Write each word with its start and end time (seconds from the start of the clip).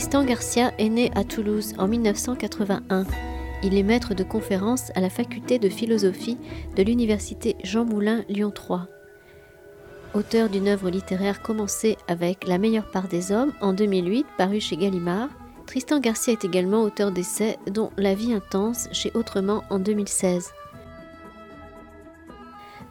Tristan 0.00 0.24
Garcia 0.24 0.72
est 0.78 0.88
né 0.88 1.10
à 1.14 1.24
Toulouse 1.24 1.74
en 1.76 1.86
1981. 1.86 3.04
Il 3.62 3.76
est 3.76 3.82
maître 3.82 4.14
de 4.14 4.24
conférences 4.24 4.90
à 4.94 5.00
la 5.02 5.10
faculté 5.10 5.58
de 5.58 5.68
philosophie 5.68 6.38
de 6.74 6.82
l'université 6.82 7.54
Jean 7.64 7.84
Moulin 7.84 8.24
Lyon 8.30 8.50
3. 8.50 8.88
Auteur 10.14 10.48
d'une 10.48 10.68
œuvre 10.68 10.88
littéraire 10.88 11.42
commencée 11.42 11.98
avec 12.08 12.46
La 12.46 12.56
meilleure 12.56 12.90
part 12.90 13.08
des 13.08 13.30
hommes 13.30 13.52
en 13.60 13.74
2008, 13.74 14.24
paru 14.38 14.58
chez 14.58 14.78
Gallimard, 14.78 15.28
Tristan 15.66 16.00
Garcia 16.00 16.32
est 16.32 16.46
également 16.46 16.80
auteur 16.80 17.12
d'essais 17.12 17.58
dont 17.70 17.90
La 17.98 18.14
vie 18.14 18.32
intense 18.32 18.88
chez 18.92 19.10
Autrement 19.12 19.64
en 19.68 19.78
2016. 19.78 20.50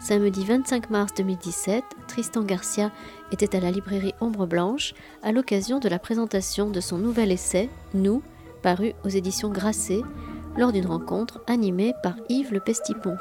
Samedi 0.02 0.46
25 0.46 0.90
mars 0.90 1.14
2017, 1.18 1.84
Tristan 2.08 2.44
Garcia 2.44 2.90
était 3.34 3.54
à 3.56 3.60
la 3.60 3.70
librairie 3.70 4.14
Ombre 4.22 4.48
Blanche 4.48 4.94
à 5.22 5.34
l'occasion 5.34 5.80
de 5.80 5.90
la 5.90 6.00
présentation 6.00 6.70
de 6.70 6.80
son 6.80 6.98
nouvel 6.98 7.34
essai 7.34 7.70
Nous, 7.94 8.24
paru 8.62 8.94
aux 9.04 9.10
éditions 9.10 9.50
Grasset, 9.50 10.02
lors 10.58 10.72
d'une 10.72 10.86
rencontre 10.86 11.42
animée 11.48 11.94
par 12.02 12.16
Yves 12.30 12.54
Le 12.54 12.62
Pestipon. 12.62 13.18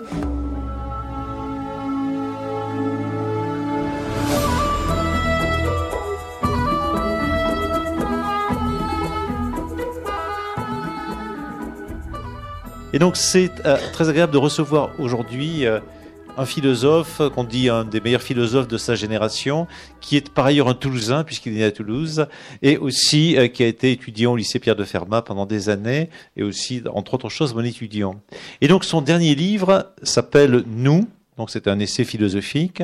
Et 12.92 12.98
donc 12.98 13.17
c'est 13.17 13.51
euh, 13.67 13.77
très 13.92 14.09
agréable 14.09 14.33
de 14.33 14.39
recevoir 14.39 14.91
aujourd'hui 14.98 15.67
euh, 15.67 15.81
un 16.39 16.47
philosophe, 16.47 17.20
qu'on 17.34 17.44
dit 17.44 17.69
un 17.69 17.84
des 17.84 18.00
meilleurs 18.00 18.22
philosophes 18.22 18.69
de 18.69 18.78
sa 18.78 18.94
génération, 18.94 19.67
qui 20.00 20.17
est 20.17 20.31
par 20.31 20.47
ailleurs 20.47 20.69
un 20.69 20.75
Toulousain, 20.75 21.25
puisqu'il 21.25 21.53
est 21.55 21.56
né 21.56 21.64
à 21.64 21.72
Toulouse, 21.72 22.27
et 22.62 22.77
aussi 22.77 23.36
euh, 23.36 23.48
qui 23.48 23.64
a 23.64 23.67
été 23.67 23.91
étudiant 23.91 24.33
au 24.33 24.36
lycée 24.36 24.58
Pierre 24.58 24.77
de 24.77 24.84
Fermat 24.84 25.22
pendant 25.22 25.47
des 25.47 25.69
années, 25.69 26.08
et 26.36 26.42
aussi, 26.42 26.83
entre 26.95 27.14
autres 27.14 27.28
choses, 27.28 27.55
mon 27.55 27.64
étudiant. 27.64 28.20
Et 28.61 28.69
donc 28.69 28.84
son 28.84 29.00
dernier 29.00 29.34
livre 29.34 29.92
s'appelle 30.03 30.62
Nous, 30.67 31.08
donc 31.36 31.50
c'est 31.50 31.67
un 31.67 31.78
essai 31.80 32.05
philosophique. 32.05 32.83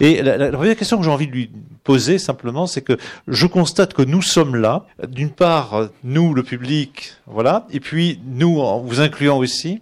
Et 0.00 0.22
la, 0.22 0.36
la 0.36 0.50
première 0.50 0.76
question 0.76 0.98
que 0.98 1.04
j'ai 1.04 1.10
envie 1.10 1.26
de 1.26 1.32
lui 1.32 1.50
poser 1.84 2.18
simplement, 2.18 2.66
c'est 2.66 2.82
que 2.82 2.96
je 3.26 3.46
constate 3.46 3.94
que 3.94 4.02
nous 4.02 4.22
sommes 4.22 4.56
là. 4.56 4.86
D'une 5.08 5.30
part, 5.30 5.88
nous, 6.04 6.34
le 6.34 6.42
public, 6.42 7.14
voilà, 7.26 7.66
et 7.70 7.80
puis 7.80 8.20
nous, 8.26 8.60
en 8.60 8.80
vous 8.80 9.00
incluant 9.00 9.38
aussi. 9.38 9.80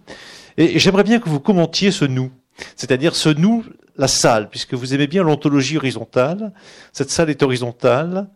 Et 0.56 0.78
j'aimerais 0.78 1.04
bien 1.04 1.20
que 1.20 1.28
vous 1.28 1.40
commentiez 1.40 1.90
ce 1.90 2.04
nous. 2.04 2.30
C'est-à-dire 2.76 3.14
ce 3.14 3.28
nous, 3.28 3.64
la 3.96 4.08
salle, 4.08 4.48
puisque 4.48 4.74
vous 4.74 4.94
aimez 4.94 5.06
bien 5.06 5.22
l'ontologie 5.22 5.76
horizontale. 5.76 6.52
Cette 6.92 7.10
salle 7.10 7.30
est 7.30 7.42
horizontale. 7.42 8.28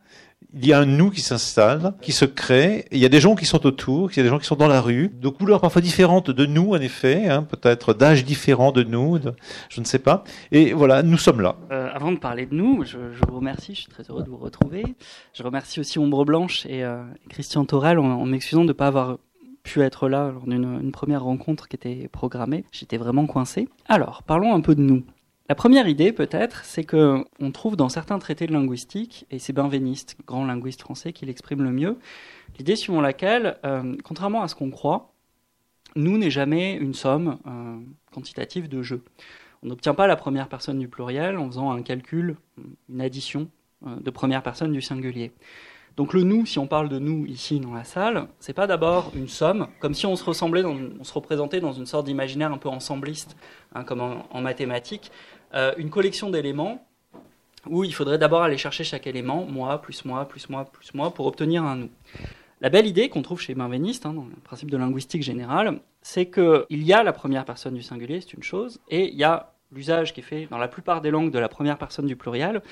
Il 0.54 0.66
y 0.66 0.72
a 0.72 0.80
un 0.80 0.86
nous 0.86 1.10
qui 1.10 1.20
s'installe, 1.20 1.94
qui 2.00 2.12
se 2.12 2.24
crée. 2.24 2.86
Il 2.90 2.98
y 2.98 3.04
a 3.04 3.08
des 3.08 3.20
gens 3.20 3.36
qui 3.36 3.44
sont 3.44 3.64
autour, 3.66 4.10
il 4.10 4.16
y 4.16 4.20
a 4.20 4.22
des 4.22 4.30
gens 4.30 4.38
qui 4.38 4.46
sont 4.46 4.56
dans 4.56 4.66
la 4.66 4.80
rue, 4.80 5.08
de 5.08 5.28
couleurs 5.28 5.60
parfois 5.60 5.82
différentes 5.82 6.30
de 6.30 6.46
nous, 6.46 6.72
en 6.72 6.80
effet, 6.80 7.28
hein, 7.28 7.44
peut-être 7.44 7.94
d'âge 7.94 8.24
différent 8.24 8.72
de 8.72 8.82
nous, 8.82 9.20
je 9.68 9.80
ne 9.80 9.84
sais 9.84 9.98
pas. 9.98 10.24
Et 10.50 10.72
voilà, 10.72 11.02
nous 11.02 11.18
sommes 11.18 11.40
là. 11.40 11.56
Euh, 11.70 11.88
avant 11.92 12.10
de 12.10 12.18
parler 12.18 12.46
de 12.46 12.54
nous, 12.54 12.84
je, 12.84 13.12
je, 13.12 13.20
vous 13.28 13.36
remercie, 13.36 13.74
je 13.74 13.82
suis 13.82 13.90
très 13.90 14.02
heureux 14.08 14.24
de 14.24 14.30
vous 14.30 14.38
retrouver. 14.38 14.82
Je 15.34 15.42
remercie 15.42 15.78
aussi 15.78 15.98
Ombre 15.98 16.24
Blanche 16.24 16.66
et 16.66 16.82
euh, 16.84 17.02
Christian 17.28 17.64
Torel 17.64 17.98
en, 17.98 18.06
en 18.06 18.26
m'excusant 18.26 18.62
de 18.62 18.68
ne 18.68 18.72
pas 18.72 18.88
avoir 18.88 19.18
pu 19.62 19.82
être 19.82 20.08
là 20.08 20.30
lors 20.30 20.46
d'une 20.46 20.92
première 20.92 21.24
rencontre 21.24 21.68
qui 21.68 21.76
était 21.76 22.08
programmée. 22.08 22.64
J'étais 22.72 22.96
vraiment 22.96 23.26
coincé. 23.26 23.68
Alors, 23.88 24.22
parlons 24.22 24.54
un 24.54 24.60
peu 24.60 24.74
de 24.74 24.82
nous. 24.82 25.04
La 25.48 25.56
première 25.56 25.88
idée, 25.88 26.12
peut-être, 26.12 26.64
c'est 26.64 26.84
que 26.84 27.24
on 27.40 27.50
trouve 27.50 27.74
dans 27.74 27.88
certains 27.88 28.20
traités 28.20 28.46
de 28.46 28.52
linguistique, 28.52 29.26
et 29.32 29.40
c'est 29.40 29.52
Benveniste, 29.52 30.16
grand 30.24 30.44
linguiste 30.44 30.80
français, 30.80 31.12
qui 31.12 31.26
l'exprime 31.26 31.62
le 31.64 31.72
mieux, 31.72 31.98
l'idée 32.56 32.76
suivant 32.76 33.00
laquelle, 33.00 33.58
euh, 33.64 33.96
contrairement 34.04 34.42
à 34.42 34.48
ce 34.48 34.54
qu'on 34.54 34.70
croit, 34.70 35.12
nous 35.96 36.18
n'est 36.18 36.30
jamais 36.30 36.74
une 36.74 36.94
somme 36.94 37.38
euh, 37.48 37.78
quantitative 38.12 38.68
de 38.68 38.80
jeux. 38.82 39.02
On 39.64 39.66
n'obtient 39.66 39.94
pas 39.94 40.06
la 40.06 40.14
première 40.14 40.48
personne 40.48 40.78
du 40.78 40.86
pluriel 40.86 41.36
en 41.36 41.46
faisant 41.48 41.72
un 41.72 41.82
calcul, 41.82 42.36
une 42.88 43.00
addition 43.00 43.50
euh, 43.86 43.96
de 43.96 44.10
première 44.10 44.44
personne 44.44 44.72
du 44.72 44.80
singulier. 44.80 45.32
Donc 46.00 46.14
le 46.14 46.22
nous, 46.22 46.46
si 46.46 46.58
on 46.58 46.66
parle 46.66 46.88
de 46.88 46.98
nous 46.98 47.26
ici 47.26 47.60
dans 47.60 47.74
la 47.74 47.84
salle, 47.84 48.26
c'est 48.38 48.54
pas 48.54 48.66
d'abord 48.66 49.12
une 49.14 49.28
somme, 49.28 49.68
comme 49.80 49.92
si 49.92 50.06
on 50.06 50.16
se 50.16 50.24
ressemblait, 50.24 50.64
on 50.64 51.04
se 51.04 51.12
représentait 51.12 51.60
dans 51.60 51.74
une 51.74 51.84
sorte 51.84 52.06
d'imaginaire 52.06 52.50
un 52.50 52.56
peu 52.56 52.70
ensembliste, 52.70 53.36
hein, 53.74 53.84
comme 53.84 54.00
en, 54.00 54.26
en 54.30 54.40
mathématiques, 54.40 55.12
euh, 55.52 55.74
une 55.76 55.90
collection 55.90 56.30
d'éléments 56.30 56.86
où 57.66 57.84
il 57.84 57.92
faudrait 57.94 58.16
d'abord 58.16 58.40
aller 58.42 58.56
chercher 58.56 58.82
chaque 58.82 59.06
élément, 59.06 59.44
moi, 59.44 59.82
plus 59.82 60.06
moi, 60.06 60.26
plus 60.26 60.48
moi, 60.48 60.64
plus 60.64 60.94
moi, 60.94 61.12
pour 61.12 61.26
obtenir 61.26 61.64
un 61.64 61.76
nous. 61.76 61.90
La 62.62 62.70
belle 62.70 62.86
idée 62.86 63.10
qu'on 63.10 63.20
trouve 63.20 63.42
chez 63.42 63.54
Benveniste, 63.54 64.06
hein, 64.06 64.14
dans 64.14 64.24
le 64.24 64.40
principe 64.42 64.70
de 64.70 64.78
linguistique 64.78 65.22
générale, 65.22 65.80
c'est 66.00 66.30
qu'il 66.30 66.82
y 66.82 66.94
a 66.94 67.02
la 67.02 67.12
première 67.12 67.44
personne 67.44 67.74
du 67.74 67.82
singulier, 67.82 68.22
c'est 68.22 68.32
une 68.32 68.42
chose, 68.42 68.80
et 68.88 69.10
il 69.10 69.16
y 69.16 69.24
a 69.24 69.52
l'usage 69.70 70.14
qui 70.14 70.20
est 70.20 70.24
fait 70.24 70.48
dans 70.50 70.56
la 70.56 70.68
plupart 70.68 71.02
des 71.02 71.10
langues 71.10 71.30
de 71.30 71.38
la 71.38 71.50
première 71.50 71.76
personne 71.76 72.06
du 72.06 72.16
pluriel, 72.16 72.62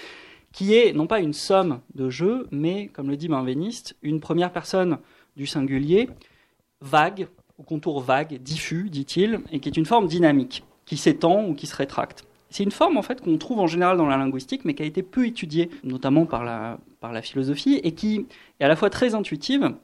qui 0.53 0.75
est 0.75 0.93
non 0.93 1.07
pas 1.07 1.21
une 1.21 1.33
somme 1.33 1.81
de 1.95 2.11
jeux, 2.11 2.49
mais, 2.51 2.89
comme 2.89 3.11
le 3.11 3.17
dit 3.17 3.29
Benveniste, 3.29 3.97
une 4.03 4.21
première 4.21 4.53
personne 4.53 4.99
du 5.37 5.47
singulier 5.47 6.09
vague, 6.81 7.29
au 7.59 7.63
contour 7.63 8.01
vague, 8.01 8.41
diffus, 8.41 8.89
dit-il, 8.91 9.41
et 9.53 9.61
qui 9.61 9.69
est 9.69 9.77
une 9.77 9.87
forme 9.87 10.07
dynamique, 10.07 10.65
qui 10.87 10.97
s'étend 10.97 11.47
ou 11.47 11.55
qui 11.55 11.67
se 11.67 11.77
rétracte. 11.77 12.25
C'est 12.51 12.63
une 12.63 12.71
forme 12.71 12.97
en 12.97 13.03
fait 13.03 13.21
qu'on 13.21 13.37
trouve 13.37 13.59
en 13.59 13.67
général 13.67 13.97
dans 13.97 14.07
la 14.07 14.17
linguistique, 14.17 14.65
mais 14.65 14.75
qui 14.75 14.83
a 14.83 14.87
été 14.87 15.03
peu 15.03 15.27
étudiée, 15.27 15.71
notamment 15.85 16.25
par 16.25 16.45
la, 16.45 16.79
par 17.01 17.13
la 17.13 17.21
philosophie, 17.21 17.81
et 17.83 17.93
qui 17.93 18.27
est 18.59 18.65
à 18.65 18.69
la 18.69 18.77
fois 18.77 18.91
très 18.91 19.15
intuitive 19.15 19.75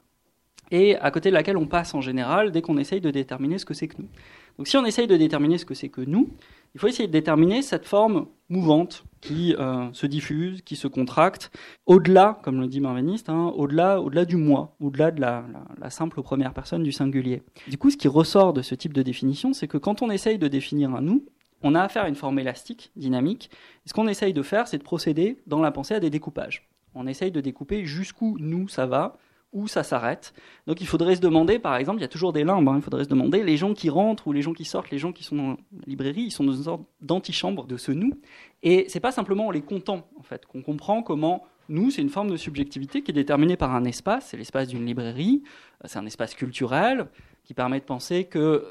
et 0.71 0.97
à 0.97 1.11
côté 1.11 1.29
de 1.29 1.35
laquelle 1.35 1.59
on 1.59 1.67
passe 1.67 1.95
en 1.95 2.01
général 2.01 2.51
dès 2.51 2.63
qu'on 2.63 2.79
essaye 2.79 3.01
de 3.01 3.11
déterminer 3.11 3.59
ce 3.59 3.67
que 3.67 3.75
c'est 3.75 3.89
que 3.89 3.97
nous. 3.99 4.09
Donc 4.57 4.67
si 4.67 4.77
on 4.77 4.85
essaye 4.85 5.07
de 5.07 5.17
déterminer 5.17 5.59
ce 5.59 5.65
que 5.65 5.75
c'est 5.75 5.89
que 5.91 6.01
nous, 6.01 6.31
il 6.75 6.81
faut 6.81 6.89
essayer 6.89 7.07
de 7.07 7.13
déterminer 7.13 7.63
cette 7.63 7.87
forme 7.87 8.27
mouvante 8.49 9.05
qui 9.21 9.55
euh, 9.59 9.91
se 9.93 10.07
diffuse, 10.07 10.61
qui 10.63 10.77
se 10.77 10.87
contracte, 10.87 11.51
au-delà, 11.87 12.39
comme 12.43 12.61
le 12.61 12.67
dit 12.67 12.81
Marveniste, 12.81 13.29
hein, 13.31 13.53
au-delà, 13.57 14.01
au-delà 14.01 14.25
du 14.25 14.37
moi, 14.37 14.77
au-delà 14.81 15.11
de 15.11 15.21
la, 15.21 15.45
la, 15.53 15.65
la, 15.81 15.91
simple 15.91 16.23
première 16.23 16.53
personne 16.53 16.83
du 16.83 16.93
singulier. 16.93 17.43
Du 17.69 17.79
coup, 17.79 17.91
ce 17.91 17.97
qui 17.97 18.09
ressort 18.09 18.53
de 18.53 18.61
ce 18.61 18.75
type 18.75 18.93
de 18.93 19.03
définition, 19.03 19.55
c'est 19.55 19.69
que 19.69 19.79
quand 19.79 20.03
on 20.03 20.11
essaye 20.11 20.37
de 20.37 20.49
définir 20.49 20.95
un 20.95 21.01
nous, 21.01 21.25
on 21.63 21.75
a 21.75 21.81
affaire 21.81 22.05
à 22.05 22.09
une 22.09 22.15
forme 22.15 22.39
élastique, 22.39 22.93
dynamique. 22.97 23.51
Et 23.87 23.89
ce 23.89 23.95
qu'on 23.95 24.07
essaye 24.07 24.35
de 24.35 24.43
faire, 24.43 24.69
c'est 24.69 24.79
de 24.79 24.83
procéder 24.83 25.39
dans 25.47 25.61
la 25.61 25.71
pensée 25.71 25.95
à 25.95 26.01
des 26.01 26.11
découpages. 26.11 26.69
On 26.95 27.07
essaye 27.07 27.31
de 27.31 27.41
découper 27.41 27.87
jusqu'où 27.87 28.37
nous 28.39 28.69
ça 28.69 28.87
va, 28.87 29.17
où 29.55 29.69
ça 29.69 29.83
s'arrête. 29.83 30.35
Donc 30.67 30.81
il 30.81 30.87
faudrait 30.87 31.17
se 31.17 31.21
demander, 31.21 31.59
par 31.59 31.77
exemple, 31.77 31.99
il 31.99 32.03
y 32.03 32.05
a 32.05 32.09
toujours 32.09 32.33
des 32.33 32.45
limbes, 32.45 32.69
hein, 32.69 32.75
il 32.77 32.83
faudrait 32.83 33.05
se 33.05 33.09
demander, 33.09 33.43
les 33.43 33.57
gens 33.57 33.73
qui 33.73 33.89
rentrent 33.89 34.27
ou 34.27 34.33
les 34.33 34.43
gens 34.43 34.53
qui 34.53 34.65
sortent, 34.65 34.91
les 34.91 34.99
gens 34.99 35.13
qui 35.13 35.25
sont 35.25 35.37
dans 35.37 35.51
la 35.51 35.57
librairie, 35.87 36.23
ils 36.23 36.31
sont 36.31 36.45
dans 36.45 36.53
une 36.53 36.65
sorte 36.65 36.83
d'antichambre 37.01 37.67
de 37.67 37.77
ce 37.77 37.93
nous. 37.93 38.13
Et 38.63 38.85
c'est 38.89 39.01
pas 39.01 39.13
simplement 39.13 39.47
en 39.47 39.51
les 39.51 39.63
comptant, 39.63 40.07
en 40.19 40.23
fait, 40.23 40.45
qu'on 40.45 40.61
comprend 40.61 41.03
comment 41.03 41.45
nous, 41.69 41.91
c'est 41.91 42.03
une 42.03 42.11
forme 42.11 42.31
de 42.31 42.37
subjectivité 42.37 43.03
qui 43.03 43.11
est 43.11 43.15
déterminée 43.15 43.57
par 43.57 43.75
un 43.75 43.85
espace, 43.85 44.27
c'est 44.31 44.37
l'espace 44.37 44.69
d'une 44.69 44.85
librairie, 44.85 45.43
c'est 45.85 45.99
un 45.99 46.05
espace 46.05 46.35
culturel 46.35 47.07
qui 47.45 47.55
permet 47.55 47.81
de 47.81 47.85
penser 47.85 48.25
que 48.25 48.39
euh, 48.39 48.65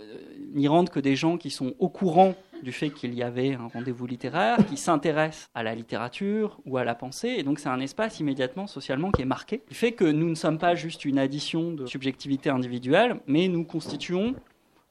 n'y 0.53 0.67
rentrent 0.67 0.91
que 0.91 0.99
des 0.99 1.15
gens 1.15 1.37
qui 1.37 1.49
sont 1.49 1.73
au 1.79 1.89
courant 1.89 2.35
du 2.63 2.71
fait 2.71 2.89
qu'il 2.89 3.13
y 3.13 3.21
avait 3.21 3.53
un 3.53 3.67
rendez-vous 3.67 4.05
littéraire, 4.05 4.57
qui 4.65 4.77
s'intéresse 4.77 5.49
à 5.53 5.63
la 5.63 5.75
littérature 5.75 6.59
ou 6.65 6.77
à 6.77 6.83
la 6.83 6.95
pensée, 6.95 7.35
et 7.37 7.43
donc 7.43 7.59
c'est 7.59 7.69
un 7.69 7.79
espace 7.79 8.19
immédiatement 8.19 8.67
socialement 8.67 9.11
qui 9.11 9.21
est 9.21 9.25
marqué, 9.25 9.61
qui 9.67 9.75
fait 9.75 9.91
que 9.91 10.05
nous 10.05 10.29
ne 10.29 10.35
sommes 10.35 10.57
pas 10.57 10.75
juste 10.75 11.05
une 11.05 11.19
addition 11.19 11.71
de 11.71 11.85
subjectivité 11.85 12.49
individuelle, 12.49 13.19
mais 13.27 13.47
nous 13.47 13.63
constituons 13.63 14.35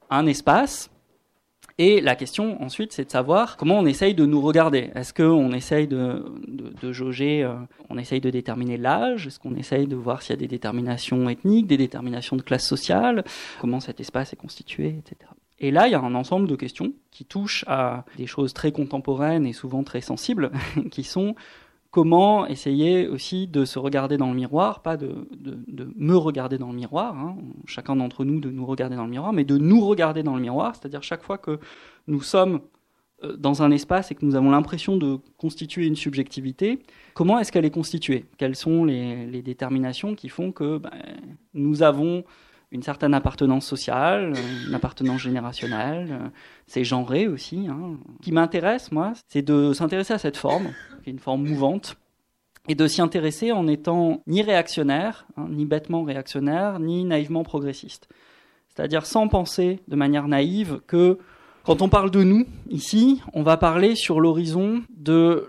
un 0.09 0.25
espace. 0.25 0.89
Et 1.79 2.01
la 2.01 2.15
question 2.15 2.61
ensuite, 2.61 2.93
c'est 2.93 3.05
de 3.05 3.11
savoir 3.11 3.57
comment 3.57 3.79
on 3.79 3.85
essaye 3.87 4.13
de 4.13 4.25
nous 4.25 4.41
regarder. 4.41 4.91
Est-ce 4.93 5.11
qu'on 5.11 5.51
essaye 5.53 5.87
de, 5.87 6.23
de 6.47 6.91
jauger, 6.91 7.43
euh, 7.43 7.55
on 7.89 7.97
essaye 7.97 8.21
de 8.21 8.29
déterminer 8.29 8.77
l'âge? 8.77 9.25
Est-ce 9.25 9.39
qu'on 9.39 9.55
essaye 9.55 9.87
de 9.87 9.95
voir 9.95 10.21
s'il 10.21 10.33
y 10.35 10.37
a 10.37 10.39
des 10.39 10.47
déterminations 10.47 11.27
ethniques, 11.29 11.65
des 11.65 11.77
déterminations 11.77 12.35
de 12.35 12.43
classe 12.43 12.67
sociale? 12.67 13.23
Comment 13.59 13.79
cet 13.79 13.99
espace 13.99 14.33
est 14.33 14.37
constitué, 14.37 14.89
etc. 14.99 15.31
Et 15.59 15.71
là, 15.71 15.87
il 15.87 15.91
y 15.91 15.95
a 15.95 16.01
un 16.01 16.15
ensemble 16.15 16.47
de 16.47 16.55
questions 16.55 16.93
qui 17.11 17.25
touchent 17.25 17.63
à 17.67 18.05
des 18.17 18.27
choses 18.27 18.53
très 18.53 18.71
contemporaines 18.71 19.45
et 19.45 19.53
souvent 19.53 19.83
très 19.83 20.01
sensibles, 20.01 20.51
qui 20.91 21.03
sont 21.03 21.35
comment 21.91 22.47
essayer 22.47 23.07
aussi 23.07 23.47
de 23.47 23.65
se 23.65 23.77
regarder 23.77 24.17
dans 24.17 24.29
le 24.29 24.33
miroir, 24.33 24.81
pas 24.81 24.97
de, 24.97 25.27
de, 25.37 25.93
me 25.95 26.15
regarder 26.15 26.57
dans 26.57 26.69
le 26.69 26.75
miroir, 26.75 27.15
hein, 27.15 27.37
chacun 27.67 27.95
d'entre 27.95 28.25
nous 28.25 28.39
de 28.39 28.49
nous 28.49 28.65
regarder 28.65 28.95
dans 28.95 29.03
le 29.03 29.11
miroir, 29.11 29.31
mais 29.31 29.43
de 29.43 29.57
nous 29.59 29.85
regarder 29.85 30.23
dans 30.23 30.35
le 30.35 30.41
miroir, 30.41 30.75
c'est-à-dire 30.75 31.03
chaque 31.03 31.21
fois 31.21 31.37
que 31.37 31.59
nous 32.07 32.21
sommes 32.21 32.61
dans 33.37 33.63
un 33.63 33.71
espace 33.71 34.11
et 34.11 34.15
que 34.15 34.25
nous 34.25 34.35
avons 34.35 34.51
l'impression 34.51 34.97
de 34.97 35.17
constituer 35.37 35.85
une 35.85 35.95
subjectivité, 35.95 36.79
comment 37.13 37.39
est-ce 37.39 37.51
qu'elle 37.51 37.65
est 37.65 37.71
constituée? 37.71 38.25
Quelles 38.37 38.55
sont 38.55 38.85
les, 38.85 39.25
les, 39.25 39.41
déterminations 39.41 40.15
qui 40.15 40.29
font 40.29 40.51
que 40.51 40.77
ben, 40.77 40.91
nous 41.53 41.83
avons 41.83 42.23
une 42.73 42.81
certaine 42.81 43.13
appartenance 43.13 43.67
sociale, 43.67 44.33
une 44.67 44.73
appartenance 44.73 45.21
générationnelle, 45.21 46.31
c'est 46.65 46.83
genré 46.83 47.27
aussi. 47.27 47.67
Hein. 47.69 47.97
Ce 48.19 48.25
qui 48.25 48.31
m'intéresse, 48.31 48.91
moi, 48.91 49.13
c'est 49.27 49.43
de 49.43 49.73
s'intéresser 49.73 50.13
à 50.13 50.17
cette 50.17 50.37
forme, 50.37 50.73
qui 51.03 51.11
est 51.11 51.13
une 51.13 51.19
forme 51.19 51.47
mouvante, 51.47 51.95
et 52.67 52.73
de 52.73 52.87
s'y 52.87 53.01
intéresser 53.01 53.51
en 53.51 53.67
étant 53.67 54.23
ni 54.25 54.41
réactionnaire, 54.41 55.27
hein, 55.37 55.47
ni 55.49 55.65
bêtement 55.65 56.03
réactionnaire, 56.03 56.79
ni 56.79 57.05
naïvement 57.05 57.43
progressiste. 57.43 58.09
C'est-à-dire 58.69 59.05
sans 59.05 59.27
penser 59.27 59.79
de 59.87 59.95
manière 59.95 60.27
naïve 60.27 60.79
que 60.87 61.19
quand 61.65 61.81
on 61.83 61.89
parle 61.89 62.09
de 62.09 62.23
nous, 62.23 62.45
ici, 62.69 63.21
on 63.33 63.43
va 63.43 63.55
parler 63.55 63.95
sur 63.95 64.19
l'horizon 64.19 64.81
de 64.89 65.47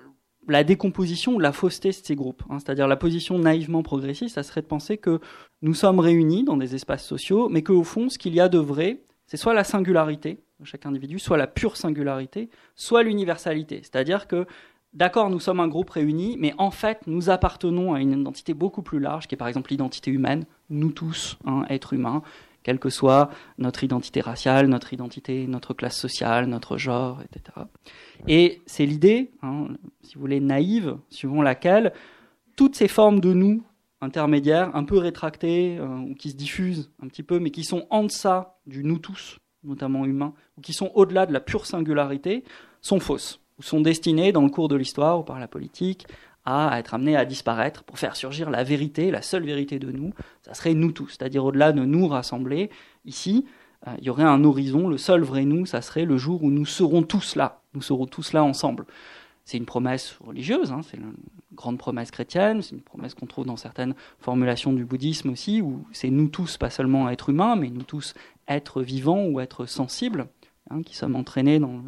la 0.49 0.65
décomposition 0.65 1.35
ou 1.35 1.39
la 1.39 1.53
fausseté 1.53 1.91
de 1.91 1.95
ces 1.95 2.15
groupes. 2.15 2.43
Hein. 2.51 2.59
C'est-à-dire 2.59 2.89
la 2.89 2.97
position 2.97 3.39
naïvement 3.39 3.83
progressiste, 3.83 4.35
ça 4.35 4.43
serait 4.43 4.63
de 4.63 4.67
penser 4.67 4.99
que 4.99 5.21
nous 5.63 5.75
sommes 5.75 6.01
réunis 6.01 6.45
dans 6.45 6.57
des 6.57 6.75
espaces 6.75 7.05
sociaux, 7.05 7.49
mais 7.49 7.63
qu'au 7.63 7.85
fond, 7.85 8.09
ce 8.09 8.19
qu'il 8.19 8.35
y 8.35 8.41
a 8.41 8.49
de 8.49 8.59
vrai, 8.59 9.01
c'est 9.27 9.37
soit 9.37 9.55
la 9.55 9.65
singularité 9.65 10.39
de 10.61 10.65
chaque 10.65 10.87
individu, 10.87 11.19
soit 11.19 11.37
la 11.37 11.47
pure 11.47 11.77
singularité, 11.77 12.51
soit 12.75 13.03
l'universalité. 13.03 13.79
C'est-à-dire 13.83 14.29
que 14.29 14.47
d'accord, 14.93 15.29
nous 15.29 15.41
sommes 15.41 15.61
un 15.61 15.69
groupe 15.69 15.91
réuni, 15.91 16.37
mais 16.39 16.55
en 16.59 16.71
fait, 16.71 17.01
nous 17.07 17.31
appartenons 17.31 17.95
à 17.95 18.01
une 18.01 18.13
identité 18.13 18.55
beaucoup 18.55 18.83
plus 18.83 19.01
large, 19.01 19.27
qui 19.27 19.35
est 19.35 19.39
par 19.39 19.49
exemple 19.49 19.71
l'identité 19.71 20.11
humaine, 20.11 20.45
nous 20.71 20.93
tous, 20.93 21.37
hein, 21.45 21.65
êtres 21.69 21.93
humains, 21.93 22.23
quelle 22.65 22.81
que 22.81 22.91
soit 22.91 23.31
notre 23.59 23.85
identité 23.85 24.21
raciale, 24.21 24.67
notre 24.67 24.93
identité, 24.93 25.47
notre 25.47 25.75
classe 25.75 25.97
sociale, 25.97 26.47
notre 26.47 26.77
genre, 26.77 27.21
etc. 27.23 27.67
Et 28.27 28.63
c'est 28.67 28.87
l'idée, 28.87 29.31
hein, 29.43 29.69
si 30.03 30.15
vous 30.17 30.23
voulez, 30.23 30.41
naïve, 30.41 30.97
suivant 31.11 31.43
laquelle 31.43 31.93
toutes 32.57 32.75
ces 32.75 32.89
formes 32.89 33.21
de 33.21 33.33
nous 33.33 33.63
intermédiaires, 34.01 34.75
un 34.75 34.85
peu 34.85 34.99
rétractées, 34.99 35.79
euh, 35.79 35.99
ou 35.99 36.15
qui 36.15 36.31
se 36.31 36.37
diffusent 36.37 36.91
un 37.03 37.09
petit 37.09 37.23
peu, 37.23 37.39
mais 37.39 37.51
qui 37.51 37.65
sont 37.65 37.87
en 37.91 38.05
deçà 38.05 38.57
du 38.67 38.83
nous 38.83 38.99
tous, 38.99 39.39
notamment 39.63 40.05
humains, 40.05 40.35
ou 40.59 40.61
qui 40.61 40.73
sont 40.73 40.91
au-delà 40.95 41.27
de 41.27 41.33
la 41.33 41.41
pure 41.41 41.67
singularité, 41.67 42.45
sont 42.81 43.01
fausses 43.01 43.41
ou 43.59 43.63
sont 43.63 43.81
destinés 43.81 44.33
dans 44.33 44.43
le 44.43 44.51
cours 44.51 44.69
de 44.69 44.77
l'histoire 44.77 45.21
ou 45.21 45.23
par 45.23 45.39
la 45.39 45.49
politique 45.49 46.07
à 46.45 46.79
être 46.79 46.93
amenés 46.95 47.17
à 47.17 47.25
disparaître 47.25 47.85
pour 47.85 47.99
faire 47.99 48.17
surgir 48.17 48.51
la 48.51 48.65
vérité, 48.65 49.11
la 49.11 49.23
seule 49.23 49.45
vérité 49.45 49.79
de 49.79 49.91
nous, 49.91 50.13
ça 50.45 50.55
serait 50.55 50.75
nous 50.75 50.93
tous, 50.93 51.09
c'est-à-dire 51.09 51.45
au-delà 51.45 51.73
de 51.73 51.85
nous 51.85 52.07
rassembler 52.07 52.71
ici, 53.05 53.47
euh, 53.87 53.95
il 53.99 54.05
y 54.05 54.11
aurait 54.11 54.25
un 54.25 54.45
horizon, 54.45 54.89
le 54.89 54.99
seul 54.99 55.23
vrai 55.23 55.45
nous, 55.45 55.67
ça 55.67 55.83
serait 55.83 56.05
le 56.05 56.17
jour 56.17 56.43
où 56.43 56.51
nous 56.51 56.67
serons 56.67 57.03
tous 57.03 57.37
là, 57.37 57.63
nous 57.75 57.83
serons 57.83 58.07
tous 58.07 58.33
là 58.33 58.45
ensemble. 58.45 58.87
C'est 59.45 59.59
une 59.59 59.67
promesse 59.67 60.17
religieuse, 60.25 60.73
hein, 60.73 60.81
c'est 60.89 60.97
une 60.97 61.13
grande 61.53 61.77
promesse 61.77 62.11
chrétienne, 62.11 62.63
c'est 62.63 62.75
une 62.75 62.81
promesse 62.81 63.15
qu'on 63.15 63.27
trouve 63.27 63.45
dans 63.45 63.57
certaines 63.57 63.95
formulations 64.19 64.73
du 64.73 64.85
bouddhisme 64.85 65.31
aussi, 65.31 65.61
où 65.61 65.85
c'est 65.93 66.11
nous 66.11 66.29
tous, 66.29 66.57
pas 66.57 66.71
seulement 66.71 67.11
être 67.11 67.29
humains, 67.29 67.57
mais 67.57 67.69
nous 67.69 67.83
tous 67.83 68.15
être 68.49 68.83
vivants 68.83 69.27
ou 69.27 69.41
être 69.41 69.67
sensibles, 69.67 70.29
hein, 70.71 70.83
qui 70.83 70.97
sommes 70.97 71.17
entraînés 71.17 71.59
dans 71.59 71.83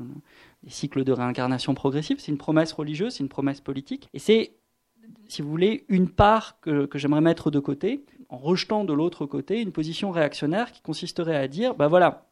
les 0.65 0.71
cycles 0.71 1.05
de 1.05 1.13
réincarnation 1.13 1.75
progressive. 1.75 2.19
C'est 2.21 2.33
une 2.33 2.39
promesse 2.39 2.73
religieuse, 2.73 3.15
c'est 3.15 3.23
une 3.23 3.31
promesse 3.31 3.61
politique. 3.61 4.09
Et 4.13 4.19
c'est, 4.19 4.53
si 5.29 5.41
vous 5.41 5.49
voulez, 5.49 5.85
une 5.89 6.11
part 6.11 6.61
que, 6.61 6.89
j'aimerais 6.95 7.23
mettre 7.23 7.51
de 7.51 7.59
côté, 7.59 8.05
en 8.29 8.39
rejetant 8.39 8.85
de 8.85 8.93
l'autre 8.93 9.27
côté 9.27 9.61
une 9.61 9.73
position 9.73 10.11
réactionnaire 10.11 10.73
qui 10.73 10.83
consisterait 10.83 11.37
à 11.37 11.49
dire, 11.49 11.75
ben 11.75 11.89
voilà, 11.89 12.27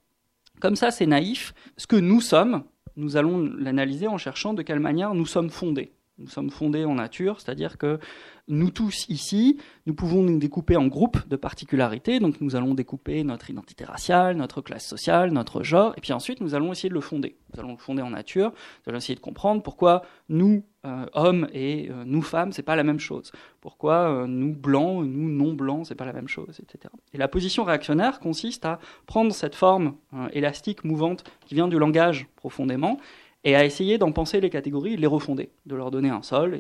comme 0.61 0.77
ça 0.77 0.91
c'est 0.91 1.07
naïf, 1.07 1.55
ce 1.77 1.87
que 1.87 1.97
nous 1.97 2.21
sommes, 2.21 2.65
nous 2.97 3.17
allons 3.17 3.39
l'analyser 3.39 4.07
en 4.07 4.19
cherchant 4.19 4.55
de 4.55 4.63
quelle 4.63 4.81
manière 4.81 5.15
nous 5.15 5.27
sommes 5.27 5.51
fondés. 5.51 5.93
Nous 6.19 6.29
sommes 6.29 6.51
fondés 6.51 6.85
en 6.85 6.95
nature, 6.95 7.41
c'est-à-dire 7.41 7.77
que 7.77 7.99
nous 8.47 8.71
tous 8.71 9.07
ici, 9.09 9.59
nous 9.87 9.95
pouvons 9.95 10.23
nous 10.23 10.39
découper 10.39 10.77
en 10.77 10.87
groupes 10.87 11.27
de 11.29 11.35
particularités. 11.35 12.21
Donc 12.21 12.41
nous 12.41 12.55
allons 12.55 12.75
découper 12.75 13.25
notre 13.25 13.51
identité 13.51 13.85
raciale, 13.85 14.37
notre 14.37 14.61
classe 14.61 14.87
sociale, 14.87 15.33
notre 15.33 15.63
genre, 15.63 15.93
et 15.97 16.01
puis 16.01 16.13
ensuite 16.13 16.41
nous 16.41 16.55
allons 16.55 16.71
essayer 16.71 16.89
de 16.89 16.95
le 16.95 17.01
fonder. 17.01 17.37
Nous 17.53 17.61
allons 17.61 17.73
le 17.73 17.79
fonder 17.79 18.03
en 18.03 18.11
nature. 18.11 18.51
Nous 18.51 18.91
allons 18.91 18.99
essayer 18.99 19.17
de 19.17 19.21
comprendre 19.21 19.63
pourquoi 19.63 20.03
nous 20.29 20.65
euh, 20.87 21.07
hommes 21.15 21.49
et 21.55 21.89
euh, 21.91 22.05
nous 22.05 22.21
femmes, 22.21 22.53
c'est 22.53 22.63
pas 22.63 22.77
la 22.77 22.85
même 22.85 23.01
chose. 23.01 23.33
Pourquoi 23.63 24.11
euh, 24.11 24.27
nous 24.27 24.53
blancs, 24.53 25.05
nous 25.05 25.31
non 25.31 25.55
blancs, 25.55 25.87
c'est 25.87 25.95
pas 25.95 26.05
la 26.05 26.13
même 26.13 26.29
chose, 26.29 26.61
etc. 26.61 26.93
Et 27.15 27.19
la 27.19 27.27
position 27.27 27.65
réactionnaire 27.65 28.21
consiste 28.21 28.67
à 28.67 28.79
prendre 29.07 29.33
cette 29.33 29.55
forme 29.55 29.95
élastique, 30.33 30.85
mouvante, 30.85 31.25
qui 31.47 31.55
vient 31.55 31.69
du 31.69 31.79
langage 31.79 32.29
profondément, 32.37 32.99
et 33.45 33.55
à 33.55 33.65
essayer 33.65 33.99
d'en 33.99 34.11
penser 34.11 34.41
les 34.41 34.49
catégories, 34.49 34.97
de 34.97 35.01
les 35.03 35.07
refonder, 35.07 35.51
de 35.67 35.77
leur 35.77 35.91
donner 35.91 36.09
un 36.09 36.23
sol 36.23 36.59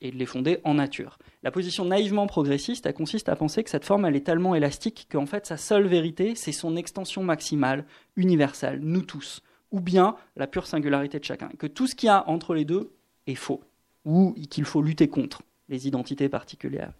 et, 0.00 0.10
de 0.10 0.16
les 0.16 0.26
fonder 0.26 0.58
en 0.64 0.74
nature. 0.74 1.18
La 1.42 1.50
position 1.50 1.86
naïvement 1.86 2.26
progressiste, 2.26 2.84
elle 2.84 2.94
consiste 2.94 3.30
à 3.30 3.36
penser 3.36 3.64
que 3.64 3.70
cette 3.70 3.86
forme, 3.86 4.04
elle 4.04 4.16
est 4.16 4.26
tellement 4.26 4.54
élastique 4.54 5.08
qu'en 5.10 5.24
fait, 5.24 5.46
sa 5.46 5.56
seule 5.56 5.86
vérité, 5.86 6.34
c'est 6.34 6.52
son 6.52 6.76
extension 6.76 7.22
maximale, 7.22 7.86
universelle, 8.16 8.80
nous 8.82 9.02
tous, 9.02 9.42
ou 9.72 9.80
bien 9.80 10.14
la 10.36 10.46
pure 10.46 10.66
singularité 10.66 11.18
de 11.18 11.24
chacun, 11.24 11.48
que 11.58 11.66
tout 11.66 11.86
ce 11.86 11.94
qu'il 11.94 12.08
y 12.08 12.10
a 12.10 12.28
entre 12.28 12.54
les 12.54 12.66
deux 12.66 12.92
est 13.26 13.34
faux, 13.34 13.62
ou 14.04 14.34
qu'il 14.50 14.64
faut 14.64 14.82
lutter 14.82 15.08
contre 15.08 15.42
les 15.70 15.88
identités 15.88 16.28
particulières. 16.28 16.92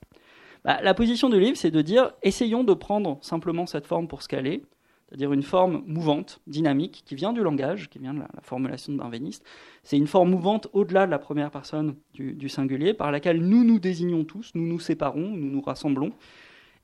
Bah, 0.64 0.80
la 0.82 0.94
position 0.94 1.28
du 1.28 1.40
livre, 1.40 1.56
c'est 1.56 1.70
de 1.70 1.82
dire, 1.82 2.12
essayons 2.22 2.64
de 2.64 2.74
prendre 2.74 3.18
simplement 3.20 3.66
cette 3.66 3.86
forme 3.86 4.08
pour 4.08 4.22
ce 4.22 4.28
qu'elle 4.28 4.46
est, 4.46 4.62
c'est-à-dire 5.10 5.32
une 5.32 5.42
forme 5.42 5.82
mouvante, 5.88 6.40
dynamique, 6.46 7.02
qui 7.04 7.16
vient 7.16 7.32
du 7.32 7.42
langage, 7.42 7.90
qui 7.90 7.98
vient 7.98 8.14
de 8.14 8.20
la, 8.20 8.28
formulation 8.42 8.92
de 8.92 8.98
benveniste. 8.98 9.44
C'est 9.82 9.96
une 9.96 10.06
forme 10.06 10.30
mouvante 10.30 10.68
au-delà 10.72 11.04
de 11.06 11.10
la 11.10 11.18
première 11.18 11.50
personne 11.50 11.96
du, 12.14 12.48
singulier, 12.48 12.94
par 12.94 13.10
laquelle 13.10 13.40
nous 13.40 13.64
nous 13.64 13.80
désignons 13.80 14.24
tous, 14.24 14.52
nous 14.54 14.64
nous 14.64 14.78
séparons, 14.78 15.28
nous 15.28 15.50
nous 15.50 15.60
rassemblons. 15.60 16.12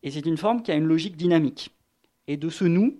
Et 0.03 0.11
c'est 0.11 0.27
une 0.27 0.37
forme 0.37 0.63
qui 0.63 0.73
a 0.73 0.75
une 0.75 0.87
logique 0.87 1.17
dynamique. 1.17 1.71
Et 2.27 2.37
de 2.37 2.49
ce 2.49 2.65
nous, 2.65 2.99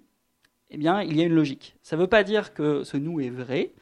eh 0.71 0.77
bien, 0.77 1.03
il 1.03 1.17
y 1.17 1.23
a 1.23 1.25
une 1.25 1.35
logique. 1.35 1.75
Ça 1.83 1.97
ne 1.97 2.03
veut 2.03 2.07
pas 2.07 2.23
dire 2.23 2.55
que 2.55 2.85
ce 2.85 2.97
nous 2.97 3.21
est 3.21 3.31
vrai, 3.31 3.73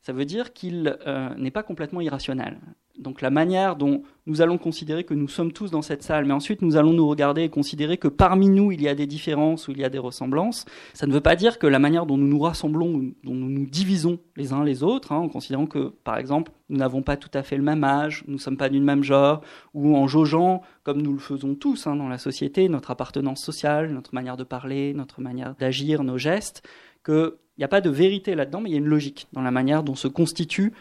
ça 0.00 0.12
veut 0.12 0.24
dire 0.24 0.52
qu'il 0.52 0.96
euh, 1.08 1.34
n'est 1.34 1.50
pas 1.50 1.64
complètement 1.64 2.02
irrationnel 2.02 2.60
donc 2.98 3.20
la 3.20 3.30
manière 3.30 3.76
dont 3.76 4.02
nous 4.26 4.40
allons 4.40 4.56
considérer 4.56 5.04
que 5.04 5.14
nous 5.14 5.28
sommes 5.28 5.52
tous 5.52 5.70
dans 5.70 5.82
cette 5.82 6.02
salle, 6.02 6.24
mais 6.24 6.32
ensuite 6.32 6.62
nous 6.62 6.76
allons 6.76 6.92
nous 6.92 7.08
regarder 7.08 7.42
et 7.42 7.48
considérer 7.48 7.98
que 7.98 8.08
parmi 8.08 8.48
nous 8.48 8.72
il 8.72 8.80
y 8.80 8.88
a 8.88 8.94
des 8.94 9.06
différences 9.06 9.68
ou 9.68 9.72
il 9.72 9.78
y 9.78 9.84
a 9.84 9.90
des 9.90 9.98
ressemblances, 9.98 10.64
ça 10.92 11.06
ne 11.06 11.12
veut 11.12 11.20
pas 11.20 11.36
dire 11.36 11.58
que 11.58 11.66
la 11.66 11.78
manière 11.78 12.06
dont 12.06 12.16
nous 12.16 12.26
nous 12.26 12.38
rassemblons, 12.38 13.12
dont 13.24 13.34
nous 13.34 13.50
nous 13.50 13.66
divisons 13.66 14.18
les 14.36 14.52
uns 14.52 14.64
les 14.64 14.82
autres, 14.82 15.12
hein, 15.12 15.18
en 15.18 15.28
considérant 15.28 15.66
que 15.66 15.92
par 16.04 16.18
exemple 16.18 16.52
nous 16.68 16.78
n'avons 16.78 17.02
pas 17.02 17.16
tout 17.16 17.30
à 17.34 17.42
fait 17.42 17.56
le 17.56 17.62
même 17.62 17.84
âge, 17.84 18.24
nous 18.26 18.34
ne 18.34 18.38
sommes 18.40 18.56
pas 18.56 18.68
du 18.68 18.80
même 18.80 19.02
genre, 19.02 19.42
ou 19.74 19.96
en 19.96 20.06
jaugeant, 20.06 20.62
comme 20.82 21.02
nous 21.02 21.12
le 21.12 21.18
faisons 21.18 21.54
tous 21.54 21.86
hein, 21.86 21.96
dans 21.96 22.08
la 22.08 22.18
société, 22.18 22.68
notre 22.68 22.90
appartenance 22.90 23.42
sociale, 23.42 23.92
notre 23.92 24.14
manière 24.14 24.36
de 24.36 24.44
parler, 24.44 24.94
notre 24.94 25.20
manière 25.20 25.54
d'agir, 25.56 26.04
nos 26.04 26.16
gestes, 26.16 26.62
qu'il 27.04 27.32
n'y 27.58 27.64
a 27.64 27.68
pas 27.68 27.80
de 27.80 27.90
vérité 27.90 28.34
là-dedans, 28.34 28.60
mais 28.60 28.70
il 28.70 28.72
y 28.72 28.76
a 28.76 28.78
une 28.78 28.86
logique 28.86 29.26
dans 29.32 29.42
la 29.42 29.50
manière 29.50 29.82
dont 29.82 29.94
se 29.94 30.08
constitue 30.08 30.72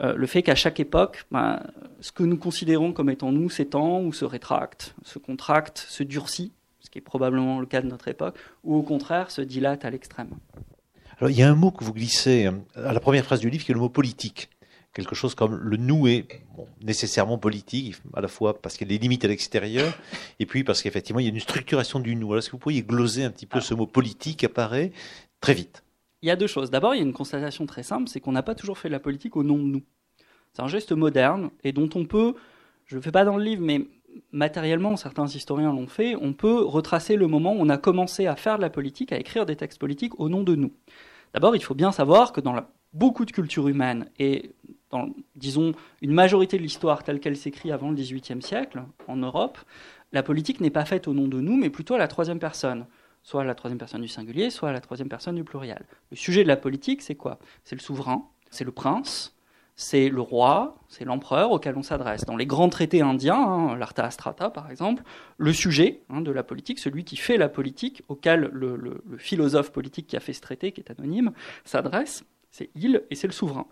euh, 0.00 0.14
le 0.14 0.26
fait 0.26 0.42
qu'à 0.42 0.54
chaque 0.54 0.78
époque, 0.78 1.24
ben, 1.30 1.62
ce 2.00 2.12
que 2.12 2.22
nous 2.22 2.36
considérons 2.36 2.92
comme 2.92 3.08
étant 3.08 3.32
nous 3.32 3.48
s'étend 3.48 4.02
ou 4.02 4.12
se 4.12 4.24
rétracte, 4.24 4.94
se 5.02 5.18
contracte, 5.18 5.78
se 5.88 6.02
durcit, 6.02 6.52
ce 6.80 6.90
qui 6.90 6.98
est 6.98 7.02
probablement 7.02 7.60
le 7.60 7.66
cas 7.66 7.80
de 7.80 7.86
notre 7.86 8.08
époque, 8.08 8.36
ou 8.62 8.76
au 8.76 8.82
contraire 8.82 9.30
se 9.30 9.40
dilate 9.40 9.84
à 9.84 9.90
l'extrême. 9.90 10.30
Alors 11.18 11.30
il 11.30 11.38
y 11.38 11.42
a 11.42 11.50
un 11.50 11.54
mot 11.54 11.70
que 11.70 11.82
vous 11.82 11.94
glissez 11.94 12.46
euh, 12.46 12.88
à 12.88 12.92
la 12.92 13.00
première 13.00 13.24
phrase 13.24 13.40
du 13.40 13.48
livre 13.48 13.64
qui 13.64 13.72
est 13.72 13.74
le 13.74 13.80
mot 13.80 13.88
politique. 13.88 14.50
Quelque 14.92 15.14
chose 15.14 15.34
comme 15.34 15.56
le 15.56 15.76
nous 15.76 16.06
est 16.06 16.26
nécessairement 16.82 17.38
politique, 17.38 17.96
à 18.14 18.20
la 18.20 18.28
fois 18.28 18.60
parce 18.60 18.76
qu'il 18.76 18.90
y 18.90 18.94
a 18.94 18.96
des 18.96 19.02
limites 19.02 19.24
à 19.24 19.28
l'extérieur, 19.28 19.96
et 20.40 20.46
puis 20.46 20.62
parce 20.62 20.82
qu'effectivement 20.82 21.20
il 21.20 21.24
y 21.24 21.28
a 21.28 21.32
une 21.32 21.40
structuration 21.40 22.00
du 22.00 22.16
nous. 22.16 22.26
Alors 22.28 22.38
est-ce 22.38 22.48
que 22.48 22.52
vous 22.52 22.58
pourriez 22.58 22.82
gloser 22.82 23.24
un 23.24 23.30
petit 23.30 23.46
peu 23.46 23.58
ah. 23.58 23.62
ce 23.62 23.72
mot 23.72 23.86
politique 23.86 24.44
apparaît 24.44 24.92
très 25.40 25.54
vite? 25.54 25.85
Il 26.26 26.28
y 26.28 26.32
a 26.32 26.36
deux 26.36 26.48
choses. 26.48 26.72
D'abord, 26.72 26.92
il 26.96 26.98
y 26.98 27.00
a 27.00 27.04
une 27.04 27.12
constatation 27.12 27.66
très 27.66 27.84
simple, 27.84 28.08
c'est 28.08 28.18
qu'on 28.18 28.32
n'a 28.32 28.42
pas 28.42 28.56
toujours 28.56 28.78
fait 28.78 28.88
de 28.88 28.92
la 28.92 28.98
politique 28.98 29.36
au 29.36 29.44
nom 29.44 29.58
de 29.58 29.62
nous. 29.62 29.82
C'est 30.52 30.62
un 30.62 30.66
geste 30.66 30.90
moderne 30.90 31.50
et 31.62 31.70
dont 31.70 31.88
on 31.94 32.04
peut, 32.04 32.34
je 32.86 32.96
ne 32.96 32.98
le 32.98 33.02
fais 33.02 33.12
pas 33.12 33.24
dans 33.24 33.36
le 33.36 33.44
livre, 33.44 33.62
mais 33.62 33.86
matériellement, 34.32 34.96
certains 34.96 35.26
historiens 35.26 35.72
l'ont 35.72 35.86
fait, 35.86 36.16
on 36.16 36.32
peut 36.32 36.64
retracer 36.64 37.14
le 37.14 37.28
moment 37.28 37.52
où 37.52 37.58
on 37.60 37.68
a 37.68 37.78
commencé 37.78 38.26
à 38.26 38.34
faire 38.34 38.56
de 38.56 38.62
la 38.62 38.70
politique, 38.70 39.12
à 39.12 39.18
écrire 39.18 39.46
des 39.46 39.54
textes 39.54 39.78
politiques 39.78 40.18
au 40.18 40.28
nom 40.28 40.42
de 40.42 40.56
nous. 40.56 40.72
D'abord, 41.32 41.54
il 41.54 41.62
faut 41.62 41.76
bien 41.76 41.92
savoir 41.92 42.32
que 42.32 42.40
dans 42.40 42.56
beaucoup 42.92 43.24
de 43.24 43.30
cultures 43.30 43.68
humaines 43.68 44.10
et 44.18 44.50
dans, 44.90 45.10
disons, 45.36 45.74
une 46.02 46.12
majorité 46.12 46.56
de 46.56 46.62
l'histoire 46.62 47.04
telle 47.04 47.20
qu'elle 47.20 47.36
s'écrit 47.36 47.70
avant 47.70 47.90
le 47.90 47.94
XVIIIe 47.94 48.42
siècle, 48.42 48.82
en 49.06 49.16
Europe, 49.16 49.58
la 50.10 50.24
politique 50.24 50.60
n'est 50.60 50.70
pas 50.70 50.86
faite 50.86 51.06
au 51.06 51.14
nom 51.14 51.28
de 51.28 51.40
nous, 51.40 51.56
mais 51.56 51.70
plutôt 51.70 51.94
à 51.94 51.98
la 51.98 52.08
troisième 52.08 52.40
personne 52.40 52.86
soit 53.26 53.42
la 53.42 53.56
troisième 53.56 53.78
personne 53.78 54.02
du 54.02 54.08
singulier, 54.08 54.50
soit 54.50 54.70
la 54.70 54.80
troisième 54.80 55.08
personne 55.08 55.34
du 55.34 55.42
pluriel. 55.42 55.84
Le 56.10 56.16
sujet 56.16 56.44
de 56.44 56.48
la 56.48 56.56
politique, 56.56 57.02
c'est 57.02 57.16
quoi? 57.16 57.40
C'est 57.64 57.74
le 57.74 57.80
souverain, 57.80 58.28
c'est 58.50 58.62
le 58.62 58.70
prince, 58.70 59.34
c'est 59.74 60.08
le 60.08 60.20
roi, 60.20 60.76
c'est 60.86 61.04
l'empereur 61.04 61.50
auquel 61.50 61.76
on 61.76 61.82
s'adresse. 61.82 62.24
Dans 62.24 62.36
les 62.36 62.46
grands 62.46 62.68
traités 62.68 63.02
indiens, 63.02 63.34
hein, 63.34 63.80
Astrata 63.96 64.48
par 64.48 64.70
exemple, 64.70 65.02
le 65.38 65.52
sujet 65.52 66.02
hein, 66.08 66.20
de 66.20 66.30
la 66.30 66.44
politique, 66.44 66.78
celui 66.78 67.02
qui 67.02 67.16
fait 67.16 67.36
la 67.36 67.48
politique, 67.48 68.04
auquel 68.06 68.48
le 68.52 69.02
philosophe 69.18 69.72
politique 69.72 70.06
qui 70.06 70.16
a 70.16 70.20
fait 70.20 70.32
ce 70.32 70.40
traité, 70.40 70.70
qui 70.70 70.80
est 70.80 70.92
anonyme, 70.92 71.32
s'adresse, 71.64 72.24
c'est 72.52 72.70
il 72.76 73.02
et 73.10 73.16
c'est 73.16 73.26
le 73.26 73.32
souverain. 73.32 73.66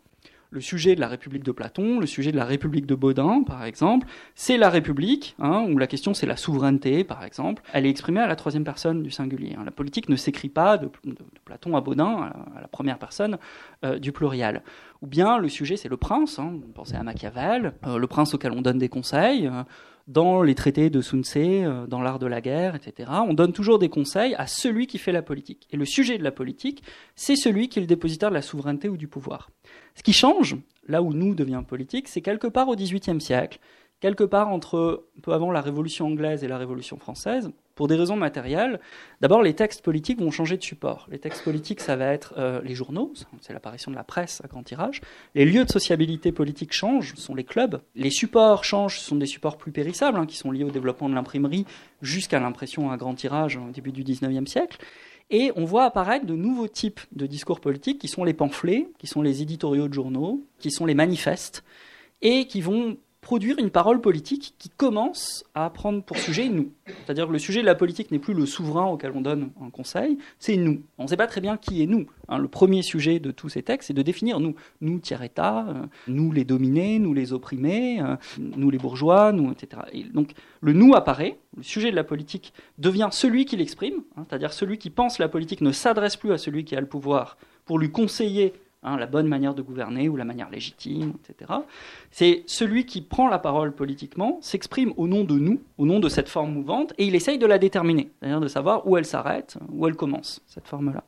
Le 0.54 0.60
sujet 0.60 0.94
de 0.94 1.00
la 1.00 1.08
République 1.08 1.42
de 1.42 1.50
Platon, 1.50 1.98
le 1.98 2.06
sujet 2.06 2.30
de 2.30 2.36
la 2.36 2.44
République 2.44 2.86
de 2.86 2.94
Baudin, 2.94 3.42
par 3.42 3.64
exemple, 3.64 4.06
c'est 4.36 4.56
la 4.56 4.70
République, 4.70 5.34
hein, 5.40 5.66
où 5.68 5.78
la 5.78 5.88
question 5.88 6.14
c'est 6.14 6.26
la 6.26 6.36
souveraineté, 6.36 7.02
par 7.02 7.24
exemple. 7.24 7.60
Elle 7.72 7.86
est 7.86 7.90
exprimée 7.90 8.20
à 8.20 8.28
la 8.28 8.36
troisième 8.36 8.62
personne 8.62 9.02
du 9.02 9.10
singulier. 9.10 9.56
Hein. 9.58 9.64
La 9.64 9.72
politique 9.72 10.08
ne 10.08 10.14
s'écrit 10.14 10.48
pas 10.48 10.78
de, 10.78 10.88
Platon 11.44 11.76
à 11.76 11.80
Baudin, 11.80 12.30
à, 12.56 12.60
la 12.60 12.68
première 12.68 13.00
personne 13.00 13.36
euh, 13.84 13.98
du 13.98 14.12
pluriel. 14.12 14.62
Ou 15.02 15.08
bien 15.08 15.38
le 15.38 15.48
sujet 15.48 15.76
c'est 15.76 15.88
le 15.88 15.96
prince, 15.96 16.38
hein, 16.38 16.52
pensez 16.72 16.94
à 16.94 17.02
Machiavel, 17.02 17.74
euh, 17.84 17.98
le 17.98 18.06
prince 18.06 18.32
auquel 18.32 18.52
on 18.52 18.62
donne 18.62 18.78
des 18.78 18.88
conseils. 18.88 19.48
Euh, 19.48 19.64
dans 20.06 20.42
les 20.42 20.54
traités 20.54 20.90
de 20.90 21.00
Sun 21.00 21.22
dans 21.88 22.02
l'art 22.02 22.18
de 22.18 22.26
la 22.26 22.40
guerre, 22.40 22.74
etc., 22.74 23.10
on 23.26 23.32
donne 23.32 23.52
toujours 23.52 23.78
des 23.78 23.88
conseils 23.88 24.34
à 24.34 24.46
celui 24.46 24.86
qui 24.86 24.98
fait 24.98 25.12
la 25.12 25.22
politique. 25.22 25.66
Et 25.70 25.76
le 25.76 25.86
sujet 25.86 26.18
de 26.18 26.22
la 26.22 26.30
politique, 26.30 26.82
c'est 27.16 27.36
celui 27.36 27.68
qui 27.68 27.78
est 27.78 27.82
le 27.82 27.86
dépositaire 27.86 28.28
de 28.28 28.34
la 28.34 28.42
souveraineté 28.42 28.88
ou 28.88 28.98
du 28.98 29.08
pouvoir. 29.08 29.50
Ce 29.94 30.02
qui 30.02 30.12
change, 30.12 30.56
là 30.86 31.02
où 31.02 31.12
nous 31.12 31.34
devient 31.34 31.62
politique, 31.66 32.08
c'est 32.08 32.20
quelque 32.20 32.46
part 32.46 32.68
au 32.68 32.76
XVIIIe 32.76 33.20
siècle, 33.20 33.58
quelque 34.00 34.24
part 34.24 34.48
entre 34.48 35.06
peu 35.22 35.32
avant 35.32 35.50
la 35.50 35.60
Révolution 35.60 36.06
anglaise 36.06 36.44
et 36.44 36.48
la 36.48 36.58
Révolution 36.58 36.98
française, 36.98 37.50
pour 37.74 37.88
des 37.88 37.96
raisons 37.96 38.16
matérielles. 38.16 38.80
D'abord, 39.20 39.42
les 39.42 39.54
textes 39.54 39.82
politiques 39.82 40.20
vont 40.20 40.30
changer 40.30 40.56
de 40.56 40.62
support. 40.62 41.06
Les 41.10 41.18
textes 41.18 41.42
politiques, 41.42 41.80
ça 41.80 41.96
va 41.96 42.12
être 42.12 42.34
euh, 42.36 42.60
les 42.62 42.74
journaux, 42.74 43.12
c'est 43.40 43.52
l'apparition 43.52 43.90
de 43.90 43.96
la 43.96 44.04
presse 44.04 44.40
à 44.44 44.48
grand 44.48 44.62
tirage. 44.62 45.00
Les 45.34 45.44
lieux 45.44 45.64
de 45.64 45.70
sociabilité 45.70 46.32
politique 46.32 46.72
changent, 46.72 47.14
ce 47.16 47.22
sont 47.22 47.34
les 47.34 47.44
clubs. 47.44 47.80
Les 47.94 48.10
supports 48.10 48.64
changent, 48.64 48.98
ce 48.98 49.04
sont 49.04 49.16
des 49.16 49.26
supports 49.26 49.56
plus 49.56 49.72
périssables, 49.72 50.18
hein, 50.18 50.26
qui 50.26 50.36
sont 50.36 50.50
liés 50.50 50.64
au 50.64 50.70
développement 50.70 51.08
de 51.08 51.14
l'imprimerie 51.14 51.66
jusqu'à 52.02 52.40
l'impression 52.40 52.90
à 52.90 52.96
grand 52.96 53.14
tirage 53.14 53.56
au 53.56 53.70
début 53.70 53.92
du 53.92 54.04
XIXe 54.04 54.50
siècle. 54.50 54.78
Et 55.30 55.52
on 55.56 55.64
voit 55.64 55.84
apparaître 55.84 56.26
de 56.26 56.34
nouveaux 56.34 56.68
types 56.68 57.00
de 57.12 57.26
discours 57.26 57.60
politiques 57.60 57.98
qui 57.98 58.08
sont 58.08 58.24
les 58.24 58.34
pamphlets, 58.34 58.88
qui 58.98 59.06
sont 59.06 59.22
les 59.22 59.42
éditoriaux 59.42 59.88
de 59.88 59.94
journaux, 59.94 60.44
qui 60.58 60.70
sont 60.70 60.86
les 60.86 60.94
manifestes, 60.94 61.64
et 62.22 62.46
qui 62.46 62.60
vont 62.60 62.96
produire 63.24 63.58
une 63.58 63.70
parole 63.70 64.02
politique 64.02 64.54
qui 64.58 64.68
commence 64.68 65.44
à 65.54 65.70
prendre 65.70 66.02
pour 66.02 66.18
sujet 66.18 66.48
nous. 66.50 66.70
C'est-à-dire 66.86 67.26
que 67.26 67.32
le 67.32 67.38
sujet 67.38 67.62
de 67.62 67.66
la 67.66 67.74
politique 67.74 68.10
n'est 68.10 68.18
plus 68.18 68.34
le 68.34 68.44
souverain 68.44 68.84
auquel 68.84 69.12
on 69.14 69.22
donne 69.22 69.50
un 69.62 69.70
conseil, 69.70 70.18
c'est 70.38 70.56
nous. 70.56 70.82
On 70.98 71.04
ne 71.04 71.08
sait 71.08 71.16
pas 71.16 71.26
très 71.26 71.40
bien 71.40 71.56
qui 71.56 71.82
est 71.82 71.86
nous. 71.86 72.06
Hein. 72.28 72.38
le 72.38 72.48
premier 72.48 72.82
sujet 72.82 73.20
de 73.20 73.30
tous 73.30 73.48
ces 73.48 73.62
textes, 73.62 73.88
c'est 73.88 73.94
de 73.94 74.02
définir 74.02 74.40
nous. 74.40 74.54
Nous, 74.82 74.98
tiers-État, 74.98 75.66
euh, 75.66 75.86
nous 76.06 76.32
les 76.32 76.44
dominés, 76.44 76.98
nous 76.98 77.14
les 77.14 77.32
opprimés, 77.32 78.00
euh, 78.02 78.16
nous 78.38 78.68
les 78.68 78.78
bourgeois, 78.78 79.32
nous, 79.32 79.50
etc. 79.50 79.82
Et 79.92 80.04
donc 80.04 80.32
le 80.60 80.74
nous 80.74 80.94
apparaît, 80.94 81.38
le 81.56 81.62
sujet 81.62 81.90
de 81.90 81.96
la 81.96 82.04
politique 82.04 82.52
devient 82.76 83.08
celui 83.10 83.46
qui 83.46 83.56
l'exprime, 83.56 84.02
hein, 84.16 84.24
c'est-à-dire 84.28 84.52
celui 84.52 84.76
qui 84.76 84.90
pense 84.90 85.18
la 85.18 85.28
politique 85.28 85.62
ne 85.62 85.72
s'adresse 85.72 86.16
plus 86.16 86.32
à 86.32 86.38
celui 86.38 86.64
qui 86.64 86.76
a 86.76 86.80
le 86.80 86.86
pouvoir 86.86 87.38
pour 87.64 87.78
lui 87.78 87.90
conseiller 87.90 88.52
Hein, 88.86 88.98
la 88.98 89.06
bonne 89.06 89.26
manière 89.26 89.54
de 89.54 89.62
gouverner 89.62 90.10
ou 90.10 90.16
la 90.16 90.26
manière 90.26 90.50
légitime, 90.50 91.14
etc. 91.24 91.52
C'est 92.10 92.44
celui 92.46 92.84
qui 92.84 93.00
prend 93.00 93.28
la 93.28 93.38
parole 93.38 93.74
politiquement, 93.74 94.38
s'exprime 94.42 94.92
au 94.98 95.08
nom 95.08 95.24
de 95.24 95.38
nous, 95.38 95.62
au 95.78 95.86
nom 95.86 96.00
de 96.00 96.10
cette 96.10 96.28
forme 96.28 96.52
mouvante, 96.52 96.92
et 96.98 97.06
il 97.06 97.14
essaye 97.14 97.38
de 97.38 97.46
la 97.46 97.56
déterminer, 97.56 98.10
c'est-à-dire 98.20 98.40
de 98.40 98.48
savoir 98.48 98.86
où 98.86 98.98
elle 98.98 99.06
s'arrête, 99.06 99.56
où 99.72 99.86
elle 99.88 99.96
commence, 99.96 100.42
cette 100.46 100.68
forme-là. 100.68 101.02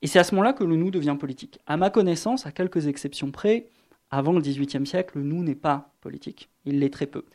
Et 0.00 0.06
c'est 0.06 0.18
à 0.18 0.24
ce 0.24 0.34
moment-là 0.34 0.54
que 0.54 0.64
le 0.64 0.76
nous 0.76 0.90
devient 0.90 1.16
politique. 1.20 1.58
À 1.66 1.76
ma 1.76 1.90
connaissance, 1.90 2.46
à 2.46 2.52
quelques 2.52 2.86
exceptions 2.86 3.30
près, 3.30 3.66
avant 4.10 4.32
le 4.32 4.40
XVIIIe 4.40 4.86
siècle, 4.86 5.18
le 5.18 5.24
nous 5.24 5.44
n'est 5.44 5.54
pas 5.54 5.90
politique. 6.00 6.48
Il 6.64 6.78
l'est 6.78 6.92
très 6.92 7.06
peu. 7.06 7.26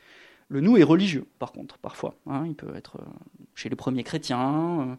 Le 0.47 0.61
nous 0.61 0.77
est 0.77 0.83
religieux, 0.83 1.27
par 1.37 1.51
contre, 1.51 1.77
parfois. 1.77 2.15
Hein. 2.25 2.45
il 2.47 2.55
peut 2.55 2.75
être 2.75 2.97
euh, 2.97 3.05
chez 3.53 3.69
les 3.69 3.75
premiers 3.75 4.03
chrétiens, 4.03 4.81
euh, 4.81 4.95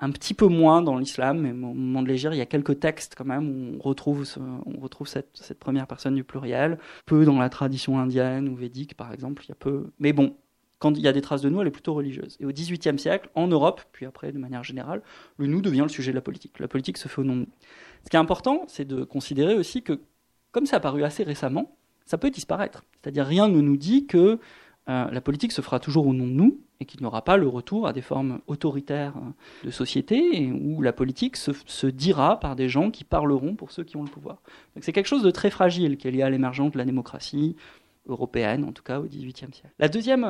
un 0.00 0.10
petit 0.10 0.34
peu 0.34 0.46
moins 0.46 0.80
dans 0.80 0.96
l'islam, 0.96 1.40
mais 1.40 1.50
au 1.50 1.74
moment 1.74 2.02
de 2.02 2.08
l'Égypte, 2.08 2.34
il 2.34 2.38
y 2.38 2.42
a 2.42 2.46
quelques 2.46 2.80
textes 2.80 3.14
quand 3.16 3.26
même 3.26 3.48
où 3.48 3.76
on 3.76 3.78
retrouve, 3.78 4.26
on 4.66 4.80
retrouve 4.80 5.06
cette, 5.06 5.58
première 5.58 5.86
personne 5.86 6.14
du 6.14 6.24
pluriel. 6.24 6.78
Peu 7.04 7.24
dans 7.24 7.38
la 7.38 7.50
tradition 7.50 7.98
indienne 7.98 8.48
ou 8.48 8.56
védique, 8.56 8.96
par 8.96 9.12
exemple, 9.12 9.44
il 9.44 9.50
y 9.50 9.52
a 9.52 9.56
peu. 9.56 9.90
Mais 9.98 10.14
bon, 10.14 10.36
quand 10.78 10.96
il 10.96 11.02
y 11.02 11.08
a 11.08 11.12
des 11.12 11.20
traces 11.20 11.42
de 11.42 11.50
nous, 11.50 11.60
elle 11.60 11.68
est 11.68 11.72
plutôt 11.72 11.92
religieuse. 11.92 12.38
Et 12.40 12.46
au 12.46 12.50
XVIIIe 12.50 12.98
siècle, 12.98 13.28
en 13.34 13.46
Europe, 13.46 13.82
puis 13.92 14.06
après 14.06 14.32
de 14.32 14.38
manière 14.38 14.64
générale, 14.64 15.02
le 15.36 15.46
nous 15.46 15.60
devient 15.60 15.82
le 15.82 15.88
sujet 15.88 16.12
de 16.12 16.16
la 16.16 16.22
politique. 16.22 16.58
La 16.58 16.68
politique 16.68 16.96
se 16.96 17.06
fait 17.06 17.20
au 17.20 17.24
nom 17.24 17.34
de 17.34 17.40
nous. 17.40 17.48
Ce 18.04 18.08
qui 18.08 18.16
est 18.16 18.20
important, 18.20 18.64
c'est 18.68 18.86
de 18.86 19.04
considérer 19.04 19.54
aussi 19.54 19.82
que, 19.82 20.00
comme 20.52 20.64
ça 20.64 20.76
a 20.76 20.78
apparu 20.78 21.04
assez 21.04 21.22
récemment, 21.22 21.76
ça 22.06 22.16
peut 22.16 22.30
disparaître. 22.30 22.84
C'est-à-dire 23.02 23.26
rien 23.26 23.48
ne 23.48 23.60
nous 23.60 23.76
dit 23.76 24.06
que 24.06 24.38
euh, 24.90 25.08
la 25.10 25.20
politique 25.20 25.52
se 25.52 25.60
fera 25.60 25.78
toujours 25.78 26.06
au 26.06 26.12
nom 26.12 26.26
de 26.26 26.32
nous 26.32 26.60
et 26.80 26.84
qu'il 26.84 27.00
n'y 27.00 27.06
aura 27.06 27.22
pas 27.22 27.36
le 27.36 27.46
retour 27.46 27.86
à 27.86 27.92
des 27.92 28.00
formes 28.00 28.40
autoritaires 28.48 29.16
euh, 29.16 29.66
de 29.66 29.70
société 29.70 30.50
où 30.52 30.82
la 30.82 30.92
politique 30.92 31.36
se, 31.36 31.86
dira 31.86 32.40
par 32.40 32.56
des 32.56 32.68
gens 32.68 32.90
qui 32.90 33.04
parleront 33.04 33.54
pour 33.54 33.70
ceux 33.70 33.84
qui 33.84 33.96
ont 33.96 34.02
le 34.02 34.10
pouvoir. 34.10 34.42
c'est 34.80 34.92
quelque 34.92 35.06
chose 35.06 35.22
de 35.22 35.30
très 35.30 35.50
fragile 35.50 35.96
qui 35.96 36.08
est 36.08 36.10
lié 36.10 36.22
à 36.22 36.30
l'émergence 36.30 36.72
de 36.72 36.78
la 36.78 36.84
démocratie 36.84 37.54
européenne, 38.06 38.64
en 38.64 38.72
tout 38.72 38.82
cas 38.82 38.98
au 38.98 39.04
XVIIIe 39.04 39.52
siècle. 39.52 39.70
La 39.78 39.88
deuxième, 39.88 40.24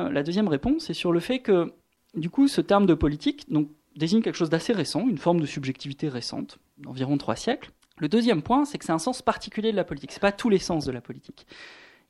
réponse 0.47 0.89
est 0.89 0.93
sur 0.93 1.11
le 1.11 1.19
fait 1.19 1.39
que, 1.39 1.73
du 2.15 2.29
coup, 2.29 2.47
ce 2.47 2.61
terme 2.61 2.85
de 2.85 2.93
politique 2.93 3.47
désigne 3.95 4.21
quelque 4.21 4.35
chose 4.35 4.49
d'assez 4.49 4.73
récent, 4.73 5.07
une 5.07 5.17
forme 5.17 5.39
de 5.39 5.45
subjectivité 5.45 6.07
récente, 6.07 6.59
d'environ 6.77 7.17
trois 7.17 7.35
siècles. 7.35 7.71
Le 7.97 8.09
deuxième 8.09 8.43
point, 8.43 8.65
c'est 8.65 8.77
que 8.77 8.85
c'est 8.85 8.91
un 8.91 8.99
sens 8.99 9.21
particulier 9.21 9.71
de 9.71 9.77
la 9.77 9.83
politique. 9.83 10.11
Ce 10.11 10.17
n'est 10.17 10.21
pas 10.21 10.31
tous 10.31 10.49
les 10.49 10.59
sens 10.59 10.85
de 10.85 10.91
la 10.91 11.01
politique 11.01 11.47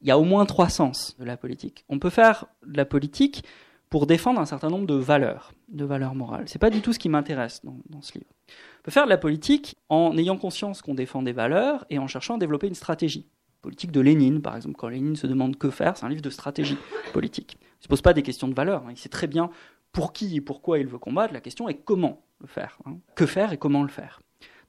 il 0.01 0.08
y 0.08 0.12
a 0.12 0.17
au 0.17 0.24
moins 0.24 0.46
trois 0.46 0.70
sens 0.70 1.15
de 1.20 1.25
la 1.25 1.38
politique. 1.38 1.86
On 1.89 2.00
peut 2.00 2.10
faire 2.10 2.46
de 2.65 2.77
la 2.77 2.86
politique 2.86 3.43
pour 3.89 4.08
défendre 4.08 4.39
un 4.39 4.46
certain 4.46 4.70
nombre 4.70 4.88
de 4.88 4.96
valeurs, 4.96 5.53
de 5.67 5.84
valeurs 5.84 6.15
morales. 6.15 6.46
C'est 6.48 6.60
pas 6.60 6.70
du 6.70 6.81
tout 6.81 6.93
ce 6.93 7.00
qui 7.00 7.10
m'intéresse 7.10 7.62
dans, 7.63 8.01
ce 8.01 8.13
livre. 8.13 8.31
On 8.79 8.84
peut 8.84 8.91
faire 8.91 9.03
de 9.03 9.10
la 9.10 9.17
politique 9.17 9.75
en 9.89 10.17
ayant 10.17 10.38
conscience 10.38 10.81
qu'on 10.81 10.96
défend 10.96 11.22
des 11.22 11.34
valeurs 11.34 11.86
et 11.89 12.00
en 12.00 12.08
cherchant 12.08 12.36
à 12.36 12.38
développer 12.38 12.67
une 12.67 12.74
stratégie. 12.74 13.27
Politique 13.62 13.91
de 13.91 14.00
Lénine, 14.00 14.41
par 14.41 14.55
exemple, 14.55 14.75
quand 14.75 14.88
Lénine 14.88 15.15
se 15.15 15.27
demande 15.27 15.58
que 15.58 15.70
faire, 15.70 15.98
c'est 15.98 16.05
un 16.05 16.10
livre 16.10 16.22
de 16.22 16.29
stratégie 16.31 16.77
politique. 17.13 17.58
Il 17.79 17.84
se 17.84 17.88
pose 17.88 18.01
pas 18.01 18.13
des 18.13 18.24
questions 18.24 18.48
de 18.48 18.55
valeurs. 18.55 18.84
Hein. 18.88 18.91
Il 18.91 18.98
sait 18.98 19.10
très 19.10 19.27
bien 19.27 19.51
pour 19.91 20.13
qui 20.13 20.38
et 20.38 20.41
pourquoi 20.41 20.79
il 20.79 20.88
veut 20.88 20.98
combattre. 20.98 21.34
La 21.34 21.41
question 21.41 21.70
est 21.70 21.75
comment 21.75 22.24
le 22.39 22.48
faire. 22.48 22.79
Hein. 22.86 22.96
Que 23.13 23.25
faire 23.25 23.51
et 23.51 23.58
comment 23.58 23.84
le 23.84 23.89
faire. 23.89 24.22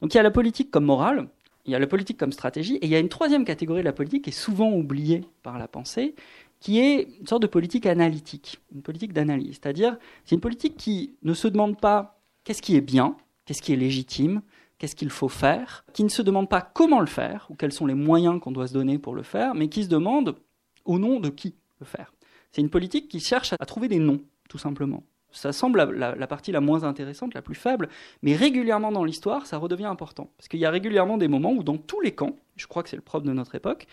Donc 0.02 0.12
il 0.12 0.16
y 0.16 0.20
a 0.20 0.24
la 0.24 0.32
politique 0.32 0.70
comme 0.70 0.84
morale, 0.84 1.28
il 1.64 1.72
y 1.72 1.74
a 1.74 1.78
la 1.78 1.86
politique 1.86 2.18
comme 2.18 2.32
stratégie, 2.32 2.76
et 2.76 2.86
il 2.86 2.90
y 2.90 2.94
a 2.94 2.98
une 2.98 3.08
troisième 3.08 3.44
catégorie 3.44 3.80
de 3.80 3.86
la 3.86 3.92
politique 3.92 4.24
qui 4.24 4.30
est 4.30 4.32
souvent 4.32 4.72
oubliée 4.72 5.24
par 5.42 5.58
la 5.58 5.68
pensée, 5.68 6.14
qui 6.60 6.80
est 6.80 7.08
une 7.20 7.26
sorte 7.26 7.42
de 7.42 7.46
politique 7.46 7.86
analytique, 7.86 8.60
une 8.74 8.82
politique 8.82 9.12
d'analyse. 9.12 9.58
C'est-à-dire, 9.62 9.96
c'est 10.24 10.34
une 10.34 10.40
politique 10.40 10.76
qui 10.76 11.14
ne 11.22 11.34
se 11.34 11.48
demande 11.48 11.80
pas 11.80 12.20
qu'est-ce 12.44 12.62
qui 12.62 12.76
est 12.76 12.80
bien, 12.80 13.16
qu'est-ce 13.44 13.62
qui 13.62 13.72
est 13.72 13.76
légitime, 13.76 14.42
qu'est-ce 14.78 14.96
qu'il 14.96 15.10
faut 15.10 15.28
faire, 15.28 15.84
qui 15.92 16.04
ne 16.04 16.08
se 16.08 16.22
demande 16.22 16.48
pas 16.48 16.60
comment 16.60 17.00
le 17.00 17.06
faire, 17.06 17.46
ou 17.50 17.54
quels 17.54 17.72
sont 17.72 17.86
les 17.86 17.94
moyens 17.94 18.40
qu'on 18.40 18.52
doit 18.52 18.66
se 18.66 18.74
donner 18.74 18.98
pour 18.98 19.14
le 19.14 19.22
faire, 19.22 19.54
mais 19.54 19.68
qui 19.68 19.84
se 19.84 19.88
demande 19.88 20.36
au 20.84 20.98
nom 20.98 21.20
de 21.20 21.28
qui 21.28 21.54
le 21.78 21.86
faire. 21.86 22.12
C'est 22.50 22.60
une 22.60 22.70
politique 22.70 23.08
qui 23.08 23.20
cherche 23.20 23.52
à 23.52 23.64
trouver 23.66 23.88
des 23.88 23.98
noms, 23.98 24.20
tout 24.48 24.58
simplement 24.58 25.04
ça 25.32 25.52
semble 25.52 25.82
la, 25.82 26.26
partie 26.26 26.52
la 26.52 26.60
moins 26.60 26.84
intéressante, 26.84 27.34
la 27.34 27.42
plus 27.42 27.54
faible, 27.54 27.88
mais 28.22 28.36
régulièrement 28.36 28.92
dans 28.92 29.04
l'histoire, 29.04 29.46
ça 29.46 29.58
redevient 29.58 29.86
important. 29.86 30.30
Parce 30.36 30.48
qu'il 30.48 30.60
y 30.60 30.66
a 30.66 30.70
régulièrement 30.70 31.18
des 31.18 31.28
moments 31.28 31.52
où 31.52 31.62
dans 31.62 31.76
tous 31.76 32.00
les 32.00 32.12
camps, 32.12 32.36
je 32.56 32.66
crois 32.66 32.82
que 32.82 32.88
c'est 32.88 32.96
le 32.96 33.02
propre 33.02 33.26
de 33.26 33.32
notre 33.32 33.54
époque, 33.54 33.86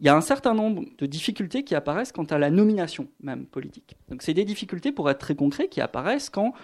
il 0.00 0.06
y 0.06 0.08
a 0.08 0.16
un 0.16 0.20
certain 0.20 0.54
nombre 0.54 0.84
de 0.98 1.06
difficultés 1.06 1.62
qui 1.62 1.76
apparaissent 1.76 2.10
quant 2.10 2.24
à 2.24 2.38
la 2.38 2.50
nomination 2.50 3.06
même 3.22 3.46
politique. 3.46 3.96
Donc 4.08 4.22
c'est 4.22 4.34
des 4.34 4.44
difficultés, 4.44 4.90
pour 4.90 5.08
être 5.08 5.18
très 5.18 5.36
concret, 5.36 5.68
qui 5.68 5.80
apparaissent 5.80 6.28
quand 6.28 6.54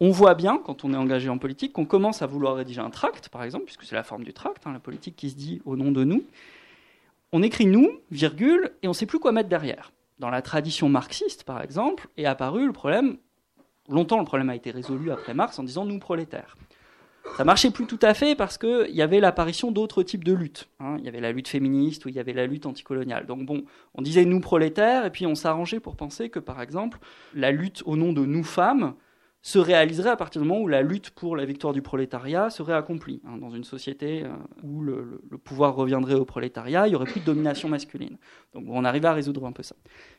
on 0.00 0.10
voit 0.10 0.34
bien, 0.34 0.58
quand 0.58 0.84
on 0.84 0.92
est 0.92 0.96
engagé 0.96 1.28
en 1.28 1.38
politique, 1.38 1.72
qu'on 1.72 1.86
commence 1.86 2.22
à 2.22 2.26
vouloir 2.26 2.56
rédiger 2.56 2.80
un 2.80 2.90
tract, 2.90 3.28
par 3.28 3.44
exemple, 3.44 3.64
puisque 3.64 3.84
c'est 3.84 3.94
la 3.94 4.02
forme 4.02 4.24
du 4.24 4.32
tract, 4.32 4.66
hein, 4.66 4.72
la 4.72 4.80
politique 4.80 5.16
qui 5.16 5.30
se 5.30 5.36
dit 5.36 5.62
au 5.64 5.76
nom 5.76 5.92
de 5.92 6.04
nous. 6.04 6.24
On 7.32 7.42
écrit 7.42 7.66
nous, 7.66 7.88
virgule, 8.10 8.72
et 8.82 8.88
on 8.88 8.90
ne 8.90 8.94
sait 8.94 9.06
plus 9.06 9.20
quoi 9.20 9.32
mettre 9.32 9.48
derrière. 9.48 9.92
Dans 10.18 10.28
la 10.28 10.42
tradition 10.42 10.88
marxiste, 10.88 11.44
par 11.44 11.62
exemple, 11.62 12.08
est 12.16 12.26
apparu 12.26 12.66
le 12.66 12.72
problème 12.72 13.16
longtemps, 13.88 14.18
le 14.18 14.24
problème 14.24 14.50
a 14.50 14.56
été 14.56 14.70
résolu 14.70 15.10
après 15.10 15.34
Marx 15.34 15.58
en 15.58 15.62
disant 15.62 15.84
nous 15.84 15.98
prolétaires. 15.98 16.56
Ça 17.36 17.44
marchait 17.44 17.70
plus 17.70 17.86
tout 17.86 17.98
à 18.02 18.14
fait 18.14 18.34
parce 18.34 18.58
qu'il 18.58 18.90
y 18.90 19.00
avait 19.00 19.20
l'apparition 19.20 19.70
d'autres 19.70 20.02
types 20.02 20.24
de 20.24 20.32
luttes. 20.32 20.68
Hein. 20.80 20.96
Il 20.98 21.04
y 21.04 21.08
avait 21.08 21.20
la 21.20 21.32
lutte 21.32 21.48
féministe 21.48 22.04
ou 22.04 22.08
il 22.08 22.14
y 22.14 22.18
avait 22.18 22.32
la 22.32 22.46
lutte 22.46 22.66
anticoloniale. 22.66 23.26
Donc 23.26 23.46
bon, 23.46 23.64
on 23.94 24.02
disait 24.02 24.24
nous 24.24 24.40
prolétaires 24.40 25.06
et 25.06 25.10
puis 25.10 25.26
on 25.26 25.34
s'arrangeait 25.34 25.80
pour 25.80 25.96
penser 25.96 26.30
que 26.30 26.38
par 26.38 26.60
exemple 26.60 26.98
la 27.34 27.50
lutte 27.50 27.82
au 27.86 27.96
nom 27.96 28.12
de 28.12 28.26
nous 28.26 28.44
femmes 28.44 28.94
se 29.44 29.58
réaliserait 29.58 30.10
à 30.10 30.16
partir 30.16 30.40
du 30.40 30.46
moment 30.46 30.60
où 30.60 30.68
la 30.68 30.82
lutte 30.82 31.10
pour 31.10 31.34
la 31.34 31.44
victoire 31.44 31.72
du 31.72 31.82
prolétariat 31.82 32.48
serait 32.48 32.74
accomplie. 32.74 33.20
Hein. 33.26 33.38
dans 33.38 33.50
une 33.50 33.64
société 33.64 34.22
euh, 34.22 34.28
où 34.62 34.82
le, 34.82 35.20
pouvoir 35.44 35.74
reviendrait 35.74 36.14
au 36.14 36.24
prolétariat, 36.24 36.86
il 36.86 36.90
n'y 36.90 36.96
aurait 36.96 37.06
plus 37.06 37.20
de 37.20 37.26
domination 37.26 37.68
masculine. 37.68 38.16
Donc 38.54 38.64
on 38.68 38.84
arrivait 38.84 39.08
à 39.08 39.12
résoudre 39.12 39.44
un 39.44 39.52
peu 39.52 39.64
ça. 39.64 39.74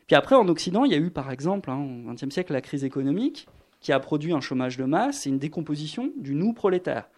Puis 0.06 0.14
après, 0.14 0.34
en 0.34 0.46
Occident, 0.48 0.84
il 0.84 0.92
y 0.92 0.94
a 0.94 0.98
eu 0.98 1.10
par 1.10 1.30
exemple, 1.30 1.70
hein, 1.70 1.78
au 2.06 2.12
XXe 2.12 2.28
siècle, 2.28 2.52
la 2.52 2.60
crise 2.60 2.84
économique 2.84 3.48
qui 3.80 3.92
a 3.92 4.00
produit 4.00 4.32
un 4.32 4.40
chômage 4.40 4.76
de 4.76 4.84
masse 4.84 5.26
et 5.26 5.30
une 5.30 5.38
décomposition 5.38 6.12
du 6.16 6.34
nous 6.34 6.52
prolétaire. 6.52 7.08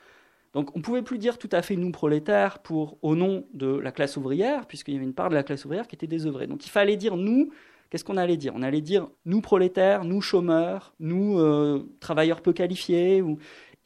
Donc 0.53 0.75
on 0.75 0.79
ne 0.79 0.85
pouvait 0.85 1.03
plus 1.03 1.19
dire 1.19 1.39
tout 1.39 1.51
à 1.53 1.61
fait 1.61 1.77
nous 1.77 1.91
prolétaires 1.91 2.61
pour, 2.61 2.99
au 3.03 3.17
nom 3.17 3.45
de 3.53 3.67
la 3.67 3.91
classe 3.91 4.17
ouvrière, 4.17 4.67
puisqu'il 4.67 4.95
y 4.95 4.97
avait 4.97 5.05
une 5.05 5.13
part 5.13 5.29
de 5.29 5.35
la 5.35 5.43
classe 5.43 5.65
ouvrière 5.65 5.89
qui 5.89 5.97
était 5.97 6.07
désœuvrée. 6.07 6.47
Donc 6.47 6.65
il 6.65 6.71
fallait 6.71 6.97
dire 6.97 7.17
nous 7.17 7.51
qu'est-ce 7.97 8.05
qu'on 8.05 8.19
allait 8.19 8.37
dire? 8.37 8.53
On 8.55 8.61
allait 8.61 8.83
dire 8.83 9.09
nous 9.25 9.41
prolétaires, 9.41 10.05
nous 10.05 10.21
chômeurs, 10.21 10.93
nous 11.01 11.39
euh, 11.39 11.89
travailleurs 11.99 12.43
peu 12.43 12.53
qualifiés. 12.53 13.25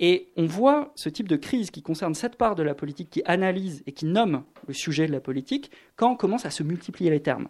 Et 0.01 0.33
on 0.37 0.47
voit 0.47 0.91
ce 0.97 1.09
type 1.09 1.29
de 1.29 1.37
crise 1.37 1.71
qui 1.71 1.81
concerne 1.81 2.17
cette 2.17 2.35
part 2.35 2.57
de 2.57 2.65
la 2.65 2.75
politique 2.75 3.09
qui 3.09 3.23
analyse 3.25 3.85
et 3.87 3.93
qui 3.93 4.07
nomme 4.07 4.43
le 4.67 4.75
sujet 4.75 5.07
de 5.07 5.13
la 5.13 5.21
politique 5.21 5.71
quand 5.95 6.11
on 6.11 6.17
commence 6.17 6.45
à 6.45 6.51
se 6.51 6.65
multiplier 6.65 7.09
les 7.09 7.21
termes. 7.21 7.47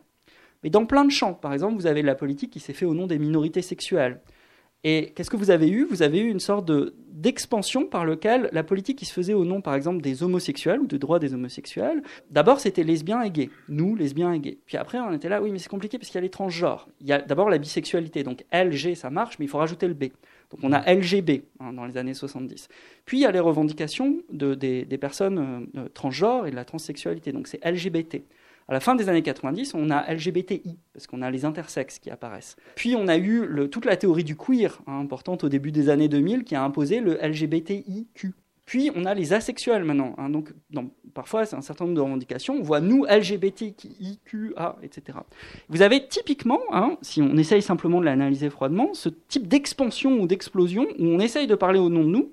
Mais 0.62 0.68
dans 0.68 0.84
plein 0.84 1.06
de 1.06 1.10
champs, 1.10 1.32
par 1.32 1.54
exemple, 1.54 1.76
vous 1.76 1.86
avez 1.86 2.02
la 2.02 2.14
politique 2.14 2.50
qui 2.50 2.60
s'est 2.60 2.74
fait 2.74 2.84
au 2.84 2.92
nom 2.92 3.06
des 3.06 3.18
minorités 3.18 3.62
sexuelles. 3.62 4.20
Et 4.82 5.12
qu'est-ce 5.14 5.28
que 5.28 5.36
vous 5.36 5.50
avez 5.50 5.68
eu? 5.68 5.84
Vous 5.84 6.02
avez 6.02 6.20
eu 6.20 6.30
une 6.30 6.40
sorte 6.40 6.70
d'expansion 7.12 7.84
par 7.84 8.06
lequel 8.06 8.48
la 8.52 8.62
politique 8.62 8.98
qui 8.98 9.04
se 9.04 9.12
faisait 9.12 9.34
au 9.34 9.44
nom, 9.44 9.60
par 9.60 9.74
exemple, 9.74 10.00
des 10.00 10.22
homosexuels 10.22 10.80
ou 10.80 10.86
de 10.86 10.96
droits 10.96 11.18
des 11.18 11.34
homosexuels, 11.34 12.02
d'abord 12.30 12.60
c'était 12.60 12.82
lesbiens 12.82 13.20
et 13.20 13.30
gays, 13.30 13.50
nous, 13.68 13.94
lesbiens 13.94 14.32
et 14.32 14.40
gays. 14.40 14.58
Puis 14.64 14.78
après 14.78 14.98
on 14.98 15.12
était 15.12 15.28
là, 15.28 15.42
oui 15.42 15.50
mais 15.50 15.58
c'est 15.58 15.68
compliqué 15.68 15.98
parce 15.98 16.08
qu'il 16.08 16.14
y 16.14 16.18
a 16.18 16.22
les 16.22 16.30
transgenres. 16.30 16.88
Il 17.02 17.08
y 17.08 17.12
a 17.12 17.20
d'abord 17.20 17.50
la 17.50 17.58
bisexualité, 17.58 18.22
donc 18.22 18.44
LG 18.52 18.94
ça 18.94 19.10
marche, 19.10 19.38
mais 19.38 19.44
il 19.44 19.48
faut 19.48 19.58
rajouter 19.58 19.86
le 19.86 19.94
B. 19.94 20.04
Donc 20.50 20.60
on 20.62 20.72
a 20.72 20.80
LGB 20.92 21.44
hein, 21.60 21.74
dans 21.74 21.84
les 21.84 21.98
années 21.98 22.14
70. 22.14 22.68
Puis 23.04 23.18
il 23.18 23.20
y 23.20 23.26
a 23.26 23.30
les 23.30 23.40
revendications 23.40 24.16
de, 24.32 24.54
des, 24.54 24.98
personnes 24.98 25.68
euh, 25.76 25.88
transgenres 25.92 26.46
et 26.46 26.50
de 26.50 26.56
la 26.56 26.64
transsexualité, 26.64 27.32
donc 27.32 27.48
c'est 27.48 27.62
LGBT. 27.64 28.22
À 28.70 28.74
la 28.74 28.78
fin 28.78 28.94
des 28.94 29.08
années 29.08 29.22
90, 29.22 29.74
on 29.74 29.90
a 29.90 30.14
LGBTI, 30.14 30.78
parce 30.92 31.08
qu'on 31.08 31.22
a 31.22 31.30
les 31.32 31.44
intersexes 31.44 31.98
qui 31.98 32.08
apparaissent. 32.08 32.54
Puis 32.76 32.94
on 32.94 33.08
a 33.08 33.18
eu 33.18 33.68
toute 33.68 33.84
la 33.84 33.96
théorie 33.96 34.22
du 34.22 34.36
queer, 34.36 34.80
hein, 34.86 35.00
importante 35.00 35.42
au 35.42 35.48
début 35.48 35.72
des 35.72 35.88
années 35.88 36.08
2000, 36.08 36.44
qui 36.44 36.54
a 36.54 36.62
imposé 36.62 37.00
le 37.00 37.18
LGBTIQ. 37.20 38.32
Puis 38.66 38.92
on 38.94 39.06
a 39.06 39.14
les 39.14 39.32
asexuels 39.32 39.82
maintenant. 39.82 40.14
Hein, 40.18 40.30
donc 40.30 40.52
parfois, 41.14 41.46
c'est 41.46 41.56
un 41.56 41.62
certain 41.62 41.84
nombre 41.84 41.96
de 41.96 42.00
revendications. 42.00 42.54
On 42.54 42.62
voit 42.62 42.80
nous, 42.80 43.04
LGBTIQA, 43.06 44.76
etc. 44.84 45.18
Vous 45.68 45.82
avez 45.82 46.06
typiquement, 46.06 46.60
hein, 46.70 46.96
si 47.02 47.20
on 47.20 47.36
essaye 47.36 47.62
simplement 47.62 47.98
de 47.98 48.04
l'analyser 48.04 48.50
froidement, 48.50 48.94
ce 48.94 49.08
type 49.08 49.48
d'expansion 49.48 50.20
ou 50.20 50.28
d'explosion 50.28 50.86
où 51.00 51.06
on 51.06 51.18
essaye 51.18 51.48
de 51.48 51.56
parler 51.56 51.80
au 51.80 51.88
nom 51.88 52.04
de 52.04 52.10
nous. 52.10 52.32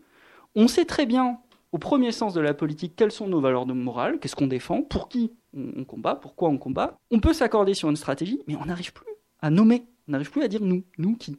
On 0.54 0.68
sait 0.68 0.86
très 0.86 1.08
bien, 1.08 1.40
au 1.72 1.78
premier 1.78 2.12
sens 2.12 2.34
de 2.34 2.42
la 2.42 2.54
politique, 2.54 2.94
quelles 2.96 3.12
sont 3.12 3.28
nos 3.28 3.42
valeurs 3.42 3.66
de 3.66 3.74
morale, 3.74 4.20
qu'est-ce 4.20 4.36
qu'on 4.36 4.48
défend, 4.48 4.82
pour 4.82 5.10
qui 5.10 5.32
on, 5.56 5.84
combat, 5.84 6.16
pourquoi 6.16 6.50
on 6.50 6.58
combat. 6.58 6.98
On 7.12 7.20
peut 7.20 7.34
s'accorder 7.34 7.74
sur 7.74 7.90
une 7.90 7.96
stratégie, 7.96 8.42
mais 8.48 8.56
on 8.56 8.66
n'arrive 8.66 8.94
plus 8.94 9.12
à 9.42 9.50
nommer, 9.50 9.86
on 10.08 10.14
n'arrive 10.14 10.32
plus 10.32 10.44
à 10.44 10.48
dire 10.48 10.62
nous, 10.62 10.84
nous 10.98 11.16
qui. 11.16 11.38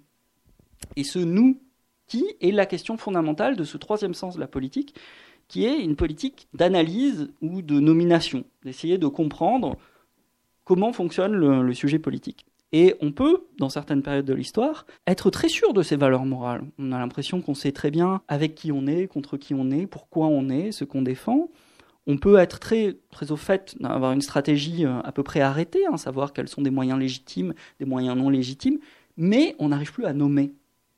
Et 0.97 1.05
ce 1.05 1.19
nous 1.19 1.61
qui 2.07 2.25
est 2.41 2.51
la 2.51 2.67
question 2.67 2.97
fondamentale 2.97 3.57
de 3.57 3.65
ce 3.65 3.77
troisième 3.77 4.15
sens 4.15 4.35
de 4.35 4.41
la 4.41 4.47
politique, 4.47 4.95
qui 5.47 5.65
est 5.65 5.83
une 5.83 5.97
politique 5.97 6.49
d'analyse 6.55 7.31
ou 7.41 7.63
de 7.63 7.81
nomination, 7.81 8.45
d'essayer 8.65 8.99
de 8.99 9.07
comprendre 9.07 9.77
comment 10.65 10.93
fonctionne 10.93 11.33
le, 11.33 11.73
sujet 11.75 11.99
politique. 11.99 12.45
Et 12.73 12.95
on 13.01 13.13
peut, 13.13 13.47
dans 13.59 13.71
certaines 13.71 14.03
périodes 14.03 14.27
de 14.27 14.35
l'histoire, 14.35 14.87
être 15.07 15.31
très 15.31 15.49
sûr 15.49 15.73
de 15.73 15.83
ses 15.83 15.97
valeurs 15.97 16.27
morales. 16.27 16.63
On 16.79 16.93
a 16.93 16.99
l'impression 16.99 17.41
qu'on 17.41 17.55
sait 17.55 17.73
très 17.73 17.91
bien 17.91 18.21
avec 18.29 18.55
qui 18.55 18.73
on 18.73 18.87
est, 18.87 19.07
contre 19.07 19.37
qui 19.39 19.55
on 19.55 19.71
est, 19.71 19.87
pourquoi 19.87 20.27
on 20.27 20.51
est, 20.51 20.73
ce 20.73 20.85
qu'on 20.85 21.03
défend 21.03 21.49
on 22.09 22.17
peut 22.17 22.39
être 22.39 22.59
très, 22.59 22.97
très 23.11 23.31
au 23.33 23.37
fait 23.37 23.77
d'avoir 23.81 24.13
une 24.13 24.23
stratégie 24.23 24.87
euh, 24.87 24.99
à 25.03 25.13
peu 25.13 25.23
près 25.23 25.41
arrêtée, 25.41 25.85
hein, 25.87 25.99
savoir 25.99 26.33
quels 26.33 26.49
sont 26.49 26.63
des 26.63 26.71
moyens 26.71 26.99
légitimes, 26.99 27.53
des 27.79 27.85
moyens 27.85 28.17
non 28.17 28.31
légitimes, 28.31 28.79
mais 29.19 29.55
on 29.59 29.69
n'arrive 29.69 29.93
plus 29.93 30.07
à 30.07 30.15
nommer 30.15 30.55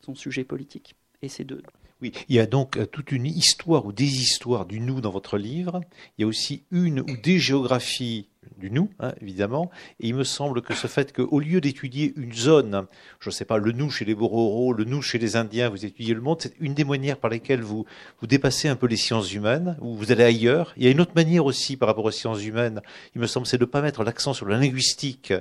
son 0.07 0.15
sujet 0.15 0.45
politique. 0.45 0.95
Et 1.21 1.29
c'est 1.29 1.43
de, 1.43 1.61
oui, 2.01 2.13
il 2.29 2.37
y 2.37 2.39
a 2.39 2.47
donc 2.47 2.79
euh, 2.79 2.87
toute 2.87 3.13
une 3.13 3.27
histoire 3.27 3.85
ou 3.85 3.93
des 3.93 4.21
histoires 4.21 4.65
du 4.65 4.81
nous 4.81 5.01
dans 5.01 5.11
votre 5.11 5.37
livre. 5.37 5.81
Il 6.17 6.23
y 6.23 6.25
a 6.25 6.27
aussi 6.27 6.65
une 6.71 7.01
ou 7.01 7.17
des 7.23 7.39
géographies 7.39 8.30
du 8.57 8.71
nous, 8.71 8.91
hein, 9.01 9.13
évidemment. 9.21 9.71
Et 10.01 10.09
il 10.09 10.15
me 10.15 10.25
semble 10.25 10.63
que 10.63 10.75
ce 10.75 10.87
fait 10.87 11.13
qu'au 11.13 11.41
lieu 11.41 11.61
d'étudier 11.61 12.13
une 12.17 12.33
zone, 12.33 12.87
je 13.21 13.29
ne 13.29 13.33
sais 13.33 13.45
pas, 13.45 13.59
le 13.59 13.73
nous 13.73 13.91
chez 13.91 14.05
les 14.05 14.15
Bororo, 14.15 14.73
le 14.73 14.85
nous 14.85 15.03
chez 15.03 15.19
les 15.19 15.37
Indiens, 15.37 15.69
vous 15.69 15.85
étudiez 15.85 16.15
le 16.15 16.21
monde, 16.21 16.39
c'est 16.41 16.55
une 16.61 16.75
des 16.75 16.85
manières 16.85 17.19
par 17.19 17.31
lesquelles 17.31 17.63
vous, 17.63 17.85
vous 18.21 18.27
dépassez 18.27 18.69
un 18.69 18.77
peu 18.77 18.87
les 18.87 18.97
sciences 18.97 19.33
humaines, 19.33 19.77
ou 19.81 19.95
vous 19.95 20.13
allez 20.13 20.25
ailleurs. 20.25 20.73
Il 20.77 20.85
y 20.85 20.87
a 20.87 20.91
une 20.91 21.01
autre 21.01 21.15
manière 21.15 21.45
aussi 21.45 21.77
par 21.77 21.89
rapport 21.89 22.05
aux 22.05 22.11
sciences 22.11 22.45
humaines, 22.45 22.81
il 23.15 23.21
me 23.21 23.27
semble, 23.27 23.47
c'est 23.47 23.59
de 23.59 23.65
ne 23.65 23.71
pas 23.71 23.83
mettre 23.83 24.05
l'accent 24.05 24.33
sur 24.33 24.47
la 24.47 24.59
linguistique 24.59 25.33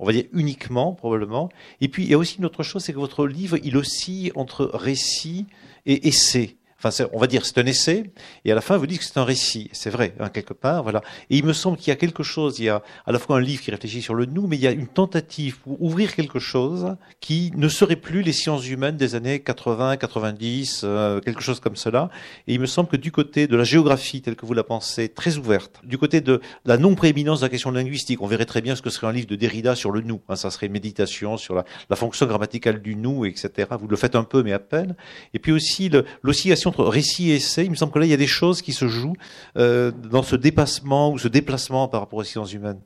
on 0.00 0.06
va 0.06 0.12
dire 0.12 0.24
uniquement 0.32 0.92
probablement. 0.92 1.50
Et 1.80 1.88
puis 1.88 2.02
il 2.02 2.10
y 2.10 2.14
a 2.14 2.18
aussi 2.18 2.38
une 2.38 2.44
autre 2.44 2.62
chose, 2.62 2.82
c'est 2.82 2.92
que 2.92 2.98
votre 2.98 3.26
livre, 3.26 3.58
il 3.62 3.76
oscille 3.76 4.32
entre 4.34 4.70
récit 4.74 5.46
et 5.86 6.08
essai. 6.08 6.56
Enfin, 6.84 7.04
on 7.12 7.18
va 7.18 7.26
dire 7.26 7.46
c'est 7.46 7.58
un 7.58 7.66
essai, 7.66 8.10
et 8.44 8.52
à 8.52 8.54
la 8.54 8.60
fin 8.60 8.76
vous 8.76 8.86
dites 8.86 8.98
que 8.98 9.04
c'est 9.04 9.18
un 9.18 9.24
récit. 9.24 9.70
C'est 9.72 9.90
vrai, 9.90 10.14
hein, 10.20 10.28
quelque 10.28 10.52
part, 10.52 10.82
voilà. 10.82 11.00
Et 11.30 11.38
il 11.38 11.44
me 11.44 11.52
semble 11.52 11.78
qu'il 11.78 11.88
y 11.88 11.92
a 11.92 11.96
quelque 11.96 12.22
chose. 12.22 12.58
Il 12.58 12.64
y 12.64 12.68
a 12.68 12.82
à 13.06 13.12
la 13.12 13.18
fois 13.18 13.36
un 13.36 13.40
livre 13.40 13.62
qui 13.62 13.70
réfléchit 13.70 14.02
sur 14.02 14.14
le 14.14 14.26
nous, 14.26 14.46
mais 14.46 14.56
il 14.56 14.62
y 14.62 14.66
a 14.66 14.70
une 14.70 14.86
tentative 14.86 15.58
pour 15.60 15.80
ouvrir 15.82 16.14
quelque 16.14 16.38
chose 16.38 16.96
qui 17.20 17.52
ne 17.56 17.68
serait 17.68 17.96
plus 17.96 18.22
les 18.22 18.32
sciences 18.32 18.68
humaines 18.68 18.96
des 18.96 19.14
années 19.14 19.40
80, 19.40 19.96
90, 19.96 20.82
euh, 20.84 21.20
quelque 21.20 21.42
chose 21.42 21.60
comme 21.60 21.76
cela. 21.76 22.10
Et 22.46 22.54
il 22.54 22.60
me 22.60 22.66
semble 22.66 22.88
que 22.88 22.96
du 22.96 23.12
côté 23.12 23.46
de 23.46 23.56
la 23.56 23.64
géographie 23.64 24.20
telle 24.20 24.36
que 24.36 24.46
vous 24.46 24.54
la 24.54 24.64
pensez, 24.64 25.08
très 25.08 25.36
ouverte, 25.36 25.80
du 25.84 25.98
côté 25.98 26.20
de 26.20 26.40
la 26.64 26.76
non 26.76 26.94
prééminence 26.94 27.40
de 27.40 27.46
la 27.46 27.50
question 27.50 27.70
linguistique, 27.70 28.20
on 28.20 28.26
verrait 28.26 28.44
très 28.44 28.60
bien 28.60 28.76
ce 28.76 28.82
que 28.82 28.90
serait 28.90 29.06
un 29.06 29.12
livre 29.12 29.26
de 29.26 29.36
Derrida 29.36 29.74
sur 29.74 29.90
le 29.90 30.00
nous. 30.00 30.20
Hein, 30.28 30.36
ça 30.36 30.50
serait 30.50 30.66
une 30.66 30.72
méditation 30.72 31.36
sur 31.36 31.54
la 31.88 31.96
fonction 31.96 32.26
grammaticale 32.26 32.82
du 32.82 32.96
nous, 32.96 33.24
etc. 33.24 33.68
Vous 33.78 33.88
le 33.88 33.96
faites 33.96 34.16
un 34.16 34.24
peu, 34.24 34.42
mais 34.42 34.52
à 34.52 34.58
peine. 34.58 34.94
Et 35.32 35.38
puis 35.38 35.52
aussi 35.52 35.90
l'oscillation 36.22 36.70
récit 36.82 37.30
et 37.30 37.36
essai, 37.36 37.64
il 37.64 37.70
me 37.70 37.76
semble 37.76 37.92
que 37.92 37.98
là, 37.98 38.06
il 38.06 38.10
y 38.10 38.14
a 38.14 38.18
des 38.18 38.26
choses 38.26 38.62
qui 38.62 38.72
se 38.72 38.88
jouent 38.88 39.16
euh, 39.56 39.90
dans 39.90 40.22
ce 40.22 40.36
dépassement 40.36 41.10
ou 41.10 41.18
ce 41.18 41.28
déplacement 41.28 41.88
par 41.88 42.00
rapport 42.00 42.18
aux 42.18 42.24
sciences 42.24 42.52
humaines. 42.52 42.80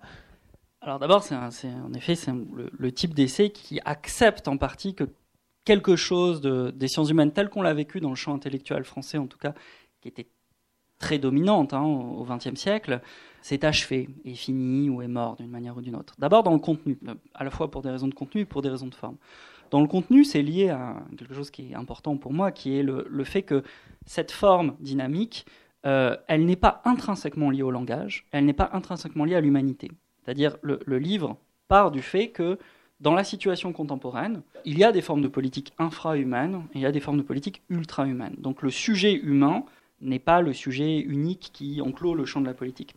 Alors 0.80 0.98
d'abord, 0.98 1.22
c'est 1.22 1.34
en 1.34 1.92
effet 1.94 2.14
c'est 2.14 2.32
le, 2.78 2.92
type 2.92 3.12
d'essai 3.12 3.50
qui 3.50 3.80
accepte 3.84 4.48
en 4.48 4.56
partie 4.56 4.94
que 4.94 5.04
quelque 5.64 5.96
chose 5.96 6.40
de, 6.40 6.70
des 6.70 6.88
sciences 6.88 7.10
humaines 7.10 7.32
tel 7.32 7.50
qu'on 7.50 7.62
l'a 7.62 7.74
vécu 7.74 8.00
dans 8.00 8.08
le 8.08 8.14
champ 8.14 8.34
intellectuel 8.34 8.84
français, 8.84 9.18
en 9.18 9.26
tout 9.26 9.38
cas, 9.38 9.54
qui 10.00 10.08
était 10.08 10.28
très 10.98 11.18
dominante 11.18 11.74
hein, 11.74 11.82
au 11.82 12.24
XXe 12.24 12.58
siècle, 12.58 13.00
s'est 13.42 13.64
achevé, 13.64 14.08
est 14.24 14.34
fini 14.34 14.88
ou 14.90 15.02
est 15.02 15.08
mort 15.08 15.36
d'une 15.36 15.50
manière 15.50 15.76
ou 15.76 15.80
d'une 15.80 15.96
autre. 15.96 16.14
D'abord 16.18 16.42
dans 16.42 16.52
le 16.52 16.58
contenu, 16.58 16.98
à 17.34 17.44
la 17.44 17.50
fois 17.50 17.70
pour 17.70 17.82
des 17.82 17.90
raisons 17.90 18.08
de 18.08 18.14
contenu 18.14 18.42
et 18.42 18.44
pour 18.44 18.62
des 18.62 18.68
raisons 18.68 18.86
de 18.86 18.94
forme. 18.94 19.16
Dans 19.70 19.80
le 19.80 19.86
contenu, 19.86 20.24
c'est 20.24 20.42
lié 20.42 20.70
à 20.70 21.02
quelque 21.16 21.34
chose 21.34 21.50
qui 21.50 21.72
est 21.72 21.74
important 21.74 22.16
pour 22.16 22.32
moi, 22.32 22.52
qui 22.52 22.78
est 22.78 22.82
le, 22.82 23.24
fait 23.24 23.42
que 23.42 23.62
cette 24.06 24.32
forme 24.32 24.74
dynamique, 24.80 25.46
euh, 25.86 26.16
elle 26.26 26.44
n'est 26.44 26.56
pas 26.56 26.82
intrinsèquement 26.84 27.50
liée 27.50 27.62
au 27.62 27.70
langage, 27.70 28.26
elle 28.32 28.44
n'est 28.44 28.52
pas 28.52 28.70
intrinsèquement 28.72 29.24
liée 29.24 29.36
à 29.36 29.40
l'humanité. 29.40 29.90
C'est-à-dire, 30.24 30.56
le, 30.62 30.80
le, 30.84 30.98
livre 30.98 31.36
part 31.68 31.90
du 31.90 32.02
fait 32.02 32.28
que 32.28 32.58
dans 33.00 33.14
la 33.14 33.24
situation 33.24 33.72
contemporaine, 33.72 34.42
il 34.64 34.78
y 34.78 34.84
a 34.84 34.92
des 34.92 35.02
formes 35.02 35.22
de 35.22 35.28
politique 35.28 35.72
infra-humaines 35.78 36.64
et 36.74 36.78
il 36.78 36.80
y 36.80 36.86
a 36.86 36.92
des 36.92 37.00
formes 37.00 37.18
de 37.18 37.22
politique 37.22 37.62
ultra-humaines. 37.68 38.34
Donc 38.38 38.62
le 38.62 38.70
sujet 38.70 39.14
humain 39.14 39.64
n'est 40.00 40.18
pas 40.18 40.40
le 40.40 40.52
sujet 40.52 40.98
unique 40.98 41.50
qui 41.52 41.80
enclôt 41.80 42.14
le 42.14 42.24
champ 42.24 42.40
de 42.40 42.46
la 42.46 42.54
politique. 42.54 42.94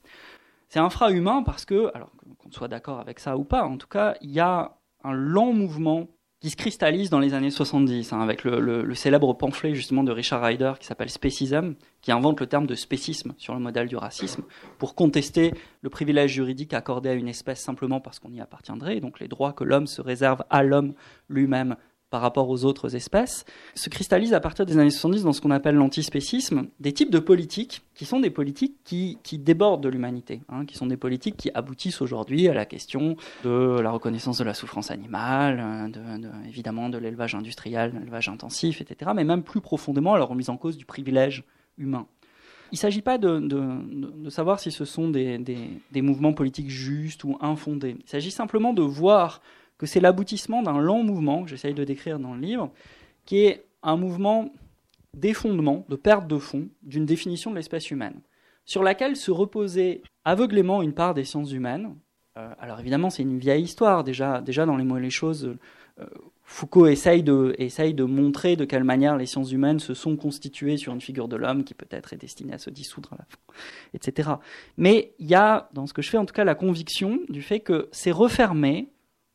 C'est 0.69 0.79
infra-humain 0.79 1.43
parce 1.43 1.65
que, 1.65 1.91
alors 1.93 2.11
qu'on 2.37 2.51
soit 2.51 2.67
d'accord 2.67 2.99
avec 2.99 3.19
ça 3.19 3.37
ou 3.37 3.43
pas, 3.43 3.63
en 3.63 3.77
tout 3.77 3.87
cas, 3.87 4.15
il 4.21 4.31
y 4.31 4.39
a 4.39 4.77
un 5.03 5.13
lent 5.13 5.53
mouvement 5.53 6.07
qui 6.41 6.49
se 6.49 6.55
cristallise 6.55 7.11
dans 7.11 7.19
les 7.19 7.35
années 7.35 7.51
70, 7.51 8.13
hein, 8.13 8.19
avec 8.19 8.43
le, 8.43 8.95
célèbre 8.95 9.31
pamphlet 9.33 9.75
justement 9.75 10.03
de 10.03 10.11
Richard 10.11 10.41
Ryder 10.41 10.73
qui 10.79 10.87
s'appelle 10.87 11.11
Spécisme, 11.11 11.75
qui 12.01 12.11
invente 12.11 12.39
le 12.39 12.47
terme 12.47 12.65
de 12.65 12.73
spécisme 12.73 13.35
sur 13.37 13.53
le 13.53 13.59
modèle 13.59 13.87
du 13.87 13.95
racisme, 13.95 14.41
pour 14.79 14.95
contester 14.95 15.53
le 15.81 15.89
privilège 15.91 16.31
juridique 16.31 16.73
accordé 16.73 17.09
à 17.09 17.13
une 17.13 17.27
espèce 17.27 17.61
simplement 17.61 17.99
parce 17.99 18.17
qu'on 18.17 18.33
y 18.33 18.41
appartiendrait, 18.41 18.99
donc 18.99 19.19
les 19.19 19.27
droits 19.27 19.53
que 19.53 19.63
l'homme 19.63 19.85
se 19.85 20.01
réserve 20.01 20.43
à 20.49 20.63
l'homme 20.63 20.95
lui-même 21.29 21.75
par 22.11 22.21
rapport 22.21 22.49
aux 22.49 22.65
autres 22.65 22.95
espèces, 22.95 23.45
se 23.73 23.89
cristallise 23.89 24.33
à 24.33 24.41
partir 24.41 24.65
des 24.65 24.77
années 24.77 24.91
70 24.91 25.23
dans 25.23 25.33
ce 25.33 25.41
qu'on 25.41 25.49
appelle 25.49 25.75
l'antispécisme, 25.75 26.67
des 26.79 26.91
types 26.91 27.09
de 27.09 27.19
politiques 27.19 27.81
qui 27.95 28.05
sont 28.05 28.19
des 28.19 28.29
politiques 28.29 28.75
qui, 28.83 29.17
débordent 29.39 29.81
de 29.81 29.89
l'humanité, 29.89 30.41
hein, 30.49 30.65
qui 30.65 30.75
sont 30.75 30.85
des 30.85 30.97
politiques 30.97 31.37
qui 31.37 31.49
aboutissent 31.53 32.01
aujourd'hui 32.01 32.49
à 32.49 32.53
la 32.53 32.65
question 32.65 33.15
de 33.45 33.79
la 33.79 33.91
reconnaissance 33.91 34.37
de 34.37 34.43
la 34.43 34.53
souffrance 34.53 34.91
animale, 34.91 35.91
de, 35.91 36.47
évidemment 36.47 36.89
de 36.89 36.97
l'élevage 36.97 37.33
industriel, 37.33 37.93
de 37.93 37.99
l'élevage 37.99 38.27
intensif, 38.27 38.81
etc., 38.81 39.11
mais 39.15 39.23
même 39.23 39.41
plus 39.41 39.61
profondément 39.61 40.13
à 40.13 40.19
la 40.19 40.25
remise 40.25 40.49
en 40.49 40.57
cause 40.57 40.77
du 40.77 40.85
privilège 40.85 41.45
humain. 41.77 42.05
Il 42.73 42.75
ne 42.75 42.79
s'agit 42.79 43.01
pas 43.01 43.17
de, 43.17 44.29
savoir 44.29 44.59
si 44.59 44.71
ce 44.71 44.83
sont 44.83 45.09
des, 45.09 45.37
des 45.37 46.01
mouvements 46.01 46.33
politiques 46.33 46.69
justes 46.69 47.23
ou 47.23 47.37
infondés. 47.39 47.95
Il 47.99 48.09
s'agit 48.09 48.31
simplement 48.31 48.73
de 48.73 48.81
voir 48.81 49.41
que 49.81 49.87
c'est 49.87 49.99
l'aboutissement 49.99 50.61
d'un 50.61 50.79
lent 50.79 51.01
mouvement 51.01 51.41
que 51.41 51.49
j'essaye 51.49 51.73
de 51.73 51.83
décrire 51.83 52.19
dans 52.19 52.35
le 52.35 52.39
livre, 52.39 52.69
qui 53.25 53.39
est 53.39 53.65
un 53.81 53.97
mouvement 53.97 54.53
d'effondrement, 55.15 55.87
de 55.89 55.95
perte 55.95 56.27
de 56.27 56.37
fond 56.37 56.69
d'une 56.83 57.07
définition 57.07 57.49
de 57.49 57.55
l'espèce 57.55 57.89
humaine, 57.89 58.21
sur 58.63 58.83
laquelle 58.83 59.15
se 59.15 59.31
reposait 59.31 60.03
aveuglément 60.23 60.83
une 60.83 60.93
part 60.93 61.15
des 61.15 61.23
sciences 61.23 61.51
humaines. 61.51 61.95
Euh, 62.37 62.53
alors 62.59 62.79
évidemment, 62.79 63.09
c'est 63.09 63.23
une 63.23 63.39
vieille 63.39 63.63
histoire. 63.63 64.03
Déjà, 64.03 64.39
dans 64.39 64.77
les 64.77 64.83
mots 64.83 64.97
et 64.97 65.01
les 65.01 65.09
choses, 65.09 65.57
euh, 65.99 66.05
Foucault 66.43 66.85
essaye 66.85 67.23
de, 67.23 67.55
essaye 67.57 67.95
de 67.95 68.03
montrer 68.03 68.55
de 68.55 68.65
quelle 68.65 68.83
manière 68.83 69.17
les 69.17 69.25
sciences 69.25 69.51
humaines 69.51 69.79
se 69.79 69.95
sont 69.95 70.15
constituées 70.15 70.77
sur 70.77 70.93
une 70.93 71.01
figure 71.01 71.27
de 71.27 71.37
l'homme 71.37 71.63
qui 71.63 71.73
peut-être 71.73 72.13
est 72.13 72.17
destinée 72.17 72.53
à 72.53 72.59
se 72.59 72.69
dissoudre 72.69 73.13
à 73.13 73.15
la 73.17 73.25
fin, 73.25 73.39
etc. 73.95 74.29
Mais 74.77 75.15
il 75.17 75.25
y 75.25 75.33
a, 75.33 75.69
dans 75.73 75.87
ce 75.87 75.93
que 75.93 76.03
je 76.03 76.09
fais 76.11 76.19
en 76.19 76.25
tout 76.25 76.35
cas, 76.35 76.43
la 76.43 76.53
conviction 76.53 77.19
du 77.29 77.41
fait 77.41 77.61
que 77.61 77.89
c'est 77.91 78.11
refermé 78.11 78.91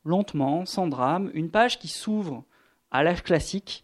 lentement, 0.07 0.65
sans 0.65 0.87
drame, 0.87 1.29
une 1.33 1.49
page 1.49 1.79
qui 1.79 1.87
s'ouvre 1.87 2.43
à 2.91 3.03
l'âge 3.03 3.23
classique 3.23 3.83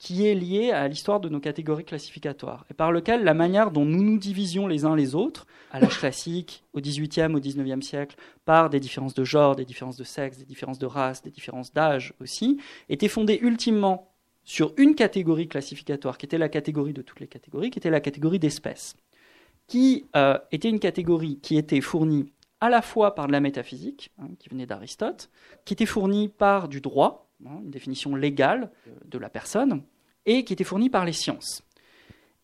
qui 0.00 0.26
est 0.26 0.34
lié 0.34 0.70
à 0.70 0.88
l'histoire 0.88 1.20
de 1.20 1.28
nos 1.28 1.40
catégories 1.40 1.84
classificatoires, 1.84 2.64
et 2.70 2.74
par 2.74 2.90
lequel 2.90 3.22
la 3.22 3.34
manière 3.34 3.70
dont 3.70 3.84
nous 3.84 4.02
nous 4.02 4.18
divisions 4.18 4.66
les 4.66 4.86
uns 4.86 4.96
les 4.96 5.14
autres, 5.14 5.46
à 5.70 5.78
l'âge 5.78 5.98
classique, 5.98 6.64
au 6.72 6.80
XVIIIe, 6.80 7.34
au 7.34 7.38
XIXe 7.38 7.86
siècle, 7.86 8.16
par 8.46 8.70
des 8.70 8.80
différences 8.80 9.12
de 9.12 9.24
genre, 9.24 9.56
des 9.56 9.66
différences 9.66 9.98
de 9.98 10.04
sexe, 10.04 10.38
des 10.38 10.46
différences 10.46 10.78
de 10.78 10.86
race, 10.86 11.20
des 11.20 11.30
différences 11.30 11.74
d'âge 11.74 12.14
aussi, 12.18 12.58
était 12.88 13.08
fondée 13.08 13.38
ultimement 13.42 14.10
sur 14.42 14.72
une 14.78 14.94
catégorie 14.94 15.48
classificatoire, 15.48 16.16
qui 16.16 16.24
était 16.24 16.38
la 16.38 16.48
catégorie 16.48 16.94
de 16.94 17.02
toutes 17.02 17.20
les 17.20 17.28
catégories, 17.28 17.68
qui 17.68 17.78
était 17.78 17.90
la 17.90 18.00
catégorie 18.00 18.38
d'espèces, 18.38 18.96
qui 19.66 20.06
euh, 20.16 20.38
était 20.50 20.70
une 20.70 20.80
catégorie 20.80 21.38
qui 21.42 21.58
était 21.58 21.82
fournie 21.82 22.32
à 22.60 22.68
la 22.68 22.82
fois 22.82 23.14
par 23.14 23.26
de 23.26 23.32
la 23.32 23.40
métaphysique, 23.40 24.12
hein, 24.18 24.28
qui 24.38 24.48
venait 24.48 24.66
d'Aristote, 24.66 25.30
qui 25.64 25.74
était 25.74 25.86
fournie 25.86 26.28
par 26.28 26.68
du 26.68 26.80
droit, 26.80 27.30
Hein, 27.46 27.60
une 27.64 27.70
définition 27.70 28.14
légale 28.14 28.70
de 29.06 29.18
la 29.18 29.30
personne, 29.30 29.82
et 30.26 30.44
qui 30.44 30.52
était 30.52 30.64
fournie 30.64 30.90
par 30.90 31.06
les 31.06 31.12
sciences. 31.12 31.62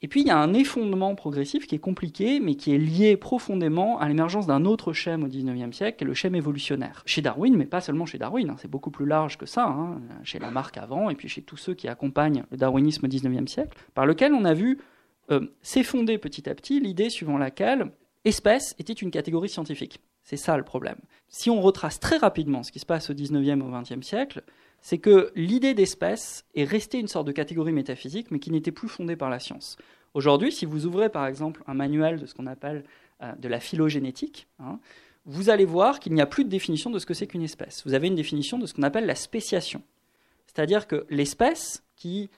Et 0.00 0.09
puis 0.09 0.22
il 0.22 0.26
y 0.26 0.31
a 0.31 0.38
un 0.38 0.55
effondrement 0.55 1.14
progressif 1.14 1.66
qui 1.66 1.74
est 1.74 1.81
compliqué, 1.81 2.40
mais 2.40 2.55
qui 2.55 2.74
est 2.74 2.79
lié 2.79 3.16
profondément 3.16 3.98
à 3.98 4.09
l'émergence 4.09 4.46
d'un 4.46 4.64
autre 4.64 4.92
schème 4.92 5.24
au 5.24 5.26
XIXe 5.26 5.74
siècle, 5.74 5.98
qui 5.98 6.05
est 6.05 6.07
le 6.07 6.14
schème 6.14 6.35
évolutionnaire. 6.35 7.02
Chez 7.07 7.20
Darwin, 7.20 7.57
mais 7.57 7.66
pas 7.66 7.81
seulement 7.81 8.07
chez 8.07 8.18
Darwin, 8.18 8.50
hein, 8.50 8.57
c'est 8.59 8.70
beaucoup 8.70 8.90
plus 8.90 9.07
large 9.07 9.37
que 9.37 9.46
ça, 9.46 9.74
chez 10.22 10.38
Lamarck 10.38 10.76
avant, 10.79 11.11
et 11.11 11.14
puis 11.14 11.29
chez 11.29 11.42
tous 11.42 11.57
ceux 11.57 11.74
qui 11.74 11.88
accompagnent 11.88 12.44
le 12.50 12.57
darwinisme 12.57 13.05
au 13.05 13.09
XIXe 13.09 13.50
siècle, 13.50 13.76
par 13.94 14.07
lequel 14.07 14.33
on 14.33 14.44
a 14.44 14.55
vu 14.55 14.79
euh, 15.31 15.46
s'effondrer 15.61 16.18
petit 16.18 16.48
à 16.48 16.55
petit 16.55 16.81
l'idée 16.81 17.11
suivant 17.11 17.37
laquelle 17.37 17.90
espèce 18.24 18.74
était 18.79 18.92
une 18.92 19.11
catégorie 19.11 19.48
scientifique. 19.48 20.00
C'est 20.27 20.37
ça 20.37 20.57
le 20.57 20.65
problème. 20.65 20.99
Si 21.29 21.51
on 21.51 21.61
retrace 21.61 22.01
très 22.01 22.17
rapidement 22.17 22.65
ce 22.65 22.73
qui 22.73 22.81
se 22.81 22.85
passe 22.85 23.11
au 23.11 23.15
XIXe 23.15 23.62
au 23.62 23.71
XXe 23.71 24.05
siècle, 24.05 24.43
c'est 24.83 24.99
que 24.99 25.31
l'idée 25.37 25.73
d'espèce 25.73 26.45
est 26.57 26.65
restée 26.65 26.99
une 26.99 27.07
sorte 27.07 27.29
de 27.29 27.33
catégorie 27.33 27.73
métaphysique, 27.73 28.33
mais 28.33 28.41
qui 28.41 28.51
n'était 28.51 28.73
plus 28.73 28.89
fondée 28.89 29.15
par 29.15 29.31
la 29.31 29.39
science. 29.39 29.77
Aujourd'hui, 30.15 30.51
si 30.51 30.67
vous 30.67 30.85
ouvrez 30.85 31.11
par 31.11 31.27
exemple 31.27 31.62
un 31.69 31.75
manuel 31.75 32.19
de 32.19 32.27
ce 32.27 32.35
qu'on 32.35 32.49
appelle 32.49 32.83
euh, 33.23 33.33
de 33.37 33.47
la 33.47 33.61
phylogénétique, 33.61 34.49
hein, 34.59 34.81
vous 35.27 35.49
allez 35.49 35.65
voir 35.65 36.01
qu'il 36.01 36.12
n'y 36.12 36.21
a 36.21 36.27
plus 36.27 36.45
de 36.45 36.51
définition 36.51 36.91
de 36.91 36.99
ce 36.99 37.07
que 37.07 37.15
c'est 37.15 37.33
espèce. 37.37 37.87
Vous 37.87 37.95
avez 37.95 38.09
une 38.09 38.17
définition 38.17 38.59
de 38.59 38.67
ce 38.67 38.75
qu'on 38.75 38.83
appelle 38.83 39.07
la 39.07 39.15
spéciation. 39.15 39.81
C'est-à-dire 40.49 40.89
que 40.89 41.07
l'espèce, 41.09 41.85
qui, 41.95 42.31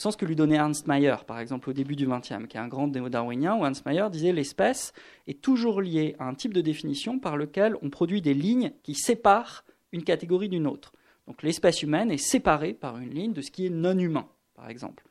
sens 0.00 0.16
que 0.16 0.24
lui 0.24 0.36
donnait 0.36 0.56
Ernst 0.56 0.86
Mayr, 0.86 1.24
par 1.24 1.38
exemple, 1.38 1.70
au 1.70 1.72
début 1.72 1.96
du 1.96 2.06
XXe, 2.06 2.46
qui 2.48 2.56
est 2.56 2.60
un 2.60 2.68
grand 2.68 2.88
néo-darwinien, 2.88 3.56
où 3.56 3.64
Ernst 3.64 3.86
Mayr 3.86 4.10
disait 4.10 4.32
l'espèce 4.32 4.92
est 5.26 5.40
toujours 5.40 5.80
liée 5.80 6.16
à 6.18 6.26
un 6.26 6.34
type 6.34 6.52
de 6.52 6.60
définition 6.60 7.18
par 7.18 7.36
lequel 7.36 7.76
on 7.82 7.90
produit 7.90 8.20
des 8.20 8.34
lignes 8.34 8.72
qui 8.82 8.94
séparent 8.94 9.64
une 9.92 10.02
catégorie 10.02 10.48
d'une 10.48 10.66
autre. 10.66 10.92
Donc 11.26 11.42
l'espèce 11.42 11.82
humaine 11.82 12.10
est 12.10 12.18
séparée 12.18 12.74
par 12.74 12.98
une 12.98 13.14
ligne 13.14 13.32
de 13.32 13.40
ce 13.40 13.50
qui 13.50 13.66
est 13.66 13.70
non 13.70 13.98
humain, 13.98 14.26
par 14.54 14.68
exemple. 14.68 15.04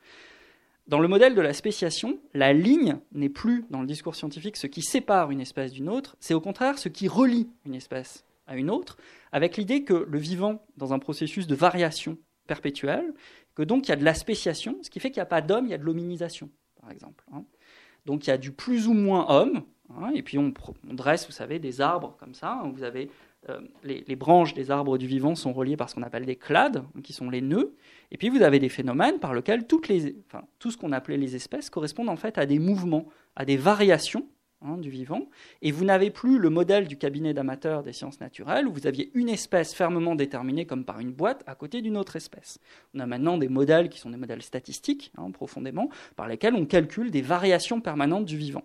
Dans 0.86 1.00
le 1.00 1.08
modèle 1.08 1.34
de 1.34 1.40
la 1.40 1.54
spéciation, 1.54 2.18
la 2.34 2.52
ligne 2.52 2.98
n'est 3.12 3.30
plus, 3.30 3.64
dans 3.70 3.80
le 3.80 3.86
discours 3.86 4.14
scientifique, 4.14 4.58
ce 4.58 4.66
qui 4.66 4.82
sépare 4.82 5.30
une 5.30 5.40
espèce 5.40 5.72
d'une 5.72 5.88
autre, 5.88 6.14
c'est 6.20 6.34
au 6.34 6.42
contraire 6.42 6.78
ce 6.78 6.90
qui 6.90 7.08
relie 7.08 7.48
une 7.64 7.74
espèce 7.74 8.24
à 8.46 8.56
une 8.56 8.68
autre, 8.68 8.98
avec 9.32 9.56
l'idée 9.56 9.84
que 9.84 10.06
le 10.06 10.18
vivant, 10.18 10.62
dans 10.76 10.92
un 10.92 10.98
processus 10.98 11.46
de 11.46 11.54
variation 11.54 12.18
perpétuelle, 12.46 13.14
que 13.54 13.62
donc 13.62 13.86
il 13.86 13.90
y 13.90 13.92
a 13.92 13.96
de 13.96 14.04
la 14.04 14.14
spéciation, 14.14 14.76
ce 14.82 14.90
qui 14.90 15.00
fait 15.00 15.10
qu'il 15.10 15.18
n'y 15.18 15.22
a 15.22 15.26
pas 15.26 15.40
d'homme, 15.40 15.66
il 15.66 15.70
y 15.70 15.74
a 15.74 15.78
de 15.78 15.84
l'hominisation, 15.84 16.50
par 16.80 16.90
exemple. 16.90 17.24
Hein. 17.32 17.44
Donc 18.06 18.26
il 18.26 18.30
y 18.30 18.32
a 18.32 18.38
du 18.38 18.52
plus 18.52 18.86
ou 18.86 18.92
moins 18.92 19.26
homme, 19.28 19.62
hein, 19.90 20.10
et 20.14 20.22
puis 20.22 20.38
on, 20.38 20.52
dresse, 20.84 21.26
vous 21.26 21.32
savez, 21.32 21.58
des 21.58 21.80
arbres 21.80 22.16
comme 22.18 22.34
ça, 22.34 22.60
hein, 22.62 22.72
vous 22.74 22.82
avez 22.82 23.10
euh, 23.48 23.60
les, 23.82 24.16
branches 24.16 24.54
des 24.54 24.70
arbres 24.70 24.96
du 24.98 25.06
vivant 25.06 25.34
sont 25.34 25.52
reliées 25.52 25.76
par 25.76 25.90
ce 25.90 25.94
qu'on 25.94 26.02
appelle 26.02 26.24
des 26.24 26.36
clades, 26.36 26.84
qui 27.02 27.12
sont 27.12 27.28
les 27.28 27.42
nœuds. 27.42 27.74
Et 28.10 28.16
puis 28.16 28.30
vous 28.30 28.42
avez 28.42 28.58
des 28.58 28.70
phénomènes 28.70 29.18
par 29.18 29.34
lesquels 29.34 29.66
tout 29.66 29.80
ce 29.82 30.76
qu'on 30.76 30.92
appelait 30.92 31.18
les 31.18 31.36
espèces 31.36 31.68
correspondent 31.68 32.08
en 32.08 32.16
fait 32.16 32.38
à 32.38 32.46
des 32.46 32.58
mouvements, 32.58 33.06
à 33.36 33.44
des 33.44 33.56
variations 33.56 34.26
hein, 34.64 34.78
du 34.78 34.90
vivant. 34.90 35.28
Et 35.62 35.70
vous 35.70 35.84
n'avez 35.84 36.10
plus 36.10 36.38
le 36.38 36.50
modèle 36.50 36.88
du 36.88 36.96
cabinet 36.96 37.34
d'amateurs 37.34 37.82
des 37.82 37.92
sciences 37.92 38.20
naturelles 38.20 38.66
où 38.66 38.72
vous 38.72 38.86
aviez 38.86 39.10
une 39.14 39.28
espèce 39.28 39.74
fermement 39.74 40.14
déterminée 40.14 40.66
comme 40.66 40.84
par 40.84 41.00
une 41.00 41.12
boîte 41.12 41.42
à 41.46 41.54
côté 41.54 41.82
d'une 41.82 41.96
autre 41.96 42.16
espèce. 42.16 42.58
On 42.94 43.00
a 43.00 43.06
maintenant 43.06 43.38
des 43.38 43.48
modèles 43.48 43.88
qui 43.88 43.98
sont 43.98 44.10
des 44.10 44.16
modèles 44.16 44.42
statistiques, 44.42 45.12
hein, 45.16 45.30
profondément, 45.30 45.88
par 46.16 46.28
lesquels 46.28 46.54
on 46.54 46.66
calcule 46.66 47.10
des 47.10 47.22
variations 47.22 47.80
permanentes 47.80 48.24
du 48.24 48.36
vivant. 48.36 48.62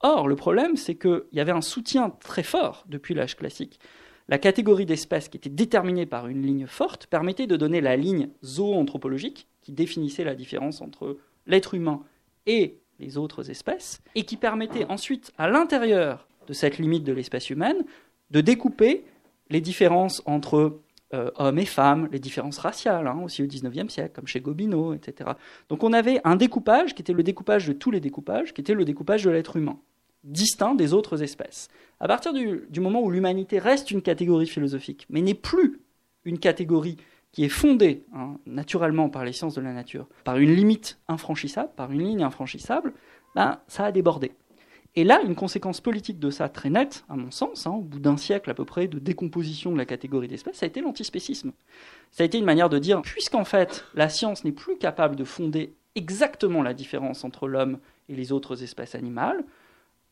Or, 0.00 0.28
le 0.28 0.36
problème, 0.36 0.76
c'est 0.76 0.94
qu'il 0.94 1.24
y 1.32 1.40
avait 1.40 1.52
un 1.52 1.62
soutien 1.62 2.10
très 2.10 2.42
fort 2.42 2.84
depuis 2.88 3.14
l'âge 3.14 3.36
classique. 3.36 3.80
La 4.28 4.38
catégorie 4.38 4.86
d'espèces 4.86 5.28
qui 5.28 5.36
était 5.36 5.48
déterminée 5.48 6.04
par 6.04 6.26
une 6.26 6.42
ligne 6.42 6.66
forte 6.66 7.06
permettait 7.06 7.46
de 7.46 7.56
donner 7.56 7.80
la 7.80 7.96
ligne 7.96 8.30
zooanthropologique, 8.44 9.48
qui 9.62 9.72
définissait 9.72 10.24
la 10.24 10.34
différence 10.34 10.80
entre 10.80 11.16
l'être 11.46 11.74
humain 11.74 12.02
et 12.46 12.80
les 12.98 13.18
autres 13.18 13.50
espèces, 13.50 14.00
et 14.14 14.24
qui 14.24 14.36
permettait 14.36 14.86
ensuite, 14.86 15.32
à 15.38 15.48
l'intérieur 15.48 16.26
de 16.46 16.52
cette 16.52 16.78
limite 16.78 17.04
de 17.04 17.12
l'espèce 17.12 17.50
humaine, 17.50 17.84
de 18.30 18.40
découper 18.40 19.04
les 19.50 19.60
différences 19.60 20.22
entre 20.26 20.80
euh, 21.14 21.30
hommes 21.36 21.58
et 21.58 21.66
femmes, 21.66 22.08
les 22.10 22.18
différences 22.18 22.58
raciales, 22.58 23.06
hein, 23.06 23.20
aussi 23.24 23.42
au 23.42 23.46
XIXe 23.46 23.92
siècle, 23.92 24.12
comme 24.14 24.26
chez 24.26 24.40
Gobineau, 24.40 24.92
etc. 24.92 25.30
Donc 25.68 25.84
on 25.84 25.92
avait 25.92 26.20
un 26.24 26.34
découpage 26.34 26.94
qui 26.94 27.02
était 27.02 27.12
le 27.12 27.22
découpage 27.22 27.68
de 27.68 27.72
tous 27.72 27.92
les 27.92 28.00
découpages, 28.00 28.52
qui 28.52 28.60
était 28.60 28.74
le 28.74 28.84
découpage 28.84 29.22
de 29.22 29.30
l'être 29.30 29.56
humain, 29.56 29.78
distinct 30.24 30.74
des 30.74 30.92
autres 30.92 31.22
espèces. 31.22 31.68
À 32.00 32.08
partir 32.08 32.32
du, 32.32 32.80
moment 32.80 33.00
où 33.02 33.10
l'humanité 33.10 33.60
reste 33.60 33.92
une 33.92 34.02
catégorie 34.02 34.48
philosophique, 34.48 35.06
mais 35.08 35.22
n'est 35.22 35.34
plus 35.34 35.80
une 36.24 36.40
catégorie 36.40 36.96
qui 37.36 37.44
est 37.44 37.50
fondée 37.50 38.02
hein, 38.14 38.38
naturellement 38.46 39.10
par 39.10 39.22
les 39.22 39.34
sciences 39.34 39.54
de 39.56 39.60
la 39.60 39.74
nature, 39.74 40.06
par 40.24 40.38
une 40.38 40.54
limite 40.54 40.98
infranchissable, 41.06 41.68
par 41.76 41.92
une 41.92 42.02
ligne 42.02 42.22
infranchissable, 42.22 42.94
ben, 43.34 43.60
ça 43.68 43.84
a 43.84 43.92
débordé. 43.92 44.32
Et 44.94 45.04
là, 45.04 45.20
une 45.20 45.34
conséquence 45.34 45.82
politique 45.82 46.18
de 46.18 46.30
ça 46.30 46.48
très 46.48 46.70
nette, 46.70 47.04
à 47.10 47.16
mon 47.16 47.30
sens, 47.30 47.66
hein, 47.66 47.72
au 47.72 47.82
bout 47.82 47.98
d'un 47.98 48.16
siècle 48.16 48.48
à 48.50 48.54
peu 48.54 48.64
près 48.64 48.88
de 48.88 48.98
décomposition 48.98 49.70
de 49.70 49.76
la 49.76 49.84
catégorie 49.84 50.28
d'espèces, 50.28 50.56
ça 50.56 50.64
a 50.64 50.66
été 50.66 50.80
l'antispécisme. 50.80 51.52
Ça 52.10 52.22
a 52.22 52.26
été 52.26 52.38
une 52.38 52.46
manière 52.46 52.70
de 52.70 52.78
dire, 52.78 53.02
puisqu'en 53.02 53.44
fait 53.44 53.84
la 53.94 54.08
science 54.08 54.42
n'est 54.42 54.52
plus 54.52 54.78
capable 54.78 55.14
de 55.14 55.24
fonder 55.24 55.74
exactement 55.94 56.62
la 56.62 56.72
différence 56.72 57.22
entre 57.22 57.48
l'homme 57.48 57.80
et 58.08 58.16
les 58.16 58.32
autres 58.32 58.62
espèces 58.62 58.94
animales, 58.94 59.44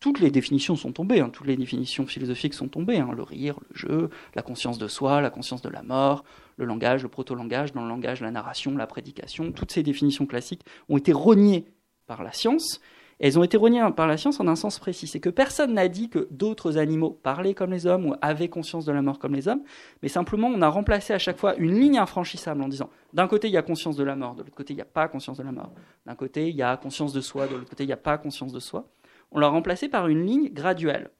toutes 0.04 0.20
les 0.20 0.30
définitions 0.30 0.76
sont 0.76 0.92
tombées, 0.92 1.20
hein, 1.20 1.30
toutes 1.32 1.46
les 1.46 1.56
définitions 1.56 2.04
philosophiques 2.04 2.52
sont 2.52 2.68
tombées, 2.68 2.98
hein, 2.98 3.08
le 3.16 3.22
rire, 3.22 3.58
le 3.70 3.74
jeu, 3.74 4.10
la 4.34 4.42
conscience 4.42 4.76
de 4.76 4.86
soi, 4.86 5.22
la 5.22 5.30
conscience 5.30 5.62
de 5.62 5.70
la 5.70 5.82
mort, 5.82 6.24
le 6.58 6.66
langage, 6.66 7.02
le 7.02 7.08
proto-langage, 7.08 7.72
dans 7.72 7.80
le 7.80 7.88
langage, 7.88 8.20
la 8.20 8.30
narration, 8.30 8.76
la 8.76 8.86
prédication, 8.86 9.50
toutes 9.50 9.72
ces 9.72 9.82
définitions 9.82 10.26
classiques 10.26 10.60
ont 10.90 10.98
été 10.98 11.14
reniées 11.14 11.64
par 12.06 12.22
la 12.22 12.32
science, 12.32 12.82
elles 13.18 13.38
ont 13.38 13.44
été 13.44 13.56
reniées 13.56 13.80
par 13.96 14.06
la 14.06 14.18
science 14.18 14.40
en 14.40 14.46
un 14.46 14.56
sens 14.56 14.78
précis. 14.78 15.06
C'est 15.06 15.20
que 15.20 15.30
personne 15.30 15.72
n'a 15.72 15.88
dit 15.88 16.10
que 16.10 16.28
d'autres 16.30 16.76
animaux 16.76 17.18
parlaient 17.22 17.54
comme 17.54 17.70
les 17.70 17.86
hommes 17.86 18.04
ou 18.04 18.14
avaient 18.20 18.50
conscience 18.50 18.84
de 18.84 18.92
la 18.92 19.00
mort 19.00 19.18
comme 19.18 19.34
les 19.34 19.48
hommes, 19.48 19.62
mais 20.02 20.10
simplement 20.10 20.48
on 20.48 20.60
a 20.60 20.68
remplacé 20.68 21.14
à 21.14 21.18
chaque 21.18 21.38
fois 21.38 21.56
une 21.56 21.80
ligne 21.80 21.96
infranchissable 21.96 22.60
en 22.60 22.68
disant 22.68 22.90
d'un 23.14 23.26
côté 23.26 23.48
il 23.48 23.54
y 23.54 23.56
a 23.56 23.62
conscience 23.62 23.96
de 23.96 24.04
la 24.04 24.16
mort, 24.16 24.34
de 24.34 24.42
l'autre 24.42 24.54
côté 24.54 24.74
il 24.74 24.76
n'y 24.76 24.82
a 24.82 24.84
pas 24.84 25.08
conscience 25.08 25.38
de 25.38 25.44
la 25.44 25.52
mort, 25.52 25.72
d'un 26.04 26.14
côté 26.14 26.50
il 26.50 26.56
y 26.56 26.62
a 26.62 26.76
conscience 26.76 27.14
de 27.14 27.22
soi, 27.22 27.46
de 27.46 27.54
l'autre 27.54 27.70
côté 27.70 27.84
il 27.84 27.86
n'y 27.86 27.94
a 27.94 27.96
pas 27.96 28.18
conscience 28.18 28.52
de 28.52 28.60
soi. 28.60 28.86
On 29.34 29.40
l'a 29.40 29.48
remplacé 29.48 29.88
par 29.88 30.08
une 30.08 30.24
ligne 30.24 30.48
graduelle. 30.48 31.10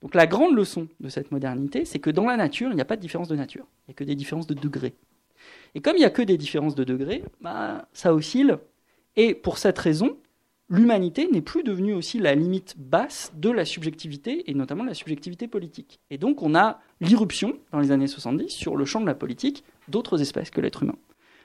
Donc 0.00 0.14
la 0.14 0.26
grande 0.26 0.54
leçon 0.54 0.88
de 1.00 1.08
cette 1.08 1.32
modernité, 1.32 1.84
c'est 1.84 1.98
que 1.98 2.10
dans 2.10 2.24
la 2.24 2.36
nature, 2.36 2.70
il 2.70 2.76
n'y 2.76 2.80
a 2.80 2.86
pas 2.86 2.96
de 2.96 3.00
différence 3.00 3.28
de 3.28 3.34
nature, 3.34 3.66
il 3.66 3.90
n'y 3.90 3.92
a 3.92 3.96
que 3.96 4.04
des 4.04 4.14
différences 4.14 4.46
de 4.46 4.54
degrés. 4.54 4.94
Et 5.74 5.80
comme 5.80 5.96
il 5.96 6.00
n'y 6.00 6.04
a 6.04 6.10
que 6.10 6.22
des 6.22 6.38
différences 6.38 6.76
de 6.76 6.84
degrés, 6.84 7.24
bah, 7.40 7.88
ça 7.92 8.14
oscille. 8.14 8.58
Et 9.16 9.34
pour 9.34 9.58
cette 9.58 9.78
raison, 9.78 10.16
l'humanité 10.68 11.28
n'est 11.30 11.42
plus 11.42 11.64
devenue 11.64 11.94
aussi 11.94 12.20
la 12.20 12.36
limite 12.36 12.76
basse 12.78 13.32
de 13.34 13.50
la 13.50 13.64
subjectivité, 13.64 14.48
et 14.48 14.54
notamment 14.54 14.84
de 14.84 14.88
la 14.88 14.94
subjectivité 14.94 15.48
politique. 15.48 15.98
Et 16.10 16.18
donc 16.18 16.42
on 16.42 16.54
a 16.54 16.80
l'irruption, 17.00 17.58
dans 17.72 17.80
les 17.80 17.90
années 17.90 18.06
70, 18.06 18.50
sur 18.50 18.76
le 18.76 18.84
champ 18.84 19.00
de 19.00 19.06
la 19.06 19.14
politique, 19.14 19.64
d'autres 19.88 20.20
espèces 20.20 20.50
que 20.50 20.60
l'être 20.60 20.84
humain. 20.84 20.96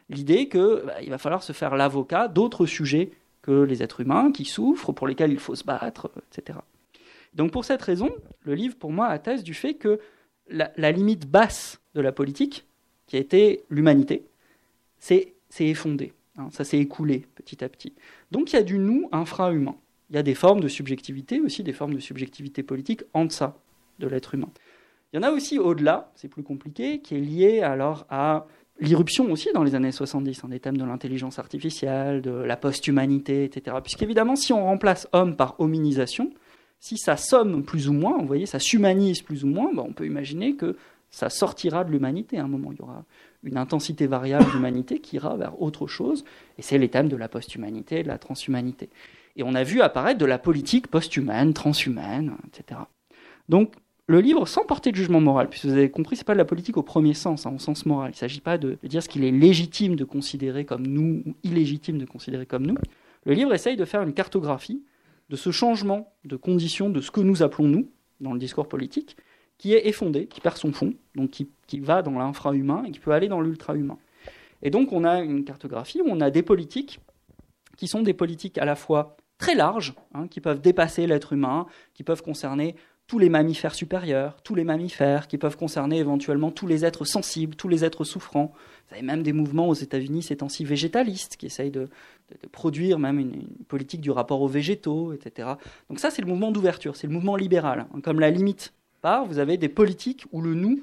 L'idée 0.09 0.47
qu'il 0.47 0.83
bah, 0.85 0.93
va 1.07 1.17
falloir 1.17 1.41
se 1.41 1.53
faire 1.53 1.75
l'avocat 1.75 2.27
d'autres 2.27 2.67
sujets 2.67 3.11
que 3.43 3.51
les 3.51 3.83
êtres 3.83 3.99
humains 3.99 4.31
qui 4.31 4.45
souffrent, 4.45 4.91
pour 4.93 5.07
lesquels 5.07 5.31
il 5.31 5.37
faut 5.37 5.53
se 5.53 5.63
battre, 5.63 6.09
etc. 6.31 6.57
Donc 7.35 7.51
pour 7.51 7.65
cette 7.65 7.81
raison, 7.81 8.09
le 8.41 8.55
livre, 8.55 8.75
pour 8.75 8.91
moi, 8.91 9.07
atteste 9.07 9.43
du 9.43 9.53
fait 9.53 9.75
que 9.75 9.99
la, 10.47 10.91
limite 10.91 11.27
basse 11.27 11.79
de 11.93 12.01
la 12.01 12.11
politique, 12.11 12.65
qui 13.05 13.17
a 13.17 13.19
été 13.19 13.63
l'humanité, 13.69 14.25
s'est 14.97 15.35
effondrée. 15.59 16.13
Hein, 16.37 16.47
ça 16.51 16.63
s'est 16.63 16.79
écoulé 16.79 17.27
petit 17.35 17.63
à 17.63 17.69
petit. 17.69 17.93
Donc 18.31 18.51
il 18.51 18.55
y 18.55 18.59
a 18.59 18.63
du 18.63 18.79
nous 18.79 19.07
infra-humain. 19.11 19.75
Il 20.09 20.15
y 20.15 20.19
a 20.19 20.23
des 20.23 20.35
formes 20.35 20.61
de 20.61 20.67
subjectivité, 20.67 21.39
aussi 21.39 21.63
des 21.63 21.73
formes 21.73 21.93
de 21.93 21.99
subjectivité 21.99 22.63
politique 22.63 23.03
en 23.13 23.25
deçà 23.25 23.57
de 23.99 24.07
l'être 24.07 24.33
humain. 24.33 24.49
Il 25.11 25.17
y 25.17 25.19
en 25.19 25.23
a 25.23 25.31
aussi 25.31 25.59
au-delà, 25.59 26.11
c'est 26.15 26.27
plus 26.27 26.43
compliqué, 26.43 26.99
qui 26.99 27.15
est 27.15 27.19
lié 27.19 27.61
alors 27.61 28.05
à 28.09 28.47
l'irruption 28.83 29.31
aussi 29.31 29.49
dans 29.53 29.63
les 29.63 29.75
années 29.75 29.91
70 29.91 30.43
hein, 30.43 30.49
des 30.49 30.59
thèmes 30.59 30.77
de 30.77 30.83
l'intelligence 30.83 31.39
artificielle, 31.39 32.21
de 32.21 32.31
la 32.31 32.57
post-humanité, 32.57 33.45
etc. 33.45 33.77
Puisqu'évidemment, 33.81 34.35
si 34.35 34.53
on 34.53 34.65
remplace 34.65 35.07
homme 35.13 35.35
par 35.35 35.59
hominisation, 35.59 36.31
si 36.79 36.97
ça 36.97 37.15
somme 37.15 37.63
plus 37.63 37.87
ou 37.87 37.93
moins, 37.93 38.17
vous 38.19 38.27
voyez, 38.27 38.45
ça 38.45 38.59
s'humanise 38.59 39.21
plus 39.21 39.45
ou 39.45 39.47
moins, 39.47 39.73
ben, 39.73 39.85
on 39.87 39.93
peut 39.93 40.05
imaginer 40.05 40.55
que 40.55 40.75
ça 41.09 41.29
sortira 41.29 41.85
de 41.85 41.91
l'humanité 41.91 42.37
à 42.37 42.43
un 42.43 42.47
moment. 42.47 42.71
Il 42.73 42.79
y 42.79 42.81
aura 42.81 43.05
une 43.43 43.57
intensité 43.57 44.05
variable 44.05 44.49
d'humanité 44.51 44.99
qui 44.99 45.15
ira 45.15 45.37
vers 45.37 45.61
autre 45.61 45.87
chose, 45.87 46.25
et 46.57 46.61
c'est 46.61 46.77
les 46.77 46.89
thèmes 46.89 47.07
de 47.07 47.15
la 47.15 47.29
post-humanité, 47.29 48.03
de 48.03 48.07
la 48.07 48.17
transhumanité. 48.17 48.89
Et 49.35 49.43
on 49.43 49.55
a 49.55 49.63
vu 49.63 49.81
apparaître 49.81 50.19
de 50.19 50.25
la 50.25 50.37
politique 50.37 50.87
post-humaine, 50.87 51.53
transhumaine, 51.53 52.35
etc. 52.47 52.81
Donc, 53.47 53.73
le 54.07 54.19
livre, 54.19 54.45
sans 54.47 54.65
porter 54.65 54.91
de 54.91 54.97
jugement 54.97 55.21
moral, 55.21 55.49
puisque 55.49 55.65
vous 55.65 55.73
avez 55.73 55.89
compris, 55.89 56.17
c'est 56.17 56.25
pas 56.25 56.33
de 56.33 56.37
la 56.37 56.45
politique 56.45 56.75
au 56.75 56.83
premier 56.83 57.13
sens, 57.13 57.45
hein, 57.45 57.53
au 57.55 57.59
sens 57.59 57.85
moral. 57.85 58.09
Il 58.09 58.15
ne 58.15 58.17
s'agit 58.17 58.41
pas 58.41 58.57
de, 58.57 58.77
dire 58.83 59.01
ce 59.01 59.07
qu'il 59.07 59.23
est 59.23 59.31
légitime 59.31 59.95
de 59.95 60.03
considérer 60.03 60.65
comme 60.65 60.85
nous 60.85 61.23
ou 61.25 61.35
illégitime 61.43 61.97
de 61.97 62.05
considérer 62.05 62.45
comme 62.45 62.65
nous. 62.65 62.75
Le 63.25 63.33
livre 63.33 63.53
essaye 63.53 63.77
de 63.77 63.85
faire 63.85 64.01
une 64.01 64.13
cartographie 64.13 64.83
de 65.29 65.37
ce 65.37 65.51
changement 65.51 66.13
de 66.25 66.35
conditions 66.35 66.89
de 66.89 66.99
ce 66.99 67.11
que 67.11 67.21
nous 67.21 67.43
appelons 67.43 67.67
nous 67.67 67.89
dans 68.19 68.33
le 68.33 68.39
discours 68.39 68.67
politique, 68.67 69.15
qui 69.57 69.73
est 69.73 69.87
effondé, 69.87 70.27
qui 70.27 70.41
perd 70.41 70.57
son 70.57 70.73
fond, 70.73 70.93
donc 71.15 71.29
qui, 71.29 71.49
qui 71.67 71.79
va 71.79 72.01
dans 72.01 72.11
l'infra-humain 72.11 72.83
et 72.85 72.91
qui 72.91 72.99
peut 72.99 73.11
aller 73.11 73.29
dans 73.29 73.39
l'ultra-humain. 73.39 73.97
Et 74.61 74.69
donc 74.69 74.91
on 74.91 75.05
a 75.05 75.21
une 75.21 75.45
cartographie 75.45 76.01
où 76.01 76.07
on 76.09 76.19
a 76.19 76.29
des 76.29 76.43
politiques 76.43 76.99
qui 77.77 77.87
sont 77.87 78.01
des 78.01 78.13
politiques 78.13 78.57
à 78.57 78.65
la 78.65 78.75
fois 78.75 79.15
très 79.37 79.55
larges, 79.55 79.93
hein, 80.13 80.27
qui 80.27 80.41
peuvent 80.41 80.61
dépasser 80.61 81.07
l'être 81.07 81.33
humain, 81.33 81.65
qui 81.93 82.03
peuvent 82.03 82.21
concerner 82.21 82.75
tous 83.07 83.19
les 83.19 83.29
mammifères 83.29 83.75
supérieurs, 83.75 84.41
tous 84.43 84.55
les 84.55 84.63
mammifères, 84.63 85.27
qui 85.27 85.37
peuvent 85.37 85.57
concerner 85.57 85.99
éventuellement 85.99 86.51
tous 86.51 86.67
les 86.67 86.85
êtres 86.85 87.05
sensibles, 87.05 87.55
tous 87.55 87.67
les 87.67 87.83
êtres 87.83 88.03
souffrants. 88.03 88.53
Vous 88.87 88.95
avez 88.95 89.03
même 89.03 89.23
des 89.23 89.33
mouvements 89.33 89.67
aux 89.67 89.73
États-Unis 89.73 90.23
ces 90.23 90.37
temps-ci 90.37 90.63
végétalistes 90.63 91.35
qui 91.37 91.45
essayent 91.45 91.71
de, 91.71 91.89
produire 92.51 92.99
même 92.99 93.19
une, 93.19 93.47
politique 93.67 94.01
du 94.01 94.11
rapport 94.11 94.41
aux 94.41 94.47
végétaux, 94.47 95.13
etc. 95.13 95.49
Donc 95.89 95.99
ça, 95.99 96.09
c'est 96.09 96.21
le 96.21 96.27
mouvement 96.27 96.51
d'ouverture, 96.51 96.95
c'est 96.95 97.07
le 97.07 97.13
mouvement 97.13 97.35
libéral. 97.35 97.87
Comme 98.03 98.19
la 98.19 98.31
limite 98.31 98.73
part, 99.01 99.25
vous 99.25 99.37
avez 99.37 99.57
des 99.57 99.69
politiques 99.69 100.25
où 100.31 100.41
le 100.41 100.53
nous, 100.53 100.81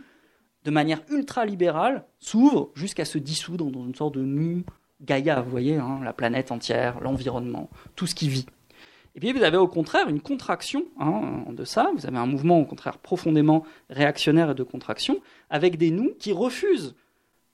de 0.65 0.71
manière 0.71 1.03
ultra-libérale, 1.11 2.05
s'ouvre 2.19 2.71
jusqu'à 2.75 3.05
se 3.05 3.19
dissoudre 3.19 3.71
dans 3.71 3.85
une 3.85 3.95
sorte 3.95 4.15
de 4.15 4.23
nous 4.23 4.63
Gaïa, 5.03 5.41
vous 5.41 5.51
voyez, 5.51 5.77
hein, 5.77 6.01
la 6.05 6.13
planète 6.13 6.53
entière, 6.53 7.01
l'environnement, 7.01 7.71
tout 7.97 8.07
ce 8.07 8.15
qui 8.15 8.29
vit. 8.29 8.47
Et 9.15 9.21
puis 9.21 9.33
vous 9.33 9.43
avez 9.43 9.57
au 9.57 9.67
contraire 9.67 10.09
une 10.09 10.21
contraction 10.21 10.85
hein, 10.99 11.45
de 11.51 11.65
ça, 11.65 11.91
vous 11.97 12.07
avez 12.07 12.19
un 12.19 12.27
mouvement 12.27 12.61
au 12.61 12.65
contraire 12.65 12.99
profondément 12.99 13.65
réactionnaire 13.89 14.51
et 14.51 14.55
de 14.55 14.63
contraction, 14.63 15.21
avec 15.49 15.77
des 15.77 15.91
nous 15.91 16.15
qui 16.19 16.33
refusent 16.33 16.95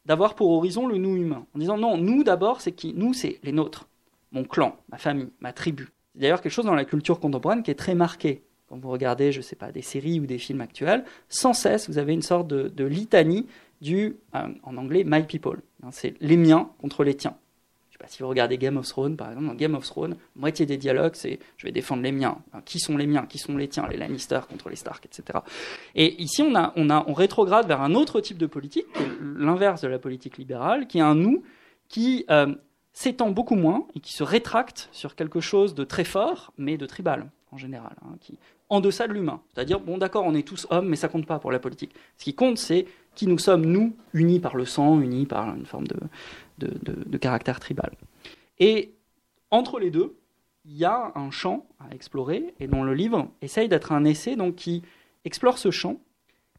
d'avoir 0.05 0.35
pour 0.35 0.51
horizon 0.51 0.87
le 0.87 0.99
nous 0.99 1.17
humain, 1.17 1.47
en 1.55 1.59
disant 1.59 1.79
non, 1.79 1.97
nous 1.97 2.25
d'abord 2.25 2.61
c'est 2.61 2.73
qui? 2.73 2.93
Nous 2.95 3.15
c'est 3.15 3.41
les 3.43 3.53
nôtres, 3.53 3.89
mon 4.33 4.45
clan, 4.45 4.77
ma 4.91 4.99
famille, 4.99 5.31
ma 5.41 5.53
tribu. 5.53 5.89
C'est 6.13 6.21
d'ailleurs 6.21 6.41
quelque 6.41 6.53
chose 6.53 6.67
dans 6.67 6.75
la 6.75 6.85
culture 6.85 7.21
contemporaine 7.21 7.63
qui 7.63 7.71
est 7.71 7.75
très 7.75 7.95
marqué. 7.95 8.43
Quand 8.69 8.79
vous 8.79 8.91
regardez, 8.91 9.31
je 9.31 9.39
ne 9.39 9.43
sais 9.43 9.57
pas, 9.57 9.71
des 9.71 9.83
séries 9.83 10.19
ou 10.19 10.27
des 10.27 10.39
films 10.39 10.61
actuels, 10.61 11.05
sans 11.29 11.53
cesse 11.53 11.89
vous 11.89 11.99
avez 11.99 12.13
une 12.13 12.23
sorte 12.23 12.49
de, 12.49 12.85
litanie 12.85 13.47
du, 13.81 14.17
euh, 14.35 14.49
en 14.63 14.77
anglais, 14.77 15.05
my 15.07 15.23
people. 15.23 15.61
C'est 15.91 16.15
les 16.21 16.37
miens 16.37 16.71
contre 16.81 17.05
les 17.05 17.15
tiens 17.15 17.37
si 18.07 18.23
vous 18.23 18.29
regardez 18.29 18.59
Game 18.59 18.77
of 18.77 18.87
Thrones, 18.87 19.17
par 19.17 19.29
exemple, 19.29 19.47
dans 19.47 19.55
Game 19.55 19.75
of 19.75 19.85
Thrones, 19.85 20.17
moitié 20.35 20.67
des 20.67 20.77
dialogues, 20.77 21.15
c'est 21.15 21.39
je 21.57 21.67
vais 21.67 21.73
défendre 21.73 22.03
les 22.03 22.13
miens. 22.13 22.39
qui 22.65 22.79
sont 22.79 22.97
les 22.97 23.07
miens 23.07 23.27
Qui 23.27 23.39
sont 23.39 23.57
les 23.57 23.69
tiens 23.69 23.87
Les 23.89 23.97
Lannister 23.97 24.41
contre 24.49 24.69
les 24.69 24.77
Stark, 24.77 25.07
etc. 25.07 25.41
Et 25.95 26.21
ici, 26.23 26.43
on, 26.43 26.55
a, 26.55 26.73
on, 26.77 26.91
a, 26.91 27.05
on 27.07 27.13
rétrograde 27.13 27.67
vers 27.67 27.81
un 27.81 27.95
autre 27.95 28.21
type 28.21 28.39
de 28.39 28.47
politique, 28.47 28.87
l'inverse 29.23 29.81
de 29.81 29.89
la 29.89 29.99
politique 29.99 30.39
libérale, 30.39 30.87
qui 30.87 30.99
est 30.99 31.03
un 31.03 31.15
nous 31.15 31.43
qui 31.89 32.25
euh, 32.31 32.55
s'étend 32.93 33.31
beaucoup 33.31 33.57
moins 33.57 33.87
et 33.95 34.01
qui 34.01 34.13
se 34.13 34.23
rétracte 34.23 34.89
sur 34.93 35.15
quelque 35.15 35.41
chose 35.41 35.75
de 35.75 35.85
très 35.85 36.05
fort, 36.05 36.53
mais 36.59 36.77
de 36.77 36.87
tribal 36.87 37.31
en 37.53 37.59
général, 37.59 37.95
hein, 38.03 38.17
qui 38.21 38.39
en 38.69 38.81
deçà 38.81 39.07
de 39.07 39.13
l'humain. 39.13 39.41
C'est-à-dire, 39.55 39.81
bon, 39.81 39.99
d'accord, 39.99 40.25
on 40.27 40.35
est 40.35 40.47
tous 40.47 40.67
hommes, 40.71 40.89
mais 40.89 40.97
ça 40.97 41.09
compte 41.09 41.27
pas 41.27 41.39
pour 41.39 41.53
la 41.53 41.59
politique. 41.59 41.95
Ce 42.19 42.25
qui 42.25 42.35
compte, 42.35 42.59
c'est 42.59 42.87
qui 43.15 43.27
nous 43.27 43.39
sommes, 43.39 43.65
nous, 43.65 43.95
unis 44.13 44.41
par 44.41 44.57
le 44.57 44.65
sang, 44.65 45.01
unis 45.01 45.27
par 45.27 45.55
une 45.55 45.67
forme 45.67 45.87
de, 45.87 45.97
de, 46.59 47.19
caractère 47.19 47.61
tribal. 47.61 47.93
Et 48.59 48.95
entre 49.51 49.79
les 49.79 49.91
deux, 49.91 50.17
il 50.65 50.77
y 50.77 50.85
a 50.85 51.13
un 51.15 51.31
champ 51.31 51.67
à 51.79 51.95
explorer, 51.95 52.55
et 52.59 52.67
dont 52.67 52.83
le 52.83 52.95
livre 52.95 53.29
essaye 53.41 53.69
d'être 53.69 53.93
un 53.93 54.05
essai 54.05 54.37
donc, 54.37 54.57
qui 54.57 54.83
explore 55.25 55.59
ce 55.59 55.71
champ, 55.71 56.01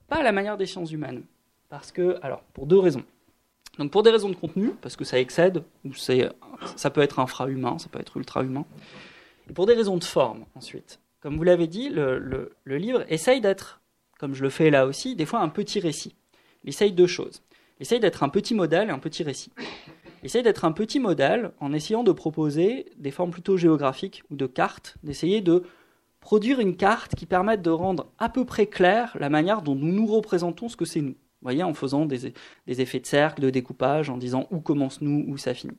pas 0.07 0.17
à 0.17 0.23
la 0.23 0.31
manière 0.31 0.57
des 0.57 0.65
sciences 0.65 0.91
humaines. 0.91 1.23
Parce 1.69 1.91
que, 1.91 2.17
alors, 2.21 2.41
pour 2.53 2.65
deux 2.65 2.79
raisons. 2.79 3.03
Donc, 3.77 3.91
pour 3.91 4.03
des 4.03 4.09
raisons 4.09 4.29
de 4.29 4.35
contenu, 4.35 4.71
parce 4.81 4.95
que 4.95 5.03
ça 5.03 5.19
excède, 5.19 5.63
ou 5.83 5.93
ça 5.93 6.89
peut 6.89 7.01
être 7.01 7.19
infra-humain, 7.19 7.77
ça 7.77 7.89
peut 7.89 7.99
être 7.99 8.17
ultra-humain. 8.17 8.65
Et 9.49 9.53
pour 9.53 9.65
des 9.65 9.73
raisons 9.73 9.97
de 9.97 10.03
forme, 10.03 10.45
ensuite. 10.55 10.99
Comme 11.19 11.35
vous 11.35 11.43
l'avez 11.43 11.67
dit, 11.67 11.89
le, 11.89 12.51
le 12.63 12.77
livre 12.77 13.03
essaye 13.09 13.41
d'être, 13.41 13.81
comme 14.19 14.33
je 14.33 14.43
le 14.43 14.49
fais 14.49 14.69
là 14.69 14.85
aussi, 14.85 15.15
des 15.15 15.25
fois 15.25 15.41
un 15.41 15.49
petit 15.49 15.79
récit. 15.79 16.15
Il 16.63 16.69
essaye 16.69 16.91
deux 16.91 17.07
choses. 17.07 17.41
Essaye 17.79 17.99
d'être 17.99 18.23
un 18.23 18.29
petit 18.29 18.55
modèle 18.55 18.89
et 18.89 18.91
un 18.91 18.99
petit 18.99 19.23
récit. 19.23 19.51
Essaye 20.23 20.43
d'être 20.43 20.65
un 20.65 20.71
petit 20.71 20.99
modèle 20.99 21.51
en 21.59 21.73
essayant 21.73 22.03
de 22.03 22.11
proposer 22.11 22.87
des 22.97 23.11
formes 23.11 23.31
plutôt 23.31 23.55
géographiques 23.55 24.23
ou 24.31 24.35
de 24.35 24.47
cartes, 24.47 24.97
d'essayer 25.03 25.41
de 25.41 25.63
produire 26.19 26.59
une 26.59 26.75
carte 26.75 27.15
qui 27.15 27.25
permette 27.25 27.61
de 27.61 27.69
rendre 27.69 28.11
à 28.17 28.29
peu 28.29 28.43
près 28.43 28.65
claire 28.65 29.15
la 29.19 29.29
manière 29.29 29.61
dont 29.61 29.75
nous 29.75 29.91
nous 29.91 30.07
représentons 30.07 30.69
ce 30.69 30.75
que 30.75 30.85
c'est 30.85 31.01
nous. 31.01 31.11
Vous 31.13 31.43
voyez, 31.43 31.63
en 31.63 31.75
faisant 31.75 32.05
des, 32.05 32.33
des, 32.65 32.81
effets 32.81 32.99
de 32.99 33.05
cercle, 33.05 33.41
de 33.41 33.51
découpage, 33.51 34.09
en 34.09 34.17
disant 34.17 34.47
où 34.49 34.59
commence 34.59 35.01
nous, 35.01 35.23
où 35.27 35.37
ça 35.37 35.53
finit. 35.53 35.77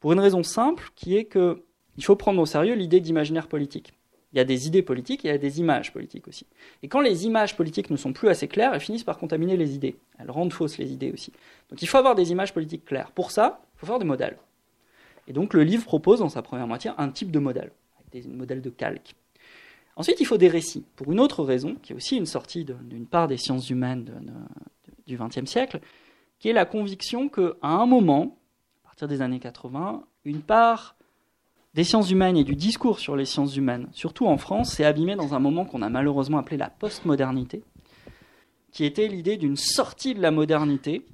Pour 0.00 0.12
une 0.12 0.20
raison 0.20 0.42
simple, 0.42 0.90
qui 0.96 1.16
est 1.16 1.24
que 1.24 1.62
il 1.96 2.04
faut 2.04 2.16
prendre 2.16 2.40
au 2.40 2.46
sérieux 2.46 2.74
l'idée 2.74 3.00
d'imaginaire 3.00 3.46
politique. 3.48 3.94
Il 4.32 4.38
y 4.38 4.40
a 4.40 4.44
des 4.44 4.66
idées 4.66 4.82
politiques 4.82 5.24
et 5.24 5.28
il 5.28 5.30
y 5.30 5.34
a 5.34 5.38
des 5.38 5.60
images 5.60 5.92
politiques 5.92 6.28
aussi. 6.28 6.46
Et 6.82 6.88
quand 6.88 7.00
les 7.00 7.26
images 7.26 7.56
politiques 7.56 7.90
ne 7.90 7.96
sont 7.96 8.12
plus 8.12 8.28
assez 8.28 8.48
claires, 8.48 8.74
elles 8.74 8.80
finissent 8.80 9.04
par 9.04 9.18
contaminer 9.18 9.56
les 9.56 9.74
idées. 9.74 9.96
Elles 10.18 10.30
rendent 10.30 10.52
fausses 10.52 10.78
les 10.78 10.92
idées 10.92 11.12
aussi. 11.12 11.32
Donc 11.70 11.80
il 11.80 11.86
faut 11.86 11.96
avoir 11.96 12.14
des 12.14 12.32
images 12.32 12.52
politiques 12.52 12.84
claires. 12.84 13.12
Pour 13.12 13.30
ça, 13.30 13.62
il 13.74 13.80
faut 13.80 13.86
faire 13.86 13.98
des 13.98 14.04
modèles. 14.04 14.36
Et 15.28 15.32
donc 15.32 15.54
le 15.54 15.62
livre 15.62 15.84
propose 15.84 16.18
dans 16.18 16.28
sa 16.28 16.42
première 16.42 16.66
moitié 16.66 16.90
un 16.98 17.08
type 17.08 17.30
de 17.30 17.38
modèle, 17.38 17.70
avec 17.98 18.24
des 18.24 18.28
modèles 18.28 18.62
de 18.62 18.70
calque. 18.70 19.14
Ensuite, 19.96 20.20
il 20.20 20.26
faut 20.26 20.36
des 20.36 20.48
récits, 20.48 20.84
pour 20.94 21.10
une 21.10 21.20
autre 21.20 21.42
raison, 21.42 21.76
qui 21.82 21.92
est 21.92 21.96
aussi 21.96 22.16
une 22.16 22.26
sortie 22.26 22.64
d'une 22.64 23.06
part 23.06 23.28
des 23.28 23.38
sciences 23.38 23.70
humaines 23.70 24.10
du 25.06 25.16
XXe 25.16 25.50
siècle, 25.50 25.80
qui 26.38 26.50
est 26.50 26.52
la 26.52 26.66
conviction 26.66 27.30
qu'à 27.30 27.54
un 27.62 27.86
moment, 27.86 28.38
à 28.84 28.88
partir 28.88 29.08
des 29.08 29.22
années 29.22 29.40
80, 29.40 30.04
une 30.26 30.42
part 30.42 30.95
des 31.76 31.84
sciences 31.84 32.10
humaines 32.10 32.38
et 32.38 32.44
du 32.44 32.56
discours 32.56 32.98
sur 32.98 33.16
les 33.16 33.26
sciences 33.26 33.54
humaines, 33.54 33.88
surtout 33.92 34.26
en 34.26 34.38
France, 34.38 34.72
s'est 34.72 34.84
abîmé 34.84 35.14
dans 35.14 35.34
un 35.34 35.38
moment 35.38 35.66
qu'on 35.66 35.82
a 35.82 35.90
malheureusement 35.90 36.38
appelé 36.38 36.56
la 36.56 36.70
postmodernité, 36.70 37.62
qui 38.72 38.86
était 38.86 39.08
l'idée 39.08 39.36
d'une 39.36 39.56
sortie 39.56 40.14
de 40.14 40.22
la 40.22 40.30
modernité 40.30 41.06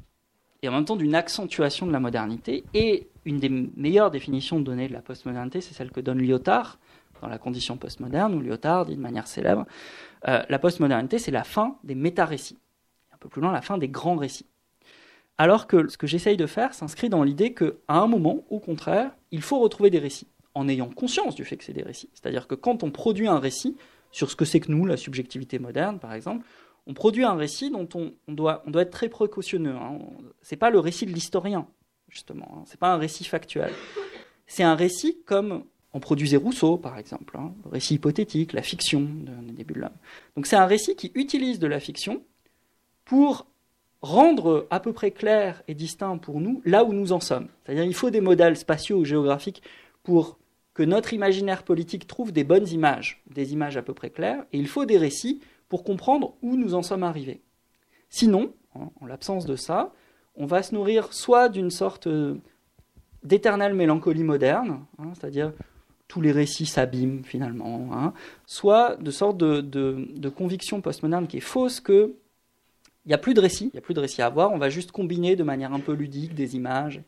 et 0.62 0.68
en 0.68 0.72
même 0.72 0.84
temps 0.84 0.94
d'une 0.94 1.16
accentuation 1.16 1.84
de 1.84 1.92
la 1.92 1.98
modernité. 1.98 2.62
Et 2.74 3.08
une 3.24 3.38
des 3.38 3.48
meilleures 3.48 4.12
définitions 4.12 4.60
données 4.60 4.86
de 4.86 4.92
la 4.92 5.02
postmodernité, 5.02 5.60
c'est 5.60 5.74
celle 5.74 5.90
que 5.90 6.00
donne 6.00 6.22
Lyotard 6.22 6.78
dans 7.20 7.28
la 7.28 7.38
condition 7.38 7.76
postmoderne, 7.76 8.32
où 8.34 8.40
Lyotard 8.40 8.86
dit 8.86 8.94
de 8.94 9.00
manière 9.00 9.26
célèbre, 9.26 9.66
euh, 10.28 10.42
la 10.48 10.58
postmodernité, 10.60 11.18
c'est 11.18 11.32
la 11.32 11.44
fin 11.44 11.76
des 11.82 11.96
méta-récits, 11.96 12.58
un 13.12 13.16
peu 13.18 13.28
plus 13.28 13.40
loin, 13.40 13.50
la 13.50 13.62
fin 13.62 13.78
des 13.78 13.88
grands 13.88 14.16
récits. 14.16 14.46
Alors 15.38 15.66
que 15.66 15.88
ce 15.88 15.96
que 15.98 16.06
j'essaye 16.06 16.36
de 16.36 16.46
faire 16.46 16.72
s'inscrit 16.72 17.08
dans 17.08 17.24
l'idée 17.24 17.52
qu'à 17.52 17.72
un 17.88 18.06
moment, 18.06 18.44
au 18.48 18.60
contraire, 18.60 19.10
il 19.32 19.42
faut 19.42 19.58
retrouver 19.58 19.90
des 19.90 19.98
récits 19.98 20.28
en 20.54 20.68
ayant 20.68 20.88
conscience 20.88 21.34
du 21.34 21.44
fait 21.44 21.56
que 21.56 21.64
c'est 21.64 21.72
des 21.72 21.82
récits. 21.82 22.10
C'est-à-dire 22.14 22.46
que 22.46 22.54
quand 22.54 22.82
on 22.82 22.90
produit 22.90 23.26
un 23.26 23.38
récit 23.38 23.76
sur 24.10 24.30
ce 24.30 24.36
que 24.36 24.44
c'est 24.44 24.60
que 24.60 24.70
nous, 24.70 24.84
la 24.84 24.96
subjectivité 24.96 25.58
moderne 25.58 25.98
par 25.98 26.12
exemple, 26.12 26.44
on 26.86 26.94
produit 26.94 27.24
un 27.24 27.34
récit 27.34 27.70
dont 27.70 27.88
on, 27.94 28.12
doit, 28.32 28.64
être 28.74 28.90
très 28.90 29.08
précautionneux. 29.08 29.74
Hein. 29.74 29.98
Ce 30.42 30.54
n'est 30.54 30.58
pas 30.58 30.70
le 30.70 30.78
récit 30.78 31.06
de 31.06 31.12
l'historien, 31.12 31.66
justement. 32.08 32.48
Hein. 32.56 32.62
Ce 32.66 32.72
n'est 32.72 32.78
pas 32.78 32.92
un 32.92 32.96
récit 32.96 33.24
factuel. 33.24 33.72
C'est 34.46 34.64
un 34.64 34.74
récit 34.74 35.18
comme 35.24 35.64
on 35.94 36.00
produisait 36.00 36.36
Rousseau, 36.36 36.76
par 36.76 36.98
exemple. 36.98 37.36
Hein. 37.38 37.52
Le 37.64 37.70
récit 37.70 37.94
hypothétique, 37.94 38.52
la 38.52 38.62
fiction 38.62 39.00
de 39.00 39.52
début 39.52 39.74
de 39.74 39.80
l'homme. 39.80 39.90
Donc 40.36 40.46
c'est 40.46 40.56
un 40.56 40.66
récit 40.66 40.96
qui 40.96 41.12
utilise 41.14 41.58
de 41.58 41.66
la 41.66 41.80
fiction 41.80 42.22
pour 43.04 43.46
rendre 44.00 44.66
à 44.70 44.80
peu 44.80 44.92
près 44.92 45.12
clair 45.12 45.62
et 45.68 45.74
distinct 45.74 46.18
pour 46.18 46.40
nous 46.40 46.60
là 46.64 46.84
où 46.84 46.92
nous 46.92 47.12
en 47.12 47.20
sommes. 47.20 47.48
C'est-à-dire 47.64 47.84
il 47.84 47.94
faut 47.94 48.10
des 48.10 48.20
modèles 48.20 48.56
spatiaux 48.56 48.98
ou 48.98 49.04
géographiques 49.04 49.62
pour 50.02 50.38
que 50.74 50.82
notre 50.82 51.12
imaginaire 51.12 51.64
politique 51.64 52.06
trouve 52.06 52.32
des 52.32 52.44
bonnes 52.44 52.68
images, 52.68 53.22
des 53.30 53.52
images 53.52 53.76
à 53.76 53.82
peu 53.82 53.94
près 53.94 54.10
claires, 54.10 54.44
et 54.52 54.58
il 54.58 54.68
faut 54.68 54.84
des 54.84 54.98
récits 54.98 55.40
pour 55.68 55.84
comprendre 55.84 56.34
où 56.42 56.56
nous 56.56 56.74
en 56.74 56.82
sommes 56.82 57.02
arrivés. 57.02 57.42
Sinon, 58.08 58.52
en 58.74 59.06
l'absence 59.06 59.44
de 59.46 59.56
ça, 59.56 59.92
on 60.34 60.46
va 60.46 60.62
se 60.62 60.74
nourrir 60.74 61.12
soit 61.12 61.48
d'une 61.48 61.70
sorte 61.70 62.06
euh, 62.06 62.36
d'éternelle 63.22 63.74
mélancolie 63.74 64.24
moderne, 64.24 64.84
hein, 64.98 65.12
c'est-à-dire 65.14 65.52
tous 66.08 66.20
les 66.20 66.32
récits 66.32 66.66
s'abîment 66.66 67.24
finalement, 67.24 67.88
hein, 67.92 68.12
soit 68.46 68.96
de 68.96 69.10
sorte 69.10 69.38
de, 69.38 70.28
conviction 70.28 70.80
postmoderne 70.80 71.26
qui 71.26 71.38
est 71.38 71.40
fausse 71.40 71.80
que 71.80 72.14
il 73.04 73.08
n'y 73.08 73.14
a 73.14 73.18
plus 73.18 73.34
de 73.34 73.40
récits, 73.40 73.70
il 73.72 73.72
n'y 73.72 73.78
a 73.78 73.82
plus 73.82 73.94
de 73.94 74.00
récits 74.00 74.22
à 74.22 74.26
avoir, 74.26 74.52
on 74.52 74.58
va 74.58 74.68
juste 74.68 74.92
combiner 74.92 75.34
de 75.34 75.42
manière 75.42 75.72
un 75.72 75.80
peu 75.80 75.92
ludique 75.92 76.34
des 76.34 76.54
images. 76.54 77.02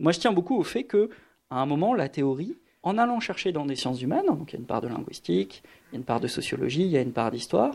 Moi, 0.00 0.10
je 0.10 0.18
tiens 0.18 0.32
beaucoup 0.32 0.56
au 0.56 0.64
fait 0.64 0.84
que, 0.84 1.08
à 1.50 1.60
un 1.60 1.66
moment, 1.66 1.94
la 1.94 2.08
théorie, 2.08 2.56
en 2.82 2.98
allant 2.98 3.20
chercher 3.20 3.52
dans 3.52 3.66
des 3.66 3.76
sciences 3.76 4.00
humaines, 4.00 4.26
donc 4.26 4.52
il 4.52 4.54
y 4.54 4.56
a 4.56 4.60
une 4.60 4.66
part 4.66 4.80
de 4.80 4.88
linguistique, 4.88 5.62
il 5.64 5.94
y 5.94 5.96
a 5.96 5.98
une 5.98 6.04
part 6.04 6.20
de 6.20 6.28
sociologie, 6.28 6.82
il 6.82 6.90
y 6.90 6.96
a 6.96 7.02
une 7.02 7.12
part 7.12 7.30
d'histoire, 7.30 7.74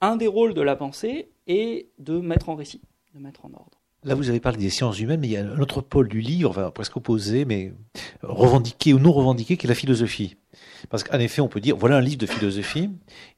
un 0.00 0.16
des 0.16 0.26
rôles 0.26 0.54
de 0.54 0.62
la 0.62 0.76
pensée 0.76 1.28
est 1.46 1.88
de 1.98 2.18
mettre 2.18 2.48
en 2.48 2.54
récit, 2.54 2.80
de 3.14 3.20
mettre 3.20 3.44
en 3.44 3.52
ordre. 3.54 3.80
Là, 4.04 4.14
vous 4.14 4.28
avez 4.28 4.38
parlé 4.38 4.58
des 4.58 4.70
sciences 4.70 5.00
humaines, 5.00 5.20
mais 5.20 5.26
il 5.26 5.32
y 5.32 5.36
a 5.36 5.44
un 5.44 5.58
autre 5.58 5.80
pôle 5.80 6.08
du 6.08 6.20
livre, 6.20 6.50
enfin, 6.50 6.70
presque 6.70 6.96
opposé, 6.96 7.44
mais 7.44 7.72
revendiqué 8.22 8.94
ou 8.94 9.00
non 9.00 9.12
revendiqué, 9.12 9.56
qui 9.56 9.66
est 9.66 9.68
la 9.68 9.74
philosophie. 9.74 10.36
Parce 10.90 11.04
qu'en 11.04 11.18
effet, 11.18 11.40
on 11.40 11.48
peut 11.48 11.60
dire, 11.60 11.76
voilà 11.76 11.96
un 11.96 12.00
livre 12.00 12.18
de 12.18 12.26
philosophie, 12.26 12.90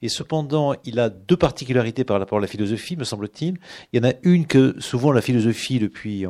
et 0.02 0.08
cependant, 0.08 0.74
il 0.84 0.98
a 1.00 1.08
deux 1.08 1.36
particularités 1.36 2.04
par 2.04 2.18
rapport 2.18 2.38
à 2.38 2.40
la 2.40 2.46
philosophie, 2.46 2.96
me 2.96 3.04
semble-t-il. 3.04 3.58
Il 3.92 4.02
y 4.02 4.06
en 4.06 4.08
a 4.08 4.14
une 4.22 4.46
que 4.46 4.76
souvent 4.78 5.12
la 5.12 5.20
philosophie, 5.20 5.78
depuis 5.78 6.24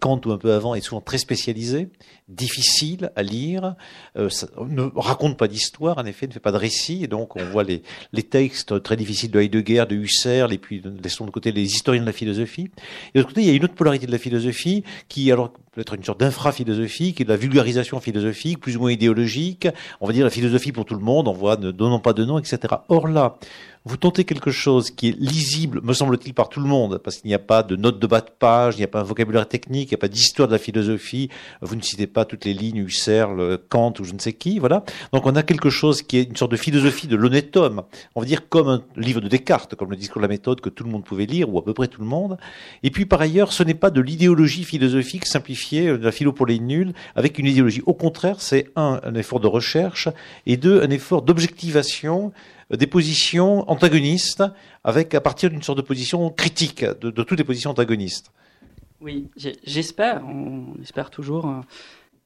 Kant 0.00 0.20
ou 0.24 0.32
un 0.32 0.38
peu 0.38 0.52
avant, 0.52 0.74
est 0.74 0.80
souvent 0.80 1.00
très 1.00 1.18
spécialisée, 1.18 1.88
difficile 2.28 3.10
à 3.16 3.22
lire, 3.22 3.74
euh, 4.16 4.28
ça, 4.30 4.48
ne 4.68 4.82
raconte 4.94 5.36
pas 5.36 5.48
d'histoire, 5.48 5.98
en 5.98 6.06
effet, 6.06 6.26
ne 6.26 6.32
fait 6.32 6.40
pas 6.40 6.52
de 6.52 6.56
récit, 6.56 7.04
et 7.04 7.06
donc 7.06 7.36
on 7.36 7.44
voit 7.44 7.64
les, 7.64 7.82
les 8.12 8.22
textes 8.22 8.82
très 8.82 8.96
difficiles 8.96 9.30
de 9.30 9.40
Heidegger, 9.40 9.84
de 9.88 9.96
Husserl, 9.96 10.52
et 10.52 10.58
puis 10.58 10.82
laissons 11.02 11.26
de 11.26 11.30
côté 11.30 11.52
les 11.52 11.64
historiens 11.64 12.02
de 12.02 12.06
la 12.06 12.12
philosophie. 12.12 12.70
Et 13.14 13.18
de 13.18 13.20
l'autre 13.20 13.28
côté, 13.28 13.42
il 13.42 13.46
y 13.48 13.50
a 13.50 13.54
une 13.54 13.64
autre 13.64 13.74
polarité 13.74 14.06
de 14.06 14.12
la 14.12 14.18
philosophie, 14.18 14.84
qui 15.08 15.30
alors 15.30 15.52
peut-être 15.74 15.94
une 15.94 16.04
sorte 16.04 16.20
d'infra-philosophie, 16.20 17.14
qui 17.14 17.22
est 17.22 17.24
de 17.24 17.30
la 17.30 17.36
vulgarisation 17.36 18.00
philosophique, 18.00 18.60
plus 18.60 18.76
ou 18.76 18.80
moins 18.80 18.92
idéologique, 18.92 19.68
on 20.00 20.06
va 20.06 20.12
dire 20.12 20.24
la 20.24 20.30
philosophie 20.30 20.72
pour 20.72 20.84
tout 20.84 20.94
le 20.94 21.00
monde, 21.00 21.28
on 21.28 21.32
voit 21.32 21.56
ne 21.56 21.70
donnons 21.70 22.00
pas 22.00 22.12
de 22.12 22.24
nom, 22.24 22.38
etc. 22.38 22.58
Or 22.88 23.08
là, 23.08 23.36
vous 23.86 23.98
tentez 23.98 24.24
quelque 24.24 24.50
chose 24.50 24.90
qui 24.90 25.10
est 25.10 25.18
lisible, 25.18 25.80
me 25.82 25.92
semble-t-il, 25.92 26.32
par 26.32 26.48
tout 26.48 26.60
le 26.60 26.66
monde, 26.66 26.98
parce 27.04 27.18
qu'il 27.18 27.28
n'y 27.28 27.34
a 27.34 27.38
pas 27.38 27.62
de 27.62 27.76
notes 27.76 27.98
de 27.98 28.06
bas 28.06 28.22
de 28.22 28.30
page, 28.30 28.76
il 28.76 28.78
n'y 28.78 28.84
a 28.84 28.88
pas 28.88 29.00
un 29.00 29.04
vocabulaire 29.04 29.46
technique, 29.46 29.90
il 29.90 29.94
n'y 29.94 29.98
a 29.98 30.00
pas 30.00 30.08
d'histoire 30.08 30.48
de 30.48 30.54
la 30.54 30.58
philosophie, 30.58 31.28
vous 31.60 31.76
ne 31.76 31.82
citez 31.82 32.06
pas 32.06 32.24
toutes 32.24 32.46
les 32.46 32.54
lignes 32.54 32.78
Husserl, 32.78 33.58
Kant 33.68 33.92
ou 34.00 34.04
je 34.04 34.14
ne 34.14 34.18
sais 34.18 34.32
qui, 34.32 34.58
voilà. 34.58 34.84
Donc 35.12 35.26
on 35.26 35.36
a 35.36 35.42
quelque 35.42 35.68
chose 35.68 36.00
qui 36.00 36.16
est 36.16 36.22
une 36.22 36.36
sorte 36.36 36.52
de 36.52 36.56
philosophie 36.56 37.08
de 37.08 37.16
l'honnête 37.16 37.54
homme, 37.58 37.82
on 38.14 38.20
va 38.20 38.26
dire 38.26 38.48
comme 38.48 38.68
un 38.68 38.82
livre 38.96 39.20
de 39.20 39.28
Descartes, 39.28 39.74
comme 39.74 39.90
le 39.90 39.96
discours 39.96 40.22
de 40.22 40.26
la 40.26 40.32
méthode 40.32 40.62
que 40.62 40.70
tout 40.70 40.84
le 40.84 40.90
monde 40.90 41.04
pouvait 41.04 41.26
lire, 41.26 41.52
ou 41.52 41.58
à 41.58 41.64
peu 41.64 41.74
près 41.74 41.88
tout 41.88 42.00
le 42.00 42.06
monde. 42.06 42.38
Et 42.82 42.90
puis 42.90 43.04
par 43.04 43.20
ailleurs, 43.20 43.52
ce 43.52 43.62
n'est 43.62 43.74
pas 43.74 43.90
de 43.90 44.00
l'idéologie 44.00 44.64
philosophique 44.64 45.26
simplifiée, 45.26 45.88
de 45.88 46.04
la 46.04 46.12
philo 46.12 46.32
pour 46.32 46.46
les 46.46 46.58
nuls, 46.58 46.94
avec 47.16 47.38
une 47.38 47.46
idéologie. 47.46 47.82
Au 47.84 47.94
contraire, 47.94 48.40
c'est 48.40 48.70
un, 48.76 49.00
un 49.04 49.14
effort 49.14 49.40
de 49.40 49.46
recherche, 49.46 50.08
et 50.46 50.56
deux, 50.56 50.82
un 50.82 50.90
effort 50.90 51.20
d'objectivation 51.20 52.32
des 52.70 52.86
positions 52.86 53.68
antagonistes 53.70 54.42
avec 54.82 55.14
à 55.14 55.20
partir 55.20 55.50
d'une 55.50 55.62
sorte 55.62 55.78
de 55.78 55.82
position 55.82 56.30
critique 56.30 56.84
de, 56.84 57.10
toutes 57.10 57.38
les 57.38 57.44
positions 57.44 57.70
antagonistes. 57.70 58.30
Oui, 59.00 59.28
j'espère, 59.66 60.24
on 60.26 60.80
espère 60.80 61.10
toujours 61.10 61.46
euh, 61.46 61.60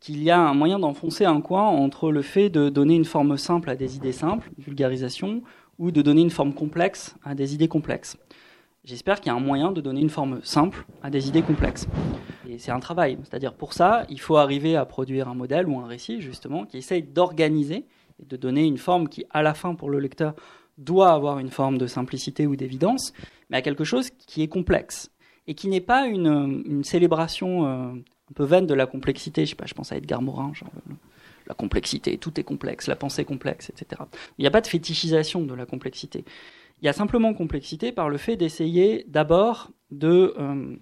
qu'il 0.00 0.22
y 0.22 0.30
a 0.30 0.38
un 0.38 0.54
moyen 0.54 0.78
d'enfoncer 0.78 1.24
un 1.24 1.40
coin 1.40 1.62
entre 1.62 2.12
le 2.12 2.22
fait 2.22 2.50
de 2.50 2.68
donner 2.68 2.94
une 2.94 3.04
forme 3.04 3.36
simple 3.36 3.68
à 3.68 3.74
des 3.74 3.96
idées 3.96 4.12
simples, 4.12 4.50
vulgarisation, 4.58 5.42
ou 5.78 5.90
de 5.90 6.02
donner 6.02 6.22
une 6.22 6.30
forme 6.30 6.52
complexe 6.52 7.16
à 7.24 7.34
des 7.34 7.54
idées 7.54 7.68
complexes. 7.68 8.16
J'espère 8.84 9.20
qu'il 9.20 9.26
y 9.26 9.34
a 9.34 9.36
un 9.36 9.40
moyen 9.40 9.72
de 9.72 9.80
donner 9.80 10.00
une 10.00 10.08
forme 10.08 10.40
simple 10.42 10.86
à 11.02 11.10
des 11.10 11.28
idées 11.28 11.42
complexes. 11.42 11.86
Et 12.48 12.58
c'est 12.58 12.70
un 12.70 12.80
travail. 12.80 13.18
C'est-à-dire 13.24 13.52
pour 13.52 13.72
ça, 13.72 14.06
il 14.08 14.20
faut 14.20 14.36
arriver 14.36 14.76
à 14.76 14.84
produire 14.86 15.28
un 15.28 15.34
modèle 15.34 15.68
ou 15.68 15.78
un 15.78 15.86
récit, 15.86 16.20
justement, 16.20 16.64
qui 16.64 16.78
essaye 16.78 17.02
d'organiser 17.02 17.84
et 18.20 18.26
de 18.26 18.36
donner 18.36 18.64
une 18.64 18.78
forme 18.78 19.08
qui, 19.08 19.24
à 19.30 19.42
la 19.42 19.54
fin, 19.54 19.74
pour 19.74 19.90
le 19.90 19.98
lecteur, 19.98 20.34
doit 20.76 21.12
avoir 21.12 21.38
une 21.38 21.50
forme 21.50 21.78
de 21.78 21.86
simplicité 21.86 22.46
ou 22.46 22.56
d'évidence, 22.56 23.12
mais 23.50 23.56
à 23.56 23.62
quelque 23.62 23.84
chose 23.84 24.10
qui 24.10 24.42
est 24.42 24.48
complexe 24.48 25.10
et 25.46 25.54
qui 25.54 25.68
n'est 25.68 25.80
pas 25.80 26.06
une, 26.06 26.84
célébration 26.84 27.66
euh, 27.66 27.92
un 27.92 28.34
peu 28.34 28.44
vaine 28.44 28.66
de 28.66 28.74
la 28.74 28.86
complexité. 28.86 29.44
Je 29.44 29.50
sais 29.50 29.56
pas, 29.56 29.66
je 29.66 29.74
pense 29.74 29.92
à 29.92 29.96
Edgar 29.96 30.22
Morin, 30.22 30.52
genre, 30.54 30.70
la 31.46 31.54
complexité, 31.54 32.18
tout 32.18 32.38
est 32.38 32.44
complexe, 32.44 32.86
la 32.86 32.96
pensée 32.96 33.24
complexe, 33.24 33.70
etc. 33.70 34.02
Il 34.36 34.42
n'y 34.42 34.46
a 34.46 34.50
pas 34.50 34.60
de 34.60 34.66
fétichisation 34.66 35.42
de 35.42 35.54
la 35.54 35.66
complexité. 35.66 36.24
Il 36.80 36.86
y 36.86 36.88
a 36.88 36.92
simplement 36.92 37.34
complexité 37.34 37.90
par 37.90 38.08
le 38.08 38.18
fait 38.18 38.36
d'essayer 38.36 39.04
d'abord 39.08 39.70
de 39.90 40.34
euh, 40.38 40.76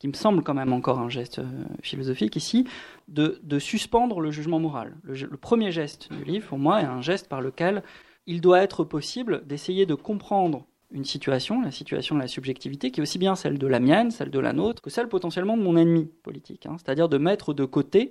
qui 0.00 0.08
me 0.08 0.14
semble 0.14 0.42
quand 0.42 0.54
même 0.54 0.72
encore 0.72 0.98
un 0.98 1.10
geste 1.10 1.38
euh, 1.38 1.44
philosophique 1.82 2.34
ici, 2.34 2.66
de, 3.06 3.38
suspendre 3.58 4.20
le 4.20 4.30
jugement 4.30 4.58
moral. 4.58 4.96
Le, 5.04 5.36
premier 5.36 5.70
geste 5.70 6.10
du 6.12 6.24
livre, 6.24 6.48
pour 6.48 6.58
moi, 6.58 6.80
est 6.80 6.86
un 6.86 7.02
geste 7.02 7.28
par 7.28 7.42
lequel 7.42 7.82
il 8.26 8.40
doit 8.40 8.62
être 8.62 8.82
possible 8.82 9.46
d'essayer 9.46 9.84
de 9.84 9.94
comprendre 9.94 10.64
une 10.90 11.04
situation, 11.04 11.60
la 11.60 11.70
situation 11.70 12.16
de 12.16 12.20
la 12.20 12.28
subjectivité, 12.28 12.90
qui 12.90 13.00
est 13.00 13.02
aussi 13.02 13.18
bien 13.18 13.36
celle 13.36 13.58
de 13.58 13.66
la 13.66 13.78
mienne, 13.78 14.10
celle 14.10 14.30
de 14.30 14.38
la 14.38 14.54
nôtre, 14.54 14.80
que 14.80 14.88
celle 14.88 15.08
potentiellement 15.08 15.56
de 15.56 15.62
mon 15.62 15.76
ennemi 15.76 16.10
politique. 16.22 16.64
Hein. 16.64 16.76
C'est-à-dire 16.78 17.10
de 17.10 17.18
mettre 17.18 17.52
de 17.52 17.66
côté 17.66 18.10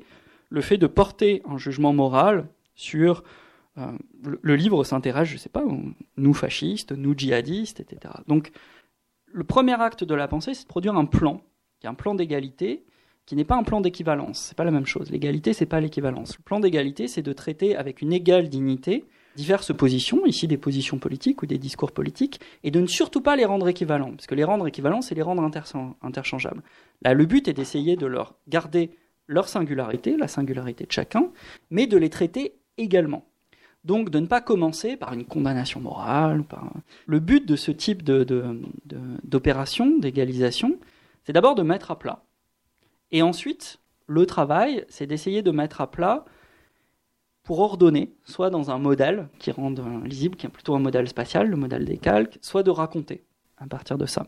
le 0.50 0.62
fait 0.62 0.78
de 0.78 0.88
porter 0.88 1.42
un 1.50 1.58
jugement 1.58 1.92
moral 1.92 2.48
sur... 2.76 3.24
Euh, 3.78 3.92
le, 4.42 4.56
livre 4.56 4.84
s'intéresse, 4.84 5.28
je 5.30 5.34
ne 5.34 5.40
sais 5.40 5.50
pas, 5.50 5.64
nous 6.18 6.34
fascistes, 6.34 6.92
nous 6.92 7.18
djihadistes, 7.18 7.80
etc. 7.80 8.14
Donc, 8.28 8.52
le 9.26 9.44
premier 9.44 9.80
acte 9.82 10.04
de 10.04 10.16
la 10.16 10.28
pensée, 10.28 10.54
c'est 10.54 10.64
de 10.64 10.68
produire 10.68 10.96
un 10.96 11.06
plan 11.06 11.42
qui 11.80 11.88
est 11.88 11.90
un 11.90 11.94
plan 11.94 12.16
d'égalité 12.16 12.84
qui 13.26 13.36
n'est 13.36 13.46
pas 13.46 13.58
un 13.58 13.64
plan 13.64 13.80
d'équivalence. 13.80 14.40
C'est 14.40 14.58
pas 14.58 14.64
la 14.64 14.72
même 14.72 14.88
chose. 14.88 15.12
L'égalité, 15.12 15.54
c'est 15.54 15.68
pas 15.68 15.80
l'équivalence. 15.80 16.36
Le 16.36 16.44
plan 16.44 16.60
d'égalité, 16.60 17.08
c'est 17.08 17.22
de 17.22 17.32
traiter 17.32 17.76
avec 17.76 18.02
une 18.02 18.12
égale 18.12 18.50
dignité 18.50 19.06
diverses 19.36 19.72
positions, 19.74 20.26
ici 20.26 20.48
des 20.48 20.58
positions 20.58 20.98
politiques 20.98 21.44
ou 21.44 21.46
des 21.46 21.60
discours 21.60 21.92
politiques, 21.92 22.42
et 22.64 22.72
de 22.72 22.80
ne 22.82 22.88
surtout 22.88 23.22
pas 23.22 23.36
les 23.36 23.46
rendre 23.46 23.68
équivalents, 23.70 24.12
parce 24.12 24.28
que 24.28 24.36
les 24.36 24.44
rendre 24.44 24.68
équivalents, 24.68 25.02
c'est 25.02 25.16
les 25.16 25.22
rendre 25.22 25.50
interchangeables. 26.02 26.62
Là, 27.04 27.14
le 27.14 27.26
but 27.26 27.48
est 27.48 27.54
d'essayer 27.54 27.96
de 27.96 28.06
leur 28.06 28.36
garder 28.48 28.90
leur 29.28 29.48
singularité, 29.48 30.18
la 30.18 30.28
singularité 30.28 30.86
de 30.86 30.92
chacun, 30.92 31.30
mais 31.70 31.88
de 31.88 31.98
les 31.98 32.10
traiter 32.10 32.56
également. 32.78 33.24
Donc 33.86 34.10
de 34.10 34.20
ne 34.20 34.26
pas 34.26 34.42
commencer 34.42 34.98
par 34.98 35.14
une 35.14 35.24
condamnation 35.24 35.80
morale. 35.80 36.44
Par... 36.44 36.74
Le 37.06 37.20
but 37.20 37.46
de 37.46 37.56
ce 37.56 37.72
type 37.72 38.04
d'opération, 39.24 39.98
d'égalisation, 40.00 40.78
c'est 41.24 41.34
d'abord 41.34 41.56
de 41.56 41.64
mettre 41.64 41.92
à 41.92 42.00
plat. 42.00 42.24
Et 43.12 43.22
ensuite, 43.22 43.80
le 44.08 44.26
travail, 44.26 44.86
c'est 44.90 45.08
d'essayer 45.08 45.42
de 45.42 45.52
mettre 45.52 45.82
à 45.82 45.90
plat 45.92 46.26
pour 47.44 47.60
ordonner, 47.60 48.14
soit 48.26 48.50
dans 48.50 48.70
un 48.70 48.78
modèle 48.78 49.28
qui 49.40 49.52
rende 49.52 49.84
lisible, 50.04 50.36
qui 50.36 50.46
est 50.46 50.50
plutôt 50.50 50.76
un 50.76 50.80
modèle 50.80 51.08
spatial, 51.08 51.50
le 51.50 51.56
modèle 51.56 51.86
des 51.86 51.98
calques, 51.98 52.38
soit 52.42 52.64
de 52.64 52.70
raconter 52.70 53.24
à 53.58 53.68
partir 53.68 53.98
de 53.98 54.06
ça. 54.06 54.28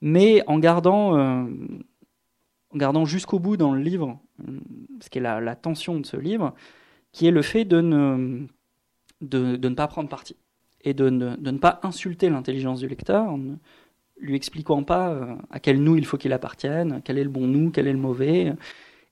Mais 0.00 0.42
en 0.46 0.58
gardant, 0.58 1.16
euh, 1.16 1.46
gardant 2.74 3.04
jusqu'au 3.04 3.38
bout 3.38 3.56
dans 3.56 3.72
le 3.72 3.80
livre, 3.80 4.20
ce 5.00 5.10
qui 5.10 5.18
est 5.18 5.20
la, 5.20 5.56
tension 5.56 5.98
de 5.98 6.06
ce 6.06 6.16
livre, 6.16 6.54
qui 7.12 7.26
est 7.26 7.30
le 7.30 7.42
fait 7.42 7.64
de 7.64 7.80
ne, 7.80 9.68
pas 9.74 9.88
prendre 9.88 10.08
parti 10.08 10.36
et 10.82 10.94
de 10.94 11.08
ne 11.08 11.58
pas 11.58 11.80
insulter 11.82 12.28
l'intelligence 12.28 12.80
du 12.80 12.88
lecteur 12.88 13.36
lui 14.18 14.36
expliquant 14.36 14.82
pas 14.82 15.10
euh, 15.10 15.34
à 15.50 15.60
quel 15.60 15.82
nous 15.82 15.96
il 15.96 16.06
faut 16.06 16.16
qu'il 16.16 16.32
appartienne, 16.32 17.02
quel 17.04 17.18
est 17.18 17.24
le 17.24 17.30
bon 17.30 17.46
nous, 17.46 17.70
quel 17.70 17.86
est 17.86 17.92
le 17.92 17.98
mauvais. 17.98 18.52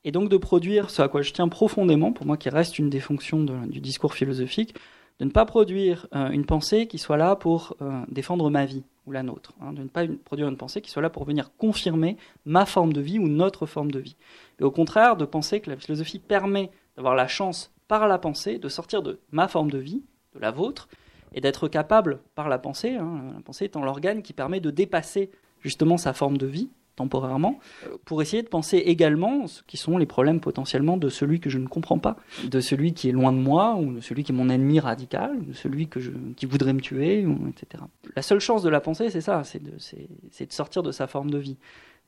Et 0.04 0.12
donc 0.12 0.28
de 0.28 0.36
produire 0.36 0.90
ce 0.90 1.02
à 1.02 1.08
quoi 1.08 1.22
je 1.22 1.32
tiens 1.32 1.48
profondément, 1.48 2.12
pour 2.12 2.26
moi 2.26 2.36
qui 2.36 2.48
reste 2.48 2.78
une 2.78 2.90
des 2.90 3.00
fonctions 3.00 3.40
du 3.40 3.80
discours 3.80 4.14
philosophique, 4.14 4.74
de 5.20 5.24
ne 5.24 5.30
pas 5.30 5.44
produire 5.44 6.06
euh, 6.14 6.30
une 6.30 6.44
pensée 6.44 6.86
qui 6.86 6.98
soit 6.98 7.16
là 7.16 7.36
pour 7.36 7.76
euh, 7.80 8.02
défendre 8.08 8.50
ma 8.50 8.64
vie 8.64 8.82
ou 9.06 9.12
la 9.12 9.22
nôtre, 9.22 9.52
hein, 9.60 9.72
de 9.72 9.82
ne 9.82 9.88
pas 9.88 10.04
produire 10.24 10.48
une 10.48 10.56
pensée 10.56 10.80
qui 10.80 10.90
soit 10.90 11.02
là 11.02 11.10
pour 11.10 11.24
venir 11.24 11.54
confirmer 11.56 12.16
ma 12.44 12.66
forme 12.66 12.92
de 12.92 13.00
vie 13.00 13.18
ou 13.18 13.28
notre 13.28 13.66
forme 13.66 13.90
de 13.90 13.98
vie. 13.98 14.16
Mais 14.58 14.66
au 14.66 14.70
contraire, 14.70 15.16
de 15.16 15.24
penser 15.24 15.60
que 15.60 15.70
la 15.70 15.76
philosophie 15.76 16.18
permet 16.18 16.70
d'avoir 16.96 17.14
la 17.14 17.28
chance 17.28 17.72
par 17.88 18.08
la 18.08 18.18
pensée 18.18 18.58
de 18.58 18.68
sortir 18.68 19.02
de 19.02 19.20
ma 19.30 19.48
forme 19.48 19.70
de 19.70 19.78
vie, 19.78 20.02
de 20.34 20.40
la 20.40 20.50
vôtre, 20.50 20.88
et 21.34 21.40
d'être 21.40 21.68
capable, 21.68 22.20
par 22.34 22.48
la 22.48 22.58
pensée, 22.58 22.96
hein, 22.96 23.32
la 23.34 23.40
pensée 23.40 23.64
étant 23.66 23.84
l'organe 23.84 24.22
qui 24.22 24.32
permet 24.32 24.60
de 24.60 24.70
dépasser 24.70 25.30
justement 25.60 25.96
sa 25.96 26.12
forme 26.12 26.38
de 26.38 26.46
vie 26.46 26.70
temporairement, 26.96 27.58
pour 28.04 28.20
essayer 28.20 28.42
de 28.42 28.48
penser 28.48 28.76
également 28.76 29.46
ce 29.46 29.62
qui 29.62 29.76
sont 29.76 29.96
les 29.96 30.06
problèmes 30.06 30.40
potentiellement 30.40 30.96
de 30.96 31.08
celui 31.08 31.40
que 31.40 31.48
je 31.48 31.58
ne 31.58 31.66
comprends 31.66 31.98
pas, 31.98 32.16
de 32.44 32.60
celui 32.60 32.92
qui 32.92 33.08
est 33.08 33.12
loin 33.12 33.32
de 33.32 33.38
moi, 33.38 33.76
ou 33.76 33.94
de 33.94 34.00
celui 34.00 34.24
qui 34.24 34.32
est 34.32 34.34
mon 34.34 34.48
ennemi 34.48 34.78
radical, 34.78 35.36
ou 35.36 35.44
de 35.44 35.52
celui 35.52 35.88
que 35.88 36.00
je, 36.00 36.10
qui 36.36 36.46
voudrait 36.46 36.74
me 36.74 36.80
tuer, 36.80 37.26
etc. 37.48 37.84
La 38.14 38.22
seule 38.22 38.40
chance 38.40 38.62
de 38.62 38.68
la 38.68 38.80
pensée, 38.80 39.10
c'est 39.10 39.20
ça, 39.20 39.42
c'est 39.44 39.62
de, 39.62 39.70
de, 39.72 40.52
sortir 40.52 40.82
de 40.82 40.92
sa 40.92 41.06
forme 41.06 41.30
de 41.30 41.38
vie. 41.38 41.56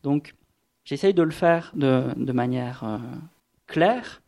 Donc, 0.03 0.35
j'essaye 0.85 1.15
de 1.15 1.23
le 1.23 1.31
faire 1.31 1.73
de, 1.75 2.05
de 2.17 2.33
manière 2.33 2.85
euh, 2.85 2.99
claire, 3.67 4.21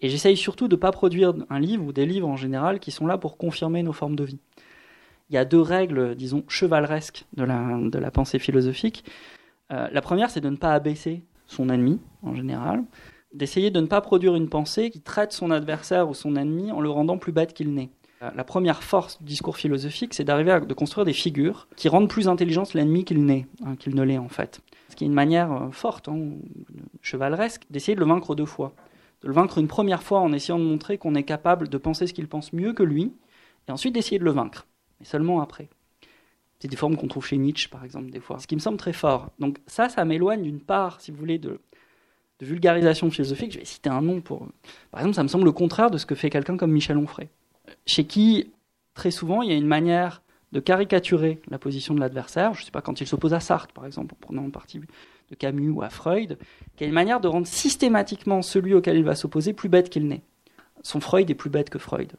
et 0.00 0.08
j'essaye 0.08 0.36
surtout 0.36 0.68
de 0.68 0.76
ne 0.76 0.80
pas 0.80 0.92
produire 0.92 1.34
un 1.50 1.58
livre 1.58 1.84
ou 1.84 1.92
des 1.92 2.06
livres 2.06 2.28
en 2.28 2.36
général 2.36 2.78
qui 2.78 2.90
sont 2.90 3.06
là 3.06 3.18
pour 3.18 3.36
confirmer 3.36 3.82
nos 3.82 3.92
formes 3.92 4.16
de 4.16 4.24
vie. 4.24 4.38
Il 5.30 5.34
y 5.34 5.38
a 5.38 5.44
deux 5.44 5.60
règles, 5.60 6.14
disons, 6.14 6.44
chevaleresques 6.48 7.26
de 7.36 7.44
la, 7.44 7.78
de 7.80 7.98
la 7.98 8.10
pensée 8.10 8.38
philosophique. 8.38 9.04
Euh, 9.72 9.88
la 9.92 10.00
première, 10.00 10.30
c'est 10.30 10.40
de 10.40 10.48
ne 10.48 10.56
pas 10.56 10.72
abaisser 10.72 11.22
son 11.46 11.68
ennemi, 11.68 12.00
en 12.22 12.34
général, 12.34 12.84
d'essayer 13.34 13.70
de 13.70 13.80
ne 13.80 13.86
pas 13.86 14.00
produire 14.00 14.34
une 14.36 14.48
pensée 14.48 14.90
qui 14.90 15.00
traite 15.00 15.32
son 15.32 15.50
adversaire 15.50 16.08
ou 16.08 16.14
son 16.14 16.36
ennemi 16.36 16.72
en 16.72 16.80
le 16.80 16.88
rendant 16.88 17.18
plus 17.18 17.32
bête 17.32 17.52
qu'il 17.52 17.74
n'est. 17.74 17.90
Euh, 18.22 18.30
la 18.34 18.44
première 18.44 18.82
force 18.82 19.18
du 19.18 19.26
discours 19.26 19.56
philosophique, 19.56 20.14
c'est 20.14 20.24
d'arriver 20.24 20.52
à 20.52 20.60
de 20.60 20.74
construire 20.74 21.04
des 21.04 21.12
figures 21.12 21.68
qui 21.76 21.88
rendent 21.88 22.08
plus 22.08 22.28
intelligent 22.28 22.64
l'ennemi 22.72 23.04
qu'il 23.04 23.24
n'est, 23.24 23.46
hein, 23.64 23.76
qu'il 23.76 23.94
ne 23.94 24.02
l'est 24.02 24.18
en 24.18 24.28
fait. 24.28 24.60
Ce 24.88 24.96
qui 24.96 25.04
est 25.04 25.06
une 25.06 25.12
manière 25.12 25.52
euh, 25.52 25.70
forte, 25.70 26.08
hein, 26.08 26.30
chevaleresque, 27.02 27.62
d'essayer 27.70 27.94
de 27.94 28.00
le 28.00 28.06
vaincre 28.06 28.34
deux 28.34 28.46
fois 28.46 28.72
de 29.22 29.28
le 29.28 29.34
vaincre 29.34 29.58
une 29.58 29.68
première 29.68 30.02
fois 30.02 30.20
en 30.20 30.32
essayant 30.32 30.58
de 30.58 30.64
montrer 30.64 30.98
qu'on 30.98 31.14
est 31.14 31.24
capable 31.24 31.68
de 31.68 31.78
penser 31.78 32.06
ce 32.06 32.12
qu'il 32.12 32.28
pense 32.28 32.52
mieux 32.52 32.72
que 32.72 32.82
lui, 32.82 33.12
et 33.66 33.72
ensuite 33.72 33.94
d'essayer 33.94 34.18
de 34.18 34.24
le 34.24 34.30
vaincre, 34.30 34.66
mais 35.00 35.06
seulement 35.06 35.40
après. 35.40 35.68
C'est 36.60 36.68
des 36.68 36.76
formes 36.76 36.96
qu'on 36.96 37.06
trouve 37.06 37.26
chez 37.26 37.36
Nietzsche, 37.36 37.68
par 37.68 37.84
exemple, 37.84 38.10
des 38.10 38.20
fois. 38.20 38.38
Ce 38.40 38.46
qui 38.46 38.56
me 38.56 38.60
semble 38.60 38.78
très 38.78 38.92
fort. 38.92 39.30
Donc 39.38 39.58
ça, 39.66 39.88
ça 39.88 40.04
m'éloigne 40.04 40.42
d'une 40.42 40.60
part, 40.60 41.00
si 41.00 41.12
vous 41.12 41.18
voulez, 41.18 41.38
de, 41.38 41.60
vulgarisation 42.40 43.10
philosophique. 43.10 43.52
Je 43.52 43.58
vais 43.58 43.64
citer 43.64 43.90
un 43.90 44.00
nom 44.00 44.20
pour... 44.20 44.46
Par 44.90 45.00
exemple, 45.00 45.14
ça 45.14 45.22
me 45.22 45.28
semble 45.28 45.44
le 45.44 45.52
contraire 45.52 45.90
de 45.90 45.98
ce 45.98 46.06
que 46.06 46.14
fait 46.14 46.30
quelqu'un 46.30 46.56
comme 46.56 46.72
Michel 46.72 46.96
Onfray, 46.96 47.28
chez 47.86 48.04
qui, 48.06 48.52
très 48.94 49.10
souvent, 49.10 49.42
il 49.42 49.50
y 49.50 49.52
a 49.52 49.56
une 49.56 49.66
manière 49.66 50.22
de 50.52 50.60
caricaturer 50.60 51.40
la 51.48 51.58
position 51.58 51.94
de 51.94 52.00
l'adversaire. 52.00 52.54
Je 52.54 52.60
ne 52.60 52.64
sais 52.64 52.70
pas, 52.70 52.80
quand 52.80 53.00
il 53.00 53.06
s'oppose 53.06 53.34
à 53.34 53.40
Sartre, 53.40 53.72
par 53.72 53.86
exemple, 53.86 54.14
en 54.14 54.18
prenant 54.20 54.44
en 54.46 54.50
partie 54.50 54.80
de 55.30 55.34
Camus 55.34 55.70
ou 55.70 55.82
à 55.82 55.90
Freud, 55.90 56.38
qui 56.76 56.84
a 56.84 56.86
une 56.86 56.92
manière 56.92 57.20
de 57.20 57.28
rendre 57.28 57.46
systématiquement 57.46 58.42
celui 58.42 58.74
auquel 58.74 58.96
il 58.96 59.04
va 59.04 59.14
s'opposer 59.14 59.52
plus 59.52 59.68
bête 59.68 59.90
qu'il 59.90 60.08
n'est. 60.08 60.22
Son 60.82 61.00
Freud 61.00 61.28
est 61.30 61.34
plus 61.34 61.50
bête 61.50 61.70
que 61.70 61.78
Freud. 61.78 62.12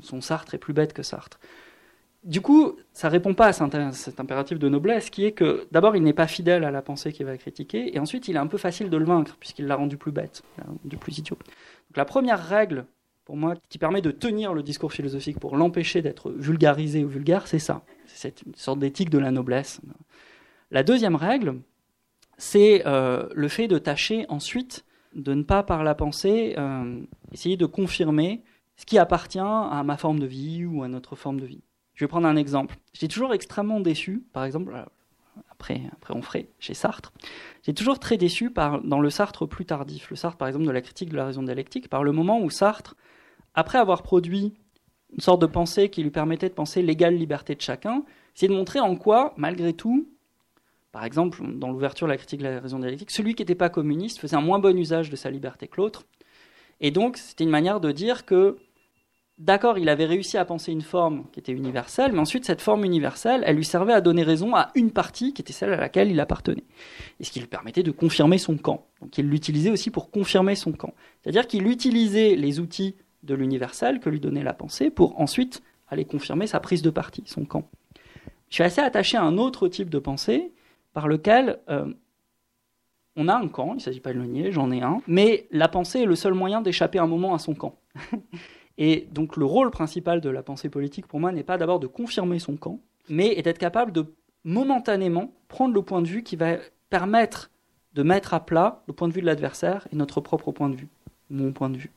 Son, 0.00 0.20
Sartre 0.20 0.54
est 0.54 0.58
plus 0.58 0.72
bête 0.72 0.92
que 0.92 1.02
Sartre. 1.02 1.38
Du 2.24 2.40
coup, 2.40 2.76
ça 2.92 3.08
répond 3.08 3.34
pas 3.34 3.48
à 3.48 3.92
cet 3.92 4.18
impératif 4.18 4.58
de 4.58 4.68
noblesse 4.68 5.10
qui 5.10 5.24
est 5.24 5.32
que 5.32 5.68
d'abord, 5.70 5.94
il 5.94 6.02
n'est 6.02 6.12
pas 6.12 6.26
fidèle 6.26 6.64
à 6.64 6.70
la 6.70 6.82
pensée 6.82 7.12
qu'il 7.12 7.26
va 7.26 7.36
critiquer, 7.36 7.94
et 7.94 8.00
ensuite, 8.00 8.26
il 8.26 8.34
est 8.34 8.40
un 8.40 8.48
peu 8.48 8.58
facile 8.58 8.90
de 8.90 8.96
le 8.96 9.04
vaincre, 9.04 9.36
puisqu'il 9.38 9.66
l'a 9.66 9.76
rendu 9.76 9.96
plus 9.96 10.10
bête, 10.10 10.42
du 10.84 10.96
plus 10.96 11.18
idiot. 11.18 11.36
Donc, 11.36 11.96
la 11.96 12.04
première 12.04 12.44
règle, 12.44 12.86
pour 13.24 13.36
moi, 13.36 13.54
qui 13.68 13.78
permet 13.78 14.02
de 14.02 14.10
tenir 14.10 14.54
le 14.54 14.64
discours 14.64 14.92
philosophique 14.92 15.38
pour 15.38 15.56
l'empêcher 15.56 16.02
d'être 16.02 16.32
vulgarisé 16.32 17.04
ou 17.04 17.08
vulgaire, 17.08 17.46
c'est 17.46 17.60
ça. 17.60 17.84
C'est 18.06 18.42
une 18.42 18.54
sorte 18.56 18.80
d'éthique 18.80 19.10
de 19.10 19.18
la 19.18 19.30
noblesse. 19.30 19.80
La 20.72 20.82
deuxième 20.82 21.14
règle, 21.14 21.60
c'est 22.38 22.86
euh, 22.86 23.28
le 23.34 23.48
fait 23.48 23.68
de 23.68 23.78
tâcher 23.78 24.26
ensuite 24.28 24.84
de 25.14 25.32
ne 25.32 25.42
pas, 25.42 25.62
par 25.62 25.82
la 25.82 25.94
pensée, 25.94 26.54
euh, 26.58 27.00
essayer 27.32 27.56
de 27.56 27.66
confirmer 27.66 28.42
ce 28.76 28.84
qui 28.84 28.98
appartient 28.98 29.38
à 29.38 29.82
ma 29.84 29.96
forme 29.96 30.18
de 30.18 30.26
vie 30.26 30.66
ou 30.66 30.82
à 30.82 30.88
notre 30.88 31.16
forme 31.16 31.40
de 31.40 31.46
vie. 31.46 31.62
Je 31.94 32.04
vais 32.04 32.08
prendre 32.08 32.28
un 32.28 32.36
exemple. 32.36 32.76
J'étais 32.92 33.12
toujours 33.12 33.32
extrêmement 33.32 33.80
déçu, 33.80 34.22
par 34.34 34.44
exemple, 34.44 34.74
euh, 34.74 34.84
après, 35.50 35.80
après 35.92 36.14
on 36.14 36.20
ferait 36.20 36.48
chez 36.58 36.74
Sartre, 36.74 37.12
j'ai 37.62 37.72
toujours 37.72 37.98
très 37.98 38.18
déçu 38.18 38.50
par, 38.50 38.82
dans 38.82 39.00
le 39.00 39.10
Sartre 39.10 39.46
plus 39.46 39.64
tardif, 39.64 40.10
le 40.10 40.16
Sartre 40.16 40.36
par 40.36 40.48
exemple 40.48 40.66
de 40.66 40.70
la 40.70 40.82
critique 40.82 41.10
de 41.10 41.16
la 41.16 41.26
raison 41.26 41.42
dialectique, 41.42 41.88
par 41.88 42.04
le 42.04 42.12
moment 42.12 42.40
où 42.40 42.50
Sartre, 42.50 42.94
après 43.54 43.78
avoir 43.78 44.02
produit 44.02 44.54
une 45.12 45.20
sorte 45.20 45.40
de 45.40 45.46
pensée 45.46 45.88
qui 45.88 46.02
lui 46.02 46.10
permettait 46.10 46.48
de 46.48 46.54
penser 46.54 46.82
l'égale 46.82 47.16
liberté 47.16 47.54
de 47.54 47.60
chacun, 47.60 48.04
essayait 48.34 48.52
de 48.52 48.56
montrer 48.56 48.80
en 48.80 48.96
quoi, 48.96 49.32
malgré 49.36 49.72
tout, 49.72 50.08
par 50.96 51.04
exemple, 51.04 51.42
dans 51.58 51.70
l'ouverture 51.70 52.06
de 52.06 52.12
la 52.12 52.16
critique 52.16 52.40
de 52.40 52.46
la 52.46 52.58
raison 52.58 52.78
dialectique, 52.78 53.10
celui 53.10 53.34
qui 53.34 53.42
n'était 53.42 53.54
pas 53.54 53.68
communiste 53.68 54.18
faisait 54.18 54.34
un 54.34 54.40
moins 54.40 54.58
bon 54.58 54.78
usage 54.78 55.10
de 55.10 55.16
sa 55.16 55.28
liberté 55.28 55.68
que 55.68 55.76
l'autre. 55.76 56.06
Et 56.80 56.90
donc, 56.90 57.18
c'était 57.18 57.44
une 57.44 57.50
manière 57.50 57.80
de 57.80 57.92
dire 57.92 58.24
que, 58.24 58.56
d'accord, 59.36 59.76
il 59.76 59.90
avait 59.90 60.06
réussi 60.06 60.38
à 60.38 60.46
penser 60.46 60.72
une 60.72 60.80
forme 60.80 61.26
qui 61.32 61.38
était 61.38 61.52
universelle, 61.52 62.12
mais 62.12 62.18
ensuite, 62.18 62.46
cette 62.46 62.62
forme 62.62 62.82
universelle, 62.86 63.42
elle 63.44 63.56
lui 63.56 63.64
servait 63.66 63.92
à 63.92 64.00
donner 64.00 64.22
raison 64.22 64.56
à 64.56 64.70
une 64.74 64.90
partie 64.90 65.34
qui 65.34 65.42
était 65.42 65.52
celle 65.52 65.74
à 65.74 65.76
laquelle 65.76 66.10
il 66.10 66.18
appartenait. 66.18 66.64
Et 67.20 67.24
ce 67.24 67.30
qui 67.30 67.40
lui 67.40 67.46
permettait 67.46 67.82
de 67.82 67.90
confirmer 67.90 68.38
son 68.38 68.56
camp. 68.56 68.86
Donc, 69.02 69.18
il 69.18 69.28
l'utilisait 69.28 69.70
aussi 69.70 69.90
pour 69.90 70.10
confirmer 70.10 70.54
son 70.54 70.72
camp. 70.72 70.94
C'est-à-dire 71.20 71.46
qu'il 71.46 71.66
utilisait 71.66 72.36
les 72.36 72.58
outils 72.58 72.96
de 73.22 73.34
l'universel 73.34 74.00
que 74.00 74.08
lui 74.08 74.18
donnait 74.18 74.42
la 74.42 74.54
pensée 74.54 74.88
pour 74.88 75.20
ensuite 75.20 75.62
aller 75.88 76.06
confirmer 76.06 76.46
sa 76.46 76.58
prise 76.58 76.80
de 76.80 76.88
parti, 76.88 77.22
son 77.26 77.44
camp. 77.44 77.68
Je 78.48 78.54
suis 78.54 78.64
assez 78.64 78.80
attaché 78.80 79.18
à 79.18 79.22
un 79.24 79.36
autre 79.36 79.68
type 79.68 79.90
de 79.90 79.98
pensée 79.98 80.52
par 80.96 81.08
lequel 81.08 81.58
euh, 81.68 81.92
on 83.16 83.28
a 83.28 83.34
un 83.34 83.48
camp, 83.48 83.72
il 83.72 83.76
ne 83.76 83.80
s'agit 83.80 84.00
pas 84.00 84.14
de 84.14 84.18
le 84.18 84.24
nier, 84.24 84.50
j'en 84.50 84.70
ai 84.70 84.80
un, 84.80 85.02
mais 85.06 85.46
la 85.50 85.68
pensée 85.68 86.00
est 86.00 86.06
le 86.06 86.16
seul 86.16 86.32
moyen 86.32 86.62
d'échapper 86.62 86.98
un 86.98 87.06
moment 87.06 87.34
à 87.34 87.38
son 87.38 87.54
camp. 87.54 87.78
Et 88.78 89.06
donc 89.12 89.36
le 89.36 89.44
rôle 89.44 89.70
principal 89.70 90.22
de 90.22 90.30
la 90.30 90.42
pensée 90.42 90.70
politique 90.70 91.06
pour 91.06 91.20
moi 91.20 91.32
n'est 91.32 91.42
pas 91.42 91.58
d'abord 91.58 91.80
de 91.80 91.86
confirmer 91.86 92.38
son 92.38 92.56
camp, 92.56 92.80
mais 93.10 93.42
d'être 93.42 93.58
capable 93.58 93.92
de 93.92 94.06
momentanément 94.44 95.34
prendre 95.48 95.74
le 95.74 95.82
point 95.82 96.00
de 96.00 96.08
vue 96.08 96.22
qui 96.22 96.34
va 96.34 96.56
permettre 96.88 97.50
de 97.92 98.02
mettre 98.02 98.32
à 98.32 98.46
plat 98.46 98.82
le 98.86 98.94
point 98.94 99.08
de 99.08 99.12
vue 99.12 99.20
de 99.20 99.26
l'adversaire 99.26 99.86
et 99.92 99.96
notre 99.96 100.22
propre 100.22 100.50
point 100.50 100.70
de 100.70 100.76
vue, 100.76 100.88
mon 101.28 101.52
point 101.52 101.68
de 101.68 101.76
vue. 101.76 101.92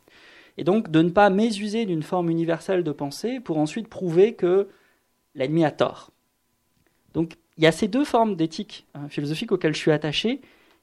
Et 0.58 0.66
donc 0.66 0.92
de 0.92 1.02
ne 1.02 1.10
pas 1.10 1.30
mésuser 1.30 1.86
d'une 1.86 2.04
forme 2.04 2.30
universelle 2.30 2.84
de 2.84 2.92
pensée 2.92 3.40
pour 3.40 3.60
ensuite 3.60 3.88
prouver 3.88 4.34
que 4.34 4.68
l'ennemi 5.36 5.64
a 5.64 5.72
tort. 5.72 6.12
Donc 7.14 7.38
il 7.60 7.64
y 7.64 7.68
a 7.68 7.74
ces 7.74 7.90
deux 7.90 8.06
formes 8.06 8.38
d'éthique 8.38 8.88
hein, 8.96 9.10
philosophique 9.10 9.52
auxquelles 9.52 9.76
je 9.76 9.80
suis 9.80 9.92
attaché, 9.92 10.40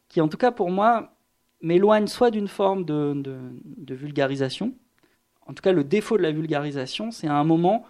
qui 0.09 0.21
en 0.21 0.29
tout 0.29 0.37
cas 0.37 0.53
pour 0.53 0.71
moi 0.71 1.15
m'éloignent 1.63 2.07
soit 2.07 2.31
d'une 2.31 2.49
forme 2.49 2.85
de, 2.85 3.95
vulgarisation, 3.95 4.75
en 5.47 5.55
tout 5.55 5.63
cas 5.63 5.73
le 5.73 5.85
défaut 5.85 6.19
de 6.19 6.23
la 6.23 6.33
vulgarisation, 6.33 7.11
c'est 7.11 7.29
à 7.29 7.35
un 7.35 7.45
moment 7.45 7.85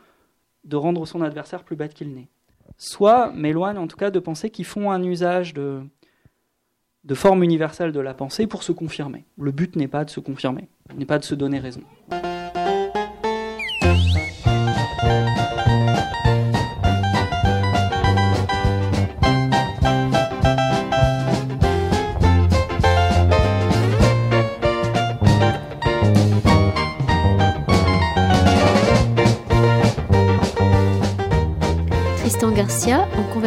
de 0.62 0.76
rendre 0.76 1.05
son 1.05 1.20
adversaire 1.20 1.64
plus 1.64 1.74
bête 1.74 1.95
qu'il 1.95 2.14
n'est, 2.14 2.28
soit 2.78 3.32
m'éloignent 3.32 3.78
en 3.82 3.89
tout 3.89 3.97
cas 3.97 4.12
de 4.12 4.20
penser 4.20 4.51
qu'ils 4.51 4.64
font 4.64 4.93
un 4.93 5.03
usage 5.03 5.53
de, 5.53 5.82
de 7.03 7.14
forme 7.16 7.43
universelle 7.43 7.91
de 7.91 8.01
la 8.01 8.14
pensée 8.14 8.47
pour 8.47 8.62
se 8.62 8.70
confirmer. 8.70 9.24
Le 9.37 9.51
but 9.51 9.74
n'est 9.74 9.89
pas 9.89 10.05
de 10.05 10.11
se 10.11 10.20
confirmer, 10.20 10.68
n'est 10.95 11.07
pas 11.07 11.18
de 11.18 11.24
se 11.24 11.34
donner 11.34 11.59
raison. 11.59 11.82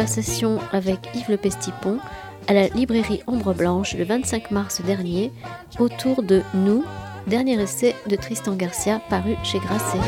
Conversation 0.00 0.58
avec 0.72 0.98
Yves 1.14 1.28
Le 1.28 1.36
Pestipon 1.36 1.98
à 2.48 2.54
la 2.54 2.68
librairie 2.68 3.20
Ombre 3.26 3.52
Blanche 3.52 3.94
le 3.94 4.04
25 4.04 4.50
mars 4.50 4.80
dernier 4.80 5.30
autour 5.78 6.22
de 6.22 6.40
Nous, 6.54 6.86
dernier 7.26 7.60
essai 7.60 7.94
de 8.06 8.16
Tristan 8.16 8.54
Garcia 8.54 9.02
paru 9.10 9.36
chez 9.42 9.58
Grasset. 9.58 9.98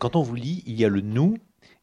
Quand 0.00 0.16
on 0.16 0.22
vous 0.22 0.34
lit, 0.34 0.62
il 0.66 0.80
y 0.80 0.84
a 0.86 0.88
le 0.88 1.02
nous 1.02 1.36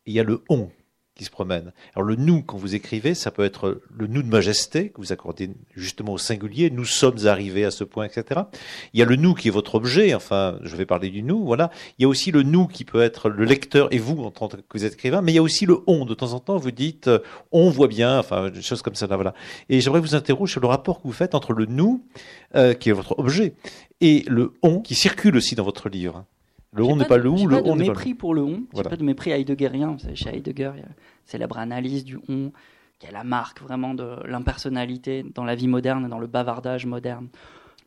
et 0.08 0.12
il 0.12 0.14
y 0.14 0.20
a 0.20 0.24
le 0.24 0.44
on 0.50 0.72
qui 1.18 1.26
se 1.26 1.30
promène. 1.30 1.74
Alors 1.96 2.08
le 2.08 2.16
nous, 2.16 2.42
quand 2.44 2.58
vous 2.58 2.76
écrivez, 2.76 3.14
ça 3.14 3.32
peut 3.32 3.44
être 3.44 3.82
le 3.96 4.08
nous 4.08 4.24
de 4.24 4.30
majesté 4.30 4.90
que 4.90 4.98
vous 4.98 5.12
accordez 5.12 5.50
justement 5.76 6.14
au 6.14 6.18
singulier. 6.18 6.70
Nous 6.70 6.86
sommes 6.86 7.26
arrivés 7.26 7.66
à 7.66 7.72
ce 7.72 7.84
point, 7.84 8.06
etc. 8.06 8.42
Il 8.94 9.00
y 9.00 9.04
a 9.04 9.06
le 9.06 9.16
nous 9.16 9.34
qui 9.34 9.48
est 9.48 9.52
votre 9.52 9.76
objet. 9.76 10.14
Enfin, 10.14 10.60
je 10.62 10.76
vais 10.76 10.86
parler 10.86 11.10
du 11.10 11.24
nous. 11.24 11.44
Voilà. 11.44 11.72
Il 11.98 12.04
y 12.04 12.06
a 12.06 12.08
aussi 12.08 12.32
le 12.32 12.44
nous 12.44 12.68
qui 12.68 12.86
peut 12.86 13.02
être 13.02 13.30
le 13.30 13.44
lecteur 13.44 13.88
et 13.92 13.98
vous 13.98 14.24
en 14.24 14.32
tant 14.32 14.48
que 14.48 14.62
vous 14.74 14.86
êtes 14.86 14.94
écrivain. 14.94 15.22
Mais 15.22 15.34
il 15.34 15.36
y 15.36 15.40
a 15.40 15.44
aussi 15.44 15.66
le 15.66 15.80
on. 15.88 16.06
De 16.06 16.14
temps 16.14 16.34
en 16.34 16.40
temps, 16.40 16.58
vous 16.58 16.72
dites 16.72 17.08
euh, 17.08 17.20
on 17.52 17.70
voit 17.70 17.88
bien. 17.88 18.20
Enfin, 18.20 18.50
des 18.50 18.62
choses 18.62 18.82
comme 18.82 18.96
ça. 18.96 19.08
Là, 19.08 19.16
voilà. 19.16 19.34
Et 19.70 19.82
j'aimerais 19.82 20.00
vous 20.00 20.16
interroger 20.16 20.52
sur 20.52 20.62
le 20.62 20.68
rapport 20.68 21.02
que 21.02 21.08
vous 21.08 21.14
faites 21.14 21.36
entre 21.36 21.54
le 21.54 21.66
nous 21.66 22.04
euh, 22.56 22.74
qui 22.74 22.90
est 22.90 22.94
votre 22.94 23.18
objet 23.20 23.56
et 24.02 24.24
le 24.28 24.54
on 24.62 24.80
qui 24.80 24.96
circule 24.96 25.36
aussi 25.36 25.56
dans 25.56 25.64
votre 25.64 25.90
livre. 25.90 26.26
Le 26.74 26.84
on 26.84 26.96
n'est 26.96 27.06
pas 27.06 27.18
le 27.18 27.30
ou, 27.30 27.48
le 27.48 27.58
on 27.58 27.76
n'est 27.76 27.86
pas 27.86 27.92
mépris 27.92 28.14
pour 28.14 28.34
le 28.34 28.44
on. 28.44 28.64
Voilà. 28.72 28.90
pas 28.90 28.98
de 28.98 29.04
mépris 29.04 29.32
heideggerien. 29.32 29.92
Vous 29.94 30.00
savez, 30.00 30.16
chez 30.16 30.30
Heidegger, 30.30 30.72
il 30.76 30.80
y 30.82 30.84
a 30.84 30.90
célèbre 31.26 31.58
analyse 31.58 32.04
du 32.04 32.20
on, 32.28 32.52
qui 33.00 33.08
est 33.08 33.12
la 33.12 33.24
marque 33.24 33.62
vraiment 33.62 33.94
de 33.94 34.18
l'impersonnalité 34.26 35.24
dans 35.36 35.44
la 35.44 35.56
vie 35.56 35.68
moderne 35.68 36.06
et 36.06 36.10
dans 36.10 36.20
le 36.20 36.28
bavardage 36.28 36.86
moderne. 36.86 37.30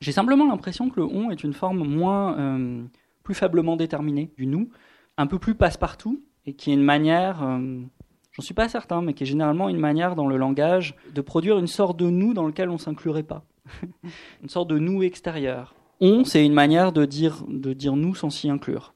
J'ai 0.01 0.13
simplement 0.13 0.47
l'impression 0.47 0.89
que 0.89 1.01
le 1.01 1.07
on 1.07 1.31
est 1.31 1.45
une 1.45 1.53
forme 1.53 1.87
moins, 1.87 2.39
euh, 2.39 2.83
plus 3.23 3.35
faiblement 3.35 3.77
déterminée 3.77 4.33
du 4.37 4.47
nous, 4.47 4.71
un 5.19 5.27
peu 5.27 5.39
plus 5.39 5.55
passe-partout, 5.55 6.23
et 6.47 6.55
qui 6.55 6.71
est 6.71 6.75
une 6.75 6.83
manière, 6.83 7.43
euh, 7.43 7.81
j'en 8.33 8.43
suis 8.43 8.55
pas 8.55 8.69
certain, 8.69 9.03
mais 9.03 9.13
qui 9.13 9.25
est 9.25 9.27
généralement 9.27 9.69
une 9.69 9.79
manière 9.79 10.15
dans 10.15 10.27
le 10.27 10.39
langage 10.39 10.97
de 11.13 11.21
produire 11.21 11.59
une 11.59 11.67
sorte 11.67 11.99
de 11.99 12.09
nous 12.09 12.33
dans 12.33 12.47
lequel 12.47 12.71
on 12.71 12.79
s'inclurait 12.79 13.25
pas, 13.25 13.45
une 14.43 14.49
sorte 14.49 14.71
de 14.71 14.79
nous 14.79 15.03
extérieur. 15.03 15.75
On, 16.01 16.25
c'est 16.25 16.45
une 16.45 16.55
manière 16.55 16.93
de 16.93 17.05
dire, 17.05 17.45
de 17.49 17.73
dire 17.73 17.97
nous 17.97 18.15
sans 18.15 18.31
s'y 18.31 18.49
inclure. 18.49 18.95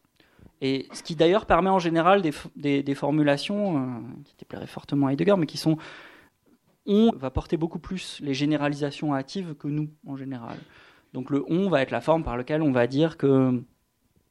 Et 0.60 0.88
ce 0.92 1.02
qui 1.02 1.14
d'ailleurs 1.14 1.44
permet 1.44 1.68
en 1.68 1.78
général 1.78 2.22
des, 2.22 2.82
des, 2.82 2.94
formulations 2.94 3.76
euh, 3.76 4.00
qui 4.24 4.34
déplairaient 4.38 4.66
fortement 4.66 5.08
à 5.08 5.12
Heidegger, 5.12 5.34
mais 5.36 5.46
qui 5.46 5.58
sont 5.58 5.76
on 6.86 7.12
va 7.16 7.30
porter 7.30 7.56
beaucoup 7.56 7.78
plus 7.78 8.18
les 8.22 8.34
généralisations 8.34 9.14
hâtives 9.14 9.54
que 9.54 9.68
nous 9.68 9.90
en 10.06 10.16
général. 10.16 10.56
Donc 11.12 11.30
le 11.30 11.44
on 11.48 11.68
va 11.68 11.82
être 11.82 11.90
la 11.90 12.00
forme 12.00 12.24
par 12.24 12.36
laquelle 12.36 12.62
on 12.62 12.72
va 12.72 12.86
dire 12.86 13.16
que 13.16 13.62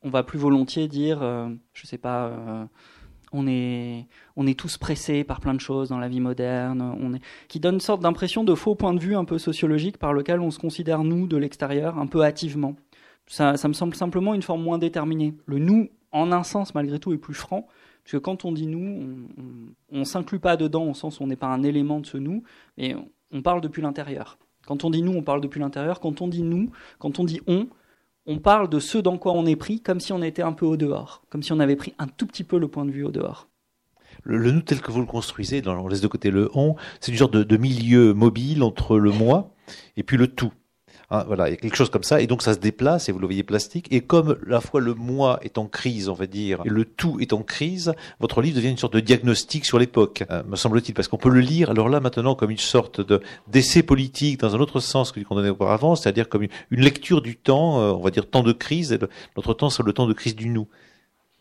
on 0.04 0.10
va 0.10 0.24
plus 0.24 0.40
volontiers 0.40 0.88
dire, 0.88 1.22
euh, 1.22 1.50
je 1.74 1.88
sais 1.88 1.98
pas, 1.98 2.28
euh, 2.28 2.66
on 3.34 3.48
est, 3.48 4.08
on 4.36 4.48
est 4.48 4.58
tous 4.58 4.78
pressés 4.78 5.24
par 5.24 5.40
plein 5.40 5.54
de 5.54 5.60
choses 5.60 5.90
dans 5.90 5.98
la 5.98 6.08
vie 6.08 6.20
moderne, 6.20 7.20
qui 7.48 7.60
donne 7.60 7.76
une 7.76 7.80
sorte 7.80 8.02
d'impression 8.02 8.44
de 8.44 8.56
faux 8.56 8.76
point 8.76 8.94
de 8.94 9.00
vue 9.00 9.16
un 9.16 9.26
peu 9.26 9.38
sociologique 9.38 9.98
par 9.98 10.14
lequel 10.14 10.40
on 10.40 10.52
se 10.52 10.60
considère 10.60 11.04
nous 11.04 11.28
de 11.28 11.38
l'extérieur 11.38 11.98
un 11.98 12.08
peu 12.08 12.24
hâtivement. 12.24 12.76
Ça, 13.28 13.58
ça 13.58 13.68
me 13.68 13.74
semble 13.74 13.96
simplement 13.96 14.34
une 14.34 14.42
forme 14.42 14.64
moins 14.64 14.78
déterminée. 14.78 15.34
Le 15.46 15.58
nous, 15.60 15.90
en 16.12 16.32
un 16.32 16.44
sens, 16.44 16.76
malgré 16.76 17.00
tout, 17.00 17.14
est 17.14 17.18
plus 17.18 17.34
franc, 17.34 17.68
parce 18.04 18.12
que 18.12 18.18
quand 18.18 18.46
on 18.46 18.52
dit 18.52 18.68
nous, 18.68 19.28
on 19.92 20.00
ne 20.00 20.04
s'inclut 20.04 20.40
pas 20.40 20.58
dedans 20.58 20.90
au 20.90 20.94
sens 20.94 21.20
où 21.20 21.24
on 21.24 21.28
n'est 21.28 21.36
pas 21.36 21.48
un 21.48 21.64
élément 21.64 22.00
de 22.00 22.06
ce 22.06 22.18
nous, 22.18 22.44
mais 22.78 22.96
on 23.32 23.42
parle 23.42 23.62
depuis 23.62 23.82
l'intérieur. 23.82 24.38
Quand 24.66 24.84
on 24.84 24.90
dit 24.90 25.02
nous, 25.02 25.14
on 25.14 25.24
parle 25.24 25.42
depuis 25.42 25.60
l'intérieur. 25.60 26.00
Quand 26.00 26.22
on 26.22 26.28
dit 26.28 26.44
nous, 26.44 26.70
quand 27.00 27.20
on 27.20 27.24
dit 27.24 27.42
on, 27.48 27.68
on 28.26 28.40
parle 28.40 28.70
de 28.70 28.80
ce 28.80 28.98
dans 28.98 29.18
quoi 29.18 29.34
on 29.34 29.46
est 29.46 29.56
pris, 29.56 29.82
comme 29.82 30.00
si 30.00 30.14
on 30.14 30.22
était 30.22 30.42
un 30.42 30.54
peu 30.54 30.66
au 30.66 30.78
dehors, 30.78 31.24
comme 31.30 31.44
si 31.44 31.52
on 31.52 31.60
avait 31.60 31.76
pris 31.76 31.94
un 32.00 32.08
tout 32.08 32.26
petit 32.26 32.44
peu 32.44 32.58
le 32.58 32.68
point 32.68 32.86
de 32.86 32.92
vue 32.92 33.04
au 33.04 33.12
dehors. 33.12 33.50
Le, 34.24 34.52
nous 34.52 34.62
tel 34.62 34.80
que 34.82 34.92
vous 34.92 35.02
le 35.02 35.06
construisez, 35.06 35.62
on 35.68 35.88
laisse 35.88 36.02
de 36.02 36.08
côté 36.08 36.32
le 36.32 36.50
on, 36.54 36.76
c'est 37.00 37.12
une 37.12 37.18
sorte 37.18 37.36
de 37.36 37.58
milieu 37.58 38.14
mobile 38.14 38.64
entre 38.64 38.98
le 38.98 39.12
moi 39.12 39.54
et 39.98 40.04
puis 40.04 40.18
le 40.18 40.28
tout. 40.28 40.54
Hein, 41.12 41.24
voilà, 41.28 41.48
il 41.48 41.52
y 41.52 41.54
a 41.54 41.58
quelque 41.58 41.76
chose 41.76 41.90
comme 41.90 42.04
ça, 42.04 42.22
et 42.22 42.28
donc 42.28 42.42
ça 42.42 42.54
se 42.54 42.60
déplace, 42.60 43.10
et 43.10 43.12
vous 43.12 43.20
le 43.20 43.28
voyez 43.28 43.44
plastique, 43.44 43.88
et 43.92 44.02
comme 44.02 44.38
la 44.46 44.62
fois 44.62 44.82
le 44.82 44.94
moi 44.94 45.40
est 45.42 45.58
en 45.58 45.66
crise, 45.66 46.10
on 46.10 46.14
va 46.14 46.28
dire, 46.28 46.62
et 46.66 46.70
le 46.70 46.86
tout 46.86 47.20
est 47.20 47.34
en 47.34 47.44
crise, 47.44 47.94
votre 48.20 48.42
livre 48.42 48.56
devient 48.56 48.70
une 48.70 48.78
sorte 48.78 48.94
de 48.94 49.00
diagnostic 49.00 49.66
sur 49.66 49.80
l'époque, 49.80 50.24
euh, 50.32 50.44
me 50.48 50.56
semble-t-il, 50.56 50.94
parce 50.94 51.08
qu'on 51.08 51.18
peut 51.18 51.30
le 51.30 51.42
lire, 51.42 51.70
alors 51.70 51.90
là 51.90 52.00
maintenant, 52.00 52.36
comme 52.36 52.52
une 52.52 52.58
sorte 52.58 53.02
de 53.02 53.22
d'essai 53.48 53.84
politique 53.84 54.40
dans 54.40 54.56
un 54.56 54.60
autre 54.60 54.80
sens 54.80 55.12
que 55.12 55.20
qu'on 55.20 55.36
donnait 55.36 55.50
auparavant, 55.50 55.96
c'est-à-dire 55.96 56.30
comme 56.30 56.44
une, 56.44 56.82
lecture 56.82 57.22
du 57.22 57.36
temps, 57.36 57.80
euh, 57.80 57.92
on 57.92 58.02
va 58.02 58.10
dire 58.10 58.30
temps 58.30 58.44
de 58.44 58.54
crise, 58.54 58.92
et 58.92 59.00
notre 59.36 59.54
temps 59.54 59.70
c'est 59.70 59.84
le 59.84 59.94
temps 59.94 60.08
de 60.08 60.14
crise 60.14 60.36
du 60.36 60.50
nous, 60.50 60.68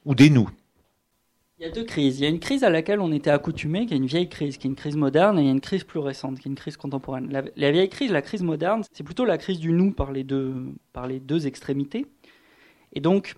ou 0.05 0.15
des 0.15 0.31
nous. 0.31 0.49
Il 1.63 1.67
y 1.67 1.69
a 1.69 1.75
deux 1.75 1.85
crises. 1.85 2.19
Il 2.19 2.25
y 2.25 2.27
a 2.27 2.29
une 2.29 2.41
crise 2.41 2.65
à 2.65 2.71
laquelle 2.71 2.99
on 2.99 3.13
était 3.13 3.31
accoutumé, 3.31 3.87
qui 3.87 3.95
est 3.95 3.97
une 3.97 4.07
vieille 4.07 4.29
crise, 4.29 4.57
qui 4.57 4.67
est 4.67 4.71
une 4.71 4.75
crise 4.75 4.97
moderne, 4.97 5.39
et 5.39 5.43
il 5.43 5.45
y 5.45 5.49
a 5.49 5.53
une 5.53 5.61
crise 5.61 5.85
plus 5.85 6.01
récente, 6.01 6.41
qui 6.41 6.49
est 6.49 6.51
une 6.51 6.57
crise 6.57 6.77
contemporaine. 6.77 7.31
La, 7.31 7.71
vieille 7.71 7.89
crise, 7.89 8.11
la 8.11 8.21
crise 8.21 8.43
moderne, 8.43 8.83
c'est 8.91 9.05
plutôt 9.05 9.25
la 9.25 9.39
crise 9.39 9.61
du 9.61 9.71
nous 9.71 9.93
par 9.93 10.11
les 10.11 10.25
deux, 10.25 10.73
par 10.93 11.07
les 11.07 11.21
deux 11.21 11.47
extrémités. 11.47 12.07
Et 12.95 13.01
donc, 13.01 13.37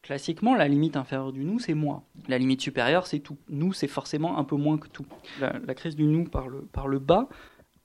classiquement, 0.00 0.54
la 0.54 0.68
limite 0.68 0.96
inférieure 0.96 1.32
du 1.32 1.44
nous, 1.44 1.58
c'est 1.58 1.74
moi. 1.74 2.02
La 2.28 2.38
limite 2.38 2.62
supérieure, 2.62 3.06
c'est 3.06 3.18
tout. 3.18 3.36
Nous, 3.50 3.74
c'est 3.74 3.88
forcément 3.88 4.38
un 4.38 4.44
peu 4.44 4.56
moins 4.56 4.78
que 4.78 4.88
tout. 4.88 5.04
La, 5.38 5.74
crise 5.74 5.96
du 5.96 6.04
nous 6.04 6.24
par 6.24 6.48
le, 6.48 6.62
par 6.62 6.88
le 6.88 6.98
bas, 6.98 7.28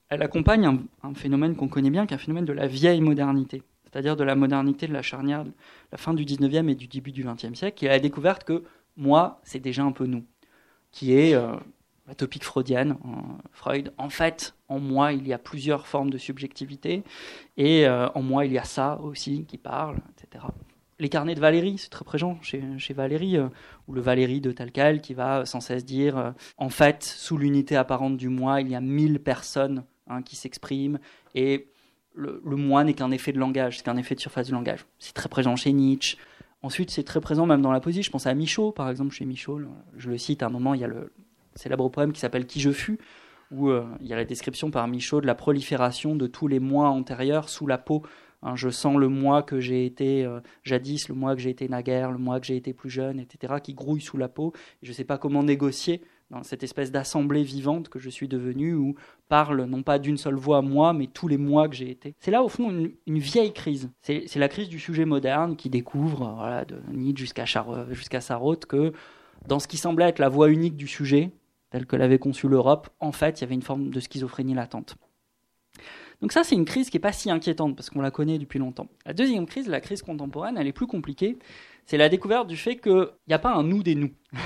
elle 0.08 0.22
accompagne 0.22 0.86
un, 1.02 1.14
phénomène 1.14 1.54
qu'on 1.54 1.68
connaît 1.68 1.90
bien, 1.90 2.06
qui 2.06 2.14
est 2.14 2.16
un 2.16 2.18
phénomène 2.18 2.46
de 2.46 2.54
la 2.54 2.66
vieille 2.66 3.02
modernité, 3.02 3.62
c'est-à-dire 3.84 4.16
de 4.16 4.24
la 4.24 4.36
modernité 4.36 4.86
de 4.86 4.94
la 4.94 5.02
charnière, 5.02 5.44
la 5.90 5.98
fin 5.98 6.14
du 6.14 6.24
19e 6.24 6.70
et 6.70 6.74
du 6.74 6.86
début 6.86 7.12
du 7.12 7.24
20e 7.24 7.54
siècle, 7.54 7.76
qui 7.76 7.86
a 7.86 7.90
la 7.90 8.00
découverte 8.00 8.44
que 8.44 8.62
moi, 8.96 9.40
c'est 9.42 9.60
déjà 9.60 9.82
un 9.82 9.92
peu 9.92 10.06
nous, 10.06 10.24
qui 10.90 11.14
est 11.14 11.34
euh, 11.34 11.54
la 12.06 12.14
topique 12.14 12.44
freudienne. 12.44 12.96
Euh, 13.04 13.08
Freud, 13.52 13.92
en 13.98 14.10
fait, 14.10 14.54
en 14.68 14.78
moi, 14.78 15.12
il 15.12 15.26
y 15.26 15.32
a 15.32 15.38
plusieurs 15.38 15.86
formes 15.86 16.10
de 16.10 16.18
subjectivité, 16.18 17.02
et 17.56 17.86
euh, 17.86 18.08
en 18.14 18.22
moi, 18.22 18.44
il 18.46 18.52
y 18.52 18.58
a 18.58 18.64
ça 18.64 18.98
aussi 19.00 19.44
qui 19.46 19.58
parle, 19.58 19.96
etc. 20.16 20.44
Les 20.98 21.08
carnets 21.08 21.34
de 21.34 21.40
Valérie, 21.40 21.78
c'est 21.78 21.90
très 21.90 22.04
présent 22.04 22.38
chez, 22.42 22.94
Valérie, 22.94 23.36
ou 23.88 23.92
le 23.92 24.00
Valérie 24.00 24.40
de 24.40 24.52
Talcal 24.52 25.00
qui 25.00 25.14
va 25.14 25.44
sans 25.46 25.60
cesse 25.60 25.84
dire, 25.84 26.32
en 26.58 26.68
fait, 26.68 27.02
sous 27.02 27.36
l'unité 27.36 27.74
apparente 27.74 28.16
du 28.16 28.28
moi, 28.28 28.60
il 28.60 28.68
y 28.68 28.76
a 28.76 28.80
mille 28.80 29.18
personnes 29.18 29.82
hein, 30.06 30.22
qui 30.22 30.36
s'expriment, 30.36 31.00
et 31.34 31.66
le 32.14 32.56
moi 32.56 32.84
n'est 32.84 32.94
qu'un 32.94 33.10
effet 33.10 33.32
de 33.32 33.38
langage, 33.38 33.78
c'est 33.78 33.84
qu'un 33.84 33.96
effet 33.96 34.14
de 34.14 34.20
surface 34.20 34.46
du 34.46 34.52
langage. 34.52 34.86
C'est 35.00 35.14
très 35.14 35.28
présent 35.28 35.56
chez 35.56 35.72
Nietzsche, 35.72 36.16
Ensuite, 36.62 36.90
c'est 36.90 37.02
très 37.02 37.20
présent 37.20 37.44
même 37.44 37.60
dans 37.60 37.72
la 37.72 37.80
poésie. 37.80 38.02
Je 38.02 38.10
pense 38.10 38.26
à 38.26 38.34
Michaud, 38.34 38.70
par 38.70 38.88
exemple, 38.88 39.12
chez 39.12 39.24
Michaud. 39.24 39.60
Je 39.96 40.10
le 40.10 40.18
cite 40.18 40.42
à 40.42 40.46
un 40.46 40.50
moment, 40.50 40.74
il 40.74 40.80
y 40.80 40.84
a 40.84 40.88
le 40.88 41.12
célèbre 41.56 41.88
poème 41.88 42.12
qui 42.12 42.20
s'appelle 42.20 42.46
Qui 42.46 42.60
je 42.60 42.70
fus, 42.70 42.98
où 43.50 43.68
euh, 43.68 43.84
il 44.00 44.06
y 44.06 44.12
a 44.12 44.16
la 44.16 44.24
description 44.24 44.70
par 44.70 44.86
Michaud 44.86 45.20
de 45.20 45.26
la 45.26 45.34
prolifération 45.34 46.14
de 46.14 46.26
tous 46.26 46.46
les 46.46 46.60
mois 46.60 46.88
antérieurs 46.88 47.48
sous 47.48 47.66
la 47.66 47.78
peau. 47.78 48.02
Hein, 48.42 48.54
je 48.54 48.70
sens 48.70 48.96
le 48.96 49.08
moi 49.08 49.42
que 49.42 49.60
j'ai 49.60 49.86
été 49.86 50.24
euh, 50.24 50.40
jadis, 50.62 51.08
le 51.08 51.14
moi 51.14 51.34
que 51.34 51.40
j'ai 51.40 51.50
été 51.50 51.68
naguère, 51.68 52.12
le 52.12 52.18
moi 52.18 52.38
que 52.38 52.46
j'ai 52.46 52.56
été 52.56 52.72
plus 52.72 52.90
jeune, 52.90 53.18
etc., 53.18 53.54
qui 53.62 53.74
grouille 53.74 54.00
sous 54.00 54.16
la 54.16 54.28
peau. 54.28 54.52
je 54.82 54.88
ne 54.88 54.94
sais 54.94 55.04
pas 55.04 55.18
comment 55.18 55.42
négocier 55.42 56.00
dans 56.32 56.42
cette 56.42 56.62
espèce 56.62 56.90
d'assemblée 56.90 57.42
vivante 57.42 57.90
que 57.90 57.98
je 57.98 58.08
suis 58.08 58.26
devenu, 58.26 58.74
où 58.74 58.94
parle 59.28 59.64
non 59.64 59.82
pas 59.82 59.98
d'une 59.98 60.16
seule 60.16 60.34
voix 60.34 60.62
moi, 60.62 60.94
mais 60.94 61.06
tous 61.06 61.28
les 61.28 61.36
mois 61.36 61.68
que 61.68 61.74
j'ai 61.76 61.90
été. 61.90 62.14
C'est 62.20 62.30
là, 62.30 62.42
au 62.42 62.48
fond, 62.48 62.70
une, 62.70 63.18
vieille 63.18 63.52
crise. 63.52 63.90
C'est 64.00 64.34
la 64.36 64.48
crise 64.48 64.68
du 64.68 64.80
sujet 64.80 65.04
moderne 65.04 65.56
qui 65.56 65.68
découvre, 65.68 66.34
voilà, 66.36 66.64
de 66.64 66.76
Nietzsche 66.90 67.20
jusqu'à 67.20 67.44
jusqu'à 67.90 68.20
Sarraute, 68.20 68.64
que 68.64 68.92
dans 69.46 69.58
ce 69.58 69.68
qui 69.68 69.76
semblait 69.76 70.08
être 70.08 70.18
la 70.18 70.30
voix 70.30 70.48
unique 70.48 70.76
du 70.76 70.88
sujet, 70.88 71.30
telle 71.70 71.86
que 71.86 71.96
l'avait 71.96 72.18
conçu 72.18 72.48
l'Europe, 72.48 72.88
en 72.98 73.12
fait, 73.12 73.40
il 73.40 73.42
y 73.42 73.44
avait 73.44 73.54
une 73.54 73.62
forme 73.62 73.90
de 73.90 74.00
schizophrénie 74.00 74.54
latente. 74.54 74.96
Donc 76.22 76.30
ça, 76.30 76.44
c'est 76.44 76.54
une 76.54 76.64
crise 76.64 76.88
qui 76.88 76.96
n'est 76.96 77.02
pas 77.02 77.12
si 77.12 77.30
inquiétante, 77.30 77.74
parce 77.74 77.90
qu'on 77.90 78.00
la 78.00 78.12
connaît 78.12 78.38
depuis 78.38 78.60
longtemps. 78.60 78.86
La 79.04 79.12
deuxième 79.12 79.44
crise, 79.44 79.66
la 79.66 79.80
crise 79.80 80.02
contemporaine, 80.02 80.56
elle 80.56 80.68
est 80.68 80.72
plus 80.72 80.86
compliquée. 80.86 81.36
C'est 81.84 81.96
la 81.96 82.08
découverte 82.08 82.46
du 82.46 82.56
fait 82.56 82.76
qu'il 82.76 83.08
n'y 83.26 83.34
a 83.34 83.40
pas 83.40 83.52
un 83.52 83.64
nous 83.64 83.82
des 83.82 83.96
nous. 83.96 84.12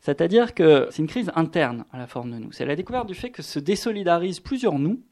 C'est-à-dire 0.00 0.54
que 0.54 0.86
c'est 0.92 1.02
une 1.02 1.08
crise 1.08 1.32
interne 1.34 1.84
à 1.92 1.98
la 1.98 2.06
forme 2.06 2.30
de 2.30 2.38
nous. 2.38 2.52
C'est 2.52 2.64
la 2.64 2.76
découverte 2.76 3.08
du 3.08 3.14
fait 3.14 3.30
que 3.30 3.42
se 3.42 3.58
désolidarisent 3.58 4.38
plusieurs 4.38 4.78
nous 4.78 5.02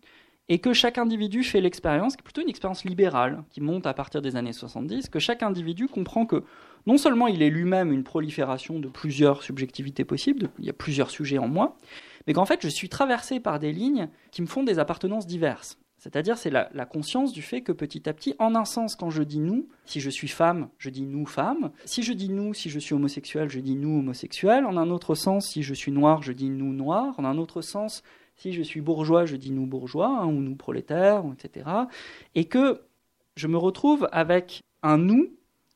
et 0.49 0.61
que 0.61 0.73
chaque 0.73 0.97
individu 0.97 1.43
fait 1.43 1.61
l'expérience, 1.61 2.15
qui 2.15 2.21
est 2.21 2.23
plutôt 2.23 2.43
une 2.43 2.51
expérience 2.51 2.85
libérale, 2.85 3.43
qui 3.51 3.61
monte 3.61 3.87
à 3.89 3.95
partir 3.95 4.23
des 4.23 4.37
années 4.37 4.53
70, 4.53 5.09
que 5.09 5.19
chaque 5.19 5.43
individu 5.43 5.89
comprend 5.89 6.25
que 6.25 6.45
non 6.87 6.99
seulement 6.99 7.27
il 7.27 7.43
est 7.43 7.51
lui-même 7.51 7.93
une 7.93 8.05
prolifération 8.05 8.79
de 8.79 8.89
plusieurs 8.89 9.43
subjectivités 9.43 10.05
possibles, 10.05 10.51
il 10.59 10.65
y 10.65 10.71
a 10.71 10.75
plusieurs 10.75 11.11
sujets 11.11 11.39
en 11.39 11.49
moi, 11.49 11.77
mais 12.27 12.33
qu'en 12.33 12.45
fait 12.45 12.61
je 12.63 12.69
suis 12.69 12.89
traversé 12.89 13.41
par 13.41 13.59
des 13.59 13.73
lignes 13.73 14.09
qui 14.31 14.43
me 14.43 14.47
font 14.47 14.63
des 14.63 14.79
appartenances 14.79 15.27
diverses. 15.27 15.79
C'est-à-dire, 16.05 16.37
c'est 16.37 16.51
la, 16.51 16.85
conscience 16.85 17.33
du 17.33 17.41
fait 17.41 17.63
que 17.63 17.73
petit 17.73 18.11
à 18.11 18.13
petit, 18.13 18.35
en 18.39 18.55
un 18.55 18.67
sens, 18.67 18.95
quand 18.95 19.09
je 19.09 19.23
dis 19.23 19.41
nous, 19.41 19.71
si 19.87 20.01
je 20.01 20.11
suis 20.11 20.29
femme, 20.29 20.69
je 20.77 20.91
dis 20.91 21.07
nous 21.07 21.25
femme. 21.25 21.71
Si 21.87 22.03
je 22.03 22.13
dis 22.13 22.29
nous, 22.29 22.53
si 22.53 22.69
je 22.69 22.79
suis 22.79 22.95
homosexuel, 22.95 23.49
je 23.49 23.59
dis 23.59 23.75
nous 23.75 24.01
homosexuel. 24.01 24.67
En 24.67 24.77
un 24.77 24.91
autre 24.91 25.15
sens, 25.15 25.49
si 25.49 25.63
je 25.63 25.73
suis 25.73 25.93
noir, 25.93 26.23
je 26.23 26.33
dis 26.33 26.51
nous 26.51 26.75
noir. 26.75 27.15
En 27.17 27.25
un 27.25 27.39
autre 27.39 27.63
sens, 27.63 28.03
si 28.37 28.53
je 28.53 28.61
suis 28.61 28.83
bourgeois, 28.83 29.25
je 29.25 29.37
dis 29.37 29.51
nous 29.51 29.65
bourgeois, 29.65 30.09
hein, 30.09 30.27
ou 30.27 30.43
nous 30.43 30.57
prolétaires, 30.57 31.25
etc. 31.33 31.71
Et 32.35 32.45
que 32.45 32.83
je 33.37 33.49
me 33.49 33.57
retrouve 33.57 34.07
avec 34.13 34.61
un 34.83 34.99
nous 34.99 35.31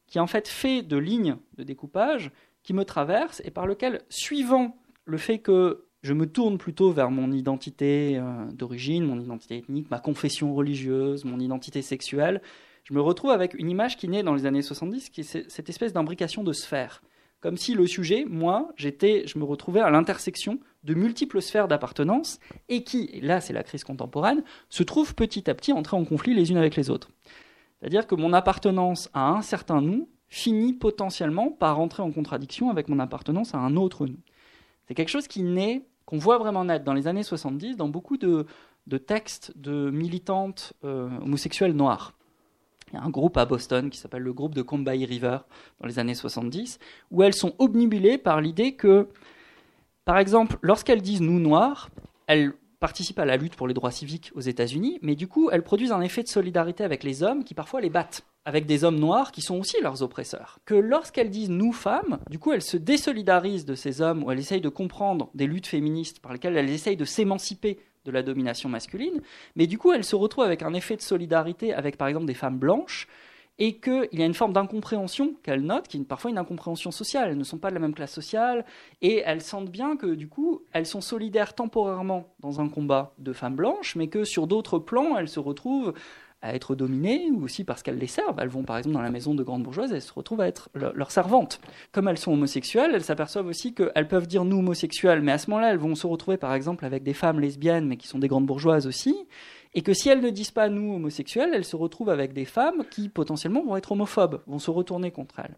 qui 0.09 0.19
en 0.19 0.27
fait 0.27 0.49
fait 0.49 0.83
de 0.83 0.97
lignes 0.97 1.37
de 1.57 1.63
découpage 1.63 2.33
qui 2.63 2.75
me 2.75 2.85
traversent 2.85 3.41
et 3.45 3.51
par 3.51 3.67
lequel, 3.67 4.03
suivant 4.09 4.77
le 5.05 5.19
fait 5.19 5.39
que 5.39 5.85
je 6.03 6.13
me 6.13 6.27
tourne 6.27 6.59
plutôt 6.59 6.91
vers 6.91 7.11
mon 7.11 7.33
identité 7.33 8.19
euh, 8.19 8.45
d'origine, 8.53 9.05
mon 9.05 9.21
identité 9.21 9.59
ethnique, 9.59 9.91
ma 9.91 9.99
confession 9.99 10.55
religieuse, 10.55 11.25
mon 11.25 11.41
identité 11.41 11.83
sexuelle. 11.83 12.41
Je 12.85 12.95
me 12.95 13.01
retrouve 13.01 13.31
avec 13.31 13.55
une 13.55 13.71
image 13.71 13.97
qui 13.97 14.09
naît 14.09 14.23
dans 14.23 14.35
les 14.35 14.47
années 14.47 14.63
70, 14.63 15.11
qui 15.11 15.21
est 15.23 15.51
cette 15.51 15.69
espèce 15.69 15.93
d'imbrication 15.93 16.43
de 16.45 16.53
sphères. 16.53 17.03
Comme 17.41 17.57
si 17.57 17.75
le 17.75 17.87
sujet, 17.87 18.25
moi, 18.29 18.73
j'étais, 18.77 19.25
je 19.27 19.39
me 19.39 19.45
retrouvais 19.45 19.81
à 19.81 19.91
l'intersection 19.91 20.59
de 20.85 20.95
multiples 20.95 21.41
sphères 21.41 21.69
d'appartenance 21.69 22.41
et 22.69 22.83
qui, 22.83 23.21
là 23.23 23.41
c'est 23.41 23.53
la 23.53 23.63
crise 23.63 23.85
contemporaine, 23.85 24.43
se 24.71 24.83
trouvent 24.83 25.15
petit 25.15 25.49
à 25.49 25.55
petit 25.55 25.73
entrées 25.73 25.97
en 25.97 26.05
conflit 26.05 26.35
les 26.35 26.51
unes 26.51 26.57
avec 26.57 26.75
les 26.77 26.91
autres. 26.91 27.11
C'est-à-dire 27.81 28.07
que 28.07 28.15
mon 28.15 28.33
appartenance 28.33 29.09
à 29.15 29.29
un 29.29 29.43
certain 29.43 29.81
nous 29.81 30.09
finit 30.29 30.75
potentiellement 30.75 31.51
par 31.51 31.81
entrer 31.81 32.03
en 32.03 32.11
contradiction 32.11 32.71
avec 32.71 32.89
mon 32.89 32.99
appartenance 32.99 33.55
à 33.55 33.59
un 33.59 33.77
autre 33.77 34.07
nous. 34.07 34.19
C'est 34.87 34.95
quelque 34.95 35.09
chose 35.09 35.29
qui 35.29 35.43
naît, 35.43 35.85
qu'on 36.05 36.19
voit 36.19 36.39
vraiment 36.39 36.65
naître 36.65 36.85
dans 36.85 36.95
les 36.95 37.07
années 37.07 37.23
70 37.23 37.77
dans 37.77 37.89
beaucoup 37.89 38.17
de, 38.17 38.47
textes 39.07 39.57
de 39.57 39.91
militantes 39.91 40.73
euh, 40.85 41.09
homosexuelles 41.23 41.75
noires. 41.75 42.15
Il 42.91 42.95
y 42.95 42.99
a 42.99 43.03
un 43.03 43.11
groupe 43.11 43.37
à 43.37 43.45
Boston 43.45 43.91
qui 43.91 43.99
s'appelle 43.99 44.23
le 44.23 44.33
groupe 44.33 44.55
de 44.55 44.63
Combahee 44.63 45.05
River 45.05 45.39
dans 45.81 45.87
les 45.87 45.99
années 45.99 46.15
70, 46.15 46.79
où 47.11 47.23
elles 47.23 47.35
sont 47.35 47.55
obnubilées 47.59 48.17
par 48.17 48.41
l'idée 48.41 48.73
que, 48.73 49.09
par 50.07 50.19
exemple, 50.19 50.59
lorsqu'elles 50.63 51.03
disent 51.03 51.21
nous 51.21 51.39
noirs, 51.39 51.91
elles 52.27 52.55
participent 52.81 53.19
à 53.19 53.25
la 53.25 53.37
lutte 53.37 53.57
pour 53.57 53.69
les 53.69 53.75
droits 53.75 53.91
civiques 53.91 54.31
aux 54.35 54.41
États-Unis, 54.41 54.99
mais 55.03 55.15
du 55.15 55.27
coup, 55.27 55.51
elles 55.51 55.63
produisent 55.63 55.93
un 55.93 56.01
effet 56.01 56.23
de 56.23 56.29
solidarité 56.29 56.85
avec 56.85 57.03
les 57.03 57.23
hommes 57.23 57.45
qui 57.45 57.55
parfois 57.55 57.81
les 57.81 57.91
battent 57.91 58.25
avec 58.45 58.65
des 58.65 58.83
hommes 58.85 58.99
noirs 58.99 59.31
qui 59.31 59.43
sont 59.43 59.59
aussi 59.59 59.77
leurs 59.83 60.03
oppresseurs. 60.03 60.59
Que 60.65 60.75
lorsqu'elles 60.75 61.29
disent 61.29 61.51
nous 61.51 61.73
femmes, 61.73 62.19
du 62.31 62.39
coup 62.39 62.53
elles 62.53 62.63
se 62.63 62.79
désolidarisent 62.79 63.67
de 63.67 63.75
ces 63.75 64.01
hommes 64.01 64.25
ou 64.25 64.31
elles 64.31 64.39
essayent 64.39 64.63
de 64.63 64.71
comprendre 64.71 65.29
des 65.35 65.47
luttes 65.47 65.67
féministes 65.67 66.21
par 66.21 66.33
lesquelles 66.33 66.57
elles 66.57 66.71
essayent 66.71 66.97
de 66.97 67.05
s'émanciper 67.05 67.79
de 68.07 68.11
la 68.11 68.23
domination 68.23 68.71
masculine, 68.71 69.21
mais 69.55 69.67
du 69.67 69.77
coup 69.77 69.93
elles 69.93 70.05
se 70.05 70.17
retrouvent 70.17 70.47
avec 70.47 70.63
un 70.63 70.73
effet 70.73 70.97
de 70.97 71.03
solidarité 71.03 71.75
avec 71.75 71.99
par 71.99 72.09
exemple 72.09 72.25
des 72.25 72.33
femmes 72.33 72.59
blanches 72.59 73.07
et 73.59 73.79
qu'il 73.79 74.09
y 74.13 74.23
a 74.23 74.27
une 74.27 74.35
forme 74.35 74.53
d'incompréhension 74.53 75.35
qu'elles 75.43 75.63
notent, 75.63 75.89
qui 75.89 75.97
est 75.97 76.05
parfois 76.05 76.31
une 76.31 76.39
incompréhension 76.39 76.91
sociale. 76.91 77.31
Elles 77.31 77.39
ne 77.39 77.45
sont 77.45 77.59
pas 77.59 77.71
de 77.71 77.75
la 77.75 77.81
même 77.81 77.95
classe 77.95 78.13
sociale, 78.13 78.65
et 79.03 79.23
elles 79.25 79.43
sentent 79.43 79.71
bien 79.71 79.97
que 79.97 80.07
du 80.07 80.29
coup, 80.29 80.63
elles 80.73 80.87
sont 80.87 81.01
solidaires 81.01 81.55
temporairement 81.55 82.29
dans 82.41 82.61
un 82.61 82.69
combat 82.69 83.15
de 83.19 83.33
femmes 83.33 83.57
blanches, 83.57 83.97
mais 83.97 84.09
que 84.09 84.25
sur 84.25 84.47
d'autres 84.47 84.79
plans, 84.79 85.17
elles 85.17 85.29
se 85.29 85.41
retrouvent 85.41 85.93
à 86.41 86.55
être 86.55 86.77
dominées, 86.77 87.31
ou 87.33 87.43
aussi 87.43 87.65
parce 87.65 87.83
qu'elles 87.83 87.99
les 87.99 88.07
servent. 88.07 88.39
Elles 88.39 88.49
vont 88.49 88.63
par 88.63 88.79
exemple 88.79 88.95
dans 88.95 89.03
la 89.03 89.11
maison 89.11 89.35
de 89.35 89.43
grandes 89.43 89.65
bourgeoises, 89.65 89.93
elles 89.93 90.03
se 90.03 90.13
retrouvent 90.13 90.41
à 90.41 90.47
être 90.47 90.69
leurs 90.75 91.11
servantes. 91.11 91.61
Comme 91.91 92.07
elles 92.07 92.19
sont 92.19 92.33
homosexuelles, 92.33 92.93
elles 92.95 93.03
s'aperçoivent 93.03 93.49
aussi 93.49 93.75
qu'elles 93.75 94.07
peuvent 94.07 94.29
dire 94.29 94.45
nous 94.45 94.59
homosexuels, 94.59 95.21
mais 95.21 95.33
à 95.33 95.39
ce 95.39 95.51
moment-là, 95.51 95.73
elles 95.73 95.79
vont 95.79 95.97
se 95.97 96.07
retrouver 96.07 96.37
par 96.37 96.55
exemple 96.55 96.85
avec 96.85 97.03
des 97.03 97.15
femmes 97.15 97.41
lesbiennes, 97.41 97.87
mais 97.87 97.97
qui 97.97 98.07
sont 98.07 98.21
des 98.21 98.29
grandes 98.29 98.47
bourgeoises 98.47 98.87
aussi, 98.87 99.17
et 99.75 99.83
que 99.83 99.93
si 99.93 100.09
elles 100.09 100.21
ne 100.21 100.31
disent 100.31 100.51
pas 100.51 100.69
nous 100.69 100.95
homosexuels, 100.95 101.51
elles 101.53 101.65
se 101.65 101.77
retrouvent 101.77 102.11
avec 102.11 102.33
des 102.33 102.45
femmes 102.45 102.85
qui 102.91 103.09
potentiellement 103.09 103.63
vont 103.63 103.77
être 103.77 103.93
homophobes, 103.93 104.43
vont 104.47 104.59
se 104.59 104.71
retourner 104.71 105.11
contre 105.11 105.41
elles. 105.41 105.57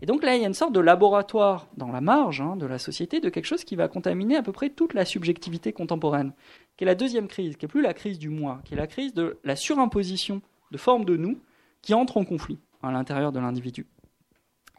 Et 0.00 0.06
donc 0.06 0.24
là, 0.24 0.34
il 0.34 0.42
y 0.42 0.44
a 0.44 0.48
une 0.48 0.54
sorte 0.54 0.72
de 0.72 0.80
laboratoire 0.80 1.68
dans 1.76 1.92
la 1.92 2.00
marge 2.00 2.40
hein, 2.40 2.56
de 2.56 2.66
la 2.66 2.80
société 2.80 3.20
de 3.20 3.28
quelque 3.28 3.46
chose 3.46 3.62
qui 3.62 3.76
va 3.76 3.86
contaminer 3.86 4.34
à 4.36 4.42
peu 4.42 4.50
près 4.50 4.68
toute 4.68 4.94
la 4.94 5.04
subjectivité 5.04 5.72
contemporaine, 5.72 6.32
qui 6.76 6.82
est 6.82 6.86
la 6.86 6.96
deuxième 6.96 7.28
crise, 7.28 7.56
qui 7.56 7.66
est 7.66 7.68
plus 7.68 7.82
la 7.82 7.94
crise 7.94 8.18
du 8.18 8.28
moi, 8.28 8.60
qui 8.64 8.74
est 8.74 8.76
la 8.76 8.88
crise 8.88 9.14
de 9.14 9.38
la 9.44 9.54
surimposition 9.54 10.42
de 10.72 10.78
formes 10.78 11.04
de 11.04 11.16
nous 11.16 11.38
qui 11.82 11.94
entrent 11.94 12.16
en 12.16 12.24
conflit 12.24 12.58
à 12.82 12.90
l'intérieur 12.90 13.30
de 13.30 13.38
l'individu. 13.38 13.86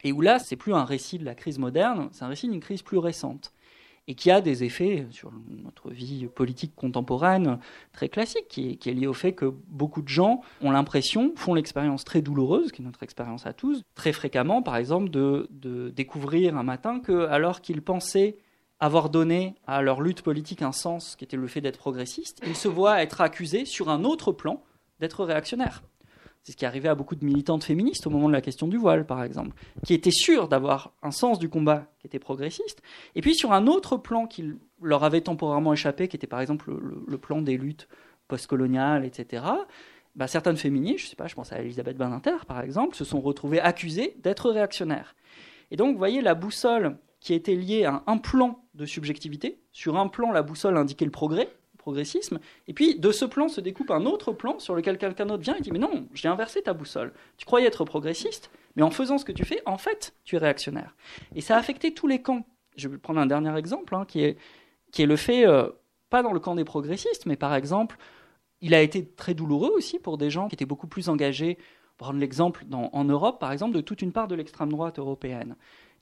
Et 0.02 0.12
où 0.12 0.20
là, 0.20 0.38
c'est 0.38 0.56
plus 0.56 0.74
un 0.74 0.84
récit 0.84 1.18
de 1.18 1.24
la 1.24 1.34
crise 1.34 1.58
moderne, 1.58 2.10
c'est 2.12 2.24
un 2.24 2.28
récit 2.28 2.48
d'une 2.48 2.60
crise 2.60 2.82
plus 2.82 2.98
récente 2.98 3.53
et 4.06 4.14
qui 4.14 4.30
a 4.30 4.40
des 4.40 4.64
effets 4.64 5.06
sur 5.10 5.32
notre 5.48 5.90
vie 5.90 6.26
politique 6.26 6.74
contemporaine 6.74 7.58
très 7.92 8.08
classique, 8.08 8.48
qui 8.48 8.78
est, 8.84 8.92
lié 8.92 9.06
au 9.06 9.14
fait 9.14 9.32
que 9.32 9.46
beaucoup 9.68 10.02
de 10.02 10.08
gens 10.08 10.42
ont 10.60 10.70
l'impression, 10.70 11.32
font 11.36 11.54
l'expérience 11.54 12.04
très 12.04 12.20
douloureuse, 12.20 12.70
qui 12.70 12.82
est 12.82 12.84
notre 12.84 13.02
expérience 13.02 13.46
à 13.46 13.52
tous, 13.52 13.82
très 13.94 14.12
fréquemment, 14.12 14.62
par 14.62 14.76
exemple, 14.76 15.08
de, 15.10 15.48
de 15.50 15.88
découvrir 15.90 16.56
un 16.56 16.62
matin 16.62 17.00
que, 17.00 17.26
alors 17.26 17.60
qu'ils 17.60 17.82
pensaient 17.82 18.36
avoir 18.80 19.08
donné 19.08 19.54
à 19.66 19.80
leur 19.80 20.00
lutte 20.00 20.22
politique 20.22 20.60
un 20.62 20.72
sens 20.72 21.16
qui 21.16 21.24
était 21.24 21.36
le 21.36 21.46
fait 21.46 21.60
d'être 21.60 21.78
progressiste, 21.78 22.42
ils 22.46 22.56
se 22.56 22.68
voient 22.68 23.02
être 23.02 23.20
accusés 23.20 23.64
sur 23.64 23.88
un 23.88 24.04
autre 24.04 24.32
plan 24.32 24.62
d'être 25.00 25.24
réactionnaires. 25.24 25.82
C'est 26.44 26.52
ce 26.52 26.56
qui 26.58 26.66
arrivait 26.66 26.90
à 26.90 26.94
beaucoup 26.94 27.16
de 27.16 27.24
militantes 27.24 27.64
féministes 27.64 28.06
au 28.06 28.10
moment 28.10 28.28
de 28.28 28.34
la 28.34 28.42
question 28.42 28.68
du 28.68 28.76
voile, 28.76 29.06
par 29.06 29.24
exemple, 29.24 29.56
qui 29.82 29.94
étaient 29.94 30.10
sûres 30.10 30.46
d'avoir 30.46 30.92
un 31.02 31.10
sens 31.10 31.38
du 31.38 31.48
combat 31.48 31.86
qui 31.98 32.06
était 32.06 32.18
progressiste. 32.18 32.82
Et 33.14 33.22
puis 33.22 33.34
sur 33.34 33.52
un 33.52 33.66
autre 33.66 33.96
plan 33.96 34.26
qui 34.26 34.52
leur 34.82 35.04
avait 35.04 35.22
temporairement 35.22 35.72
échappé, 35.72 36.06
qui 36.06 36.16
était 36.16 36.26
par 36.26 36.42
exemple 36.42 36.70
le, 37.06 37.18
plan 37.18 37.40
des 37.40 37.56
luttes 37.56 37.88
postcoloniales, 38.28 39.06
etc., 39.06 39.42
bah, 40.16 40.26
certaines 40.26 40.58
féministes, 40.58 41.06
je 41.06 41.06
sais 41.08 41.16
pas, 41.16 41.28
je 41.28 41.34
pense 41.34 41.50
à 41.50 41.60
Elisabeth 41.60 41.96
Badinter 41.96 42.44
par 42.46 42.60
exemple, 42.60 42.94
se 42.94 43.06
sont 43.06 43.22
retrouvées 43.22 43.60
accusées 43.60 44.14
d'être 44.22 44.50
réactionnaires. 44.50 45.16
Et 45.70 45.76
donc, 45.76 45.92
vous 45.92 45.98
voyez, 45.98 46.20
la 46.20 46.34
boussole 46.34 46.98
qui 47.20 47.32
était 47.32 47.56
liée 47.56 47.86
à 47.86 48.02
un 48.06 48.18
plan 48.18 48.62
de 48.74 48.84
subjectivité, 48.84 49.62
sur 49.72 49.96
un 49.96 50.08
plan, 50.08 50.30
la 50.30 50.42
boussole 50.42 50.76
indiquait 50.76 51.06
le 51.06 51.10
progrès, 51.10 51.48
progressisme. 51.84 52.40
Et 52.66 52.72
puis, 52.72 52.98
de 52.98 53.12
ce 53.12 53.26
plan 53.26 53.48
se 53.48 53.60
découpe 53.60 53.90
un 53.90 54.06
autre 54.06 54.32
plan 54.32 54.58
sur 54.58 54.74
lequel 54.74 54.96
quelqu'un 54.96 55.26
d'autre 55.26 55.42
vient 55.42 55.54
et 55.54 55.60
dit 55.60 55.70
Mais 55.70 55.78
non, 55.78 56.08
j'ai 56.14 56.28
inversé 56.28 56.62
ta 56.62 56.72
boussole. 56.72 57.12
Tu 57.36 57.44
croyais 57.44 57.66
être 57.66 57.84
progressiste, 57.84 58.50
mais 58.74 58.82
en 58.82 58.90
faisant 58.90 59.18
ce 59.18 59.26
que 59.26 59.32
tu 59.32 59.44
fais, 59.44 59.60
en 59.66 59.76
fait, 59.76 60.14
tu 60.24 60.36
es 60.36 60.38
réactionnaire. 60.38 60.96
Et 61.34 61.42
ça 61.42 61.56
a 61.56 61.58
affecté 61.58 61.92
tous 61.92 62.06
les 62.06 62.22
camps. 62.22 62.46
Je 62.76 62.88
vais 62.88 62.96
prendre 62.96 63.20
un 63.20 63.26
dernier 63.26 63.54
exemple, 63.56 63.94
hein, 63.94 64.06
qui, 64.08 64.22
est, 64.22 64.38
qui 64.92 65.02
est 65.02 65.06
le 65.06 65.16
fait, 65.16 65.46
euh, 65.46 65.68
pas 66.08 66.22
dans 66.22 66.32
le 66.32 66.40
camp 66.40 66.54
des 66.54 66.64
progressistes, 66.64 67.26
mais 67.26 67.36
par 67.36 67.54
exemple, 67.54 67.98
il 68.62 68.74
a 68.74 68.80
été 68.80 69.06
très 69.06 69.34
douloureux 69.34 69.72
aussi 69.74 69.98
pour 69.98 70.16
des 70.16 70.30
gens 70.30 70.48
qui 70.48 70.54
étaient 70.54 70.64
beaucoup 70.64 70.88
plus 70.88 71.10
engagés. 71.10 71.58
Prendre 71.98 72.18
l'exemple 72.18 72.64
en 72.72 73.04
Europe, 73.04 73.38
par 73.38 73.52
exemple, 73.52 73.76
de 73.76 73.80
toute 73.80 74.02
une 74.02 74.10
part 74.10 74.26
de 74.26 74.34
l'extrême 74.34 74.70
droite 74.70 74.98
européenne 74.98 75.54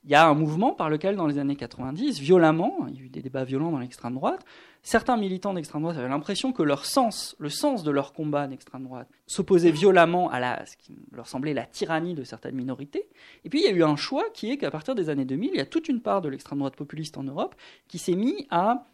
il 0.05 0.11
y 0.11 0.15
a 0.15 0.27
un 0.27 0.33
mouvement 0.33 0.73
par 0.73 0.89
lequel, 0.89 1.15
dans 1.15 1.27
les 1.27 1.37
années 1.37 1.55
90, 1.55 2.19
violemment, 2.19 2.87
il 2.89 2.95
y 2.95 2.99
a 2.99 3.05
eu 3.05 3.09
des 3.09 3.21
débats 3.21 3.45
violents 3.45 3.71
dans 3.71 3.79
l'extrême 3.79 4.15
droite, 4.15 4.43
certains 4.81 5.15
militants 5.15 5.53
d'extrême 5.53 5.81
droite 5.81 5.97
avaient 5.97 6.09
l'impression 6.09 6.51
que 6.51 6.61
leur 6.61 6.83
sens, 6.83 7.37
le 7.39 7.47
sens 7.49 7.83
de 7.83 7.91
leur 7.91 8.11
combat 8.11 8.47
d'extrême 8.47 8.83
droite, 8.83 9.07
s'opposait 9.27 9.71
violemment 9.71 10.29
à 10.29 10.65
ce 10.65 10.75
qui 10.75 10.97
leur 11.13 11.27
semblait 11.27 11.53
la 11.53 11.65
tyrannie 11.65 12.15
de 12.15 12.25
certaines 12.25 12.55
minorités. 12.55 13.07
Et 13.45 13.49
puis 13.49 13.61
il 13.61 13.63
y 13.63 13.67
a 13.67 13.71
eu 13.71 13.83
un 13.83 13.95
choix 13.95 14.25
qui 14.33 14.51
est 14.51 14.57
qu'à 14.57 14.71
partir 14.71 14.93
des 14.93 15.09
années 15.09 15.25
2000, 15.25 15.51
il 15.53 15.57
y 15.57 15.61
a 15.61 15.65
toute 15.65 15.87
une 15.87 16.01
part 16.01 16.21
de 16.21 16.27
l'extrême 16.27 16.59
droite 16.59 16.75
populiste 16.75 17.17
en 17.17 17.23
Europe 17.23 17.55
qui 17.87 17.97
s'est 17.97 18.15
mis 18.15 18.45
à 18.49 18.85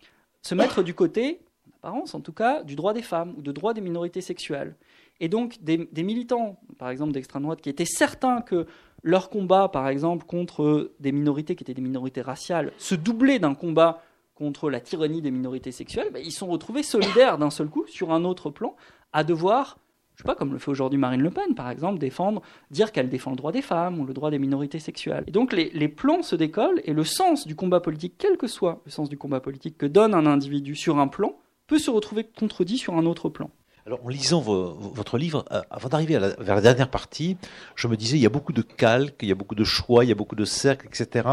se 0.44 0.54
mettre 0.54 0.84
du 0.84 0.94
côté, 0.94 1.40
en 1.68 1.90
apparence 1.90 2.14
en 2.14 2.22
tout 2.22 2.34
cas, 2.34 2.62
du 2.62 2.76
droit 2.76 2.94
des 2.94 3.02
femmes 3.02 3.34
ou 3.36 3.42
du 3.42 3.52
droit 3.52 3.74
des 3.74 3.82
minorités 3.82 4.22
sexuelles. 4.22 4.76
Et 5.20 5.28
donc 5.28 5.58
des 5.62 6.04
militants, 6.04 6.60
par 6.78 6.90
exemple 6.92 7.14
d'extrême 7.14 7.44
droite, 7.44 7.62
qui 7.62 7.70
étaient 7.70 7.84
certains 7.84 8.42
que 8.42 8.68
leur 9.04 9.30
combat, 9.30 9.70
par 9.70 9.88
exemple, 9.88 10.26
contre 10.26 10.92
des 11.00 11.12
minorités 11.12 11.56
qui 11.56 11.64
étaient 11.64 11.74
des 11.74 11.82
minorités 11.82 12.22
raciales, 12.22 12.72
se 12.78 12.96
doublait 12.96 13.40
d'un 13.40 13.56
combat 13.56 14.02
contre 14.36 14.70
la 14.70 14.80
tyrannie 14.80 15.22
des 15.22 15.32
minorités 15.32 15.72
sexuelles, 15.72 16.10
ben, 16.14 16.24
ils 16.24 16.32
sont 16.32 16.48
retrouvés 16.48 16.84
solidaires 16.84 17.38
d'un 17.38 17.50
seul 17.50 17.68
coup, 17.68 17.86
sur 17.88 18.12
un 18.12 18.24
autre 18.24 18.50
plan, 18.50 18.76
à 19.12 19.26
devoir, 19.26 19.78
je 20.16 20.22
sais 20.22 20.26
pas, 20.26 20.36
comme 20.36 20.54
le 20.54 20.60
fait 20.60 20.72
aujourd'hui 20.72 20.98
Marine 20.98 21.22
Le 21.22 21.30
Pen, 21.30 21.56
par 21.56 21.70
exemple, 21.70 22.00
défendre, 22.00 22.42
dire 22.72 22.94
qu'elle 22.94 23.10
défend 23.10 23.32
le 23.32 23.38
droit 23.38 23.52
des 23.52 23.62
femmes 23.62 24.00
ou 24.00 24.06
le 24.06 24.14
droit 24.14 24.32
des 24.32 24.40
minorités 24.40 24.80
sexuelles. 24.80 25.26
Et 25.28 25.32
donc 25.32 25.52
les 25.52 25.88
plans 25.90 26.22
se 26.22 26.38
décollent 26.38 26.82
et 26.86 26.94
le 26.94 27.04
sens 27.04 27.46
du 27.46 27.56
combat 27.56 27.82
politique, 27.82 28.16
quel 28.18 28.38
que 28.38 28.48
soit 28.48 28.82
le 28.86 28.92
sens 28.92 29.10
du 29.10 29.18
combat 29.18 29.42
politique 29.42 29.78
que 29.78 29.86
donne 29.86 30.14
un 30.14 30.26
individu 30.26 30.76
sur 30.76 31.00
un 31.00 31.08
plan, 31.08 31.36
peut 31.68 31.80
se 31.80 31.92
retrouver 31.92 32.24
contredit 32.24 32.78
sur 32.78 32.96
un 32.96 33.06
autre 33.06 33.30
plan. 33.30 33.52
Alors, 33.90 34.06
en 34.06 34.10
lisant 34.10 34.40
votre 34.40 35.18
livre, 35.18 35.46
euh, 35.52 35.62
avant 35.72 35.90
d'arriver 35.90 36.20
vers 36.20 36.54
la 36.54 36.62
dernière 36.62 36.92
partie, 36.92 37.38
je 37.74 37.88
me 37.88 37.98
disais, 37.98 38.18
il 38.18 38.22
y 38.22 38.26
a 38.28 38.30
beaucoup 38.30 38.54
de 38.54 38.62
calques, 38.62 39.16
il 39.24 39.30
y 39.30 39.32
a 39.32 39.36
beaucoup 39.36 39.56
de 39.56 39.64
choix, 39.64 40.06
il 40.06 40.10
y 40.10 40.12
a 40.12 40.16
beaucoup 40.16 40.36
de 40.36 40.46
cercles, 40.46 40.86
etc. 40.86 41.28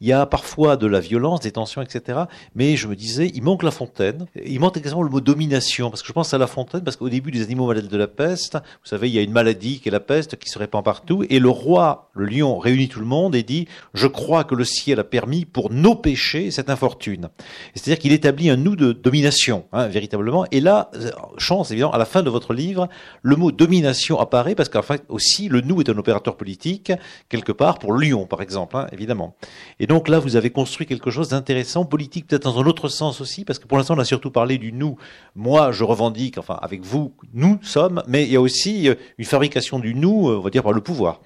Il 0.00 0.08
y 0.08 0.12
a 0.12 0.26
parfois 0.26 0.76
de 0.76 0.88
la 0.88 0.98
violence, 0.98 1.38
des 1.38 1.52
tensions, 1.52 1.80
etc. 1.80 2.22
Mais 2.56 2.74
je 2.74 2.88
me 2.88 2.96
disais, 2.96 3.30
il 3.32 3.44
manque 3.44 3.62
la 3.62 3.70
fontaine. 3.70 4.26
Il 4.44 4.58
manque 4.58 4.78
également 4.78 5.04
le 5.04 5.10
mot 5.10 5.20
domination, 5.20 5.90
parce 5.90 6.02
que 6.02 6.08
je 6.08 6.12
pense 6.12 6.34
à 6.34 6.38
la 6.38 6.48
fontaine, 6.48 6.82
parce 6.82 6.96
qu'au 6.96 7.08
début 7.08 7.30
des 7.30 7.40
animaux 7.40 7.68
malades 7.68 7.86
de 7.86 7.96
la 7.96 8.08
peste, 8.08 8.54
vous 8.54 8.88
savez, 8.88 9.08
il 9.08 9.14
y 9.14 9.20
a 9.20 9.22
une 9.22 9.30
maladie 9.30 9.78
qui 9.78 9.88
est 9.88 9.92
la 9.92 10.00
peste, 10.00 10.34
qui 10.34 10.50
se 10.50 10.58
répand 10.58 10.84
partout, 10.84 11.24
et 11.30 11.38
le 11.38 11.50
roi, 11.50 12.10
le 12.14 12.26
lion, 12.26 12.58
réunit 12.58 12.88
tout 12.88 12.98
le 12.98 13.06
monde 13.06 13.36
et 13.36 13.44
dit, 13.44 13.68
je 13.94 14.08
crois 14.08 14.42
que 14.42 14.56
le 14.56 14.64
ciel 14.64 14.98
a 14.98 15.04
permis 15.04 15.44
pour 15.44 15.70
nos 15.70 15.94
péchés 15.94 16.50
cette 16.50 16.68
infortune. 16.68 17.28
C'est-à-dire 17.76 18.00
qu'il 18.00 18.10
établit 18.10 18.50
un 18.50 18.56
nous 18.56 18.74
de 18.74 18.90
domination, 18.90 19.66
hein, 19.72 19.86
véritablement. 19.86 20.46
Et 20.50 20.58
là, 20.58 20.90
euh, 20.96 21.12
chance, 21.38 21.70
évidemment, 21.70 21.91
à 21.92 21.98
la 21.98 22.04
fin 22.04 22.22
de 22.22 22.30
votre 22.30 22.54
livre, 22.54 22.88
le 23.22 23.36
mot 23.36 23.52
domination 23.52 24.18
apparaît 24.18 24.54
parce 24.54 24.68
qu'en 24.68 24.82
fait 24.82 25.04
aussi 25.08 25.48
le 25.48 25.60
nous 25.60 25.80
est 25.80 25.88
un 25.88 25.98
opérateur 25.98 26.36
politique 26.36 26.92
quelque 27.28 27.52
part 27.52 27.78
pour 27.78 27.94
Lyon 27.94 28.26
par 28.26 28.42
exemple, 28.42 28.76
hein, 28.76 28.86
évidemment. 28.92 29.36
Et 29.78 29.86
donc 29.86 30.08
là 30.08 30.18
vous 30.18 30.36
avez 30.36 30.50
construit 30.50 30.86
quelque 30.86 31.10
chose 31.10 31.28
d'intéressant, 31.28 31.84
politique 31.84 32.26
peut-être 32.26 32.44
dans 32.44 32.60
un 32.60 32.66
autre 32.66 32.88
sens 32.88 33.20
aussi 33.20 33.44
parce 33.44 33.58
que 33.58 33.66
pour 33.66 33.78
l'instant 33.78 33.94
on 33.96 34.00
a 34.00 34.04
surtout 34.04 34.30
parlé 34.30 34.58
du 34.58 34.72
nous. 34.72 34.96
Moi 35.36 35.72
je 35.72 35.84
revendique, 35.84 36.38
enfin 36.38 36.58
avec 36.60 36.82
vous, 36.82 37.14
nous 37.34 37.58
sommes, 37.62 38.02
mais 38.08 38.24
il 38.24 38.32
y 38.32 38.36
a 38.36 38.40
aussi 38.40 38.88
euh, 38.88 38.94
une 39.18 39.24
fabrication 39.24 39.78
du 39.78 39.94
nous, 39.94 40.28
euh, 40.28 40.38
on 40.38 40.40
va 40.40 40.50
dire 40.50 40.62
par 40.62 40.72
le 40.72 40.80
pouvoir. 40.80 41.20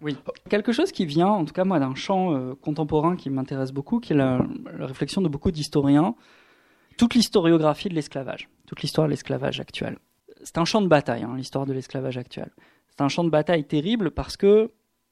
Oui, 0.00 0.16
quelque 0.48 0.70
chose 0.70 0.92
qui 0.92 1.06
vient, 1.06 1.26
en 1.26 1.44
tout 1.44 1.52
cas 1.52 1.64
moi, 1.64 1.80
d'un 1.80 1.94
champ 1.94 2.32
euh, 2.32 2.54
contemporain 2.54 3.16
qui 3.16 3.30
m'intéresse 3.30 3.72
beaucoup, 3.72 3.98
qui 3.98 4.12
est 4.12 4.16
la 4.16 4.40
réflexion 4.78 5.20
de 5.20 5.28
beaucoup 5.28 5.50
d'historiens, 5.50 6.14
toute 6.96 7.14
l'historiographie 7.14 7.88
de 7.88 7.94
l'esclavage, 7.94 8.48
toute 8.68 8.82
l'histoire 8.82 9.06
de 9.06 9.10
l'esclavage 9.10 9.60
actuel. 9.60 9.98
C'est 10.44 10.58
un 10.58 10.66
champ 10.66 10.82
de 10.82 10.88
bataille, 10.88 11.22
hein, 11.22 11.34
l'histoire 11.36 11.64
de 11.64 11.72
l'esclavage 11.72 12.18
actuel. 12.18 12.50
C'est 12.90 13.00
un 13.00 13.08
champ 13.08 13.24
de 13.24 13.30
bataille 13.30 13.64
terrible 13.64 14.10
parce 14.10 14.36
que, 14.36 14.70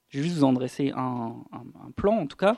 je 0.09 0.19
vais 0.19 0.25
juste 0.25 0.37
vous 0.37 0.45
en 0.45 0.53
dresser 0.53 0.93
un, 0.95 1.35
plan 1.97 2.19
en 2.19 2.27
tout 2.27 2.37
cas, 2.37 2.57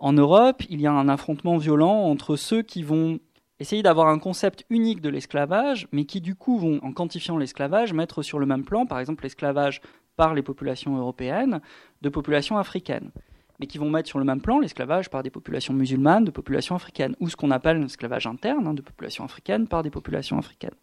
en 0.00 0.12
Europe, 0.12 0.62
il 0.68 0.80
y 0.80 0.86
a 0.86 0.92
un 0.92 1.08
affrontement 1.08 1.56
violent 1.56 2.04
entre 2.04 2.34
ceux 2.34 2.62
qui 2.62 2.82
vont 2.82 3.20
essayer 3.60 3.82
d'avoir 3.82 4.08
un 4.08 4.18
concept 4.18 4.64
unique 4.70 5.00
de 5.00 5.08
l'esclavage, 5.08 5.86
mais 5.92 6.04
qui 6.04 6.20
du 6.20 6.34
coup 6.34 6.58
vont, 6.58 6.80
en 6.82 6.92
quantifiant 6.92 7.36
l'esclavage, 7.36 7.92
mettre 7.92 8.22
sur 8.22 8.40
le 8.40 8.46
même 8.46 8.64
plan, 8.64 8.86
par 8.86 8.98
exemple, 8.98 9.22
l'esclavage 9.22 9.80
par 10.16 10.34
les 10.34 10.42
populations 10.42 10.96
européennes 10.96 11.60
de 12.02 12.08
populations 12.08 12.58
africaines 12.58 13.12
mais 13.58 13.66
qui 13.66 13.78
vont 13.78 13.90
mettre 13.90 14.08
sur 14.08 14.18
le 14.18 14.24
même 14.24 14.40
plan 14.40 14.58
l'esclavage 14.58 15.10
par 15.10 15.22
des 15.22 15.30
populations 15.30 15.74
musulmanes, 15.74 16.24
de 16.24 16.30
populations 16.30 16.74
africaines, 16.74 17.16
ou 17.20 17.28
ce 17.28 17.36
qu'on 17.36 17.50
appelle 17.50 17.80
l'esclavage 17.80 18.26
interne, 18.26 18.66
hein, 18.66 18.74
de 18.74 18.82
populations 18.82 19.24
africaines 19.24 19.66
par 19.66 19.82
des 19.82 19.90
populations 19.90 20.38
africaines. 20.38 20.74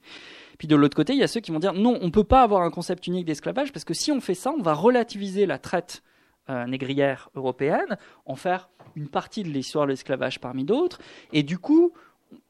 Puis 0.58 0.68
de 0.68 0.76
l'autre 0.76 0.96
côté, 0.96 1.14
il 1.14 1.20
y 1.20 1.24
a 1.24 1.28
ceux 1.28 1.42
qui 1.42 1.52
vont 1.52 1.60
dire 1.60 1.74
non, 1.74 1.98
on 2.02 2.06
ne 2.06 2.12
peut 2.12 2.24
pas 2.24 2.42
avoir 2.42 2.62
un 2.62 2.72
concept 2.72 3.08
unique 3.08 3.26
d'esclavage, 3.26 3.72
parce 3.72 3.86
que 3.86 3.94
si 3.94 4.12
on 4.12 4.22
fait 4.22 4.36
ça, 4.36 4.52
on 4.58 4.62
va 4.62 4.74
relativiser 4.74 5.46
la 5.46 5.58
traite 5.58 6.04
euh, 6.50 6.66
négrière 6.66 7.30
européenne, 7.36 7.98
en 8.26 8.36
faire 8.36 8.70
une 8.96 9.08
partie 9.08 9.44
de 9.44 9.50
l'histoire 9.50 9.86
de 9.86 9.92
l'esclavage 9.92 10.40
parmi 10.40 10.64
d'autres, 10.64 11.00
et 11.34 11.44
du 11.44 11.58
coup, 11.58 11.94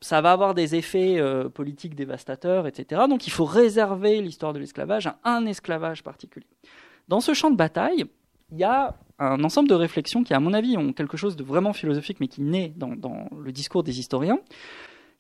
ça 0.02 0.22
va 0.22 0.32
avoir 0.32 0.54
des 0.54 0.76
effets 0.76 1.18
euh, 1.20 1.50
politiques 1.50 1.96
dévastateurs, 1.96 2.68
etc. 2.68 3.04
Donc 3.10 3.28
il 3.28 3.32
faut 3.32 3.46
réserver 3.46 4.22
l'histoire 4.22 4.54
de 4.54 4.60
l'esclavage 4.60 5.08
à 5.08 5.18
un 5.24 5.46
esclavage 5.46 6.04
particulier. 6.04 6.48
Dans 7.08 7.22
ce 7.22 7.34
champ 7.34 7.52
de 7.52 7.56
bataille, 7.56 8.06
il 8.52 8.60
y 8.60 8.64
a 8.64 8.96
un 9.20 9.44
ensemble 9.44 9.70
de 9.70 9.76
réflexions 9.76 10.24
qui, 10.24 10.34
à 10.34 10.40
mon 10.40 10.54
avis, 10.54 10.78
ont 10.78 10.94
quelque 10.94 11.18
chose 11.18 11.36
de 11.36 11.44
vraiment 11.44 11.74
philosophique, 11.74 12.18
mais 12.20 12.28
qui 12.28 12.42
naît 12.42 12.74
dans, 12.76 12.96
le 13.38 13.52
discours 13.52 13.84
des 13.84 14.00
historiens, 14.00 14.40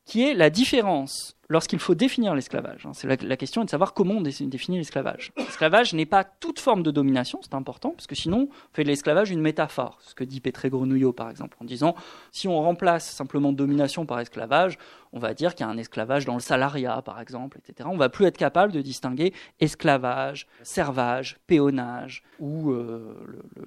qui 0.05 0.23
est 0.23 0.33
la 0.33 0.49
différence 0.49 1.37
lorsqu'il 1.49 1.79
faut 1.79 1.95
définir 1.95 2.35
l'esclavage. 2.35 2.85
Hein. 2.85 2.91
C'est 2.93 3.23
la, 3.23 3.37
question 3.37 3.61
est 3.61 3.65
de 3.65 3.69
savoir 3.69 3.93
comment 3.93 4.15
on 4.15 4.21
définit 4.21 4.77
l'esclavage. 4.77 5.31
L'esclavage 5.37 5.93
n'est 5.93 6.05
pas 6.05 6.23
toute 6.23 6.59
forme 6.59 6.83
de 6.83 6.91
domination, 6.91 7.39
c'est 7.41 7.53
important, 7.53 7.91
parce 7.91 8.07
que 8.07 8.15
sinon, 8.15 8.49
on 8.51 8.75
fait 8.75 8.83
de 8.83 8.89
l'esclavage 8.89 9.31
une 9.31 9.41
métaphore. 9.41 9.99
Ce 10.01 10.15
que 10.15 10.23
dit 10.23 10.39
Pétré 10.39 10.69
Grenouillot, 10.69 11.13
par 11.13 11.29
exemple, 11.29 11.57
en 11.61 11.65
disant 11.65 11.95
si 12.31 12.47
on 12.47 12.59
remplace 12.61 13.09
simplement 13.09 13.53
domination 13.53 14.05
par 14.05 14.19
esclavage, 14.19 14.77
on 15.13 15.19
va 15.19 15.33
dire 15.33 15.55
qu'il 15.55 15.65
y 15.65 15.69
a 15.69 15.71
un 15.71 15.77
esclavage 15.77 16.25
dans 16.25 16.33
le 16.33 16.41
salariat, 16.41 17.01
par 17.01 17.21
exemple, 17.21 17.57
etc. 17.57 17.87
On 17.91 17.97
va 17.97 18.09
plus 18.09 18.25
être 18.25 18.37
capable 18.37 18.73
de 18.73 18.81
distinguer 18.81 19.33
esclavage, 19.61 20.45
servage, 20.61 21.37
péonnage 21.47 22.21
ou 22.39 22.71
euh, 22.71 23.15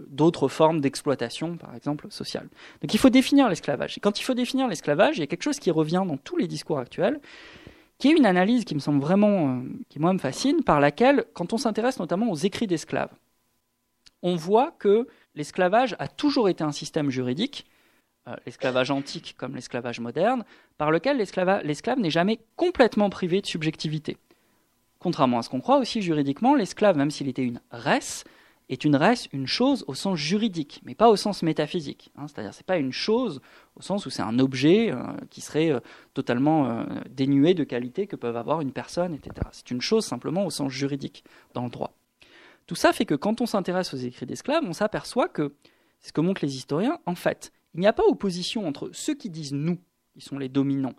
d'autres 0.09 0.49
formes 0.49 0.81
d'exploitation, 0.81 1.57
par 1.57 1.75
exemple, 1.75 2.07
sociale. 2.11 2.49
Donc 2.83 2.93
il 2.93 2.99
faut 2.99 3.09
définir 3.09 3.49
l'esclavage. 3.49 3.97
Et 3.97 4.01
quand 4.01 4.21
il 4.21 4.25
faut 4.25 4.35
définir 4.35 4.69
l'esclavage, 4.69 5.17
il 5.17 5.21
y 5.21 5.23
a 5.23 5.27
quelque 5.27 5.43
chose 5.43 5.59
qui 5.59 5.71
revient 5.71 6.05
dans 6.07 6.19
tous 6.19 6.37
les 6.37 6.47
discours 6.47 6.79
actuels, 6.79 7.19
qui 7.99 8.09
est 8.09 8.17
une 8.17 8.27
analyse 8.27 8.65
qui 8.65 8.75
me 8.75 8.81
semble 8.81 9.01
vraiment, 9.01 9.57
euh, 9.57 9.63
qui 9.89 9.99
moi 9.99 10.13
me 10.13 10.19
fascine, 10.19 10.63
par 10.63 10.81
laquelle, 10.81 11.25
quand 11.35 11.53
on 11.53 11.59
s'intéresse 11.59 11.99
notamment 11.99 12.31
aux 12.31 12.37
écrits 12.37 12.67
d'esclaves, 12.67 13.11
on 14.23 14.37
voit 14.37 14.73
que 14.79 15.07
l'esclavage 15.35 15.97
a 15.99 16.09
toujours 16.09 16.49
été 16.49 16.65
un 16.65 16.73
système 16.73 17.11
juridique, 17.11 17.67
euh, 18.29 18.37
l'esclavage 18.47 18.91
antique 18.91 19.35
comme 19.37 19.55
l'esclavage 19.55 20.01
moderne, 20.01 20.45
par 20.77 20.91
lequel 20.91 21.17
l'esclave 21.17 22.01
n'est 22.01 22.11
jamais 22.11 22.41
complètement 22.57 23.11
privé 23.11 23.41
de 23.41 23.47
subjectivité. 23.47 24.17
Contrairement 25.01 25.39
à 25.39 25.43
ce 25.43 25.49
qu'on 25.49 25.61
croit 25.61 25.79
aussi 25.79 26.03
juridiquement, 26.03 26.55
l'esclave, 26.55 26.97
même 26.97 27.11
s'il 27.11 27.29
était 27.29 27.45
une 27.45 27.61
res, 27.71 28.25
est 28.69 28.85
une 28.85 28.97
res, 28.97 29.29
une 29.33 29.47
chose 29.47 29.85
au 29.87 29.95
sens 29.95 30.19
juridique, 30.19 30.81
mais 30.85 30.95
pas 30.95 31.09
au 31.09 31.17
sens 31.17 31.43
métaphysique. 31.43 32.11
Hein. 32.17 32.27
C'est-à-dire, 32.29 32.53
c'est 32.53 32.67
pas 32.67 32.79
une 32.79 32.93
chose 32.93 33.41
au 33.77 33.83
sens 33.83 34.05
où 34.07 34.11
c'est 34.11 34.23
un 34.23 34.39
objet 34.39 34.93
euh, 34.93 35.03
qui 35.31 35.41
serait 35.41 35.71
euh, 35.71 35.81
totalement 36.15 36.69
euh, 36.69 36.85
dénué 37.11 37.55
de 37.55 37.65
qualité 37.65 38.07
que 38.07 38.17
peuvent 38.17 38.37
avoir 38.37 38.61
une 38.61 38.73
personne, 38.73 39.15
etc. 39.15 39.47
C'est 39.53 39.71
une 39.71 39.81
chose 39.81 40.05
simplement 40.05 40.45
au 40.45 40.51
sens 40.51 40.71
juridique 40.71 41.25
dans 41.55 41.65
le 41.65 41.71
droit. 41.71 41.95
Tout 42.67 42.75
ça 42.75 42.93
fait 42.93 43.07
que 43.07 43.15
quand 43.15 43.41
on 43.41 43.47
s'intéresse 43.47 43.95
aux 43.95 43.99
écrits 43.99 44.27
d'esclaves, 44.27 44.65
on 44.67 44.75
s'aperçoit 44.75 45.29
que, 45.29 45.55
c'est 46.01 46.09
ce 46.09 46.13
que 46.13 46.21
montrent 46.21 46.45
les 46.45 46.57
historiens, 46.57 46.99
en 47.07 47.15
fait, 47.15 47.53
il 47.75 47.81
n'y 47.81 47.87
a 47.87 47.93
pas 47.93 48.05
opposition 48.05 48.67
entre 48.67 48.91
ceux 48.93 49.15
qui 49.15 49.31
disent 49.31 49.55
nous, 49.55 49.79
qui 50.13 50.21
sont 50.21 50.39
les 50.39 50.49
dominants, 50.49 50.95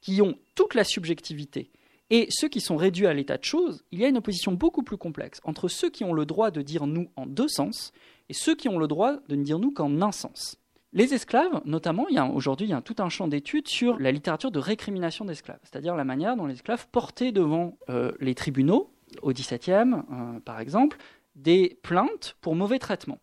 qui 0.00 0.20
ont 0.20 0.36
toute 0.56 0.74
la 0.74 0.82
subjectivité, 0.82 1.70
et 2.12 2.26
ceux 2.28 2.48
qui 2.48 2.60
sont 2.60 2.76
réduits 2.76 3.06
à 3.06 3.14
l'état 3.14 3.38
de 3.38 3.42
choses, 3.44 3.84
il 3.90 3.98
y 3.98 4.04
a 4.04 4.08
une 4.08 4.18
opposition 4.18 4.52
beaucoup 4.52 4.82
plus 4.82 4.98
complexe 4.98 5.40
entre 5.44 5.68
ceux 5.68 5.88
qui 5.88 6.04
ont 6.04 6.12
le 6.12 6.26
droit 6.26 6.50
de 6.50 6.60
dire 6.60 6.86
nous 6.86 7.08
en 7.16 7.24
deux 7.24 7.48
sens 7.48 7.90
et 8.28 8.34
ceux 8.34 8.54
qui 8.54 8.68
ont 8.68 8.78
le 8.78 8.86
droit 8.86 9.16
de 9.28 9.34
ne 9.34 9.42
dire 9.42 9.58
nous 9.58 9.70
qu'en 9.70 10.02
un 10.02 10.12
sens. 10.12 10.58
Les 10.92 11.14
esclaves, 11.14 11.62
notamment, 11.64 12.06
il 12.10 12.16
y 12.16 12.18
a 12.18 12.80
tout 12.82 12.96
un 12.98 13.08
champ 13.08 13.28
d'études 13.28 13.66
sur 13.66 13.98
la 13.98 14.12
littérature 14.12 14.50
de 14.50 14.58
récrimination 14.58 15.24
d'esclaves, 15.24 15.60
c'est-à-dire 15.62 15.96
la 15.96 16.04
manière 16.04 16.36
dont 16.36 16.44
les 16.44 16.52
esclaves 16.52 16.86
portaient 16.92 17.32
devant 17.32 17.78
euh, 17.88 18.12
les 18.20 18.34
tribunaux, 18.34 18.90
au 19.22 19.32
XVIIe 19.32 19.94
euh, 19.94 20.38
par 20.44 20.60
exemple, 20.60 20.98
des 21.34 21.78
plaintes 21.82 22.36
pour 22.42 22.54
mauvais 22.54 22.78
traitement. 22.78 23.20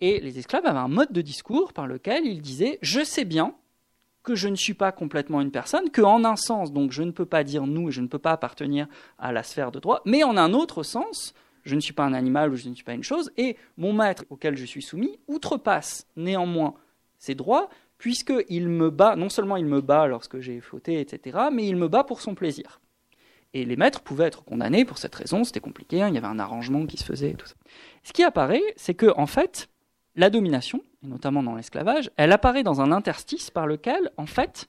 Et 0.00 0.20
les 0.20 0.38
esclaves 0.38 0.66
avaient 0.66 0.78
un 0.78 0.86
mode 0.86 1.10
de 1.10 1.20
discours 1.20 1.72
par 1.72 1.88
lequel 1.88 2.24
ils 2.26 2.42
disaient 2.42 2.78
Je 2.80 3.02
sais 3.02 3.24
bien 3.24 3.56
que 4.22 4.34
je 4.34 4.48
ne 4.48 4.56
suis 4.56 4.74
pas 4.74 4.92
complètement 4.92 5.40
une 5.40 5.50
personne, 5.50 5.90
que 5.90 6.02
en 6.02 6.24
un 6.24 6.36
sens, 6.36 6.72
donc 6.72 6.92
je 6.92 7.02
ne 7.02 7.10
peux 7.10 7.26
pas 7.26 7.44
dire 7.44 7.66
nous 7.66 7.88
et 7.88 7.92
je 7.92 8.00
ne 8.00 8.06
peux 8.06 8.18
pas 8.18 8.32
appartenir 8.32 8.86
à 9.18 9.32
la 9.32 9.42
sphère 9.42 9.72
de 9.72 9.80
droit, 9.80 10.02
mais 10.04 10.22
en 10.24 10.36
un 10.36 10.52
autre 10.52 10.82
sens, 10.82 11.34
je 11.64 11.74
ne 11.74 11.80
suis 11.80 11.92
pas 11.92 12.04
un 12.04 12.12
animal 12.12 12.52
ou 12.52 12.56
je 12.56 12.68
ne 12.68 12.74
suis 12.74 12.84
pas 12.84 12.94
une 12.94 13.02
chose, 13.02 13.30
et 13.36 13.56
mon 13.76 13.92
maître 13.92 14.24
auquel 14.30 14.56
je 14.56 14.64
suis 14.64 14.82
soumis 14.82 15.18
outrepasse 15.28 16.06
néanmoins 16.16 16.74
ses 17.18 17.34
droits, 17.34 17.68
puisqu'il 17.98 18.68
me 18.68 18.90
bat, 18.90 19.16
non 19.16 19.28
seulement 19.28 19.56
il 19.56 19.66
me 19.66 19.80
bat 19.80 20.06
lorsque 20.06 20.40
j'ai 20.40 20.60
fauté, 20.60 21.00
etc., 21.00 21.38
mais 21.52 21.66
il 21.66 21.76
me 21.76 21.88
bat 21.88 22.04
pour 22.04 22.20
son 22.20 22.34
plaisir. 22.34 22.80
Et 23.52 23.64
les 23.64 23.76
maîtres 23.76 24.00
pouvaient 24.00 24.26
être 24.26 24.44
condamnés 24.44 24.84
pour 24.84 24.98
cette 24.98 25.14
raison, 25.14 25.44
c'était 25.44 25.60
compliqué, 25.60 26.02
hein, 26.02 26.08
il 26.08 26.14
y 26.14 26.18
avait 26.18 26.26
un 26.26 26.38
arrangement 26.38 26.86
qui 26.86 26.96
se 26.96 27.04
faisait, 27.04 27.34
tout 27.34 27.46
ça. 27.46 27.56
Ce 28.04 28.12
qui 28.12 28.22
apparaît, 28.22 28.62
c'est 28.76 28.94
que, 28.94 29.12
en 29.16 29.26
fait, 29.26 29.68
la 30.14 30.30
domination, 30.30 30.82
et 31.02 31.06
notamment 31.06 31.42
dans 31.42 31.54
l'esclavage, 31.54 32.10
elle 32.16 32.32
apparaît 32.32 32.62
dans 32.62 32.80
un 32.80 32.92
interstice 32.92 33.50
par 33.50 33.66
lequel, 33.66 34.10
en 34.16 34.26
fait, 34.26 34.68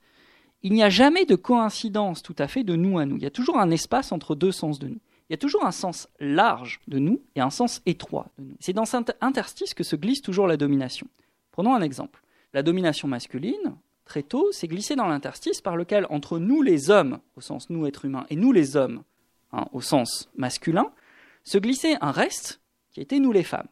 il 0.62 0.72
n'y 0.72 0.82
a 0.82 0.90
jamais 0.90 1.24
de 1.24 1.34
coïncidence 1.34 2.22
tout 2.22 2.36
à 2.38 2.48
fait 2.48 2.64
de 2.64 2.76
nous 2.76 2.98
à 2.98 3.06
nous. 3.06 3.16
Il 3.16 3.22
y 3.22 3.26
a 3.26 3.30
toujours 3.30 3.58
un 3.58 3.70
espace 3.70 4.12
entre 4.12 4.34
deux 4.34 4.52
sens 4.52 4.78
de 4.78 4.88
nous. 4.88 5.00
Il 5.28 5.32
y 5.32 5.34
a 5.34 5.38
toujours 5.38 5.64
un 5.64 5.72
sens 5.72 6.08
large 6.20 6.80
de 6.88 6.98
nous 6.98 7.22
et 7.34 7.40
un 7.40 7.50
sens 7.50 7.82
étroit 7.86 8.28
de 8.38 8.44
nous. 8.44 8.56
C'est 8.60 8.72
dans 8.72 8.84
cet 8.84 9.16
interstice 9.20 9.74
que 9.74 9.84
se 9.84 9.96
glisse 9.96 10.22
toujours 10.22 10.46
la 10.46 10.56
domination. 10.56 11.06
Prenons 11.52 11.74
un 11.74 11.82
exemple. 11.82 12.22
La 12.54 12.62
domination 12.62 13.08
masculine, 13.08 13.76
très 14.04 14.22
tôt, 14.22 14.52
s'est 14.52 14.68
glissée 14.68 14.94
dans 14.94 15.06
l'interstice 15.06 15.60
par 15.60 15.76
lequel, 15.76 16.06
entre 16.10 16.38
nous 16.38 16.62
les 16.62 16.90
hommes, 16.90 17.18
au 17.36 17.40
sens 17.40 17.70
nous 17.70 17.86
êtres 17.86 18.04
humains, 18.04 18.26
et 18.30 18.36
nous 18.36 18.52
les 18.52 18.76
hommes, 18.76 19.02
hein, 19.52 19.66
au 19.72 19.80
sens 19.80 20.28
masculin, 20.36 20.90
se 21.44 21.58
glissait 21.58 21.96
un 22.00 22.10
reste 22.10 22.60
qui 22.90 23.00
était 23.00 23.18
nous 23.18 23.32
les 23.32 23.42
femmes. 23.42 23.68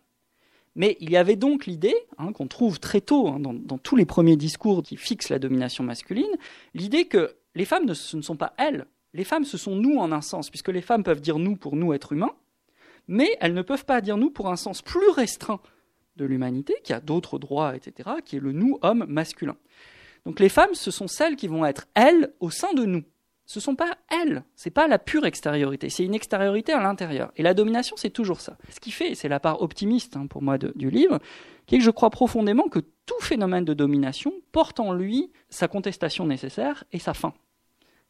Mais 0.77 0.97
il 1.01 1.11
y 1.11 1.17
avait 1.17 1.37
donc 1.37 1.67
l'idée, 1.67 1.97
hein, 2.19 2.33
qu'on 2.33 2.47
trouve 2.47 2.79
très 2.79 3.01
tôt 3.01 3.29
hein, 3.29 3.41
dans, 3.41 3.79
tous 3.79 3.97
les 3.97 4.07
premiers 4.07 4.37
discours 4.37 4.83
qui 4.83 4.97
fixent 4.97 5.29
la 5.29 5.39
domination 5.39 5.83
masculine, 5.85 6.37
l'idée 6.75 7.07
que 7.07 7.35
les 7.55 7.65
femmes, 7.65 7.93
ce 7.95 8.17
ne 8.17 8.23
sont 8.23 8.37
pas 8.37 8.55
elles, 8.57 8.87
les 9.13 9.25
femmes, 9.25 9.45
ce 9.45 9.59
sont 9.59 9.75
nous 9.75 9.99
en 9.99 10.13
un 10.13 10.21
sens, 10.21 10.51
puisque 10.51 10.69
les 10.69 10.81
femmes 10.81 11.03
peuvent 11.03 11.21
dire 11.21 11.39
nous 11.39 11.57
pour 11.57 11.75
nous 11.75 11.93
être 11.93 12.13
humains, 12.13 12.35
mais 13.09 13.37
elles 13.41 13.55
ne 13.55 13.63
peuvent 13.63 13.85
pas 13.85 14.01
dire 14.01 14.17
nous 14.17 14.31
pour 14.31 14.49
un 14.49 14.57
sens 14.57 14.83
plus 14.83 15.09
restreint 15.11 15.61
de 16.17 16.25
l'humanité, 16.25 16.75
qui 16.85 16.93
a 16.93 17.01
d'autres 17.01 17.39
droits, 17.39 17.75
etc., 17.75 18.11
qui 18.25 18.37
est 18.37 18.41
le 18.41 18.53
nous 18.53 18.79
homme 18.83 19.05
masculin. 19.09 19.57
Donc 20.27 20.39
les 20.39 20.49
femmes, 20.49 20.75
ce 20.75 20.91
sont 20.91 21.09
celles 21.09 21.35
qui 21.35 21.49
vont 21.49 21.65
être 21.65 21.89
elles 21.95 22.33
au 22.39 22.51
sein 22.51 22.73
de 22.75 22.85
nous 22.85 23.03
ce 23.51 23.59
sont 23.59 23.75
pas 23.75 23.99
elles, 24.09 24.45
c'est 24.55 24.71
pas 24.71 24.87
la 24.87 25.01
pure 25.01 25.27
extériorité, 25.27 25.91
c'est 25.91 26.05
une 26.05 26.15
extériorité 26.15 26.73
à 26.73 26.81
l'intérieur. 26.81 27.33
Et 27.35 27.43
la 27.43 27.53
domination, 27.53 27.97
c'est 27.97 28.11
toujours 28.11 28.41
ça. 28.41 28.57
Ce 28.69 28.79
qui 28.79 28.93
fait, 28.93 29.17
c'est 29.17 29.29
la 29.29 29.41
part 29.41 29.61
optimiste 29.61 30.17
hein, 30.17 30.29
pour 30.29 30.41
moi 30.41 30.57
du 30.57 30.89
livre, 30.89 31.19
qui 31.67 31.75
est 31.75 31.79
que 31.79 31.85
je 31.85 31.91
crois 31.91 32.11
profondément 32.11 32.69
que 32.69 32.79
tout 32.79 33.21
phénomène 33.21 33.65
de 33.65 33.75
domination 33.75 34.33
porte 34.53 34.79
en 34.79 34.93
lui 34.93 35.33
sa 35.49 35.67
contestation 35.67 36.27
nécessaire 36.27 36.85
et 36.93 37.01
sa 37.01 37.13
fin. 37.13 37.35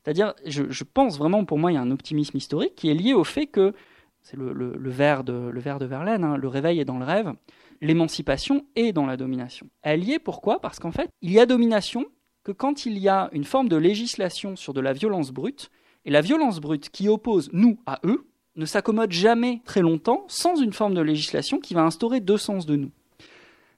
C'est-à-dire, 0.04 0.34
je, 0.44 0.84
pense 0.84 1.16
vraiment, 1.16 1.46
pour 1.46 1.58
moi, 1.58 1.72
il 1.72 1.76
y 1.76 1.78
a 1.78 1.80
un 1.80 1.90
optimisme 1.90 2.36
historique 2.36 2.74
qui 2.74 2.90
est 2.90 2.94
lié 2.94 3.14
au 3.14 3.24
fait 3.24 3.46
que, 3.46 3.72
c'est 4.20 4.36
le, 4.36 4.52
le, 4.52 4.90
vers 4.90 5.24
de, 5.24 5.86
Verlaine, 5.86 6.22
hein, 6.22 6.36
le 6.36 6.48
réveil 6.48 6.80
est 6.80 6.84
dans 6.84 6.98
le 6.98 7.06
rêve, 7.06 7.32
l'émancipation 7.80 8.66
est 8.76 8.92
dans 8.92 9.06
la 9.06 9.16
domination. 9.16 9.70
Elle 9.80 10.04
y 10.04 10.12
est 10.12 10.18
pourquoi? 10.18 10.60
Parce 10.60 10.78
qu'en 10.78 10.92
fait, 10.92 11.08
il 11.22 11.32
y 11.32 11.40
a 11.40 11.46
domination, 11.46 12.04
que 12.44 12.52
quand 12.52 12.86
il 12.86 12.98
y 12.98 13.08
a 13.08 13.28
une 13.32 13.44
forme 13.44 13.68
de 13.68 13.76
législation 13.76 14.56
sur 14.56 14.72
de 14.72 14.80
la 14.80 14.92
violence 14.92 15.30
brute, 15.30 15.70
et 16.04 16.10
la 16.10 16.20
violence 16.20 16.60
brute 16.60 16.88
qui 16.90 17.08
oppose 17.08 17.50
nous 17.52 17.78
à 17.86 18.00
eux 18.04 18.26
ne 18.56 18.64
s'accommode 18.64 19.12
jamais 19.12 19.60
très 19.64 19.80
longtemps 19.80 20.24
sans 20.28 20.56
une 20.56 20.72
forme 20.72 20.94
de 20.94 21.00
législation 21.00 21.58
qui 21.58 21.74
va 21.74 21.82
instaurer 21.82 22.20
deux 22.20 22.38
sens 22.38 22.66
de 22.66 22.76
nous. 22.76 22.90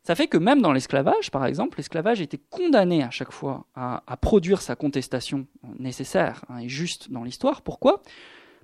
Ça 0.05 0.17
fait 0.17 0.27
que 0.27 0.39
même 0.39 0.63
dans 0.63 0.73
l'esclavage, 0.73 1.31
par 1.31 1.47
exemple, 1.47 1.79
l'esclavage 1.79 2.21
était 2.21 2.41
condamné 2.51 3.05
à 3.05 3.11
chaque 3.11 3.31
fois 3.31 3.67
à, 3.75 4.17
produire 4.21 4.61
sa 4.61 4.75
contestation 4.75 5.47
nécessaire 5.79 6.45
hein, 6.49 6.59
et 6.59 6.69
juste 6.69 7.13
dans 7.13 7.23
l'histoire. 7.23 7.63
Pourquoi? 7.63 8.03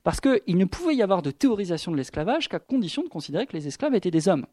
Parce 0.03 0.21
qu'il 0.21 0.57
ne 0.57 0.65
pouvait 0.65 0.97
y 0.97 1.03
avoir 1.03 1.23
de 1.23 1.31
théorisation 1.31 1.93
de 1.93 1.97
l'esclavage 1.97 2.49
qu'à 2.49 2.59
condition 2.59 3.03
de 3.03 3.09
considérer 3.09 3.47
que 3.47 3.57
les 3.57 3.69
esclaves 3.69 3.95
étaient 3.95 4.11
des 4.11 4.29
hommes 4.29 4.47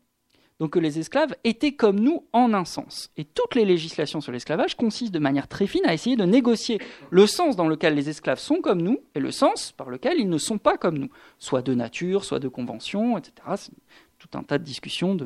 donc 0.60 0.72
que 0.72 0.80
les 0.80 1.00
esclaves 1.00 1.36
étaient 1.44 1.74
comme 1.74 2.00
nous 2.00 2.26
en 2.32 2.54
un 2.54 2.66
sens. 2.66 3.12
Et 3.18 3.26
toutes 3.26 3.56
les 3.56 3.66
législations 3.66 4.22
sur 4.22 4.32
l'esclavage 4.32 4.76
consistent 4.76 5.14
de 5.14 5.20
manière 5.20 5.48
très 5.48 5.68
fine 5.68 5.86
à 5.86 5.94
essayer 5.94 6.16
de 6.16 6.24
négocier 6.24 6.80
le 7.10 7.28
sens 7.28 7.56
dans 7.56 7.68
lequel 7.68 7.94
les 7.94 8.10
esclaves 8.10 8.40
sont 8.40 8.62
comme 8.62 8.82
nous 8.82 9.00
et 9.16 9.20
le 9.20 9.32
sens 9.32 9.74
par 9.74 9.90
lequel 9.90 10.20
ils 10.20 10.30
ne 10.30 10.38
sont 10.38 10.58
pas 10.58 10.78
comme 10.78 10.98
nous, 10.98 11.10
soit 11.40 11.62
de 11.62 11.74
nature, 11.74 12.24
soit 12.24 12.40
de 12.40 12.48
convention, 12.48 13.18
etc. 13.18 13.34
C'est 13.58 13.74
tout 14.18 14.38
un 14.38 14.44
tas 14.44 14.58
de 14.58 14.64
discussions 14.64 15.18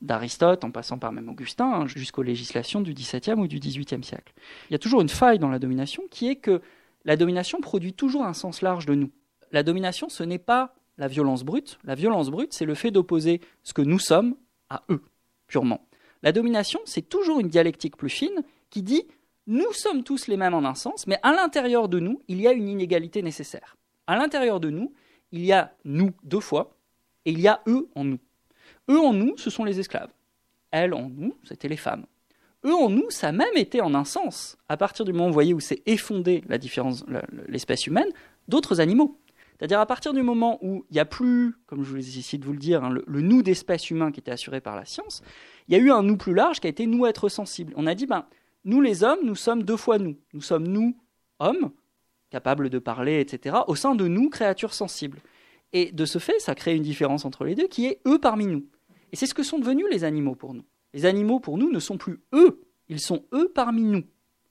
d'Aristote, 0.00 0.64
en 0.64 0.70
passant 0.70 0.98
par 0.98 1.12
même 1.12 1.28
Augustin, 1.28 1.72
hein, 1.72 1.86
jusqu'aux 1.86 2.22
législations 2.22 2.80
du 2.80 2.94
XVIIe 2.94 3.34
ou 3.34 3.48
du 3.48 3.58
XVIIIe 3.58 4.04
siècle. 4.04 4.32
Il 4.70 4.72
y 4.72 4.76
a 4.76 4.78
toujours 4.78 5.00
une 5.00 5.08
faille 5.08 5.40
dans 5.40 5.50
la 5.50 5.58
domination 5.58 6.04
qui 6.10 6.28
est 6.28 6.36
que 6.36 6.62
la 7.04 7.16
domination 7.16 7.60
produit 7.60 7.92
toujours 7.94 8.24
un 8.24 8.32
sens 8.32 8.62
large 8.62 8.86
de 8.86 8.94
nous. 8.94 9.10
La 9.50 9.64
domination, 9.64 10.08
ce 10.08 10.22
n'est 10.22 10.38
pas 10.38 10.74
la 10.98 11.08
violence 11.08 11.42
brute. 11.42 11.78
La 11.84 11.96
violence 11.96 12.30
brute, 12.30 12.52
c'est 12.52 12.64
le 12.64 12.74
fait 12.74 12.90
d'opposer 12.90 13.40
ce 13.64 13.72
que 13.72 13.82
nous 13.82 13.98
sommes 13.98 14.36
à 14.72 14.82
eux, 14.90 15.02
purement. 15.46 15.86
La 16.22 16.32
domination, 16.32 16.80
c'est 16.84 17.08
toujours 17.08 17.40
une 17.40 17.48
dialectique 17.48 17.96
plus 17.96 18.08
fine 18.08 18.42
qui 18.70 18.82
dit 18.82 19.04
nous 19.46 19.72
sommes 19.72 20.04
tous 20.04 20.28
les 20.28 20.36
mêmes 20.36 20.54
en 20.54 20.64
un 20.64 20.74
sens, 20.74 21.06
mais 21.06 21.18
à 21.22 21.32
l'intérieur 21.32 21.88
de 21.88 21.98
nous, 21.98 22.22
il 22.28 22.40
y 22.40 22.46
a 22.46 22.52
une 22.52 22.68
inégalité 22.68 23.22
nécessaire. 23.22 23.76
À 24.06 24.16
l'intérieur 24.16 24.60
de 24.60 24.70
nous, 24.70 24.92
il 25.32 25.44
y 25.44 25.52
a 25.52 25.74
nous 25.84 26.12
deux 26.22 26.40
fois, 26.40 26.76
et 27.24 27.32
il 27.32 27.40
y 27.40 27.48
a 27.48 27.60
eux 27.66 27.88
en 27.94 28.04
nous. 28.04 28.18
Eux 28.88 29.00
en 29.00 29.12
nous, 29.12 29.36
ce 29.38 29.50
sont 29.50 29.64
les 29.64 29.80
esclaves. 29.80 30.12
Elles 30.70 30.94
en 30.94 31.08
nous, 31.08 31.34
c'était 31.44 31.68
les 31.68 31.76
femmes. 31.76 32.06
Eux 32.64 32.74
en 32.74 32.88
nous, 32.88 33.10
ça 33.10 33.28
a 33.28 33.32
même 33.32 33.56
été 33.56 33.80
en 33.80 33.94
un 33.94 34.04
sens, 34.04 34.56
à 34.68 34.76
partir 34.76 35.04
du 35.04 35.12
moment, 35.12 35.26
vous 35.26 35.32
voyez, 35.32 35.54
où 35.54 35.60
c'est 35.60 35.82
effondé 35.86 36.44
la 36.48 36.58
différence, 36.58 37.04
l'espèce 37.48 37.86
humaine, 37.86 38.08
d'autres 38.46 38.80
animaux. 38.80 39.18
C'est-à-dire 39.62 39.78
à 39.78 39.86
partir 39.86 40.12
du 40.12 40.22
moment 40.22 40.58
où 40.60 40.84
il 40.90 40.94
n'y 40.94 40.98
a 40.98 41.04
plus, 41.04 41.54
comme 41.68 41.84
je 41.84 41.90
vous 41.90 41.96
essayé 41.96 42.36
de 42.36 42.44
vous 42.44 42.52
le 42.52 42.58
dire, 42.58 42.82
hein, 42.82 42.90
le, 42.90 43.20
nous 43.20 43.44
d'espèce 43.44 43.90
humain 43.90 44.10
qui 44.10 44.18
était 44.18 44.32
assuré 44.32 44.60
par 44.60 44.74
la 44.74 44.84
science, 44.84 45.22
il 45.68 45.74
y 45.74 45.76
a 45.76 45.80
eu 45.80 45.92
un 45.92 46.02
nous 46.02 46.16
plus 46.16 46.34
large 46.34 46.58
qui 46.58 46.66
a 46.66 46.70
été 46.70 46.84
nous 46.84 47.06
être 47.06 47.28
sensibles. 47.28 47.72
On 47.76 47.86
a 47.86 47.94
dit, 47.94 48.06
ben, 48.06 48.26
nous 48.64 48.80
les 48.80 49.04
hommes, 49.04 49.20
nous 49.22 49.36
sommes 49.36 49.62
deux 49.62 49.76
fois 49.76 49.98
nous. 49.98 50.16
Nous 50.32 50.40
sommes 50.40 50.66
nous, 50.66 50.96
hommes, 51.38 51.70
capables 52.30 52.70
de 52.70 52.80
parler, 52.80 53.20
etc., 53.20 53.58
au 53.68 53.76
sein 53.76 53.94
de 53.94 54.08
nous, 54.08 54.30
créatures 54.30 54.74
sensibles. 54.74 55.20
Et 55.72 55.92
de 55.92 56.06
ce 56.06 56.18
fait, 56.18 56.40
ça 56.40 56.56
crée 56.56 56.74
une 56.74 56.82
différence 56.82 57.24
entre 57.24 57.44
les 57.44 57.54
deux 57.54 57.68
qui 57.68 57.86
est 57.86 58.00
eux 58.04 58.18
parmi 58.18 58.48
nous. 58.48 58.66
Et 59.12 59.16
c'est 59.16 59.26
ce 59.26 59.34
que 59.34 59.44
sont 59.44 59.60
devenus 59.60 59.86
les 59.92 60.02
animaux 60.02 60.34
pour 60.34 60.54
nous. 60.54 60.64
Les 60.92 61.06
animaux 61.06 61.38
pour 61.38 61.56
nous 61.56 61.70
ne 61.70 61.78
sont 61.78 61.98
plus 61.98 62.18
eux, 62.32 62.64
ils 62.88 63.00
sont 63.00 63.26
eux 63.32 63.48
parmi 63.54 63.84
nous, 63.84 64.02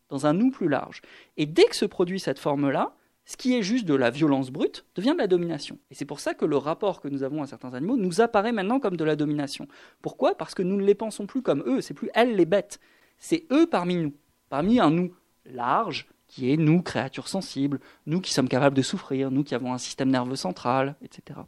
dans 0.08 0.26
un 0.26 0.32
nous 0.32 0.52
plus 0.52 0.70
large. 0.70 1.02
Et 1.36 1.46
dès 1.46 1.66
que 1.66 1.76
se 1.76 1.84
produit 1.84 2.22
cette 2.22 2.40
forme-là, 2.40 2.96
ce 3.32 3.38
qui 3.38 3.56
est 3.56 3.64
juste 3.64 3.86
de 3.86 3.96
la 3.96 4.10
violence 4.10 4.52
brute 4.52 4.84
devient 4.94 5.14
de 5.14 5.20
la 5.20 5.28
domination. 5.28 5.80
Et 5.90 5.96
c'est 5.96 6.04
pour 6.04 6.20
ça 6.20 6.34
que 6.34 6.44
le 6.44 6.58
rapport 6.58 7.00
que 7.00 7.08
nous 7.08 7.24
avons 7.24 7.42
à 7.42 7.48
certains 7.48 7.74
animaux 7.74 7.96
nous 7.96 8.20
apparaît 8.20 8.52
maintenant 8.52 8.82
comme 8.82 8.98
de 8.98 9.06
la 9.06 9.16
domination. 9.16 9.70
Pourquoi? 10.02 10.36
Parce 10.36 10.54
que 10.54 10.62
nous 10.62 10.76
ne 10.76 10.84
les 10.84 10.96
pensons 10.96 11.28
plus 11.28 11.42
comme 11.42 11.64
eux, 11.66 11.80
c'est 11.80 11.94
plus 11.94 12.10
elles 12.14 12.36
les 12.36 12.46
bêtes, 12.46 12.82
c'est 13.20 13.46
eux 13.50 13.68
parmi 13.68 13.96
nous, 13.96 14.14
parmi 14.50 14.82
un 14.82 14.90
nous 14.90 15.16
large, 15.46 16.10
qui 16.28 16.52
est 16.52 16.58
nous, 16.58 16.82
créatures 16.82 17.30
sensibles, 17.30 17.80
nous 18.06 18.20
qui 18.20 18.34
sommes 18.34 18.50
capables 18.50 18.76
de 18.76 18.82
souffrir, 18.82 19.32
nous 19.32 19.46
qui 19.46 19.56
avons 19.56 19.74
un 19.74 19.78
système 19.78 20.10
nerveux 20.10 20.36
central, 20.36 20.98
etc. 21.02 21.40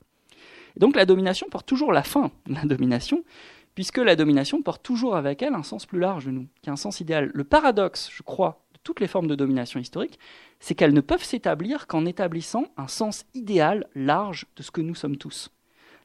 Et 0.78 0.80
donc 0.80 0.96
la 0.96 1.06
domination 1.06 1.48
porte 1.52 1.66
toujours 1.66 1.92
la 1.92 2.04
fin 2.04 2.32
la 2.48 2.64
domination, 2.64 3.26
puisque 3.76 3.98
la 3.98 4.16
domination 4.16 4.62
porte 4.62 4.84
toujours 4.84 5.18
avec 5.18 5.42
elle 5.42 5.54
un 5.54 5.64
sens 5.64 5.86
plus 5.86 6.00
large 6.00 6.28
de 6.28 6.32
nous, 6.32 6.48
qui 6.62 6.70
est 6.70 6.72
un 6.72 6.78
sens 6.78 7.02
idéal. 7.02 7.30
Le 7.34 7.44
paradoxe, 7.44 8.10
je 8.10 8.24
crois, 8.24 8.63
toutes 8.84 9.00
les 9.00 9.08
formes 9.08 9.28
de 9.28 9.36
domination 9.36 9.80
historique, 9.80 10.20
c'est 10.60 10.76
qu'elles 10.76 10.94
ne 10.94 11.02
peuvent 11.02 11.24
s'établir 11.24 11.88
qu'en 11.88 12.06
établissant 12.06 12.66
un 12.78 12.88
sens 12.88 13.26
idéal 13.34 13.88
large 13.96 14.46
de 14.56 14.64
ce 14.64 14.72
que 14.72 14.82
nous 14.82 14.96
sommes 14.96 15.18
tous. 15.18 15.52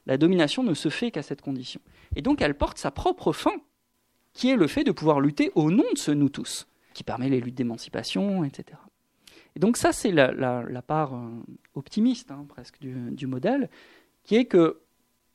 La 0.05 0.17
domination 0.17 0.63
ne 0.63 0.73
se 0.73 0.89
fait 0.89 1.11
qu'à 1.11 1.21
cette 1.21 1.41
condition. 1.41 1.81
Et 2.15 2.21
donc 2.21 2.41
elle 2.41 2.55
porte 2.55 2.77
sa 2.77 2.91
propre 2.91 3.33
fin, 3.33 3.53
qui 4.33 4.49
est 4.49 4.55
le 4.55 4.67
fait 4.67 4.83
de 4.83 4.91
pouvoir 4.91 5.19
lutter 5.19 5.51
au 5.55 5.71
nom 5.71 5.85
de 5.93 5.97
ce 5.97 6.11
nous 6.11 6.29
tous, 6.29 6.67
qui 6.93 7.03
permet 7.03 7.29
les 7.29 7.41
luttes 7.41 7.55
d'émancipation, 7.55 8.43
etc. 8.43 8.77
Et 9.55 9.59
donc 9.59 9.77
ça, 9.77 9.91
c'est 9.91 10.11
la, 10.11 10.81
part 10.85 11.13
euh, 11.13 11.27
optimiste, 11.75 12.31
hein, 12.31 12.45
presque, 12.47 12.79
du, 12.79 12.95
du, 13.11 13.27
modèle, 13.27 13.69
qui 14.23 14.35
est 14.35 14.45
que, 14.45 14.79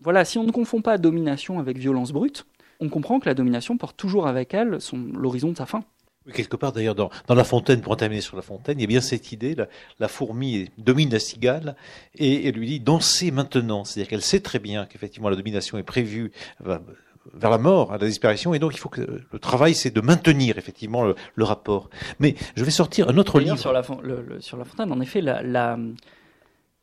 voilà, 0.00 0.24
si 0.24 0.38
on 0.38 0.44
ne 0.44 0.52
confond 0.52 0.82
pas 0.82 0.98
domination 0.98 1.58
avec 1.58 1.78
violence 1.78 2.12
brute, 2.12 2.46
on 2.80 2.88
comprend 2.88 3.20
que 3.20 3.28
la 3.28 3.34
domination 3.34 3.76
porte 3.76 3.96
toujours 3.96 4.26
avec 4.26 4.54
elle 4.54 4.78
l'horizon 5.14 5.52
de 5.52 5.56
sa 5.56 5.66
fin. 5.66 5.84
Oui, 6.26 6.32
quelque 6.32 6.56
part 6.56 6.72
d'ailleurs 6.72 6.94
dans, 6.94 7.10
dans, 7.26 7.34
La 7.34 7.44
Fontaine, 7.44 7.80
pour 7.80 7.92
en 7.92 7.96
terminer 7.96 8.20
sur 8.20 8.36
La 8.36 8.42
Fontaine, 8.42 8.78
il 8.78 8.82
y 8.82 8.84
a 8.84 8.88
bien 8.88 9.00
cette 9.00 9.32
idée, 9.32 9.54
la, 9.54 9.68
la 9.98 10.08
fourmi 10.08 10.70
domine 10.78 11.10
la 11.10 11.18
cigale 11.18 11.76
et 12.14 12.48
elle 12.48 12.54
lui 12.54 12.66
dit 12.66 12.80
dansez 12.80 13.30
maintenant. 13.30 13.84
C'est-à-dire 13.84 14.08
qu'elle 14.08 14.22
sait 14.22 14.40
très 14.40 14.58
bien 14.58 14.86
qu'effectivement 14.86 15.28
la 15.28 15.36
domination 15.36 15.76
est 15.78 15.82
prévue 15.82 16.32
vers 16.60 17.50
la 17.50 17.58
mort, 17.58 17.92
à 17.92 17.98
la 17.98 18.06
disparition, 18.06 18.54
et 18.54 18.58
donc 18.58 18.74
il 18.74 18.78
faut 18.78 18.88
que 18.88 19.22
le 19.30 19.38
travail, 19.38 19.74
c'est 19.74 19.90
de 19.90 20.00
maintenir 20.00 20.58
effectivement 20.58 21.04
le, 21.04 21.14
le, 21.34 21.44
rapport. 21.44 21.88
Mais 22.18 22.34
je 22.56 22.64
vais 22.64 22.70
sortir 22.70 23.08
un 23.08 23.16
autre 23.16 23.40
livre. 23.40 23.58
Sur 23.58 23.72
la, 23.72 23.82
le, 24.02 24.40
sur 24.40 24.56
la 24.56 24.64
Fontaine, 24.64 24.92
en 24.92 25.00
effet, 25.00 25.20
la, 25.20 25.42
la, 25.42 25.78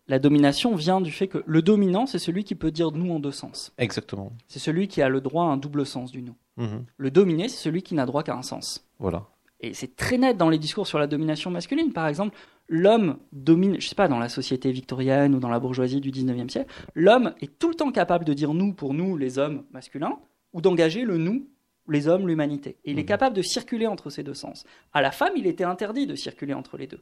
la 0.07 0.19
domination 0.19 0.75
vient 0.75 1.01
du 1.01 1.11
fait 1.11 1.27
que 1.27 1.43
le 1.45 1.61
dominant, 1.61 2.05
c'est 2.05 2.19
celui 2.19 2.43
qui 2.43 2.55
peut 2.55 2.71
dire 2.71 2.91
nous 2.91 3.13
en 3.13 3.19
deux 3.19 3.31
sens. 3.31 3.73
Exactement. 3.77 4.33
C'est 4.47 4.59
celui 4.59 4.87
qui 4.87 5.01
a 5.01 5.09
le 5.09 5.21
droit 5.21 5.45
à 5.45 5.47
un 5.47 5.57
double 5.57 5.85
sens 5.85 6.11
du 6.11 6.21
nous. 6.21 6.35
Mhm. 6.57 6.85
Le 6.97 7.11
dominé, 7.11 7.47
c'est 7.47 7.61
celui 7.61 7.81
qui 7.83 7.95
n'a 7.95 8.05
droit 8.05 8.23
qu'à 8.23 8.35
un 8.35 8.41
sens. 8.41 8.85
Voilà. 8.99 9.27
Et 9.61 9.73
c'est 9.73 9.95
très 9.95 10.17
net 10.17 10.37
dans 10.37 10.49
les 10.49 10.57
discours 10.57 10.87
sur 10.87 10.99
la 10.99 11.07
domination 11.07 11.51
masculine. 11.51 11.93
Par 11.93 12.07
exemple, 12.07 12.35
l'homme 12.67 13.17
domine, 13.31 13.79
je 13.79 13.87
sais 13.87 13.95
pas, 13.95 14.07
dans 14.07 14.19
la 14.19 14.27
société 14.27 14.71
victorienne 14.71 15.35
ou 15.35 15.39
dans 15.39 15.49
la 15.49 15.59
bourgeoisie 15.59 16.01
du 16.01 16.11
19e 16.11 16.49
siècle, 16.49 16.73
l'homme 16.95 17.33
est 17.41 17.59
tout 17.59 17.69
le 17.69 17.75
temps 17.75 17.91
capable 17.91 18.25
de 18.25 18.33
dire 18.33 18.53
nous 18.53 18.73
pour 18.73 18.93
nous, 18.93 19.17
les 19.17 19.37
hommes 19.37 19.63
masculins, 19.71 20.17
ou 20.53 20.61
d'engager 20.61 21.03
le 21.03 21.17
nous, 21.17 21.47
les 21.87 22.07
hommes, 22.07 22.27
l'humanité. 22.27 22.77
Et 22.85 22.91
il 22.91 22.99
est 22.99 23.03
mmh. 23.03 23.05
capable 23.05 23.35
de 23.35 23.41
circuler 23.41 23.87
entre 23.87 24.09
ces 24.09 24.23
deux 24.23 24.33
sens. 24.33 24.65
À 24.93 25.01
la 25.01 25.11
femme, 25.11 25.33
il 25.35 25.45
était 25.45 25.63
interdit 25.63 26.07
de 26.07 26.15
circuler 26.15 26.53
entre 26.53 26.77
les 26.77 26.87
deux. 26.87 27.01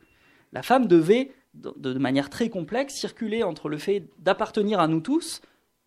La 0.51 0.63
femme 0.63 0.87
devait, 0.87 1.31
de 1.53 1.93
manière 1.93 2.29
très 2.29 2.49
complexe, 2.49 2.95
circuler 2.95 3.43
entre 3.43 3.69
le 3.69 3.77
fait 3.77 4.03
d'appartenir 4.19 4.79
à 4.79 4.87
nous 4.87 4.99
tous 4.99 5.41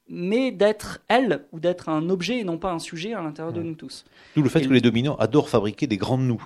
mais 0.08 0.50
d'être 0.52 1.00
elle 1.08 1.46
ou 1.52 1.60
d'être 1.60 1.88
un 1.88 2.10
objet 2.10 2.38
et 2.38 2.44
non 2.44 2.58
pas 2.58 2.72
un 2.72 2.78
sujet 2.78 3.14
à 3.14 3.22
l'intérieur 3.22 3.52
de 3.52 3.62
nous 3.62 3.74
tous. 3.74 4.04
D'où 4.36 4.42
le 4.42 4.48
fait 4.48 4.60
que 4.62 4.72
les 4.72 4.80
dominants 4.80 5.16
adorent 5.16 5.48
fabriquer 5.48 5.86
des 5.86 5.96
grands 5.96 6.18
nous. 6.18 6.44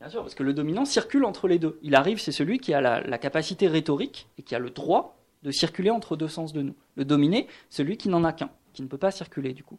Bien 0.00 0.08
sûr, 0.08 0.22
parce 0.22 0.34
que 0.34 0.42
le 0.42 0.52
dominant 0.52 0.84
circule 0.84 1.24
entre 1.24 1.48
les 1.48 1.58
deux. 1.58 1.78
Il 1.82 1.94
arrive, 1.94 2.20
c'est 2.20 2.32
celui 2.32 2.58
qui 2.58 2.74
a 2.74 2.80
la, 2.80 3.18
capacité 3.18 3.68
rhétorique 3.68 4.28
et 4.38 4.42
qui 4.42 4.54
a 4.54 4.58
le 4.58 4.70
droit 4.70 5.16
de 5.42 5.50
circuler 5.50 5.90
entre 5.90 6.16
deux 6.16 6.28
sens 6.28 6.52
de 6.52 6.62
nous. 6.62 6.74
Le 6.96 7.04
dominé, 7.04 7.46
celui 7.70 7.96
qui 7.96 8.08
n'en 8.08 8.24
a 8.24 8.32
qu'un, 8.32 8.50
qui 8.72 8.82
ne 8.82 8.88
peut 8.88 8.98
pas 8.98 9.10
circuler 9.10 9.52
du 9.52 9.64
coup. 9.64 9.78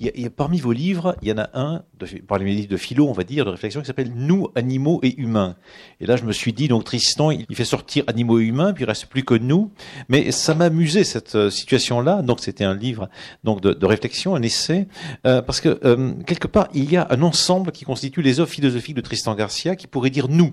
Il 0.00 0.10
y, 0.14 0.26
a, 0.26 0.30
parmi 0.30 0.58
vos 0.58 0.72
livres, 0.72 1.16
il 1.22 1.28
y 1.28 1.32
en 1.32 1.38
a 1.38 1.50
un, 1.54 1.82
de, 1.98 2.06
parmi 2.26 2.46
les 2.46 2.54
livres 2.56 2.68
de 2.68 2.76
philo, 2.76 3.08
on 3.08 3.12
va 3.12 3.24
dire, 3.24 3.44
de 3.44 3.50
réflexion, 3.50 3.80
qui 3.80 3.86
s'appelle 3.86 4.12
Nous, 4.14 4.48
animaux 4.54 5.00
et 5.02 5.14
humains. 5.20 5.56
Et 6.00 6.06
là, 6.06 6.16
je 6.16 6.24
me 6.24 6.32
suis 6.32 6.52
dit, 6.52 6.68
donc 6.68 6.84
Tristan, 6.84 7.30
il 7.30 7.46
fait 7.54 7.64
sortir 7.64 8.04
animaux 8.06 8.40
et 8.40 8.44
humains, 8.44 8.72
puis 8.72 8.84
il 8.84 8.86
reste 8.86 9.06
plus 9.06 9.24
que 9.24 9.34
nous. 9.34 9.70
Mais 10.08 10.32
ça 10.32 10.54
m'amusait 10.54 11.04
cette 11.04 11.34
euh, 11.34 11.50
situation-là. 11.50 12.22
Donc 12.22 12.40
c'était 12.40 12.64
un 12.64 12.74
livre 12.74 13.08
donc 13.44 13.60
de, 13.60 13.72
de, 13.72 13.86
réflexion, 13.86 14.34
un 14.34 14.42
essai, 14.42 14.86
euh, 15.26 15.42
parce 15.42 15.60
que 15.60 15.78
euh, 15.84 16.12
quelque 16.26 16.48
part, 16.48 16.68
il 16.74 16.90
y 16.90 16.96
a 16.96 17.06
un 17.10 17.22
ensemble 17.22 17.72
qui 17.72 17.84
constitue 17.84 18.22
les 18.22 18.40
œuvres 18.40 18.50
philosophiques 18.50 18.96
de 18.96 19.00
Tristan 19.00 19.34
Garcia, 19.34 19.76
qui 19.76 19.86
pourrait 19.86 20.10
dire 20.10 20.28
nous. 20.28 20.52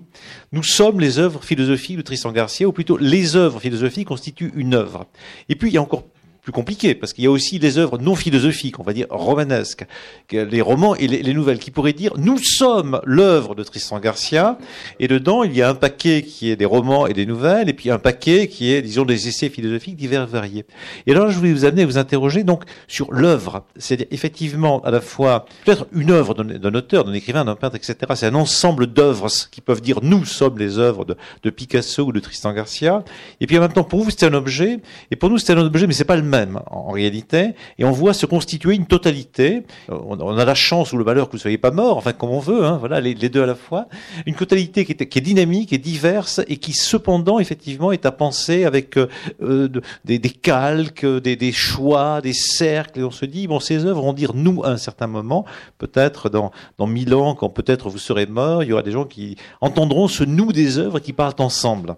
Nous 0.51 0.63
sommes 0.63 0.99
les 0.99 1.19
œuvres 1.19 1.43
philosophiques 1.43 1.97
de 1.97 2.01
Tristan 2.01 2.31
Garcia, 2.31 2.67
ou 2.67 2.71
plutôt 2.71 2.97
les 2.97 3.35
œuvres 3.35 3.59
philosophiques 3.59 4.07
constituent 4.07 4.51
une 4.55 4.73
œuvre. 4.73 5.07
Et 5.49 5.55
puis 5.55 5.69
il 5.69 5.73
y 5.73 5.77
a 5.77 5.81
encore 5.81 6.05
plus 6.41 6.51
compliqué, 6.51 6.95
parce 6.95 7.13
qu'il 7.13 7.23
y 7.23 7.27
a 7.27 7.31
aussi 7.31 7.59
des 7.59 7.77
œuvres 7.77 7.99
non 7.99 8.15
philosophiques, 8.15 8.79
on 8.79 8.83
va 8.83 8.93
dire 8.93 9.05
romanesques, 9.11 9.85
les 10.31 10.61
romans 10.61 10.95
et 10.95 11.07
les, 11.07 11.33
nouvelles, 11.33 11.59
qui 11.59 11.69
pourraient 11.69 11.93
dire 11.93 12.13
nous 12.17 12.39
sommes 12.39 12.99
l'œuvre 13.05 13.53
de 13.53 13.63
Tristan 13.63 13.99
Garcia, 13.99 14.57
et 14.99 15.07
dedans 15.07 15.43
il 15.43 15.55
y 15.55 15.61
a 15.61 15.69
un 15.69 15.75
paquet 15.75 16.23
qui 16.23 16.49
est 16.49 16.55
des 16.55 16.65
romans 16.65 17.05
et 17.05 17.13
des 17.13 17.27
nouvelles, 17.27 17.69
et 17.69 17.73
puis 17.73 17.91
un 17.91 17.99
paquet 17.99 18.47
qui 18.47 18.73
est, 18.73 18.81
disons, 18.81 19.05
des 19.05 19.27
essais 19.27 19.49
philosophiques 19.49 19.95
divers 19.95 20.25
variés. 20.25 20.65
Et 21.05 21.11
alors 21.11 21.29
je 21.29 21.37
voulais 21.37 21.53
vous 21.53 21.65
amener 21.65 21.83
à 21.83 21.85
vous 21.85 21.99
interroger 21.99 22.43
donc 22.43 22.63
sur 22.87 23.13
l'œuvre, 23.13 23.63
c'est-à-dire 23.77 24.07
effectivement 24.09 24.81
à 24.81 24.89
la 24.89 25.01
fois 25.01 25.45
peut-être 25.63 25.85
une 25.93 26.09
œuvre 26.09 26.33
d'un 26.33 26.73
auteur, 26.73 27.03
d'un 27.03 27.13
écrivain, 27.13 27.45
d'un 27.45 27.55
peintre, 27.55 27.75
etc. 27.75 27.95
C'est 28.15 28.25
un 28.25 28.35
ensemble 28.35 28.87
d'œuvres 28.87 29.27
qui 29.51 29.61
peuvent 29.61 29.81
dire 29.81 29.99
nous 30.01 30.25
sommes 30.25 30.57
les 30.57 30.79
œuvres 30.79 31.05
de, 31.05 31.49
Picasso 31.51 32.05
ou 32.05 32.11
de 32.11 32.19
Tristan 32.19 32.53
Garcia, 32.53 33.03
et 33.39 33.45
puis 33.45 33.57
en 33.59 33.61
même 33.61 33.73
temps 33.73 33.83
pour 33.83 34.03
vous 34.03 34.09
c'est 34.09 34.25
un 34.25 34.33
objet, 34.33 34.79
et 35.11 35.15
pour 35.15 35.29
nous 35.29 35.37
c'est 35.37 35.53
un 35.53 35.57
objet, 35.57 35.85
mais 35.85 35.93
c'est 35.93 36.03
pas 36.03 36.15
le 36.15 36.30
même 36.31 36.61
en, 36.71 36.89
réalité, 36.91 37.53
et 37.77 37.85
on 37.85 37.91
voit 37.91 38.13
se 38.13 38.25
constituer 38.25 38.73
une 38.73 38.87
totalité. 38.87 39.63
On, 39.89 40.37
a 40.37 40.45
la 40.45 40.55
chance 40.55 40.91
ou 40.93 40.97
le 40.97 41.03
malheur 41.03 41.27
que 41.27 41.33
vous 41.33 41.37
soyez 41.37 41.57
pas 41.57 41.71
mort, 41.71 41.97
enfin 41.97 42.13
comme 42.13 42.31
on 42.31 42.39
veut, 42.39 42.65
hein, 42.65 42.77
voilà, 42.79 42.99
les, 42.99 43.13
deux 43.13 43.43
à 43.43 43.45
la 43.45 43.55
fois. 43.55 43.87
Une 44.25 44.35
totalité 44.35 44.85
qui 44.85 44.93
est, 44.93 45.07
qui 45.07 45.19
est, 45.19 45.21
dynamique 45.21 45.71
et 45.73 45.77
diverse 45.77 46.41
et 46.47 46.57
qui 46.57 46.73
cependant 46.73 47.39
effectivement 47.39 47.91
est 47.91 48.05
à 48.05 48.11
penser 48.11 48.65
avec 48.65 48.97
euh, 48.97 49.07
euh 49.41 49.69
des, 50.05 50.19
calques, 50.19 51.05
des, 51.05 51.35
des, 51.35 51.51
choix, 51.51 52.21
des 52.21 52.33
cercles. 52.33 52.99
Et 52.99 53.03
on 53.03 53.11
se 53.11 53.25
dit 53.25 53.47
bon, 53.47 53.59
ces 53.59 53.85
œuvres 53.85 54.01
vont 54.01 54.13
dire 54.13 54.33
nous 54.33 54.63
à 54.63 54.69
un 54.69 54.77
certain 54.77 55.07
moment, 55.07 55.45
peut-être 55.77 56.29
dans 56.29 56.51
dans 56.77 56.87
mille 56.87 57.13
ans, 57.13 57.35
quand 57.35 57.49
peut-être 57.49 57.89
vous 57.89 57.97
serez 57.97 58.25
mort, 58.25 58.63
il 58.63 58.69
y 58.69 58.73
aura 58.73 58.83
des 58.83 58.91
gens 58.91 59.05
qui 59.05 59.35
entendront 59.61 60.07
ce 60.07 60.23
nous 60.23 60.51
des 60.51 60.77
œuvres 60.77 60.99
qui 60.99 61.13
parlent 61.13 61.35
ensemble. 61.39 61.95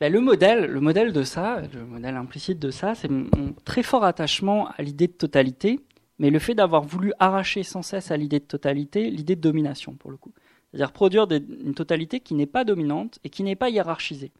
Ben, 0.00 0.10
le 0.10 0.20
modèle, 0.20 0.64
le 0.64 0.80
modèle 0.80 1.12
de 1.12 1.22
ça, 1.22 1.60
le 1.74 1.84
modèle 1.84 2.16
implicite 2.16 2.58
de 2.58 2.70
ça, 2.70 2.94
c'est 2.94 3.10
mon 3.10 3.52
très 3.66 3.82
fort 3.82 4.02
attachement 4.02 4.68
à 4.70 4.82
l'idée 4.82 5.08
de 5.08 5.12
totalité, 5.12 5.78
mais 6.18 6.30
le 6.30 6.38
fait 6.38 6.54
d'avoir 6.54 6.82
voulu 6.82 7.12
arracher 7.18 7.62
sans 7.64 7.82
cesse 7.82 8.10
à 8.10 8.16
l'idée 8.16 8.40
de 8.40 8.46
totalité 8.46 9.10
l'idée 9.10 9.36
de 9.36 9.42
domination 9.42 9.92
pour 9.92 10.10
le 10.10 10.16
coup. 10.16 10.32
C'est-à-dire 10.70 10.92
produire 10.92 11.26
une 11.30 11.74
totalité 11.74 12.20
qui 12.20 12.32
n'est 12.32 12.46
pas 12.46 12.64
dominante 12.64 13.18
et 13.24 13.28
qui 13.28 13.42
n'est 13.42 13.56
pas 13.56 13.68
hiérarchisée. 13.68 14.32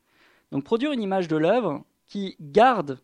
Donc 0.51 0.65
produire 0.65 0.93
une 0.93 1.03
image 1.03 1.29
de 1.29 1.37
l'œuvre 1.37 1.85
qui 2.09 2.37
garde 2.41 2.99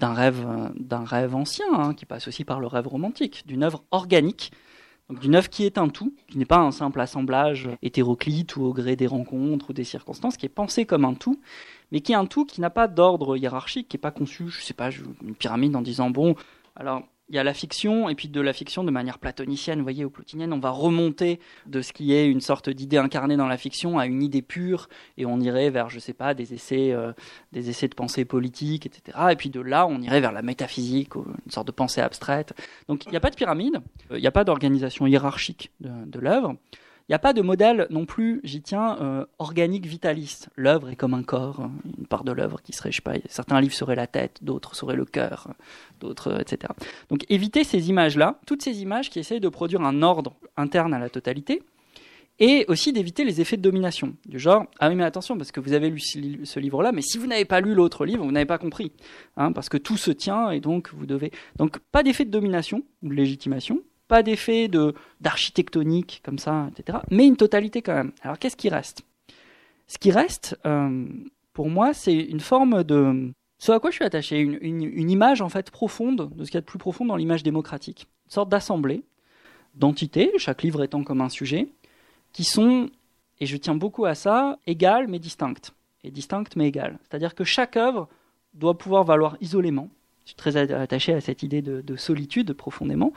d'un 0.00 0.14
rêve, 0.14 0.44
d'un 0.74 1.04
rêve 1.04 1.36
ancien, 1.36 1.66
hein, 1.74 1.94
qui 1.94 2.06
passe 2.06 2.26
aussi 2.26 2.44
par 2.44 2.58
le 2.58 2.66
rêve 2.66 2.88
romantique, 2.88 3.44
d'une 3.46 3.62
œuvre 3.62 3.84
organique 3.92 4.50
donc 5.08 5.20
d'une 5.20 5.36
œuvre 5.36 5.48
qui 5.48 5.64
est 5.64 5.78
un 5.78 5.88
tout, 5.88 6.14
qui 6.26 6.38
n'est 6.38 6.44
pas 6.44 6.58
un 6.58 6.72
simple 6.72 7.00
assemblage 7.00 7.68
hétéroclite 7.82 8.56
ou 8.56 8.64
au 8.64 8.72
gré 8.72 8.96
des 8.96 9.06
rencontres 9.06 9.70
ou 9.70 9.72
des 9.72 9.84
circonstances, 9.84 10.36
qui 10.36 10.46
est 10.46 10.50
pensé 10.50 10.84
comme 10.84 11.04
un 11.04 11.14
tout, 11.14 11.40
mais 11.92 12.00
qui 12.00 12.12
est 12.12 12.16
un 12.16 12.26
tout 12.26 12.44
qui 12.44 12.60
n'a 12.60 12.70
pas 12.70 12.88
d'ordre 12.88 13.36
hiérarchique, 13.36 13.88
qui 13.88 13.96
n'est 13.96 14.00
pas 14.00 14.10
conçu, 14.10 14.48
je 14.48 14.60
sais 14.60 14.74
pas, 14.74 14.90
une 14.90 15.34
pyramide 15.36 15.76
en 15.76 15.82
disant 15.82 16.10
bon, 16.10 16.34
alors 16.74 17.04
il 17.28 17.34
y 17.34 17.38
a 17.38 17.44
la 17.44 17.54
fiction, 17.54 18.08
et 18.08 18.14
puis 18.14 18.28
de 18.28 18.40
la 18.40 18.52
fiction 18.52 18.84
de 18.84 18.90
manière 18.90 19.18
platonicienne, 19.18 19.78
vous 19.78 19.84
voyez, 19.84 20.04
ou 20.04 20.10
plotinienne, 20.10 20.52
on 20.52 20.60
va 20.60 20.70
remonter 20.70 21.40
de 21.66 21.82
ce 21.82 21.92
qui 21.92 22.12
est 22.12 22.26
une 22.26 22.40
sorte 22.40 22.70
d'idée 22.70 22.98
incarnée 22.98 23.36
dans 23.36 23.48
la 23.48 23.56
fiction 23.56 23.98
à 23.98 24.06
une 24.06 24.22
idée 24.22 24.42
pure, 24.42 24.88
et 25.16 25.26
on 25.26 25.40
irait 25.40 25.70
vers, 25.70 25.90
je 25.90 25.98
sais 25.98 26.12
pas, 26.12 26.34
des 26.34 26.54
essais, 26.54 26.92
euh, 26.92 27.12
des 27.52 27.68
essais 27.68 27.88
de 27.88 27.94
pensée 27.94 28.24
politique, 28.24 28.86
etc. 28.86 29.18
Et 29.32 29.36
puis 29.36 29.50
de 29.50 29.60
là, 29.60 29.86
on 29.86 30.00
irait 30.00 30.20
vers 30.20 30.32
la 30.32 30.42
métaphysique, 30.42 31.16
une 31.16 31.50
sorte 31.50 31.66
de 31.66 31.72
pensée 31.72 32.00
abstraite. 32.00 32.52
Donc 32.88 33.04
il 33.06 33.10
n'y 33.10 33.16
a 33.16 33.20
pas 33.20 33.30
de 33.30 33.36
pyramide, 33.36 33.80
euh, 34.12 34.18
il 34.18 34.20
n'y 34.20 34.28
a 34.28 34.32
pas 34.32 34.44
d'organisation 34.44 35.06
hiérarchique 35.06 35.72
de, 35.80 35.90
de 36.06 36.20
l'œuvre. 36.20 36.56
Il 37.08 37.12
n'y 37.12 37.14
a 37.14 37.20
pas 37.20 37.32
de 37.32 37.40
modèle 37.40 37.86
non 37.90 38.04
plus, 38.04 38.40
j'y 38.42 38.62
tiens, 38.62 38.98
euh, 39.00 39.24
organique 39.38 39.86
vitaliste. 39.86 40.48
L'œuvre 40.56 40.88
est 40.88 40.96
comme 40.96 41.14
un 41.14 41.22
corps, 41.22 41.70
une 41.98 42.06
part 42.06 42.24
de 42.24 42.32
l'œuvre 42.32 42.60
qui 42.62 42.72
serait, 42.72 42.90
je 42.90 42.96
sais 42.96 43.02
pas, 43.02 43.14
certains 43.28 43.60
livres 43.60 43.74
seraient 43.74 43.94
la 43.94 44.08
tête, 44.08 44.38
d'autres 44.42 44.74
seraient 44.74 44.96
le 44.96 45.04
cœur, 45.04 45.54
d'autres, 46.00 46.40
etc. 46.40 46.72
Donc 47.08 47.24
éviter 47.28 47.62
ces 47.62 47.90
images-là, 47.90 48.40
toutes 48.44 48.62
ces 48.62 48.82
images 48.82 49.08
qui 49.08 49.20
essayent 49.20 49.38
de 49.38 49.48
produire 49.48 49.82
un 49.82 50.02
ordre 50.02 50.34
interne 50.56 50.92
à 50.94 50.98
la 50.98 51.08
totalité, 51.08 51.62
et 52.38 52.64
aussi 52.68 52.92
d'éviter 52.92 53.24
les 53.24 53.40
effets 53.40 53.56
de 53.56 53.62
domination, 53.62 54.14
du 54.26 54.38
genre 54.38 54.66
ah 54.78 54.88
oui 54.88 54.94
mais 54.94 55.04
attention 55.04 55.38
parce 55.38 55.52
que 55.52 55.60
vous 55.60 55.72
avez 55.72 55.88
lu 55.88 56.00
ce 56.00 56.60
livre-là, 56.60 56.92
mais 56.92 57.02
si 57.02 57.18
vous 57.18 57.26
n'avez 57.26 57.44
pas 57.44 57.60
lu 57.60 57.74
l'autre 57.74 58.04
livre, 58.04 58.24
vous 58.24 58.32
n'avez 58.32 58.46
pas 58.46 58.58
compris, 58.58 58.92
hein, 59.36 59.52
parce 59.52 59.68
que 59.68 59.76
tout 59.76 59.96
se 59.96 60.10
tient 60.10 60.50
et 60.50 60.60
donc 60.60 60.90
vous 60.92 61.06
devez 61.06 61.30
donc 61.56 61.78
pas 61.92 62.02
d'effet 62.02 62.24
de 62.24 62.30
domination 62.30 62.82
ou 63.02 63.08
de 63.08 63.14
légitimation, 63.14 63.80
pas 64.08 64.22
d'effet 64.22 64.68
de 64.68 64.94
d'architectonique 65.20 66.22
comme 66.24 66.38
ça, 66.38 66.68
etc. 66.70 66.98
Mais 67.10 67.26
une 67.26 67.36
totalité 67.36 67.82
quand 67.82 67.94
même. 67.94 68.12
Alors 68.22 68.38
qu'est-ce 68.38 68.56
qui 68.56 68.68
reste? 68.68 69.02
Ce 69.86 69.98
qui 69.98 70.10
reste, 70.10 70.58
euh, 70.66 71.06
pour 71.52 71.70
moi, 71.70 71.94
c'est 71.94 72.14
une 72.16 72.40
forme 72.40 72.84
de 72.84 73.32
ce 73.58 73.72
à 73.72 73.80
quoi 73.80 73.90
je 73.90 73.96
suis 73.96 74.04
attaché, 74.04 74.38
une, 74.38 74.58
une, 74.62 75.10
image 75.10 75.40
en 75.40 75.48
fait 75.48 75.70
profonde 75.70 76.30
de 76.34 76.44
ce 76.44 76.50
qu'il 76.50 76.56
y 76.56 76.58
a 76.58 76.60
de 76.60 76.66
plus 76.66 76.78
profond 76.78 77.06
dans 77.06 77.16
l'image 77.16 77.42
démocratique, 77.42 78.06
une 78.26 78.30
sorte 78.30 78.48
d'assemblée 78.50 79.02
d'entités, 79.74 80.32
chaque 80.38 80.62
livre 80.62 80.82
étant 80.82 81.02
comme 81.04 81.20
un 81.20 81.28
sujet, 81.28 81.68
qui 82.32 82.44
sont, 82.44 82.90
et 83.40 83.46
je 83.46 83.56
tiens 83.56 83.74
beaucoup 83.74 84.04
à 84.04 84.14
ça, 84.14 84.58
égales 84.66 85.06
mais 85.08 85.18
distinctes, 85.18 85.74
et 86.02 86.10
distinctes 86.10 86.56
mais 86.56 86.68
égales. 86.68 86.98
C'est-à-dire 87.02 87.34
que 87.34 87.44
chaque 87.44 87.76
œuvre 87.76 88.08
doit 88.54 88.76
pouvoir 88.76 89.04
valoir 89.04 89.36
isolément. 89.40 89.88
Je 90.26 90.30
suis 90.30 90.36
très 90.36 90.56
attaché 90.56 91.14
à 91.14 91.20
cette 91.20 91.44
idée 91.44 91.62
de, 91.62 91.96
solitude 91.96 92.52
profondément. 92.52 93.12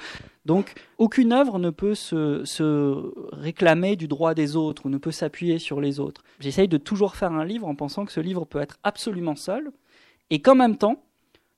Donc, 0.46 0.76
aucune 1.00 1.34
œuvre 1.34 1.58
ne 1.58 1.72
peut 1.72 1.96
se, 1.96 3.36
réclamer 3.36 3.96
du 3.96 4.08
droit 4.08 4.36
des 4.36 4.56
autres 4.56 4.86
ou 4.86 4.90
ne 4.90 5.00
peut 5.00 5.12
s'appuyer 5.12 5.58
sur 5.58 5.82
les 5.82 6.00
autres. 6.00 6.24
J'essaye 6.40 6.68
de 6.68 6.78
toujours 6.78 7.16
faire 7.16 7.34
un 7.34 7.46
livre 7.46 7.68
en 7.68 7.74
pensant 7.74 8.06
que 8.06 8.12
ce 8.12 8.20
livre 8.20 8.46
peut 8.46 8.62
être 8.62 8.78
absolument 8.84 9.36
seul 9.36 9.72
et 10.30 10.40
qu'en 10.42 10.54
même 10.54 10.78
temps, 10.78 11.04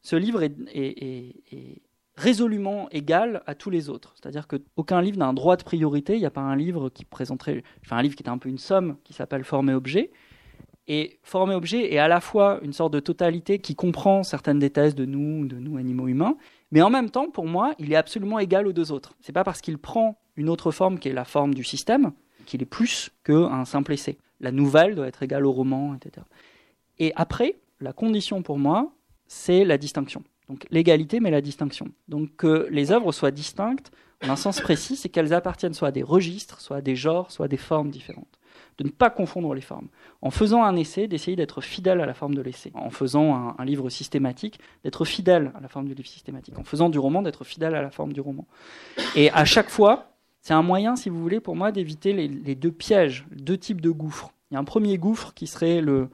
ce 0.02 0.16
livre 0.16 0.42
est 0.42 1.82
résolument 2.16 2.88
égal 2.92 3.44
à 3.46 3.56
tous 3.56 3.70
les 3.70 3.90
autres. 3.90 4.14
C'est-à-dire 4.16 4.48
qu'aucun 4.48 5.02
livre 5.02 5.18
n'a 5.18 5.28
un 5.28 5.34
droit 5.34 5.58
de 5.58 5.64
priorité. 5.64 6.14
Il 6.14 6.20
n'y 6.20 6.26
a 6.26 6.32
pas 6.32 6.42
un 6.42 6.56
livre 6.56 6.90
qui 6.90 7.04
présenterait, 7.04 7.64
enfin 7.84 7.98
un 7.98 8.02
livre 8.02 8.16
qui 8.16 8.24
est 8.24 8.30
un 8.30 8.38
peu 8.38 8.48
une 8.48 8.58
somme 8.58 8.96
qui 9.04 9.12
s'appelle 9.14 9.44
Forme 9.44 9.70
et 9.70 9.74
objet. 9.74 10.12
Et 10.94 11.20
forme 11.24 11.54
et 11.54 11.56
objet 11.56 11.94
est 11.94 12.00
à 12.00 12.10
la 12.10 12.20
fois 12.20 12.60
une 12.64 12.74
sorte 12.74 12.92
de 12.92 13.00
totalité 13.00 13.60
qui 13.60 13.76
comprend 13.76 14.24
certaines 14.24 14.60
des 14.60 14.72
thèses 14.72 14.94
de 14.94 15.06
nous, 15.06 15.48
de 15.48 15.56
nous 15.56 15.78
animaux 15.78 16.10
humains, 16.10 16.36
mais 16.72 16.82
en 16.82 16.90
même 16.90 17.10
temps, 17.10 17.30
pour 17.30 17.46
moi, 17.46 17.74
il 17.80 17.94
est 17.94 17.96
absolument 17.96 18.40
égal 18.40 18.68
aux 18.68 18.74
deux 18.74 18.92
autres. 18.92 19.16
C'est 19.22 19.32
pas 19.32 19.46
parce 19.46 19.62
qu'il 19.62 19.78
prend 19.78 20.20
une 20.36 20.50
autre 20.50 20.70
forme 20.72 21.00
qui 21.00 21.08
est 21.08 21.14
la 21.14 21.24
forme 21.24 21.54
du 21.54 21.64
système 21.64 22.12
qu'il 22.46 22.62
est 22.62 22.66
plus 22.66 23.10
qu'un 23.24 23.64
simple 23.64 23.94
essai. 23.94 24.18
La 24.42 24.52
nouvelle 24.52 24.96
doit 24.96 25.08
être 25.08 25.24
égale 25.24 25.46
au 25.46 25.54
roman, 25.54 25.96
etc. 25.96 26.26
Et 27.00 27.14
après, 27.16 27.56
la 27.80 27.94
condition 27.94 28.42
pour 28.42 28.60
moi, 28.60 28.92
c'est 29.28 29.64
la 29.64 29.78
distinction. 29.78 30.26
Donc 30.50 30.68
l'égalité, 30.72 31.22
mais 31.22 31.32
la 31.32 31.40
distinction. 31.40 31.88
Donc 32.10 32.36
que 32.36 32.68
les 32.70 32.92
œuvres 32.92 33.14
soient 33.14 33.32
distinctes 33.32 33.94
en 34.26 34.30
un 34.30 34.36
sens 34.36 34.60
précis, 34.60 34.98
c'est 34.98 35.08
qu'elles 35.08 35.34
appartiennent 35.34 35.74
soit 35.74 35.88
à 35.88 35.92
des 35.92 36.04
registres, 36.04 36.60
soit 36.60 36.78
à 36.78 36.82
des 36.82 36.98
genres, 36.98 37.32
soit 37.32 37.46
à 37.46 37.48
des 37.48 37.56
formes 37.56 37.92
différentes. 37.92 38.41
De 38.82 38.88
ne 38.88 38.90
pas 38.90 39.12
confondre 39.12 39.54
les 39.54 39.62
formes. 39.62 39.90
En 40.24 40.32
faisant 40.32 40.64
un 40.64 40.76
essai, 40.76 41.08
d'essayer 41.08 41.38
d'être 41.38 41.62
fidèle 41.62 42.02
à 42.02 42.08
la 42.08 42.16
forme 42.16 42.34
de 42.34 42.42
l'essai. 42.42 42.72
En 42.74 42.90
faisant 42.90 43.56
un, 43.60 43.64
livre 43.64 43.90
systématique, 43.92 44.60
d'être 44.84 45.06
fidèle 45.06 45.52
à 45.54 45.60
la 45.62 45.68
forme 45.68 45.88
du 45.88 45.94
livre 45.94 46.08
systématique. 46.08 46.58
En 46.58 46.64
faisant 46.64 46.90
du 46.90 46.98
roman, 46.98 47.22
d'être 47.22 47.44
fidèle 47.44 47.76
à 47.76 47.84
la 47.84 47.92
forme 47.92 48.12
du 48.12 48.22
roman. 48.22 48.48
Et 49.16 49.30
à 49.32 49.46
chaque 49.46 49.70
fois, 49.70 50.16
c'est 50.42 50.56
un 50.56 50.64
moyen, 50.64 50.96
si 50.96 51.10
vous 51.10 51.22
voulez, 51.22 51.40
pour 51.40 51.56
moi, 51.56 51.72
d'éviter 51.72 52.12
les, 52.14 52.56
deux 52.56 52.72
pièges, 52.72 53.28
deux 53.32 53.58
types 53.58 53.82
de 53.82 53.92
gouffres. 53.92 54.34
Il 54.50 54.56
y 54.56 54.58
a 54.58 54.60
un 54.60 54.64
premier 54.64 54.98
gouffre 54.98 55.34
qui 55.36 55.46
serait 55.46 55.82
le, 55.82 56.10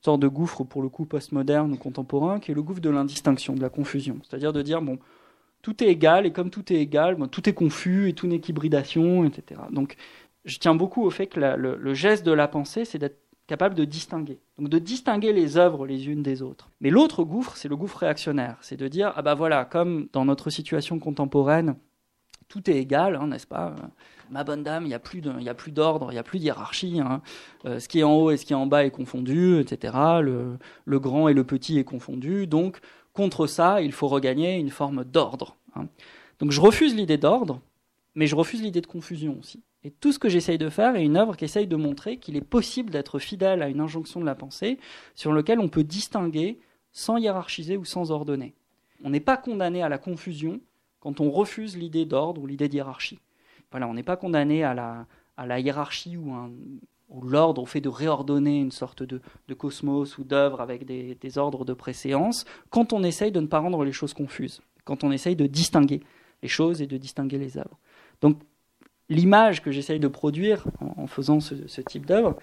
sorte 0.00 0.20
de 0.20 0.28
gouffre 0.28 0.64
pour 0.64 0.80
le 0.80 0.88
coup 0.88 1.04
postmoderne 1.04 1.72
ou 1.72 1.76
contemporain, 1.76 2.40
qui 2.40 2.52
est 2.52 2.54
le 2.54 2.62
gouffre 2.62 2.80
de 2.80 2.90
l'indistinction, 2.90 3.54
de 3.54 3.60
la 3.60 3.68
confusion. 3.68 4.18
C'est-à-dire 4.22 4.52
de 4.52 4.62
dire, 4.62 4.80
bon, 4.80 4.98
tout 5.62 5.82
est 5.82 5.88
égal, 5.88 6.24
et 6.26 6.32
comme 6.32 6.50
tout 6.50 6.72
est 6.72 6.76
égal, 6.76 7.16
tout 7.30 7.48
est 7.48 7.52
confus, 7.52 8.08
et 8.08 8.12
tout 8.12 8.26
n'est 8.26 8.38
qu'hybridation, 8.38 9.24
etc. 9.24 9.60
Donc, 9.70 9.96
je 10.48 10.58
tiens 10.58 10.74
beaucoup 10.74 11.04
au 11.04 11.10
fait 11.10 11.26
que 11.26 11.38
le, 11.38 11.94
geste 11.94 12.24
de 12.24 12.32
la 12.32 12.48
pensée, 12.48 12.84
c'est 12.84 12.98
d'être 12.98 13.20
capable 13.46 13.74
de 13.74 13.84
distinguer. 13.84 14.40
Donc 14.58 14.68
de 14.68 14.78
distinguer 14.78 15.32
les 15.32 15.56
œuvres 15.56 15.86
les 15.86 16.08
unes 16.08 16.22
des 16.22 16.42
autres. 16.42 16.70
Mais 16.80 16.90
l'autre 16.90 17.22
gouffre, 17.22 17.56
c'est 17.56 17.68
le 17.68 17.76
gouffre 17.76 17.98
réactionnaire. 17.98 18.56
C'est 18.62 18.76
de 18.76 18.88
dire, 18.88 19.12
ah 19.16 19.22
bah 19.22 19.34
voilà, 19.34 19.64
comme 19.64 20.08
dans 20.12 20.24
notre 20.24 20.50
situation 20.50 20.98
contemporaine, 20.98 21.76
tout 22.48 22.68
est 22.70 22.76
égal, 22.76 23.16
hein, 23.16 23.28
n'est-ce 23.28 23.46
pas? 23.46 23.74
Ma 24.30 24.42
bonne 24.42 24.62
dame, 24.62 24.84
il 24.84 24.88
n'y 24.88 24.94
a 24.94 24.98
plus 24.98 25.20
d'ordre, 25.20 25.40
il 26.10 26.14
n'y 26.14 26.18
a 26.18 26.22
plus 26.22 26.38
de 26.38 26.44
hiérarchie. 26.44 27.00
Hein. 27.00 27.22
Euh, 27.66 27.78
ce 27.78 27.88
qui 27.88 28.00
est 28.00 28.02
en 28.02 28.14
haut 28.14 28.30
et 28.30 28.36
ce 28.36 28.44
qui 28.44 28.54
est 28.54 28.56
en 28.56 28.66
bas 28.66 28.84
est 28.84 28.90
confondu, 28.90 29.60
etc. 29.60 29.94
Le, 30.22 30.98
grand 30.98 31.28
et 31.28 31.34
le 31.34 31.44
petit 31.44 31.78
est 31.78 31.84
confondu. 31.84 32.46
Donc, 32.46 32.78
contre 33.12 33.46
ça, 33.46 33.82
il 33.82 33.92
faut 33.92 34.08
regagner 34.08 34.56
une 34.56 34.70
forme 34.70 35.04
d'ordre. 35.04 35.56
Hein. 35.74 35.88
Donc, 36.38 36.52
je 36.52 36.60
refuse 36.60 36.94
l'idée 36.94 37.18
d'ordre, 37.18 37.60
mais 38.14 38.26
je 38.26 38.34
refuse 38.34 38.62
l'idée 38.62 38.80
de 38.80 38.86
confusion 38.86 39.36
aussi. 39.38 39.62
Et 39.84 39.90
tout 39.90 40.12
ce 40.12 40.18
que 40.18 40.28
j'essaye 40.28 40.58
de 40.58 40.68
faire 40.68 40.96
est 40.96 41.04
une 41.04 41.16
œuvre 41.16 41.36
qui 41.36 41.44
essaye 41.44 41.66
de 41.66 41.76
montrer 41.76 42.16
qu'il 42.16 42.36
est 42.36 42.40
possible 42.40 42.90
d'être 42.90 43.18
fidèle 43.18 43.62
à 43.62 43.68
une 43.68 43.80
injonction 43.80 44.20
de 44.20 44.26
la 44.26 44.34
pensée 44.34 44.78
sur 45.14 45.32
laquelle 45.32 45.60
on 45.60 45.68
peut 45.68 45.84
distinguer 45.84 46.58
sans 46.92 47.16
hiérarchiser 47.16 47.76
ou 47.76 47.84
sans 47.84 48.10
ordonner. 48.10 48.54
On 49.04 49.10
n'est 49.10 49.20
pas 49.20 49.36
condamné 49.36 49.82
à 49.82 49.88
la 49.88 49.98
confusion 49.98 50.60
quand 50.98 51.20
on 51.20 51.30
refuse 51.30 51.76
l'idée 51.76 52.04
d'ordre 52.04 52.42
ou 52.42 52.46
l'idée 52.46 52.68
d'hiérarchie 52.68 53.20
on 53.72 53.94
n'est 53.94 54.02
pas 54.02 54.16
condamné 54.16 54.64
à 54.64 54.74
la, 54.74 55.06
à 55.36 55.46
la 55.46 55.60
hiérarchie 55.60 56.16
ou, 56.16 56.32
l'ordre 57.22 57.62
au 57.62 57.66
fait 57.66 57.80
de 57.80 57.88
réordonner 57.88 58.60
une 58.60 58.70
sorte 58.70 59.02
de, 59.02 59.20
cosmos 59.54 60.18
ou 60.18 60.24
d'œuvre 60.24 60.60
avec 60.60 60.84
des, 60.84 61.38
ordres 61.38 61.64
de 61.64 61.72
préséance 61.72 62.44
quand 62.70 62.92
on 62.92 63.02
essaye 63.02 63.32
de 63.32 63.40
ne 63.40 63.46
pas 63.46 63.58
rendre 63.58 63.84
les 63.84 63.92
choses 63.92 64.14
confuses, 64.14 64.60
quand 64.84 65.04
on 65.04 65.10
essaye 65.10 65.36
de 65.36 65.46
distinguer 65.46 66.02
les 66.42 66.48
choses 66.48 66.82
et 66.82 66.86
de 66.86 66.96
distinguer 66.96 67.38
les 67.38 67.56
œuvres. 67.58 67.78
Donc 68.20 68.38
l'image 69.08 69.62
que 69.62 69.70
j'essaye 69.70 70.00
de 70.00 70.08
produire 70.08 70.64
en, 70.80 71.06
faisant 71.06 71.40
ce, 71.40 71.80
type 71.80 72.06
d'œuvre, 72.06 72.36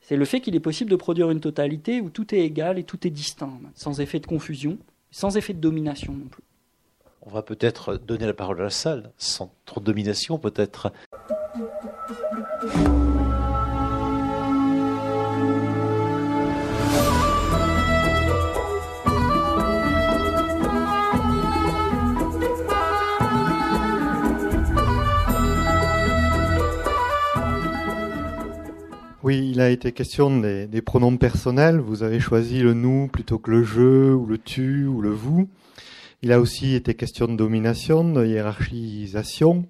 c'est 0.00 0.16
le 0.16 0.24
fait 0.24 0.40
qu'il 0.40 0.54
est 0.54 0.60
possible 0.60 0.90
de 0.90 0.96
produire 0.96 1.30
une 1.30 1.40
totalité 1.40 2.00
où 2.00 2.10
tout 2.10 2.34
est 2.34 2.40
égal 2.40 2.78
et 2.78 2.84
tout 2.84 3.06
est 3.06 3.10
distinct, 3.10 3.60
sans 3.74 4.00
effet 4.00 4.20
de 4.20 4.26
confusion, 4.26 4.78
sans 5.10 5.36
effet 5.36 5.52
de 5.52 5.60
domination 5.60 6.12
non 6.12 6.26
plus. 6.26 6.42
On 7.22 7.30
va 7.30 7.42
peut-être 7.42 7.96
donner 7.96 8.26
la 8.26 8.32
parole 8.32 8.60
à 8.60 8.64
la 8.64 8.70
salle, 8.70 9.12
sans 9.18 9.52
trop 9.66 9.80
de 9.80 9.84
domination 9.84 10.38
peut-être. 10.38 10.90
Oui, 29.30 29.48
il 29.52 29.60
a 29.60 29.70
été 29.70 29.92
question 29.92 30.40
des, 30.40 30.82
pronoms 30.82 31.16
personnels. 31.16 31.78
Vous 31.78 32.02
avez 32.02 32.18
choisi 32.18 32.62
le 32.62 32.74
nous 32.74 33.06
plutôt 33.06 33.38
que 33.38 33.52
le 33.52 33.62
je, 33.62 34.12
ou 34.12 34.26
le 34.26 34.38
tu, 34.38 34.86
ou 34.86 35.00
le 35.00 35.10
vous. 35.10 35.48
Il 36.22 36.32
a 36.32 36.40
aussi 36.40 36.74
été 36.74 36.94
question 36.94 37.28
de 37.28 37.36
domination, 37.36 38.02
de 38.02 38.26
hiérarchisation. 38.26 39.66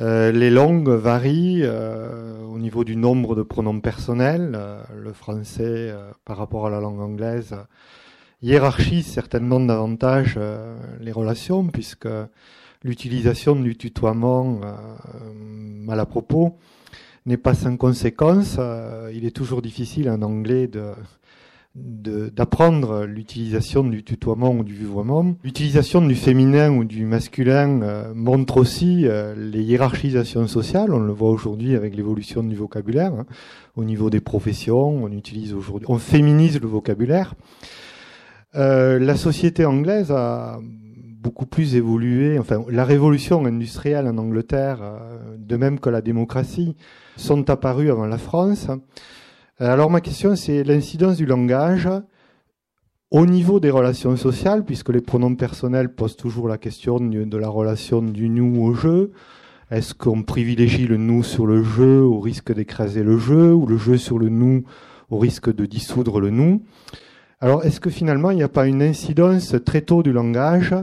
Euh, 0.00 0.32
les 0.32 0.50
langues 0.50 0.90
varient 0.90 1.62
euh, 1.62 2.42
au 2.42 2.58
niveau 2.58 2.84
du 2.84 2.94
nombre 2.94 3.34
de 3.34 3.42
pronoms 3.42 3.80
personnels. 3.80 4.52
Euh, 4.54 4.82
le 4.94 5.14
français, 5.14 5.90
par 6.26 6.36
rapport 6.36 6.66
à 6.66 6.70
la 6.70 6.78
langue 6.78 7.00
anglaise, 7.00 7.56
hiérarchise 8.42 9.06
certainement 9.06 9.60
davantage 9.60 10.38
les 11.00 11.12
relations, 11.12 11.66
puisque 11.68 12.08
l'utilisation 12.82 13.56
du 13.56 13.78
tutoiement 13.78 14.60
mal 15.32 16.00
à 16.00 16.04
propos 16.04 16.58
n'est 17.28 17.36
pas 17.36 17.54
sans 17.54 17.76
conséquence. 17.76 18.58
il 19.12 19.24
est 19.24 19.36
toujours 19.36 19.62
difficile 19.62 20.10
en 20.10 20.22
anglais 20.22 20.66
de 20.66 20.94
d'apprendre 21.74 23.04
l'utilisation 23.04 23.84
du 23.84 24.02
tutoiement 24.02 24.50
ou 24.50 24.64
du 24.64 24.74
vouvoiement. 24.74 25.34
L'utilisation 25.44 26.00
du 26.00 26.14
féminin 26.14 26.70
ou 26.70 26.84
du 26.84 27.04
masculin 27.04 27.82
euh, 27.82 28.12
montre 28.14 28.56
aussi 28.56 29.06
euh, 29.06 29.34
les 29.36 29.62
hiérarchisations 29.62 30.46
sociales. 30.46 30.92
On 30.92 30.98
le 30.98 31.12
voit 31.12 31.30
aujourd'hui 31.30 31.76
avec 31.76 31.94
l'évolution 31.94 32.42
du 32.42 32.56
vocabulaire. 32.56 33.12
Hein. 33.12 33.26
Au 33.76 33.84
niveau 33.84 34.10
des 34.10 34.20
professions, 34.20 35.04
on 35.04 35.12
utilise 35.12 35.54
aujourd'hui, 35.54 35.86
on 35.88 35.98
féminise 35.98 36.60
le 36.60 36.66
vocabulaire. 36.66 37.34
Euh, 38.54 38.98
la 38.98 39.16
société 39.16 39.64
anglaise 39.64 40.10
a 40.10 40.58
beaucoup 41.20 41.46
plus 41.46 41.74
évolué. 41.74 42.38
Enfin, 42.38 42.64
la 42.68 42.84
révolution 42.84 43.44
industrielle 43.44 44.06
en 44.06 44.18
Angleterre, 44.18 44.78
de 45.38 45.56
même 45.56 45.80
que 45.80 45.90
la 45.90 46.00
démocratie, 46.00 46.76
sont 47.16 47.50
apparues 47.50 47.90
avant 47.90 48.06
la 48.06 48.18
France. 48.18 48.68
Euh, 49.60 49.72
alors 49.72 49.90
ma 49.90 50.00
question, 50.00 50.36
c'est 50.36 50.62
l'incidence 50.62 51.16
du 51.16 51.26
langage 51.26 51.88
au 53.10 53.26
niveau 53.26 53.58
des 53.58 53.70
relations 53.70 54.16
sociales, 54.16 54.64
puisque 54.64 54.90
les 54.90 55.00
pronoms 55.00 55.34
personnels 55.34 55.94
posent 55.94 56.16
toujours 56.16 56.46
la 56.46 56.58
question 56.58 57.00
de 57.00 57.36
la 57.38 57.48
relation 57.48 58.02
du 58.02 58.28
nous 58.28 58.62
au 58.62 58.74
jeu. 58.74 59.12
Est-ce 59.70 59.94
qu'on 59.94 60.22
privilégie 60.22 60.86
le 60.86 60.96
nous 60.96 61.22
sur 61.22 61.46
le 61.46 61.62
jeu 61.62 62.00
au 62.00 62.20
risque 62.20 62.54
d'écraser 62.54 63.02
le 63.02 63.18
jeu, 63.18 63.52
ou 63.52 63.66
le 63.66 63.78
jeu 63.78 63.96
sur 63.96 64.18
le 64.18 64.28
nous 64.28 64.64
au 65.10 65.18
risque 65.18 65.54
de 65.54 65.66
dissoudre 65.66 66.20
le 66.20 66.30
nous? 66.30 66.62
Alors 67.40 67.64
est-ce 67.64 67.80
que 67.80 67.90
finalement 67.90 68.30
il 68.30 68.36
n'y 68.36 68.42
a 68.42 68.48
pas 68.48 68.66
une 68.66 68.82
incidence 68.82 69.54
très 69.64 69.82
tôt 69.82 70.02
du 70.02 70.12
langage 70.12 70.74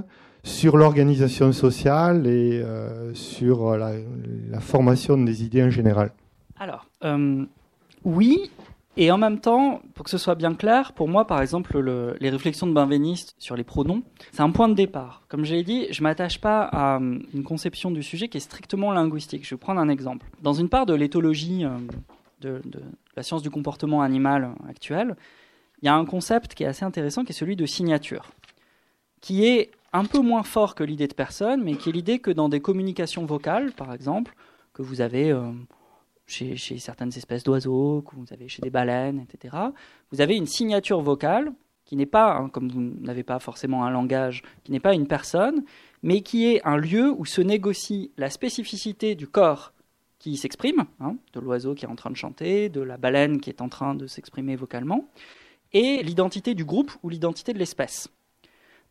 sur 0.46 0.78
l'organisation 0.78 1.52
sociale 1.52 2.28
et 2.28 2.62
euh, 2.62 3.14
sur 3.16 3.76
la 3.76 4.60
formation 4.60 5.18
des 5.18 5.44
idées 5.44 5.64
en 5.64 5.72
général 5.72 6.12
Alors, 6.60 6.86
euh, 7.04 7.44
oui, 8.04 8.52
et 8.96 9.10
en 9.10 9.18
même 9.18 9.40
temps, 9.40 9.82
pour 9.96 10.06
que 10.06 10.12
ce 10.12 10.20
soit 10.20 10.36
bien 10.36 10.54
clair, 10.54 10.94
pour 10.94 11.08
moi, 11.08 11.26
par 11.26 11.42
exemple, 11.42 11.80
le, 11.80 12.16
les 12.20 12.30
réflexions 12.30 12.68
de 12.68 12.74
Benveniste 12.74 13.34
sur 13.40 13.56
les 13.56 13.64
pronoms, 13.64 14.04
c'est 14.32 14.44
un 14.44 14.52
point 14.52 14.70
de 14.70 14.76
départ. 14.76 15.24
Comme 15.30 15.46
j'ai 15.46 15.64
dit, 15.64 15.88
je 15.90 16.04
m'attache 16.04 16.40
pas 16.40 16.62
à 16.62 16.98
euh, 16.98 17.18
une 17.34 17.44
conception 17.44 17.90
du 17.90 18.04
sujet 18.04 18.28
qui 18.30 18.38
est 18.38 18.42
strictement 18.42 18.92
linguistique. 18.92 19.46
Je 19.46 19.56
vais 19.56 19.60
prendre 19.60 19.82
un 19.82 19.90
exemple. 19.90 20.28
Dans 20.44 20.54
une 20.54 20.70
part 20.70 20.86
de 20.86 20.94
l'éthologie 20.94 21.66
de, 22.42 22.62
de, 22.64 22.82
la 23.16 23.24
science 23.24 23.42
du 23.42 23.50
comportement 23.50 24.04
animal 24.04 24.52
actuelle, 24.70 25.16
il 25.82 25.86
y 25.86 25.90
a 25.90 25.96
un 25.96 26.06
concept 26.06 26.54
qui 26.54 26.64
est 26.64 26.68
assez 26.68 26.86
intéressant, 26.86 27.24
qui 27.24 27.32
est 27.32 27.36
celui 27.36 27.56
de 27.56 27.66
signature, 27.66 28.30
qui 29.22 29.44
est 29.48 29.72
un 29.96 30.06
peu 30.06 30.20
moins 30.20 30.44
fort 30.44 30.76
que 30.76 30.84
l'idée 30.84 31.08
de 31.08 31.14
personne, 31.14 31.64
mais 31.64 31.76
qui 31.76 31.90
est 31.90 31.92
l'idée 31.92 32.20
que 32.20 32.32
dans 32.32 32.50
des 32.50 32.60
communications 32.60 33.26
vocales, 33.26 33.72
par 33.72 33.94
exemple, 33.94 34.36
que 34.74 34.82
vous 34.82 35.02
avez 35.02 35.32
euh, 35.32 35.52
chez, 36.28 36.58
certaines 36.78 37.16
espèces 37.16 37.44
d'oiseaux, 37.44 38.02
que 38.02 38.16
vous 38.16 38.26
avez 38.32 38.48
chez 38.48 38.62
des 38.62 38.70
baleines, 38.70 39.20
etc., 39.20 39.56
vous 40.12 40.22
avez 40.22 40.36
une 40.36 40.48
signature 40.48 41.02
vocale 41.02 41.54
qui 41.86 41.96
n'est 41.96 42.06
pas, 42.06 42.36
hein, 42.36 42.50
comme 42.50 42.70
vous 42.70 42.82
n'avez 42.82 43.24
pas 43.24 43.40
forcément 43.40 43.86
un 43.86 43.92
langage, 43.92 44.44
qui 44.64 44.72
n'est 44.72 44.80
pas 44.80 44.94
une 44.94 45.08
personne, 45.08 45.64
mais 46.04 46.22
qui 46.22 46.46
est 46.46 46.66
un 46.66 46.78
lieu 46.78 47.12
où 47.12 47.26
se 47.26 47.42
négocie 47.42 48.12
la 48.18 48.30
spécificité 48.30 49.16
du 49.16 49.28
corps 49.28 49.72
qui 50.20 50.36
s'exprime, 50.36 50.86
hein, 51.00 51.16
de 51.34 51.40
l'oiseau 51.40 51.76
qui 51.76 51.86
est 51.86 51.90
en 51.90 51.96
train 51.96 52.10
de 52.10 52.16
chanter, 52.16 52.70
de 52.70 52.82
la 52.82 52.98
baleine 52.98 53.40
qui 53.40 53.50
est 53.50 53.62
en 53.62 53.70
train 53.70 53.94
de 53.94 54.08
s'exprimer 54.08 54.56
vocalement, 54.56 55.08
et 55.74 56.02
l'identité 56.04 56.56
du 56.56 56.66
groupe 56.66 56.92
ou 57.04 57.10
l'identité 57.10 57.54
de 57.54 57.60
l'espèce. 57.60 58.10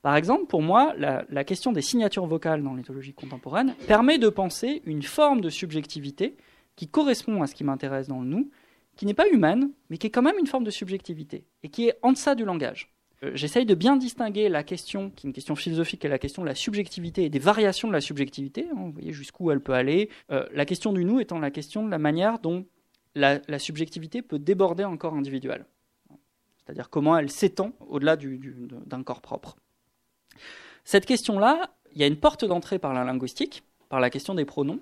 Par 0.05 0.17
exemple, 0.17 0.45
pour 0.45 0.61
moi, 0.61 0.93
la, 0.99 1.45
question 1.45 1.73
des 1.73 1.81
signatures 1.81 2.27
vocales 2.27 2.63
dans 2.63 2.75
l'éthologie 2.75 3.15
contemporaine 3.15 3.75
permet 3.89 4.19
de 4.19 4.29
penser 4.29 4.83
une 4.85 5.03
forme 5.03 5.41
de 5.41 5.49
subjectivité 5.49 6.37
qui 6.77 6.89
correspond 6.89 7.41
à 7.41 7.47
ce 7.47 7.55
qui 7.55 7.65
m'intéresse 7.65 8.07
dans 8.07 8.21
le 8.21 8.27
nous, 8.27 8.51
qui 8.97 9.07
n'est 9.07 9.15
pas 9.15 9.27
humaine, 9.31 9.71
mais 9.89 9.97
qui 9.97 10.09
est 10.09 10.11
quand 10.11 10.21
même 10.21 10.37
une 10.39 10.47
forme 10.47 10.65
de 10.65 10.71
subjectivité, 10.71 11.47
et 11.63 11.71
qui 11.71 11.89
est 11.89 11.99
en 12.03 12.13
deçà 12.13 12.35
du 12.35 12.45
langage. 12.45 12.93
Euh, 13.23 13.31
J'essaye 13.33 13.65
de 13.65 13.75
bien 13.75 13.97
distinguer 13.97 14.51
la 14.51 14.63
question, 14.63 15.09
qui 15.09 15.27
est 15.27 15.29
une 15.29 15.33
question 15.33 15.57
philosophique, 15.57 16.05
et 16.05 16.09
la 16.09 16.19
question 16.19 16.43
de 16.43 16.49
la 16.49 16.55
subjectivité 16.55 17.25
et 17.25 17.31
des 17.31 17.39
variations 17.39 17.89
de 17.89 17.95
la 17.95 18.03
subjectivité, 18.03 18.67
hein, 18.71 18.77
vous 18.77 18.93
voyez 18.93 19.15
jusqu'où 19.15 19.51
elle 19.53 19.61
peut 19.63 19.73
aller, 19.73 20.11
euh, 20.31 20.45
la 20.53 20.67
question 20.67 20.93
du 20.93 21.07
nous 21.07 21.19
étant 21.19 21.39
la 21.39 21.51
question 21.51 21.83
de 21.83 21.91
la 21.91 21.99
manière 21.99 22.41
dont 22.41 22.67
la, 23.15 23.41
subjectivité 23.59 24.21
peut 24.21 24.39
déborder 24.39 24.83
un 24.83 24.99
corps 24.99 25.15
individuel. 25.15 25.65
C'est-à-dire 26.59 26.91
comment 26.91 27.17
elle 27.17 27.31
s'étend 27.31 27.73
au-delà 27.89 28.17
d'un 28.17 28.29
du, 28.29 28.37
du, 28.37 29.05
corps 29.07 29.23
propre. 29.23 29.57
Cette 30.85 31.07
question-là, 31.07 31.71
il 31.95 32.01
y 32.01 32.05
a 32.05 32.07
une 32.07 32.17
porte 32.17 32.45
d'entrée 32.45 32.79
par 32.79 32.93
la 32.93 33.05
linguistique, 33.05 33.63
par 33.89 34.01
la 34.01 34.11
question 34.11 34.35
des 34.35 34.45
pronoms, 34.45 34.81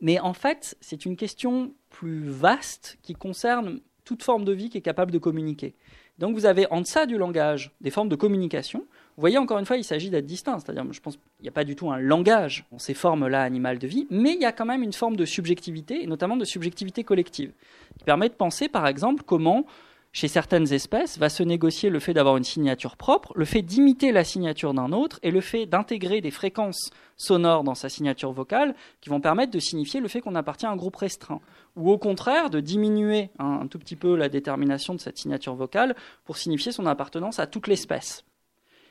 mais 0.00 0.20
en 0.20 0.32
fait, 0.32 0.76
c'est 0.80 1.04
une 1.04 1.16
question 1.16 1.72
plus 1.90 2.28
vaste 2.28 2.98
qui 3.02 3.14
concerne 3.14 3.80
toute 4.04 4.22
forme 4.22 4.44
de 4.44 4.52
vie 4.52 4.70
qui 4.70 4.78
est 4.78 4.82
capable 4.82 5.12
de 5.12 5.18
communiquer. 5.18 5.74
Donc 6.18 6.34
vous 6.34 6.46
avez 6.46 6.66
en 6.72 6.80
deçà 6.80 7.06
du 7.06 7.16
langage 7.16 7.72
des 7.80 7.90
formes 7.90 8.08
de 8.08 8.16
communication. 8.16 8.80
Vous 8.80 9.20
voyez, 9.20 9.38
encore 9.38 9.58
une 9.58 9.66
fois, 9.66 9.76
il 9.76 9.84
s'agit 9.84 10.10
d'être 10.10 10.26
distinct. 10.26 10.58
C'est-à-dire, 10.58 10.84
je 10.92 11.00
pense 11.00 11.16
qu'il 11.16 11.42
n'y 11.42 11.48
a 11.48 11.52
pas 11.52 11.64
du 11.64 11.76
tout 11.76 11.90
un 11.90 11.98
langage 11.98 12.64
dans 12.72 12.78
ces 12.78 12.94
formes-là 12.94 13.42
animales 13.42 13.78
de 13.78 13.86
vie, 13.86 14.06
mais 14.10 14.32
il 14.32 14.40
y 14.40 14.44
a 14.44 14.52
quand 14.52 14.64
même 14.64 14.82
une 14.82 14.92
forme 14.92 15.16
de 15.16 15.24
subjectivité, 15.24 16.02
et 16.02 16.06
notamment 16.06 16.36
de 16.36 16.44
subjectivité 16.44 17.04
collective, 17.04 17.52
qui 17.98 18.04
permet 18.04 18.28
de 18.28 18.34
penser, 18.34 18.68
par 18.68 18.86
exemple, 18.86 19.22
comment 19.24 19.64
chez 20.12 20.28
certaines 20.28 20.72
espèces, 20.72 21.18
va 21.18 21.28
se 21.28 21.42
négocier 21.42 21.90
le 21.90 22.00
fait 22.00 22.14
d'avoir 22.14 22.36
une 22.36 22.44
signature 22.44 22.96
propre, 22.96 23.32
le 23.36 23.44
fait 23.44 23.62
d'imiter 23.62 24.10
la 24.10 24.24
signature 24.24 24.74
d'un 24.74 24.92
autre 24.92 25.18
et 25.22 25.30
le 25.30 25.40
fait 25.40 25.66
d'intégrer 25.66 26.20
des 26.20 26.30
fréquences 26.30 26.90
sonores 27.16 27.64
dans 27.64 27.74
sa 27.74 27.88
signature 27.88 28.32
vocale 28.32 28.74
qui 29.00 29.10
vont 29.10 29.20
permettre 29.20 29.52
de 29.52 29.58
signifier 29.58 30.00
le 30.00 30.08
fait 30.08 30.20
qu'on 30.20 30.34
appartient 30.34 30.66
à 30.66 30.70
un 30.70 30.76
groupe 30.76 30.96
restreint. 30.96 31.40
Ou 31.76 31.90
au 31.90 31.98
contraire, 31.98 32.50
de 32.50 32.60
diminuer 32.60 33.30
un, 33.38 33.60
un 33.60 33.66
tout 33.66 33.78
petit 33.78 33.96
peu 33.96 34.16
la 34.16 34.28
détermination 34.28 34.94
de 34.94 35.00
cette 35.00 35.18
signature 35.18 35.54
vocale 35.54 35.94
pour 36.24 36.38
signifier 36.38 36.72
son 36.72 36.86
appartenance 36.86 37.38
à 37.38 37.46
toute 37.46 37.66
l'espèce. 37.66 38.24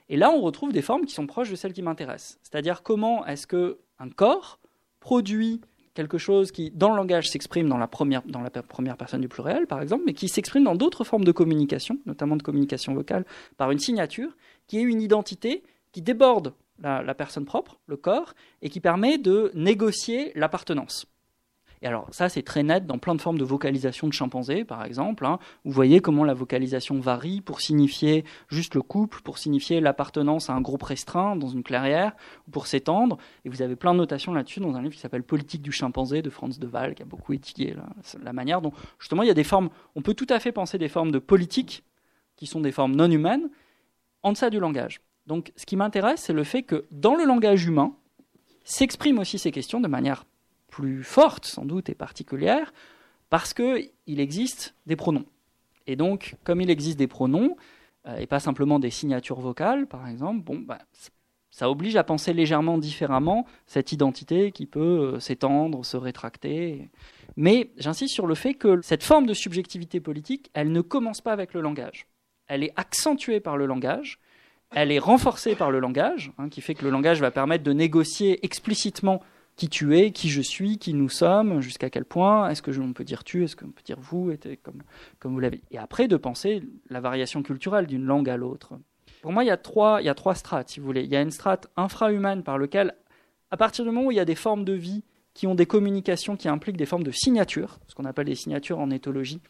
Et 0.10 0.18
là, 0.18 0.32
on 0.32 0.42
retrouve 0.42 0.72
des 0.72 0.82
formes 0.82 1.06
qui 1.06 1.14
sont 1.14 1.28
proches 1.28 1.50
de 1.50 1.56
celles 1.56 1.74
qui 1.74 1.82
m'intéressent. 1.82 2.40
C'est-à-dire 2.44 2.84
comment 2.84 3.26
est-ce 3.26 3.48
qu'un 3.48 4.10
corps 4.16 4.60
produit 5.00 5.62
quelque 5.98 6.20
chose 6.20 6.52
qui, 6.52 6.70
dans 6.70 6.92
le 6.92 6.96
langage, 6.96 7.28
s'exprime 7.28 7.68
dans 7.68 7.78
la, 7.80 7.88
première, 7.88 8.22
personne 8.98 9.20
du 9.20 9.28
pluriel, 9.28 9.66
par 9.66 9.82
exemple, 9.82 10.04
mais 10.06 10.14
qui 10.14 10.30
s'exprime 10.30 10.64
dans 10.64 10.76
d'autres 10.76 11.04
formes 11.04 11.24
de 11.24 11.32
communication, 11.32 11.98
notamment 12.06 12.36
de 12.36 12.44
communication 12.44 12.94
vocale, 12.94 13.26
par 13.58 13.72
une 13.72 13.80
signature, 13.80 14.30
qui 14.68 14.78
est 14.78 14.84
une 14.84 15.02
identité 15.02 15.64
qui 15.92 16.04
déborde 16.04 16.54
la 16.84 17.16
personne 17.16 17.46
propre, 17.46 17.80
le 17.88 17.98
corps, 17.98 18.36
et 18.62 18.70
qui 18.70 18.80
permet 18.80 19.18
de 19.18 19.52
négocier 19.56 20.32
l'appartenance. 20.36 21.08
Et 21.82 21.88
alors 21.88 22.08
ça, 22.12 22.30
c'est 22.30 22.42
très 22.42 22.64
net 22.64 22.86
dans 22.86 22.98
plein 22.98 23.16
de 23.16 23.22
formes 23.22 23.38
de 23.38 23.44
vocalisation 23.44 24.08
de 24.08 24.14
chimpanzés, 24.14 24.64
par 24.64 24.84
exemple. 24.84 25.26
Hein. 25.26 25.40
Vous 25.64 25.72
voyez 25.72 26.00
comment 26.00 26.24
la 26.24 26.34
vocalisation 26.34 27.00
varie 27.00 27.42
pour 27.42 27.62
signifier 27.62 28.26
juste 28.50 28.76
le 28.76 28.82
couple, 28.82 29.22
pour 29.22 29.38
signifier 29.38 29.80
l'appartenance 29.80 30.50
à 30.50 30.54
un 30.54 30.62
groupe 30.62 30.84
restreint 30.84 31.36
dans 31.36 31.50
une 31.50 31.64
clairière, 31.64 32.14
ou 32.48 32.52
pour 32.52 32.68
s'étendre. 32.68 33.18
Et 33.46 33.50
vous 33.50 33.62
avez 33.62 33.76
plein 33.76 33.94
de 33.94 34.00
notations 34.00 34.34
là-dessus 34.34 34.60
dans 34.60 34.76
un 34.76 34.82
livre 34.82 34.96
qui 34.96 35.02
s'appelle 35.02 35.24
Politique 35.24 35.62
du 35.62 35.72
chimpanzé 35.72 36.22
de 36.22 36.30
Franz 36.30 36.60
de 36.60 36.68
Waal, 36.68 36.96
qui 36.96 37.04
a 37.04 37.06
beaucoup 37.06 37.34
étudié 37.34 37.76
la 38.24 38.34
manière 38.34 38.62
dont, 38.62 38.74
justement, 39.00 39.24
il 39.24 39.28
y 39.28 39.32
a 39.32 39.36
des 39.36 39.44
formes, 39.44 39.70
on 39.96 40.02
peut 40.02 40.14
tout 40.14 40.28
à 40.30 40.40
fait 40.40 40.52
penser 40.52 40.78
des 40.78 40.90
formes 40.90 41.12
de 41.12 41.20
politique, 41.20 41.84
qui 42.36 42.46
sont 42.46 42.62
des 42.62 42.72
formes 42.72 42.96
non 42.96 43.10
humaines, 43.10 43.50
en 44.24 44.32
deçà 44.32 44.50
du 44.50 44.60
langage. 44.60 45.02
Donc 45.26 45.52
ce 45.56 45.66
qui 45.66 45.76
m'intéresse, 45.76 46.22
c'est 46.22 46.34
le 46.34 46.44
fait 46.44 46.64
que 46.64 46.86
dans 46.92 47.16
le 47.16 47.26
langage 47.26 47.66
humain, 47.66 47.94
s'expriment 48.64 49.20
aussi 49.20 49.40
ces 49.40 49.52
questions 49.52 49.80
de 49.80 49.88
manière 49.88 50.26
plus 50.68 51.04
forte 51.04 51.46
sans 51.46 51.66
doute 51.66 51.90
et 51.90 51.96
particulière 51.96 52.74
parce 53.30 53.54
qu'il 53.54 53.92
existe 54.08 54.76
des 54.86 54.96
pronoms. 54.96 55.26
Et 55.86 55.96
donc, 55.96 56.36
comme 56.44 56.62
il 56.62 56.70
existe 56.70 56.98
des 56.98 57.08
pronoms, 57.08 57.56
euh, 58.08 58.18
et 58.18 58.28
pas 58.28 58.40
simplement 58.40 58.80
des 58.80 58.90
signatures 58.90 59.40
vocales, 59.40 59.88
par 59.88 60.08
exemple, 60.08 60.44
bon, 60.44 60.60
bah, 60.60 60.80
ça 61.50 61.70
oblige 61.70 61.96
à 61.96 62.04
penser 62.04 62.34
légèrement 62.34 62.78
différemment 62.78 63.46
cette 63.66 63.92
identité 63.92 64.52
qui 64.52 64.66
peut 64.66 65.16
euh, 65.16 65.20
s'étendre, 65.20 65.86
se 65.86 65.98
rétracter. 65.98 66.90
Mais 67.36 67.72
j'insiste 67.78 68.14
sur 68.14 68.28
le 68.28 68.36
fait 68.36 68.54
que 68.54 68.82
cette 68.82 69.04
forme 69.04 69.26
de 69.26 69.34
subjectivité 69.34 70.00
politique, 70.00 70.50
elle 70.54 70.72
ne 70.72 70.82
commence 70.82 71.22
pas 71.22 71.34
avec 71.34 71.54
le 71.54 71.62
langage. 71.62 72.08
Elle 72.48 72.64
est 72.64 72.74
accentuée 72.76 73.40
par 73.40 73.58
le 73.58 73.66
langage, 73.66 74.20
elle 74.72 74.92
est 74.92 75.00
renforcée 75.00 75.56
par 75.56 75.72
le 75.72 75.80
langage, 75.80 76.32
hein, 76.38 76.50
qui 76.50 76.62
fait 76.62 76.76
que 76.76 76.84
le 76.84 76.92
langage 76.92 77.22
va 77.22 77.32
permettre 77.32 77.64
de 77.64 77.74
négocier 77.74 78.44
explicitement 78.46 79.22
qui 79.58 79.70
tu 79.70 79.98
es, 79.98 80.12
qui 80.12 80.30
je 80.30 80.42
suis, 80.42 80.78
qui 80.78 80.94
nous 80.94 81.10
sommes, 81.10 81.62
jusqu'à 81.62 81.90
quel 81.90 82.06
point, 82.06 82.50
est-ce 82.50 82.62
que 82.62 82.72
je, 82.72 82.80
on 82.80 82.94
peut 82.94 83.04
dire 83.04 83.24
tu, 83.24 83.44
est-ce 83.44 83.56
qu'on 83.56 83.72
peut 83.72 83.82
dire 83.84 84.00
vous, 84.00 84.32
comme, 84.62 85.34
vous 85.34 85.40
l'avez. 85.40 85.62
Et 85.72 85.80
après, 85.80 86.08
de 86.08 86.16
penser 86.16 86.64
la 86.90 87.02
variation 87.02 87.42
culturelle 87.42 87.88
d'une 87.88 88.06
langue 88.06 88.30
à 88.30 88.38
l'autre. 88.38 88.76
Pour 89.24 89.34
moi, 89.34 89.44
il 89.44 89.48
y, 89.48 89.52
a 89.52 89.58
trois, 89.58 90.00
il 90.02 90.06
y 90.06 90.10
a 90.10 90.14
trois 90.14 90.36
strates, 90.36 90.70
si 90.70 90.80
vous 90.80 90.86
voulez. 90.86 91.04
Il 91.04 91.12
y 91.12 91.16
a 91.16 91.22
une 91.22 91.32
strate 91.32 91.68
infra-humaine 91.76 92.44
par 92.44 92.60
laquelle, 92.60 92.94
à 93.50 93.58
partir 93.58 93.84
du 93.84 93.90
moment 93.90 94.08
où 94.08 94.12
il 94.12 94.18
y 94.18 94.22
a 94.22 94.26
des 94.26 94.36
formes 94.36 94.64
de 94.64 94.74
vie 94.74 95.04
qui 95.34 95.48
ont 95.48 95.56
des 95.56 95.66
communications 95.66 96.38
qui 96.38 96.48
impliquent 96.48 96.78
des 96.78 96.86
formes 96.86 97.04
de 97.04 97.12
signatures, 97.12 97.80
ce 97.88 97.96
qu'on 97.96 98.06
appelle 98.06 98.28
des 98.28 98.36
signatures 98.36 98.80
en 98.80 98.92
éthologie, 98.92 99.42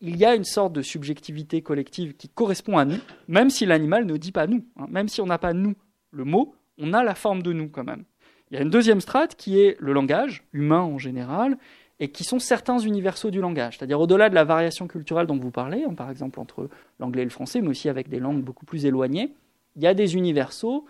il 0.00 0.16
y 0.16 0.24
a 0.24 0.34
une 0.34 0.44
sorte 0.44 0.72
de 0.72 0.82
subjectivité 0.82 1.60
collective 1.62 2.16
qui 2.16 2.28
correspond 2.28 2.78
à 2.78 2.84
nous, 2.84 2.98
même 3.28 3.50
si 3.50 3.66
l'animal 3.66 4.06
ne 4.06 4.16
dit 4.16 4.32
pas 4.32 4.46
nous. 4.46 4.64
Hein. 4.76 4.86
Même 4.88 5.08
si 5.08 5.20
on 5.20 5.26
n'a 5.26 5.38
pas 5.38 5.52
nous 5.52 5.74
le 6.10 6.24
mot, 6.24 6.54
on 6.78 6.92
a 6.92 7.02
la 7.02 7.14
forme 7.14 7.42
de 7.42 7.52
nous 7.52 7.68
quand 7.68 7.84
même. 7.84 8.04
Il 8.50 8.56
y 8.56 8.58
a 8.58 8.62
une 8.62 8.70
deuxième 8.70 9.00
strate 9.00 9.36
qui 9.36 9.60
est 9.60 9.76
le 9.80 9.92
langage, 9.92 10.44
humain 10.52 10.80
en 10.80 10.98
général, 10.98 11.58
et 11.98 12.08
qui 12.08 12.24
sont 12.24 12.38
certains 12.38 12.78
universaux 12.78 13.30
du 13.30 13.40
langage. 13.40 13.78
C'est-à-dire 13.78 14.00
au-delà 14.00 14.28
de 14.28 14.34
la 14.34 14.44
variation 14.44 14.86
culturelle 14.86 15.26
dont 15.26 15.38
vous 15.38 15.50
parlez, 15.50 15.84
hein, 15.84 15.94
par 15.94 16.10
exemple 16.10 16.40
entre 16.40 16.68
l'anglais 17.00 17.22
et 17.22 17.24
le 17.24 17.30
français, 17.30 17.60
mais 17.60 17.68
aussi 17.68 17.88
avec 17.88 18.08
des 18.08 18.20
langues 18.20 18.42
beaucoup 18.42 18.66
plus 18.66 18.86
éloignées, 18.86 19.32
il 19.76 19.82
y 19.82 19.86
a 19.86 19.94
des 19.94 20.14
universaux, 20.14 20.86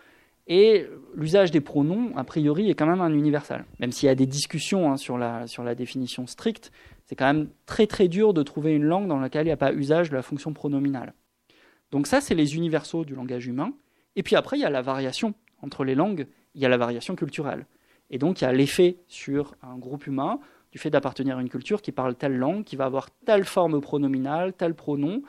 et 0.48 0.86
l'usage 1.14 1.50
des 1.50 1.60
pronoms, 1.60 2.16
a 2.16 2.22
priori, 2.22 2.70
est 2.70 2.74
quand 2.74 2.86
même 2.86 3.00
un 3.00 3.12
universal. 3.12 3.64
Même 3.80 3.90
s'il 3.90 4.06
y 4.06 4.10
a 4.10 4.14
des 4.14 4.26
discussions 4.26 4.92
hein, 4.92 4.96
sur, 4.96 5.18
la, 5.18 5.46
sur 5.48 5.64
la 5.64 5.74
définition 5.74 6.26
stricte, 6.26 6.70
c'est 7.06 7.16
quand 7.16 7.26
même 7.26 7.48
très 7.66 7.86
très 7.86 8.06
dur 8.06 8.32
de 8.32 8.42
trouver 8.42 8.72
une 8.72 8.84
langue 8.84 9.08
dans 9.08 9.18
laquelle 9.18 9.42
il 9.42 9.48
n'y 9.48 9.52
a 9.52 9.56
pas 9.56 9.72
usage 9.72 10.10
de 10.10 10.14
la 10.14 10.22
fonction 10.22 10.52
pronominale. 10.52 11.14
Donc 11.90 12.06
ça, 12.06 12.20
c'est 12.20 12.34
les 12.34 12.56
universaux 12.56 13.04
du 13.04 13.14
langage 13.14 13.46
humain. 13.46 13.72
Et 14.14 14.22
puis 14.22 14.36
après, 14.36 14.56
il 14.56 14.60
y 14.60 14.64
a 14.64 14.70
la 14.70 14.82
variation 14.82 15.34
entre 15.62 15.84
les 15.84 15.94
langues 15.94 16.26
il 16.56 16.62
y 16.62 16.66
a 16.66 16.68
la 16.68 16.76
variation 16.76 17.14
culturelle. 17.14 17.66
Et 18.10 18.18
donc, 18.18 18.40
il 18.40 18.44
y 18.44 18.46
a 18.46 18.52
l'effet 18.52 18.96
sur 19.06 19.54
un 19.62 19.76
groupe 19.76 20.06
humain 20.06 20.40
du 20.72 20.78
fait 20.78 20.90
d'appartenir 20.90 21.38
à 21.38 21.40
une 21.40 21.48
culture 21.48 21.82
qui 21.82 21.92
parle 21.92 22.14
telle 22.14 22.36
langue, 22.36 22.64
qui 22.64 22.76
va 22.76 22.86
avoir 22.86 23.10
telle 23.24 23.44
forme 23.44 23.80
pronominale, 23.80 24.52
tel 24.52 24.74
pronom, 24.74 25.22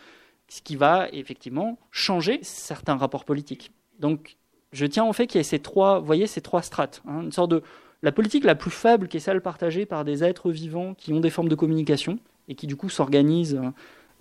ce 0.47 0.61
qui 0.61 0.75
va 0.75 1.07
effectivement 1.11 1.77
changer 1.91 2.39
certains 2.41 2.95
rapports 2.95 3.25
politiques. 3.25 3.71
Donc, 3.99 4.37
je 4.71 4.85
tiens 4.85 5.05
au 5.05 5.13
fait 5.13 5.27
qu'il 5.27 5.39
y 5.39 5.41
ait 5.41 5.43
ces 5.43 5.59
trois, 5.59 5.99
voyez, 5.99 6.27
ces 6.27 6.41
trois 6.41 6.61
strates, 6.61 7.01
hein, 7.07 7.21
une 7.23 7.31
sorte 7.31 7.51
de 7.51 7.61
la 8.03 8.11
politique 8.11 8.43
la 8.43 8.55
plus 8.55 8.71
faible, 8.71 9.07
qui 9.07 9.17
est 9.17 9.21
celle 9.21 9.41
partagée 9.41 9.85
par 9.85 10.05
des 10.05 10.23
êtres 10.23 10.51
vivants 10.51 10.93
qui 10.93 11.13
ont 11.13 11.19
des 11.19 11.29
formes 11.29 11.49
de 11.49 11.55
communication 11.55 12.19
et 12.47 12.55
qui 12.55 12.67
du 12.67 12.75
coup 12.75 12.89
s'organisent, 12.89 13.59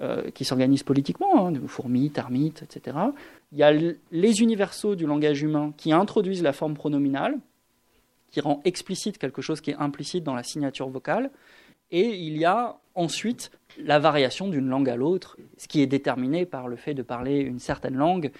euh, 0.01 0.31
qui 0.31 0.45
s'organisent 0.45 0.83
politiquement, 0.83 1.47
hein, 1.47 1.53
fourmis, 1.67 2.11
termites, 2.11 2.63
etc. 2.63 2.97
Il 3.53 3.59
y 3.59 3.63
a 3.63 3.73
les 3.73 4.43
universaux 4.43 4.95
du 4.95 5.07
langage 5.07 5.43
humain 5.43 5.73
qui 5.77 5.93
introduisent 5.93 6.43
la 6.43 6.53
forme 6.53 6.75
pronominale, 6.75 7.39
qui 8.31 8.41
rend 8.41 8.61
explicite 8.65 9.19
quelque 9.19 9.41
chose 9.41 9.61
qui 9.61 9.71
est 9.71 9.77
implicite 9.77 10.25
dans 10.25 10.35
la 10.35 10.43
signature 10.43 10.89
vocale. 10.89 11.31
Et 11.91 12.17
il 12.17 12.37
y 12.37 12.45
a 12.45 12.77
ensuite 12.95 13.51
la 13.79 13.99
variation 13.99 14.49
d'une 14.49 14.69
langue 14.69 14.91
à 14.91 14.97
l'autre, 14.97 15.39
ce 15.57 15.69
qui 15.69 15.81
est 15.81 15.87
déterminé 15.87 16.45
par 16.45 16.69
le 16.69 16.77
fait 16.77 16.95
de 16.95 17.03
parler 17.03 17.39
une 17.39 17.59
certaine 17.59 17.95
langue 17.95 18.33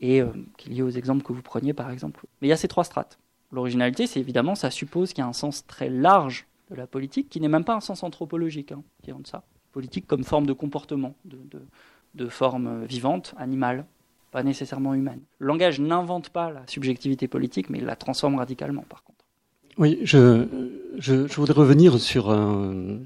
et 0.00 0.22
qui 0.56 0.70
est 0.70 0.74
lié 0.74 0.82
aux 0.82 0.90
exemples 0.90 1.22
que 1.22 1.32
vous 1.32 1.42
preniez 1.42 1.72
par 1.72 1.90
exemple. 1.90 2.26
Mais 2.40 2.48
il 2.48 2.50
y 2.50 2.54
a 2.54 2.56
ces 2.56 2.68
trois 2.68 2.84
strates. 2.84 3.18
L'originalité, 3.50 4.06
c'est 4.06 4.20
évidemment, 4.20 4.54
ça 4.54 4.70
suppose 4.70 5.12
qu'il 5.12 5.22
y 5.22 5.24
a 5.24 5.28
un 5.28 5.32
sens 5.32 5.66
très 5.66 5.88
large 5.88 6.46
de 6.70 6.74
la 6.74 6.86
politique, 6.86 7.30
qui 7.30 7.40
n'est 7.40 7.48
même 7.48 7.64
pas 7.64 7.74
un 7.74 7.80
sens 7.80 8.02
anthropologique, 8.02 8.72
hein, 8.72 8.82
est 9.06 9.12
de 9.12 9.26
ça. 9.26 9.44
Politique 9.72 10.06
comme 10.06 10.24
forme 10.24 10.46
de 10.46 10.52
comportement, 10.52 11.14
de, 11.24 12.28
forme 12.28 12.84
vivante, 12.84 13.34
animale, 13.36 13.84
pas 14.30 14.42
nécessairement 14.42 14.94
humaine. 14.94 15.20
Le 15.38 15.46
langage 15.46 15.80
n'invente 15.80 16.30
pas 16.30 16.50
la 16.50 16.62
subjectivité 16.66 17.28
politique, 17.28 17.70
mais 17.70 17.78
il 17.78 17.84
la 17.84 17.96
transforme 17.96 18.36
radicalement, 18.36 18.84
par 18.88 19.02
contre. 19.04 19.24
Oui, 19.78 20.00
je, 20.02 20.46
voudrais 21.36 21.60
revenir 21.60 22.00
sur 22.00 22.30
un, 22.30 22.98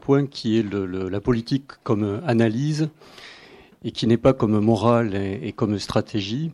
point 0.00 0.26
qui 0.26 0.58
est 0.58 0.64
la 0.72 1.20
politique 1.20 1.72
comme 1.82 2.22
analyse 2.26 2.88
et 3.84 3.92
qui 3.92 4.06
n'est 4.06 4.16
pas 4.16 4.32
comme 4.32 4.58
morale 4.58 5.14
et, 5.14 5.52
comme 5.52 5.78
stratégie. 5.78 6.50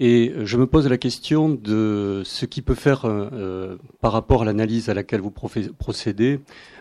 Et 0.00 0.32
je 0.44 0.56
me 0.56 0.66
pose 0.66 0.88
la 0.88 0.98
question 0.98 1.48
de 1.48 2.22
ce 2.24 2.46
qui 2.46 2.62
peut 2.62 2.76
faire, 2.76 3.04
euh, 3.04 3.76
par 4.00 4.12
rapport 4.12 4.42
à 4.42 4.44
l'analyse 4.44 4.88
à 4.88 4.94
laquelle 4.94 5.20
vous 5.20 5.32
procédez, 5.32 6.40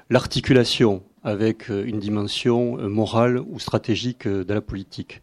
l'articulation 0.09 1.03
avec 1.23 1.69
une 1.69 1.99
dimension 1.99 2.77
morale 2.89 3.39
ou 3.39 3.59
stratégique 3.59 4.27
de 4.27 4.53
la 4.53 4.61
politique. 4.61 5.21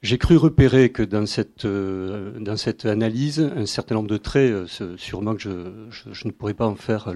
J'ai 0.00 0.16
cru 0.16 0.36
repérer 0.36 0.90
que 0.90 1.02
dans 1.02 1.26
cette, 1.26 1.64
euh, 1.64 2.38
dans 2.38 2.56
cette 2.56 2.86
analyse, 2.86 3.40
un 3.40 3.66
certain 3.66 3.96
nombre 3.96 4.08
de 4.08 4.16
traits, 4.16 4.52
euh, 4.80 4.96
sûrement 4.96 5.34
que 5.34 5.42
je, 5.42 5.50
je, 6.12 6.26
ne 6.28 6.30
pourrais 6.30 6.54
pas 6.54 6.66
en 6.66 6.76
faire 6.76 7.08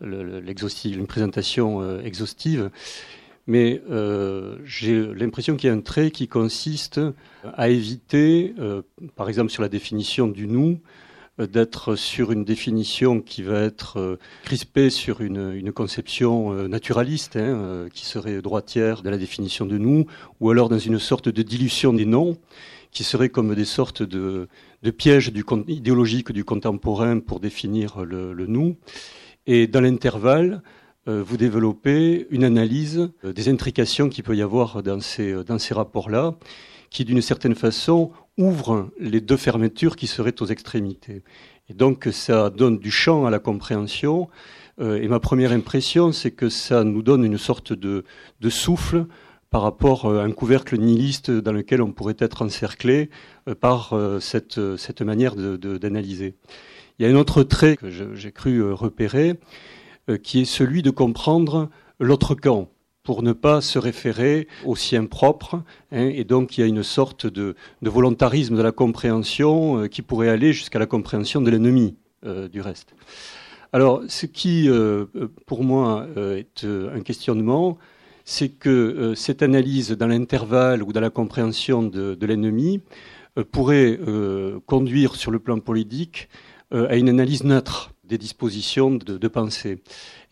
une 0.00 1.06
présentation 1.06 1.80
euh, 1.80 2.02
exhaustive, 2.02 2.70
mais 3.46 3.82
j'ai 4.64 5.06
l'impression 5.14 5.56
qu'il 5.56 5.68
y 5.68 5.70
a 5.70 5.74
un 5.74 5.80
trait 5.80 6.10
qui 6.10 6.28
consiste 6.28 7.00
à 7.54 7.68
éviter, 7.68 8.54
par 9.16 9.28
exemple 9.28 9.50
sur 9.50 9.62
la 9.62 9.68
définition 9.68 10.28
du 10.28 10.46
nous, 10.46 10.78
euh, 11.40 11.46
d'être 11.46 11.96
sur 11.96 12.30
une 12.30 12.44
définition 12.44 13.22
qui 13.22 13.42
va 13.42 13.60
être 13.62 13.98
euh, 13.98 14.18
crispée 14.44 14.90
sur 14.90 15.22
une, 15.22 15.54
une 15.54 15.72
conception 15.72 16.52
euh, 16.52 16.68
naturaliste, 16.68 17.36
hein, 17.36 17.86
qui 17.92 18.04
serait 18.04 18.42
droitière 18.42 19.00
de 19.00 19.08
la 19.08 19.16
définition 19.16 19.64
de 19.64 19.78
nous, 19.78 20.04
ou 20.40 20.50
alors 20.50 20.68
dans 20.68 20.78
une 20.78 20.98
sorte 20.98 21.30
de 21.30 21.42
dilution 21.42 21.94
des 21.94 22.04
noms, 22.04 22.36
qui 22.90 23.02
serait 23.02 23.30
comme 23.30 23.54
des 23.54 23.64
sortes 23.64 24.02
de, 24.02 24.48
de 24.82 24.90
pièges 24.90 25.32
du, 25.32 25.42
idéologiques 25.68 26.32
du 26.32 26.44
contemporain 26.44 27.18
pour 27.18 27.40
définir 27.40 28.04
le, 28.04 28.34
le 28.34 28.46
nous. 28.46 28.76
Et 29.46 29.66
dans 29.66 29.80
l'intervalle, 29.80 30.62
vous 31.06 31.36
développez 31.36 32.26
une 32.30 32.44
analyse 32.44 33.10
des 33.24 33.48
intrications 33.48 34.08
qu'il 34.08 34.24
peut 34.24 34.36
y 34.36 34.42
avoir 34.42 34.82
dans 34.82 35.00
ces, 35.00 35.42
dans 35.44 35.58
ces 35.58 35.74
rapports-là, 35.74 36.36
qui 36.90 37.04
d'une 37.04 37.22
certaine 37.22 37.54
façon 37.54 38.12
ouvre 38.38 38.90
les 38.98 39.20
deux 39.20 39.36
fermetures 39.36 39.96
qui 39.96 40.06
seraient 40.06 40.40
aux 40.40 40.46
extrémités. 40.46 41.22
Et 41.68 41.74
donc 41.74 42.08
ça 42.12 42.50
donne 42.50 42.78
du 42.78 42.90
champ 42.90 43.26
à 43.26 43.30
la 43.30 43.38
compréhension. 43.38 44.28
Euh, 44.80 45.00
et 45.00 45.08
ma 45.08 45.20
première 45.20 45.52
impression, 45.52 46.12
c'est 46.12 46.30
que 46.30 46.48
ça 46.48 46.84
nous 46.84 47.02
donne 47.02 47.24
une 47.24 47.38
sorte 47.38 47.72
de, 47.72 48.04
de, 48.40 48.50
souffle 48.50 49.06
par 49.50 49.62
rapport 49.62 50.06
à 50.06 50.22
un 50.22 50.32
couvercle 50.32 50.78
nihiliste 50.78 51.30
dans 51.30 51.52
lequel 51.52 51.82
on 51.82 51.92
pourrait 51.92 52.16
être 52.18 52.42
encerclé 52.42 53.10
euh, 53.48 53.54
par 53.54 53.92
euh, 53.92 54.18
cette, 54.18 54.76
cette, 54.76 55.02
manière 55.02 55.36
d'analyser. 55.36 56.34
Il 56.98 57.06
y 57.06 57.08
a 57.08 57.12
un 57.12 57.18
autre 57.18 57.42
trait 57.42 57.76
que 57.76 57.90
j'ai 57.90 58.32
cru 58.32 58.72
repérer, 58.72 59.40
qui 60.22 60.40
est 60.40 60.44
celui 60.44 60.82
de 60.82 60.90
comprendre 60.90 61.68
l'autre 61.98 62.34
camp 62.34 62.68
pour 63.02 63.22
ne 63.22 63.32
pas 63.32 63.60
se 63.60 63.78
référer 63.78 64.46
au 64.64 64.76
sien 64.76 65.06
propre. 65.06 65.62
Hein, 65.90 66.10
et 66.14 66.24
donc 66.24 66.56
il 66.56 66.60
y 66.60 66.64
a 66.64 66.66
une 66.66 66.82
sorte 66.82 67.26
de, 67.26 67.56
volontarisme 67.82 68.56
de 68.56 68.62
la 68.62 68.72
compréhension 68.72 69.80
euh, 69.82 69.88
qui 69.88 70.02
pourrait 70.02 70.28
aller 70.28 70.52
jusqu'à 70.52 70.78
la 70.78 70.86
compréhension 70.86 71.40
de 71.40 71.50
l'ennemi 71.50 71.96
euh, 72.24 72.48
du 72.48 72.60
reste. 72.60 72.94
Alors 73.72 74.02
ce 74.06 74.26
qui, 74.26 74.68
euh, 74.68 75.06
pour 75.46 75.64
moi, 75.64 76.06
est 76.16 76.64
un 76.64 77.00
questionnement, 77.00 77.78
c'est 78.24 78.50
que 78.50 79.14
cette 79.16 79.42
analyse 79.42 79.92
dans 79.92 80.08
l'intervalle 80.08 80.82
ou 80.82 80.92
dans 80.92 81.00
la 81.00 81.08
compréhension 81.08 81.82
de 81.82 82.26
l'ennemi 82.26 82.82
pourrait 83.50 83.98
conduire 84.66 85.16
sur 85.16 85.30
le 85.30 85.38
plan 85.38 85.58
politique 85.58 86.28
à 86.70 86.96
une 86.96 87.08
analyse 87.08 87.44
neutre 87.44 87.94
des 88.12 88.18
dispositions 88.18 88.90
de, 88.90 89.28
pensée. 89.28 89.78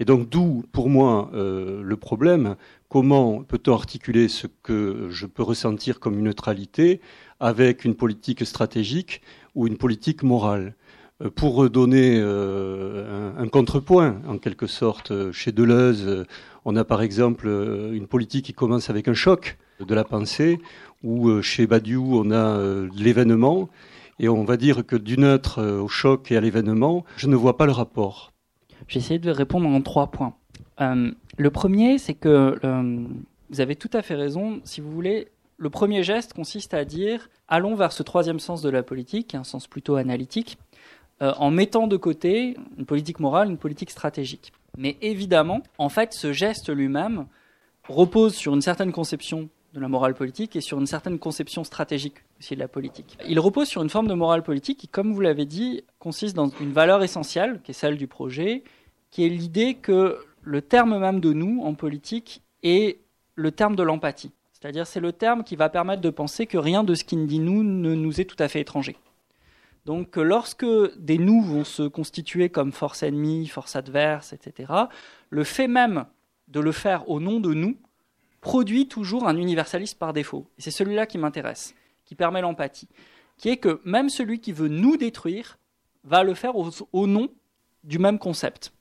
Et 0.00 0.04
donc 0.04 0.28
d'où, 0.28 0.64
pour 0.70 0.90
moi, 0.90 1.30
euh, 1.32 1.80
le 1.82 1.96
problème, 1.96 2.56
comment 2.90 3.42
peut-on 3.42 3.72
articuler 3.72 4.28
ce 4.28 4.46
que 4.62 5.08
je 5.10 5.24
peux 5.24 5.42
ressentir 5.42 5.98
comme 5.98 6.18
une 6.18 6.24
neutralité 6.24 7.00
avec 7.40 7.86
une 7.86 7.94
politique 7.94 8.44
stratégique 8.44 9.22
ou 9.54 9.66
une 9.66 9.78
politique 9.78 10.22
morale? 10.22 10.74
Euh, 11.22 11.30
pour 11.30 11.70
donner 11.70 12.18
euh, 12.20 13.32
un, 13.38 13.44
un, 13.44 13.48
contrepoint, 13.48 14.20
en 14.28 14.36
quelque 14.36 14.66
sorte, 14.66 15.32
chez 15.32 15.50
Deleuze, 15.50 16.26
on 16.66 16.76
a 16.76 16.84
par 16.84 17.00
exemple 17.00 17.46
une 17.46 18.06
politique 18.06 18.44
qui 18.44 18.52
commence 18.52 18.90
avec 18.90 19.08
un 19.08 19.14
choc 19.14 19.56
de 19.80 19.94
la 19.94 20.04
pensée, 20.04 20.58
ou 21.02 21.40
chez 21.40 21.66
Badiou, 21.66 22.20
on 22.22 22.30
a 22.30 22.60
l'événement, 22.94 23.70
et 24.20 24.28
on 24.28 24.44
va 24.44 24.56
dire 24.58 24.86
que 24.86 24.96
du 24.96 25.18
neutre 25.18 25.60
euh, 25.60 25.80
au 25.80 25.88
choc 25.88 26.30
et 26.30 26.36
à 26.36 26.40
l'événement, 26.40 27.04
je 27.16 27.26
ne 27.26 27.34
vois 27.34 27.56
pas 27.56 27.64
le 27.64 27.72
rapport. 27.72 28.32
J'ai 28.86 28.98
essayé 28.98 29.18
de 29.18 29.30
répondre 29.30 29.66
en 29.66 29.80
trois 29.80 30.10
points. 30.10 30.34
Euh, 30.80 31.10
le 31.38 31.50
premier, 31.50 31.98
c'est 31.98 32.14
que 32.14 32.58
euh, 32.62 33.04
vous 33.48 33.60
avez 33.60 33.76
tout 33.76 33.90
à 33.94 34.02
fait 34.02 34.14
raison. 34.14 34.60
Si 34.64 34.82
vous 34.82 34.92
voulez, 34.92 35.28
le 35.56 35.70
premier 35.70 36.02
geste 36.02 36.34
consiste 36.34 36.74
à 36.74 36.84
dire 36.84 37.30
allons 37.48 37.74
vers 37.74 37.92
ce 37.92 38.02
troisième 38.02 38.40
sens 38.40 38.60
de 38.60 38.68
la 38.68 38.82
politique, 38.82 39.34
un 39.34 39.44
sens 39.44 39.66
plutôt 39.66 39.96
analytique, 39.96 40.58
en 41.22 41.50
mettant 41.50 41.86
de 41.86 41.98
côté 41.98 42.56
une 42.78 42.86
politique 42.86 43.20
morale, 43.20 43.50
une 43.50 43.58
politique 43.58 43.90
stratégique. 43.90 44.54
Mais 44.78 44.96
évidemment, 45.02 45.60
en 45.76 45.90
fait, 45.90 46.14
ce 46.14 46.32
geste 46.32 46.70
lui-même 46.70 47.26
repose 47.86 48.34
sur 48.34 48.54
une 48.54 48.62
certaine 48.62 48.90
conception 48.90 49.50
de 49.72 49.80
la 49.80 49.88
morale 49.88 50.14
politique 50.14 50.56
et 50.56 50.60
sur 50.60 50.78
une 50.78 50.86
certaine 50.86 51.18
conception 51.18 51.64
stratégique 51.64 52.16
aussi 52.38 52.54
de 52.54 52.60
la 52.60 52.68
politique. 52.68 53.16
Il 53.28 53.38
repose 53.38 53.68
sur 53.68 53.82
une 53.82 53.90
forme 53.90 54.08
de 54.08 54.14
morale 54.14 54.42
politique 54.42 54.78
qui, 54.78 54.88
comme 54.88 55.12
vous 55.12 55.20
l'avez 55.20 55.44
dit, 55.44 55.84
consiste 55.98 56.34
dans 56.34 56.48
une 56.48 56.72
valeur 56.72 57.02
essentielle, 57.02 57.60
qui 57.62 57.70
est 57.70 57.74
celle 57.74 57.96
du 57.96 58.08
projet, 58.08 58.64
qui 59.10 59.24
est 59.24 59.28
l'idée 59.28 59.74
que 59.74 60.18
le 60.42 60.62
terme 60.62 60.98
même 60.98 61.20
de 61.20 61.32
nous 61.32 61.62
en 61.62 61.74
politique 61.74 62.42
est 62.62 62.98
le 63.34 63.52
terme 63.52 63.76
de 63.76 63.82
l'empathie. 63.82 64.32
C'est-à-dire 64.52 64.86
c'est 64.86 65.00
le 65.00 65.12
terme 65.12 65.44
qui 65.44 65.56
va 65.56 65.68
permettre 65.68 66.02
de 66.02 66.10
penser 66.10 66.46
que 66.46 66.58
rien 66.58 66.84
de 66.84 66.94
ce 66.94 67.04
qui 67.04 67.16
nous 67.16 67.26
dit 67.26 67.38
nous 67.38 67.62
ne 67.62 67.94
nous 67.94 68.20
est 68.20 68.24
tout 68.24 68.36
à 68.38 68.48
fait 68.48 68.60
étranger. 68.60 68.96
Donc 69.86 70.16
lorsque 70.16 70.66
des 70.98 71.18
nous 71.18 71.40
vont 71.40 71.64
se 71.64 71.84
constituer 71.84 72.50
comme 72.50 72.72
force 72.72 73.02
ennemie, 73.02 73.46
force 73.46 73.76
adverse, 73.76 74.32
etc., 74.32 74.72
le 75.30 75.44
fait 75.44 75.68
même 75.68 76.04
de 76.48 76.60
le 76.60 76.72
faire 76.72 77.08
au 77.08 77.20
nom 77.20 77.40
de 77.40 77.54
nous 77.54 77.76
produit 78.40 78.88
toujours 78.88 79.26
un 79.28 79.36
universalisme 79.36 79.98
par 79.98 80.12
défaut. 80.12 80.46
Et 80.58 80.62
c'est 80.62 80.70
celui-là 80.70 81.06
qui 81.06 81.18
m'intéresse, 81.18 81.74
qui 82.04 82.14
permet 82.14 82.40
l'empathie, 82.40 82.88
qui 83.36 83.48
est 83.48 83.58
que 83.58 83.80
même 83.84 84.08
celui 84.08 84.40
qui 84.40 84.52
veut 84.52 84.68
nous 84.68 84.96
détruire 84.96 85.58
va 86.04 86.22
le 86.22 86.34
faire 86.34 86.54
au, 86.56 87.06
nom 87.06 87.28
du 87.84 87.98
même 87.98 88.18
concept. 88.18 88.72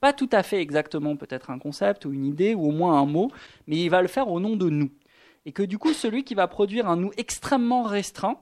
Pas 0.00 0.12
tout 0.12 0.28
à 0.32 0.42
fait 0.42 0.60
exactement 0.60 1.16
peut-être 1.16 1.50
un 1.50 1.58
concept 1.58 2.04
ou 2.04 2.12
une 2.12 2.24
idée 2.24 2.54
ou 2.54 2.68
au 2.68 2.72
moins 2.72 2.98
un 3.00 3.06
mot, 3.06 3.30
mais 3.66 3.76
il 3.76 3.90
va 3.90 4.02
le 4.02 4.08
faire 4.08 4.28
au 4.28 4.40
nom 4.40 4.56
de 4.56 4.70
nous. 4.70 4.90
Et 5.46 5.52
que 5.52 5.62
du 5.62 5.78
coup, 5.78 5.92
celui 5.92 6.24
qui 6.24 6.34
va 6.34 6.46
produire 6.48 6.88
un 6.88 6.96
nous 6.96 7.10
extrêmement 7.16 7.82
restreint 7.82 8.40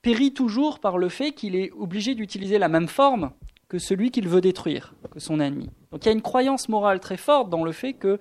périt 0.00 0.32
toujours 0.32 0.80
par 0.80 0.98
le 0.98 1.08
fait 1.08 1.32
qu'il 1.32 1.54
est 1.54 1.70
obligé 1.72 2.14
d'utiliser 2.14 2.58
la 2.58 2.68
même 2.68 2.88
forme 2.88 3.30
que 3.68 3.78
celui 3.78 4.10
qu'il 4.10 4.28
veut 4.28 4.40
détruire, 4.40 4.94
que 5.10 5.20
son 5.20 5.40
ennemi. 5.40 5.70
Donc 5.92 6.04
il 6.04 6.06
y 6.06 6.08
a 6.10 6.12
une 6.12 6.22
croyance 6.22 6.68
morale 6.68 7.00
très 7.00 7.16
forte 7.16 7.48
dans 7.48 7.64
le 7.64 7.72
fait 7.72 7.94
que 7.94 8.18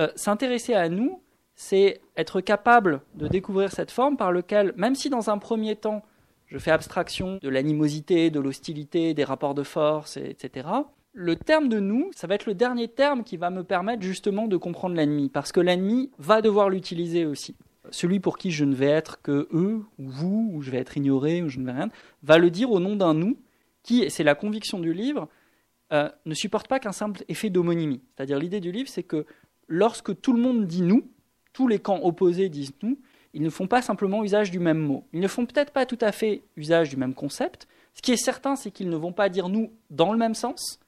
euh, 0.00 0.08
s'intéresser 0.16 0.74
à 0.74 0.88
nous, 0.88 1.20
c'est 1.54 2.00
être 2.16 2.40
capable 2.40 3.02
de 3.14 3.28
découvrir 3.28 3.70
cette 3.70 3.90
forme 3.90 4.16
par 4.16 4.32
laquelle, 4.32 4.72
même 4.76 4.94
si 4.94 5.10
dans 5.10 5.30
un 5.30 5.38
premier 5.38 5.76
temps, 5.76 6.02
je 6.46 6.58
fais 6.58 6.70
abstraction 6.70 7.38
de 7.40 7.48
l'animosité, 7.48 8.30
de 8.30 8.40
l'hostilité, 8.40 9.14
des 9.14 9.24
rapports 9.24 9.54
de 9.54 9.62
force, 9.62 10.16
etc., 10.16 10.68
le 11.14 11.36
terme 11.36 11.68
de 11.68 11.78
nous, 11.78 12.10
ça 12.14 12.26
va 12.26 12.34
être 12.34 12.46
le 12.46 12.54
dernier 12.54 12.88
terme 12.88 13.22
qui 13.22 13.36
va 13.36 13.50
me 13.50 13.64
permettre 13.64 14.02
justement 14.02 14.48
de 14.48 14.56
comprendre 14.56 14.94
l'ennemi, 14.94 15.28
parce 15.28 15.52
que 15.52 15.60
l'ennemi 15.60 16.10
va 16.18 16.40
devoir 16.40 16.70
l'utiliser 16.70 17.26
aussi. 17.26 17.54
Celui 17.90 18.18
pour 18.18 18.38
qui 18.38 18.50
je 18.50 18.64
ne 18.64 18.74
vais 18.74 18.86
être 18.86 19.20
que 19.20 19.46
eux, 19.52 19.82
ou 19.98 20.08
vous, 20.08 20.50
ou 20.54 20.62
je 20.62 20.70
vais 20.70 20.78
être 20.78 20.96
ignoré, 20.96 21.42
ou 21.42 21.50
je 21.50 21.58
ne 21.58 21.66
vais 21.66 21.72
rien, 21.72 21.90
va 22.22 22.38
le 22.38 22.50
dire 22.50 22.70
au 22.70 22.80
nom 22.80 22.96
d'un 22.96 23.12
nous, 23.12 23.36
qui, 23.82 24.08
c'est 24.10 24.24
la 24.24 24.34
conviction 24.34 24.78
du 24.78 24.94
livre, 24.94 25.28
euh, 25.92 26.08
ne 26.24 26.32
supporte 26.32 26.68
pas 26.68 26.78
qu'un 26.78 26.92
simple 26.92 27.22
effet 27.28 27.50
d'homonymie. 27.50 28.00
C'est-à-dire 28.16 28.38
l'idée 28.38 28.60
du 28.60 28.72
livre, 28.72 28.88
c'est 28.88 29.02
que 29.02 29.26
lorsque 29.72 30.20
tout 30.20 30.34
le 30.34 30.40
monde 30.40 30.66
dit 30.66 30.82
nous, 30.82 31.08
tous 31.54 31.66
les 31.66 31.78
camps 31.78 32.00
opposés 32.02 32.50
disent 32.50 32.74
nous, 32.82 32.98
ils 33.32 33.42
ne 33.42 33.48
font 33.48 33.66
pas 33.66 33.80
simplement 33.80 34.22
usage 34.22 34.50
du 34.50 34.58
même 34.58 34.78
mot. 34.78 35.04
Ils 35.14 35.20
ne 35.20 35.28
font 35.28 35.46
peut-être 35.46 35.72
pas 35.72 35.86
tout 35.86 35.98
à 36.02 36.12
fait 36.12 36.42
usage 36.56 36.90
du 36.90 36.98
même 36.98 37.14
concept. 37.14 37.66
Ce 37.94 38.02
qui 38.02 38.12
est 38.12 38.22
certain, 38.22 38.54
c'est 38.54 38.70
qu'ils 38.70 38.90
ne 38.90 38.96
vont 38.96 39.14
pas 39.14 39.30
dire 39.30 39.48
nous 39.48 39.72
dans 39.88 40.12
le 40.12 40.18
même 40.18 40.34
sens, 40.34 40.78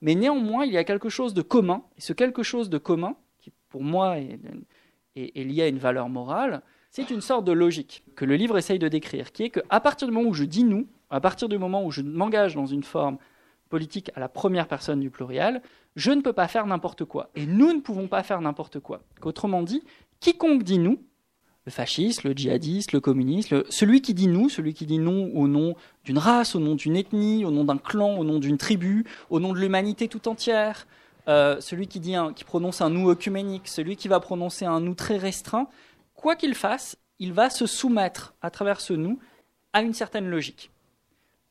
mais 0.00 0.16
néanmoins, 0.16 0.64
il 0.64 0.72
y 0.72 0.76
a 0.76 0.82
quelque 0.82 1.08
chose 1.08 1.34
de 1.34 1.42
commun, 1.42 1.84
et 1.96 2.00
ce 2.00 2.12
quelque 2.12 2.42
chose 2.42 2.68
de 2.68 2.78
commun, 2.78 3.14
qui 3.38 3.52
pour 3.68 3.84
moi 3.84 4.18
est, 4.18 4.40
est 5.14 5.44
lié 5.44 5.62
à 5.62 5.68
une 5.68 5.78
valeur 5.78 6.08
morale, 6.08 6.62
c'est 6.90 7.10
une 7.10 7.20
sorte 7.20 7.44
de 7.44 7.52
logique 7.52 8.02
que 8.16 8.24
le 8.24 8.34
livre 8.34 8.58
essaye 8.58 8.80
de 8.80 8.88
décrire, 8.88 9.30
qui 9.30 9.44
est 9.44 9.50
qu'à 9.50 9.80
partir 9.80 10.08
du 10.08 10.12
moment 10.12 10.28
où 10.28 10.34
je 10.34 10.44
dis 10.44 10.64
nous, 10.64 10.88
à 11.10 11.20
partir 11.20 11.48
du 11.48 11.58
moment 11.58 11.84
où 11.84 11.92
je 11.92 12.02
m'engage 12.02 12.56
dans 12.56 12.66
une 12.66 12.82
forme 12.82 13.18
politique 13.68 14.10
à 14.16 14.20
la 14.20 14.28
première 14.28 14.66
personne 14.66 15.00
du 15.00 15.10
pluriel, 15.10 15.62
je 15.96 16.10
ne 16.10 16.20
peux 16.20 16.32
pas 16.32 16.48
faire 16.48 16.66
n'importe 16.66 17.04
quoi. 17.04 17.30
Et 17.34 17.46
nous 17.46 17.72
ne 17.72 17.80
pouvons 17.80 18.08
pas 18.08 18.22
faire 18.22 18.40
n'importe 18.40 18.80
quoi. 18.80 19.02
Autrement 19.22 19.62
dit, 19.62 19.82
quiconque 20.20 20.62
dit 20.62 20.78
nous, 20.78 20.98
le 21.64 21.70
fasciste, 21.70 22.24
le 22.24 22.32
djihadiste, 22.32 22.92
le 22.92 23.00
communiste, 23.00 23.70
celui 23.70 24.02
qui 24.02 24.14
dit 24.14 24.26
nous, 24.26 24.48
celui 24.48 24.74
qui 24.74 24.84
dit 24.84 24.98
non 24.98 25.30
au 25.34 25.46
nom 25.46 25.76
d'une 26.04 26.18
race, 26.18 26.56
au 26.56 26.60
nom 26.60 26.74
d'une 26.74 26.96
ethnie, 26.96 27.44
au 27.44 27.50
nom 27.50 27.64
d'un 27.64 27.78
clan, 27.78 28.16
au 28.16 28.24
nom 28.24 28.38
d'une 28.38 28.58
tribu, 28.58 29.04
au 29.30 29.38
nom 29.38 29.52
de 29.52 29.58
l'humanité 29.58 30.08
tout 30.08 30.26
entière, 30.28 30.86
euh, 31.28 31.60
celui 31.60 31.86
qui, 31.86 32.00
dit 32.00 32.16
qui 32.34 32.42
prononce 32.42 32.80
un 32.80 32.90
nous 32.90 33.10
œcuménique, 33.10 33.68
celui 33.68 33.96
qui 33.96 34.08
va 34.08 34.18
prononcer 34.18 34.64
un 34.64 34.80
nous 34.80 34.94
très 34.94 35.18
restreint, 35.18 35.68
quoi 36.14 36.34
qu'il 36.34 36.54
fasse, 36.54 36.96
il 37.20 37.32
va 37.32 37.48
se 37.48 37.66
soumettre 37.66 38.34
à 38.42 38.50
travers 38.50 38.80
ce 38.80 38.92
nous 38.92 39.20
à 39.72 39.82
une 39.82 39.94
certaine 39.94 40.28
logique. 40.28 40.72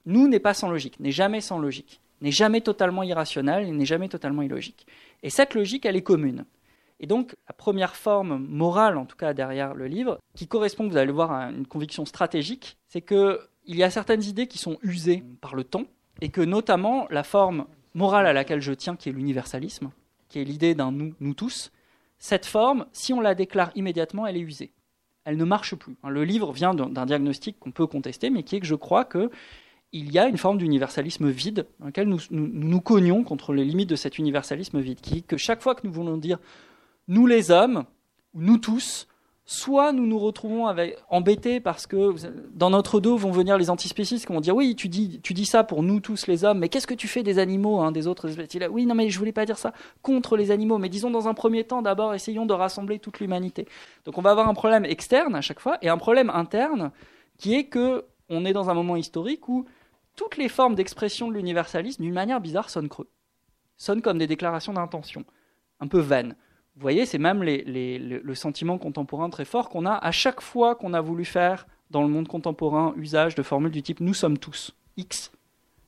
Nous 0.05 0.27
n'est 0.27 0.39
pas 0.39 0.53
sans 0.53 0.69
logique, 0.69 0.99
n'est 0.99 1.11
jamais 1.11 1.39
sans 1.39 1.57
logique, 1.57 2.00
n'est 2.21 2.31
jamais 2.31 2.61
totalement 2.61 3.03
irrationnel, 3.03 3.75
n'est 3.75 3.85
jamais 3.85 4.09
totalement 4.09 4.41
illogique. 4.41 4.85
Et 5.23 5.29
cette 5.29 5.53
logique, 5.53 5.85
elle 5.85 5.95
est 5.95 6.03
commune. 6.03 6.45
Et 6.99 7.07
donc, 7.07 7.35
la 7.47 7.53
première 7.53 7.95
forme 7.95 8.45
morale, 8.47 8.97
en 8.97 9.05
tout 9.05 9.17
cas 9.17 9.33
derrière 9.33 9.73
le 9.73 9.87
livre, 9.87 10.19
qui 10.35 10.47
correspond, 10.47 10.87
vous 10.87 10.97
allez 10.97 11.11
voir, 11.11 11.31
à 11.31 11.49
une 11.49 11.65
conviction 11.65 12.05
stratégique, 12.05 12.77
c'est 12.87 13.01
qu'il 13.01 13.39
y 13.65 13.83
a 13.83 13.89
certaines 13.89 14.23
idées 14.23 14.47
qui 14.47 14.59
sont 14.59 14.77
usées 14.83 15.23
par 15.41 15.55
le 15.55 15.63
temps, 15.63 15.85
et 16.21 16.29
que 16.29 16.41
notamment 16.41 17.07
la 17.09 17.23
forme 17.23 17.65
morale 17.95 18.27
à 18.27 18.33
laquelle 18.33 18.61
je 18.61 18.73
tiens, 18.73 18.95
qui 18.95 19.09
est 19.09 19.13
l'universalisme, 19.13 19.89
qui 20.29 20.39
est 20.39 20.43
l'idée 20.43 20.75
d'un 20.75 20.91
nous, 20.91 21.15
nous 21.19 21.33
tous, 21.33 21.71
cette 22.19 22.45
forme, 22.45 22.85
si 22.93 23.13
on 23.13 23.19
la 23.19 23.33
déclare 23.33 23.71
immédiatement, 23.73 24.27
elle 24.27 24.37
est 24.37 24.41
usée. 24.41 24.71
Elle 25.25 25.37
ne 25.37 25.43
marche 25.43 25.75
plus. 25.75 25.95
Le 26.07 26.23
livre 26.23 26.51
vient 26.51 26.75
d'un 26.75 27.05
diagnostic 27.05 27.59
qu'on 27.59 27.71
peut 27.71 27.87
contester, 27.87 28.29
mais 28.29 28.43
qui 28.43 28.55
est 28.55 28.59
que 28.59 28.67
je 28.67 28.75
crois 28.75 29.05
qu'il 29.91 30.11
y 30.11 30.19
a 30.19 30.27
une 30.27 30.37
forme 30.37 30.57
d'universalisme 30.57 31.29
vide, 31.29 31.67
dans 31.79 31.87
lequel 31.87 32.07
nous, 32.07 32.19
nous, 32.31 32.81
cognons 32.81 33.23
contre 33.23 33.53
les 33.53 33.65
limites 33.65 33.89
de 33.89 33.95
cet 33.95 34.17
universalisme 34.17 34.79
vide, 34.79 35.01
qui 35.01 35.19
est 35.19 35.21
que 35.21 35.37
chaque 35.37 35.61
fois 35.61 35.75
que 35.75 35.85
nous 35.85 35.93
voulons 35.93 36.17
dire 36.17 36.39
nous 37.07 37.27
les 37.27 37.51
hommes, 37.51 37.83
nous 38.33 38.57
tous, 38.57 39.07
soit 39.45 39.91
nous 39.91 40.05
nous 40.05 40.19
retrouvons 40.19 40.67
avec, 40.67 40.97
embêtés 41.09 41.59
parce 41.59 41.87
que 41.87 42.13
dans 42.53 42.69
notre 42.69 43.01
dos 43.01 43.17
vont 43.17 43.31
venir 43.31 43.57
les 43.57 43.69
antispécistes 43.69 44.25
qui 44.25 44.31
vont 44.31 44.39
dire 44.39 44.55
oui 44.55 44.75
tu 44.75 44.87
dis 44.87 45.19
tu 45.21 45.33
dis 45.33 45.45
ça 45.45 45.65
pour 45.65 45.83
nous 45.83 45.99
tous 45.99 46.27
les 46.27 46.45
hommes 46.45 46.59
mais 46.59 46.69
qu'est-ce 46.69 46.87
que 46.87 46.93
tu 46.93 47.09
fais 47.09 47.21
des 47.21 47.37
animaux 47.37 47.81
hein, 47.81 47.91
des 47.91 48.07
autres 48.07 48.29
espèces? 48.29 48.69
Oui 48.69 48.85
non 48.85 48.95
mais 48.95 49.09
je 49.09 49.19
voulais 49.19 49.33
pas 49.33 49.45
dire 49.45 49.57
ça 49.57 49.73
contre 50.03 50.37
les 50.37 50.51
animaux 50.51 50.77
mais 50.77 50.87
disons 50.87 51.11
dans 51.11 51.27
un 51.27 51.33
premier 51.33 51.65
temps 51.65 51.81
d'abord 51.81 52.13
essayons 52.13 52.45
de 52.45 52.53
rassembler 52.53 52.99
toute 52.99 53.19
l'humanité. 53.19 53.67
Donc 54.05 54.17
on 54.17 54.21
va 54.21 54.31
avoir 54.31 54.47
un 54.47 54.53
problème 54.53 54.85
externe 54.85 55.35
à 55.35 55.41
chaque 55.41 55.59
fois 55.59 55.77
et 55.81 55.89
un 55.89 55.97
problème 55.97 56.29
interne 56.29 56.91
qui 57.37 57.55
est 57.55 57.65
que 57.65 58.05
on 58.29 58.45
est 58.45 58.53
dans 58.53 58.69
un 58.69 58.73
moment 58.73 58.95
historique 58.95 59.49
où 59.49 59.65
toutes 60.21 60.37
les 60.37 60.49
formes 60.49 60.75
d'expression 60.75 61.29
de 61.29 61.33
l'universalisme 61.33 62.03
d'une 62.03 62.13
manière 62.13 62.41
bizarre 62.41 62.69
sonnent 62.69 62.89
creux 62.89 63.09
sonnent 63.75 64.03
comme 64.03 64.19
des 64.19 64.27
déclarations 64.27 64.73
d'intention 64.73 65.25
un 65.79 65.87
peu 65.87 65.99
vaines 65.99 66.35
vous 66.75 66.81
voyez, 66.81 67.05
c'est 67.05 67.17
même 67.17 67.43
le 67.43 68.35
sentiment 68.35 68.77
contemporain 68.77 69.29
très 69.29 69.45
fort 69.45 69.69
qu'on 69.69 69.85
a 69.85 69.93
à 69.93 70.11
chaque 70.11 70.41
fois 70.41 70.75
qu'on 70.75 70.93
a 70.93 71.01
voulu 71.01 71.25
faire 71.25 71.67
dans 71.89 72.01
le 72.01 72.07
monde 72.07 72.27
contemporain 72.27 72.93
usage 72.95 73.35
de 73.35 73.43
formules 73.43 73.71
du 73.71 73.83
type 73.83 73.99
nous 73.99 74.13
sommes 74.13 74.37
tous 74.37 74.73
X. 74.95 75.31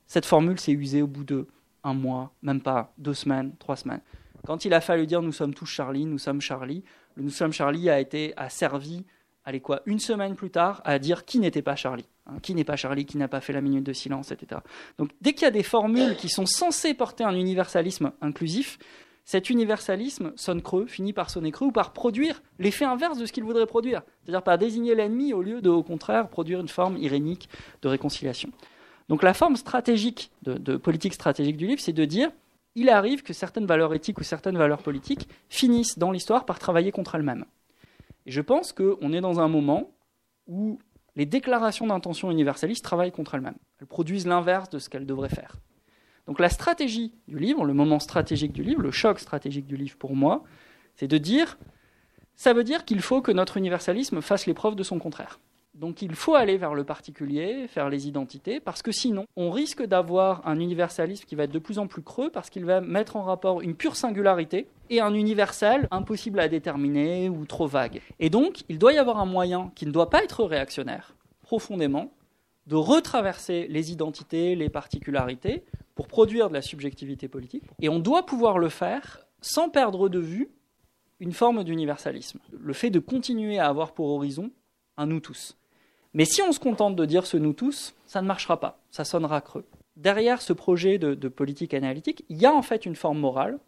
Cette 0.06 0.26
formule 0.26 0.60
s'est 0.60 0.72
usée 0.72 1.00
au 1.00 1.06
bout 1.06 1.24
de 1.24 1.48
un 1.84 1.94
mois, 1.94 2.32
même 2.42 2.60
pas 2.60 2.92
deux 2.98 3.14
semaines, 3.14 3.54
trois 3.58 3.76
semaines. 3.76 4.02
Quand 4.46 4.66
il 4.66 4.74
a 4.74 4.82
fallu 4.82 5.06
dire 5.06 5.22
nous 5.22 5.32
sommes 5.32 5.54
tous 5.54 5.66
Charlie, 5.66 6.04
nous 6.04 6.18
sommes 6.18 6.42
Charlie, 6.42 6.84
le 7.14 7.22
nous 7.22 7.30
sommes 7.30 7.52
Charlie 7.52 7.88
a 7.88 7.98
été 7.98 8.34
a 8.36 8.50
servi, 8.50 9.06
allez 9.44 9.60
quoi, 9.60 9.80
une 9.86 9.98
semaine 9.98 10.34
plus 10.34 10.50
tard, 10.50 10.82
à 10.84 10.98
dire 10.98 11.24
qui 11.24 11.38
n'était 11.38 11.62
pas 11.62 11.76
Charlie, 11.76 12.06
hein, 12.26 12.34
qui 12.42 12.54
n'est 12.54 12.64
pas 12.64 12.76
Charlie, 12.76 13.06
qui 13.06 13.18
n'a 13.18 13.28
pas 13.28 13.40
fait 13.40 13.52
la 13.52 13.60
minute 13.60 13.84
de 13.84 13.92
silence, 13.92 14.32
etc. 14.32 14.60
Donc 14.98 15.10
dès 15.20 15.32
qu'il 15.32 15.42
y 15.42 15.48
a 15.48 15.50
des 15.50 15.62
formules 15.62 16.16
qui 16.16 16.28
sont 16.28 16.46
censées 16.46 16.94
porter 16.94 17.24
un 17.24 17.34
universalisme 17.34 18.12
inclusif, 18.20 18.78
cet 19.24 19.48
universalisme 19.48 20.32
sonne 20.36 20.60
creux, 20.60 20.86
finit 20.86 21.14
par 21.14 21.30
sonner 21.30 21.50
creux 21.50 21.68
ou 21.68 21.72
par 21.72 21.92
produire 21.92 22.42
l'effet 22.58 22.84
inverse 22.84 23.18
de 23.18 23.24
ce 23.24 23.32
qu'il 23.32 23.44
voudrait 23.44 23.66
produire, 23.66 24.02
c'est-à-dire 24.22 24.42
par 24.42 24.58
désigner 24.58 24.94
l'ennemi 24.94 25.32
au 25.32 25.42
lieu 25.42 25.62
de, 25.62 25.70
au 25.70 25.82
contraire, 25.82 26.28
produire 26.28 26.60
une 26.60 26.68
forme 26.68 26.98
irénique 26.98 27.48
de 27.80 27.88
réconciliation. 27.88 28.50
Donc 29.08 29.22
la 29.22 29.34
forme 29.34 29.56
stratégique 29.56 30.30
de, 30.42 30.76
politique 30.76 31.14
stratégique 31.14 31.56
du 31.56 31.66
livre, 31.66 31.80
c'est 31.80 31.92
de 31.92 32.04
dire 32.04 32.30
il 32.74 32.88
arrive 32.90 33.22
que 33.22 33.32
certaines 33.32 33.66
valeurs 33.66 33.94
éthiques 33.94 34.18
ou 34.18 34.24
certaines 34.24 34.58
valeurs 34.58 34.82
politiques 34.82 35.28
finissent 35.48 35.98
dans 35.98 36.10
l'histoire 36.10 36.44
par 36.44 36.58
travailler 36.58 36.90
contre 36.90 37.14
elles-mêmes. 37.14 37.44
Et 38.26 38.30
je 38.30 38.40
pense 38.40 38.72
qu'on 38.72 39.12
est 39.12 39.20
dans 39.20 39.40
un 39.40 39.48
moment 39.48 39.92
où 40.46 40.78
les 41.16 41.26
déclarations 41.26 41.86
d'intention 41.86 42.30
universalistes 42.30 42.84
travaillent 42.84 43.12
contre 43.12 43.34
elles-mêmes. 43.34 43.58
Elles 43.80 43.86
produisent 43.86 44.26
l'inverse 44.26 44.70
de 44.70 44.78
ce 44.78 44.88
qu'elles 44.88 45.06
devraient 45.06 45.28
faire. 45.28 45.56
Donc 46.26 46.40
la 46.40 46.48
stratégie 46.48 47.12
du 47.28 47.38
livre, 47.38 47.64
le 47.64 47.74
moment 47.74 48.00
stratégique 48.00 48.52
du 48.52 48.62
livre, 48.62 48.80
le 48.80 48.90
choc 48.90 49.20
stratégique 49.20 49.66
du 49.66 49.76
livre 49.76 49.96
pour 49.96 50.16
moi, 50.16 50.42
c'est 50.96 51.08
de 51.08 51.18
dire, 51.18 51.58
ça 52.34 52.52
veut 52.52 52.64
dire 52.64 52.84
qu'il 52.84 53.00
faut 53.00 53.20
que 53.20 53.32
notre 53.32 53.56
universalisme 53.56 54.20
fasse 54.22 54.46
l'épreuve 54.46 54.74
de 54.74 54.82
son 54.82 54.98
contraire. 54.98 55.38
Donc 55.74 56.02
il 56.02 56.14
faut 56.14 56.36
aller 56.36 56.56
vers 56.56 56.74
le 56.74 56.84
particulier, 56.84 57.66
faire 57.66 57.88
les 57.88 58.06
identités, 58.06 58.60
parce 58.60 58.80
que 58.80 58.92
sinon, 58.92 59.26
on 59.34 59.50
risque 59.50 59.84
d'avoir 59.84 60.46
un 60.46 60.60
universalisme 60.60 61.24
qui 61.24 61.34
va 61.34 61.44
être 61.44 61.52
de 61.52 61.58
plus 61.58 61.80
en 61.80 61.88
plus 61.88 62.02
creux, 62.02 62.30
parce 62.30 62.48
qu'il 62.48 62.64
va 62.64 62.80
mettre 62.80 63.16
en 63.16 63.22
rapport 63.22 63.60
une 63.60 63.74
pure 63.74 63.96
singularité 63.96 64.68
et 64.88 65.00
un 65.00 65.12
universel 65.14 65.88
impossible 65.90 66.38
à 66.38 66.48
déterminer 66.48 67.28
ou 67.28 67.44
trop 67.44 67.66
vague. 67.66 68.00
Et 68.20 68.30
donc, 68.30 68.62
il 68.68 68.78
doit 68.78 68.92
y 68.92 68.98
avoir 68.98 69.18
un 69.18 69.26
moyen 69.26 69.72
qui 69.74 69.86
ne 69.86 69.90
doit 69.90 70.10
pas 70.10 70.22
être 70.22 70.44
réactionnaire, 70.44 71.16
profondément, 71.42 72.12
de 72.68 72.76
retraverser 72.76 73.66
les 73.68 73.90
identités, 73.90 74.54
les 74.54 74.68
particularités, 74.68 75.64
pour 75.96 76.06
produire 76.06 76.48
de 76.48 76.54
la 76.54 76.62
subjectivité 76.62 77.28
politique. 77.28 77.64
Et 77.80 77.88
on 77.88 77.98
doit 77.98 78.26
pouvoir 78.26 78.58
le 78.58 78.68
faire 78.68 79.26
sans 79.40 79.68
perdre 79.68 80.08
de 80.08 80.18
vue 80.18 80.50
une 81.20 81.32
forme 81.32 81.64
d'universalisme. 81.64 82.38
Le 82.58 82.72
fait 82.72 82.90
de 82.90 82.98
continuer 82.98 83.58
à 83.58 83.68
avoir 83.68 83.92
pour 83.92 84.08
horizon 84.08 84.50
un 84.96 85.06
nous 85.06 85.20
tous. 85.20 85.56
Mais 86.14 86.24
si 86.24 86.40
on 86.42 86.52
se 86.52 86.60
contente 86.60 86.94
de 86.94 87.04
dire 87.04 87.26
ce 87.26 87.36
nous 87.36 87.52
tous, 87.52 87.94
ça 88.06 88.22
ne 88.22 88.26
marchera 88.26 88.60
pas, 88.60 88.78
ça 88.90 89.04
sonnera 89.04 89.40
creux. 89.40 89.64
Derrière 89.96 90.40
ce 90.40 90.52
projet 90.52 90.98
de, 90.98 91.28
politique 91.28 91.74
analytique, 91.74 92.24
il 92.28 92.40
y 92.40 92.46
a 92.46 92.54
en 92.54 92.62
fait 92.62 92.86
une 92.86 92.96
forme 92.96 93.18
morale, 93.18 93.58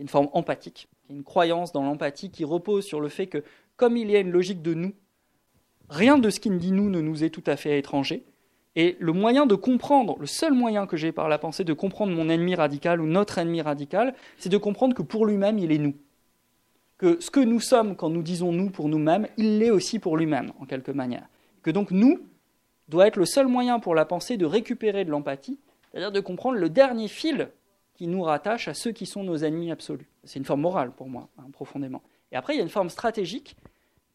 une 0.00 0.08
forme 0.08 0.28
empathique, 0.32 0.88
une 1.08 1.22
croyance 1.22 1.72
dans 1.72 1.84
l'empathie 1.84 2.30
qui 2.30 2.44
repose 2.44 2.84
sur 2.84 3.00
le 3.00 3.08
fait 3.08 3.28
que, 3.28 3.44
comme 3.76 3.96
il 3.96 4.10
y 4.10 4.16
a 4.16 4.20
une 4.20 4.30
logique 4.30 4.62
de 4.62 4.74
nous, 4.74 4.92
rien 5.88 6.18
de 6.18 6.28
ce 6.28 6.40
qui 6.40 6.50
nous 6.50 6.58
dit 6.58 6.72
nous 6.72 6.90
ne 6.90 7.00
nous 7.00 7.22
est 7.22 7.30
tout 7.30 7.44
à 7.46 7.56
fait 7.56 7.78
étranger, 7.78 8.24
et 8.74 8.96
le 9.00 9.12
moyen 9.12 9.46
de 9.46 9.54
comprendre, 9.54 10.16
le 10.18 10.26
seul 10.26 10.54
moyen 10.54 10.86
que 10.86 10.96
j'ai 10.96 11.12
par 11.12 11.28
la 11.28 11.38
pensée 11.38 11.62
de 11.62 11.72
comprendre 11.72 12.12
mon 12.12 12.28
ennemi 12.28 12.54
radical 12.54 13.00
ou 13.00 13.06
notre 13.06 13.38
ennemi 13.38 13.60
radical, 13.60 14.14
c'est 14.38 14.48
de 14.48 14.56
comprendre 14.56 14.94
que 14.94 15.02
pour 15.02 15.26
lui-même, 15.26 15.58
il 15.58 15.72
est 15.72 15.78
nous. 15.78 15.94
Que 16.96 17.20
ce 17.20 17.30
que 17.30 17.40
nous 17.40 17.60
sommes 17.60 17.96
quand 17.96 18.08
nous 18.08 18.22
disons 18.22 18.50
nous 18.50 18.70
pour 18.70 18.88
nous-mêmes, 18.88 19.28
il 19.36 19.58
l'est 19.58 19.70
aussi 19.70 19.98
pour 19.98 20.16
lui-même, 20.16 20.52
en 20.58 20.64
quelque 20.64 20.90
manière. 20.90 21.28
Que 21.62 21.70
donc 21.70 21.90
nous 21.90 22.20
doit 22.88 23.06
être 23.06 23.16
le 23.16 23.26
seul 23.26 23.46
moyen 23.46 23.80
pour 23.80 23.94
la 23.94 24.04
pensée 24.04 24.36
de 24.36 24.46
récupérer 24.46 25.04
de 25.04 25.10
l'empathie, 25.10 25.58
c'est-à-dire 25.90 26.12
de 26.12 26.20
comprendre 26.20 26.58
le 26.58 26.68
dernier 26.68 27.08
fil 27.08 27.50
qui 27.94 28.06
nous 28.06 28.22
rattache 28.22 28.68
à 28.68 28.74
ceux 28.74 28.92
qui 28.92 29.06
sont 29.06 29.22
nos 29.22 29.38
ennemis 29.38 29.70
absolus. 29.70 30.08
C'est 30.24 30.38
une 30.38 30.44
forme 30.44 30.62
morale 30.62 30.92
pour 30.92 31.08
moi, 31.08 31.28
hein, 31.38 31.44
profondément. 31.52 32.02
Et 32.32 32.36
après, 32.36 32.54
il 32.54 32.56
y 32.56 32.60
a 32.60 32.64
une 32.64 32.70
forme 32.70 32.90
stratégique 32.90 33.56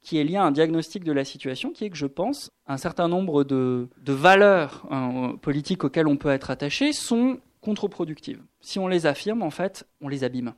qui 0.01 0.17
est 0.17 0.23
lié 0.23 0.37
à 0.37 0.43
un 0.43 0.51
diagnostic 0.51 1.03
de 1.03 1.11
la 1.11 1.25
situation, 1.25 1.71
qui 1.71 1.85
est 1.85 1.89
que 1.89 1.97
je 1.97 2.05
pense 2.05 2.49
un 2.67 2.77
certain 2.77 3.07
nombre 3.07 3.43
de, 3.43 3.87
valeurs 4.05 4.85
hein, 4.89 5.35
politiques 5.41 5.83
auxquelles 5.83 6.07
on 6.07 6.17
peut 6.17 6.29
être 6.29 6.49
attaché 6.49 6.93
sont 6.93 7.39
contre-productives. 7.61 8.41
Si 8.61 8.79
on 8.79 8.87
les 8.87 9.05
affirme, 9.05 9.41
en 9.41 9.49
fait, 9.49 9.87
on 10.01 10.07
les 10.07 10.23
abîme. 10.23 10.53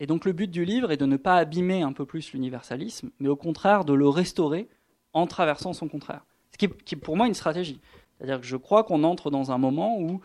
Et 0.00 0.06
donc 0.06 0.24
le 0.24 0.32
but 0.32 0.50
du 0.50 0.64
livre 0.64 0.90
est 0.90 0.96
de 0.96 1.06
ne 1.06 1.16
pas 1.16 1.36
abîmer 1.36 1.82
un 1.82 1.92
peu 1.92 2.04
plus 2.04 2.32
l'universalisme, 2.32 3.10
mais 3.20 3.28
au 3.28 3.36
contraire 3.36 3.84
de 3.84 3.92
le 3.92 4.08
restaurer 4.08 4.68
en 5.12 5.26
traversant 5.26 5.72
son 5.72 5.88
contraire. 5.88 6.24
Ce 6.52 6.58
qui 6.58 6.66
est, 6.66 6.96
pour 6.96 7.16
moi 7.16 7.26
une 7.26 7.34
stratégie. 7.34 7.80
C'est-à-dire 8.16 8.40
que 8.40 8.46
je 8.46 8.56
crois 8.56 8.84
qu'on 8.84 9.04
entre 9.04 9.30
dans 9.30 9.52
un 9.52 9.58
moment 9.58 9.98
où, 9.98 10.20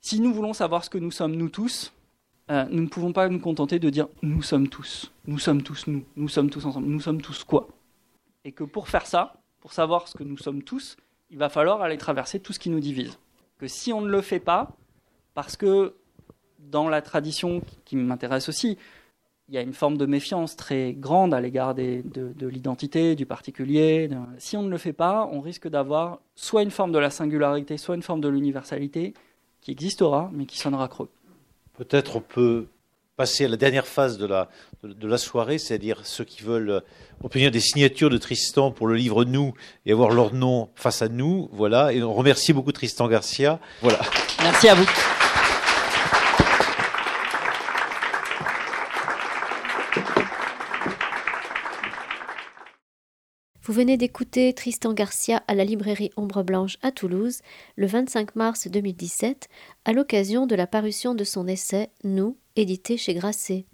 si 0.00 0.20
nous 0.20 0.32
voulons 0.32 0.52
savoir 0.52 0.84
ce 0.84 0.90
que 0.90 0.98
nous 0.98 1.10
sommes 1.10 1.34
nous 1.34 1.48
tous, 1.48 1.92
euh, 2.50 2.66
nous 2.70 2.82
ne 2.82 2.88
pouvons 2.88 3.12
pas 3.12 3.28
nous 3.28 3.40
contenter 3.40 3.78
de 3.78 3.90
dire 3.90 4.08
nous 4.22 4.42
sommes 4.42 4.68
tous, 4.68 5.12
nous 5.26 5.38
sommes 5.38 5.62
tous 5.62 5.86
nous, 5.86 6.04
nous 6.16 6.28
sommes 6.28 6.50
tous 6.50 6.64
ensemble, 6.64 6.88
nous 6.88 7.00
sommes 7.00 7.22
tous 7.22 7.44
quoi 7.44 7.68
Et 8.44 8.52
que 8.52 8.64
pour 8.64 8.88
faire 8.88 9.06
ça, 9.06 9.34
pour 9.60 9.72
savoir 9.72 10.08
ce 10.08 10.16
que 10.16 10.24
nous 10.24 10.38
sommes 10.38 10.62
tous, 10.62 10.96
il 11.30 11.38
va 11.38 11.48
falloir 11.48 11.82
aller 11.82 11.98
traverser 11.98 12.40
tout 12.40 12.52
ce 12.52 12.58
qui 12.58 12.70
nous 12.70 12.80
divise. 12.80 13.18
Que 13.58 13.68
si 13.68 13.92
on 13.92 14.00
ne 14.00 14.08
le 14.08 14.20
fait 14.20 14.40
pas, 14.40 14.72
parce 15.34 15.56
que 15.56 15.94
dans 16.58 16.88
la 16.88 17.02
tradition 17.02 17.62
qui 17.84 17.96
m'intéresse 17.96 18.48
aussi, 18.48 18.78
il 19.50 19.54
y 19.54 19.58
a 19.58 19.62
une 19.62 19.72
forme 19.72 19.98
de 19.98 20.06
méfiance 20.06 20.54
très 20.54 20.92
grande 20.92 21.34
à 21.34 21.40
l'égard 21.40 21.74
de, 21.74 22.02
de 22.04 22.46
l'identité, 22.46 23.16
du 23.16 23.26
particulier. 23.26 24.08
Si 24.38 24.56
on 24.56 24.62
ne 24.62 24.70
le 24.70 24.78
fait 24.78 24.92
pas, 24.92 25.28
on 25.32 25.40
risque 25.40 25.66
d'avoir 25.66 26.20
soit 26.36 26.62
une 26.62 26.70
forme 26.70 26.92
de 26.92 27.00
la 27.00 27.10
singularité, 27.10 27.76
soit 27.76 27.96
une 27.96 28.02
forme 28.02 28.20
de 28.20 28.28
l'universalité 28.28 29.12
qui 29.60 29.72
existera, 29.72 30.30
mais 30.32 30.46
qui 30.46 30.56
sonnera 30.56 30.86
creux 30.86 31.10
Peut-être 31.76 32.16
on 32.16 32.20
peut 32.20 32.66
passer 33.16 33.46
à 33.46 33.48
la 33.48 33.56
dernière 33.56 33.88
phase 33.88 34.18
de 34.18 34.26
la, 34.26 34.48
de 34.84 35.08
la 35.08 35.18
soirée, 35.18 35.58
c'est-à-dire 35.58 36.06
ceux 36.06 36.24
qui 36.24 36.44
veulent 36.44 36.82
obtenir 37.24 37.50
des 37.50 37.60
signatures 37.60 38.08
de 38.08 38.18
Tristan 38.18 38.70
pour 38.70 38.86
le 38.86 38.94
livre 38.94 39.24
Nous 39.24 39.52
et 39.84 39.90
avoir 39.90 40.10
leur 40.10 40.32
nom 40.32 40.68
face 40.76 41.02
à 41.02 41.08
nous. 41.08 41.48
Voilà. 41.52 41.92
Et 41.92 42.04
on 42.04 42.14
remercie 42.14 42.52
beaucoup 42.52 42.72
Tristan 42.72 43.08
Garcia. 43.08 43.58
Voilà. 43.82 43.98
Merci 44.42 44.68
à 44.68 44.74
vous. 44.76 44.86
Vous 53.70 53.76
venez 53.76 53.96
d'écouter 53.96 54.52
Tristan 54.52 54.94
Garcia 54.94 55.44
à 55.46 55.54
la 55.54 55.64
librairie 55.64 56.10
Ombre 56.16 56.42
Blanche 56.42 56.76
à 56.82 56.90
Toulouse 56.90 57.38
le 57.76 57.86
25 57.86 58.34
mars 58.34 58.66
2017 58.66 59.46
à 59.84 59.92
l'occasion 59.92 60.48
de 60.48 60.56
la 60.56 60.66
parution 60.66 61.14
de 61.14 61.22
son 61.22 61.46
essai 61.46 61.90
Nous, 62.02 62.36
édité 62.56 62.96
chez 62.96 63.14
Grasset. 63.14 63.66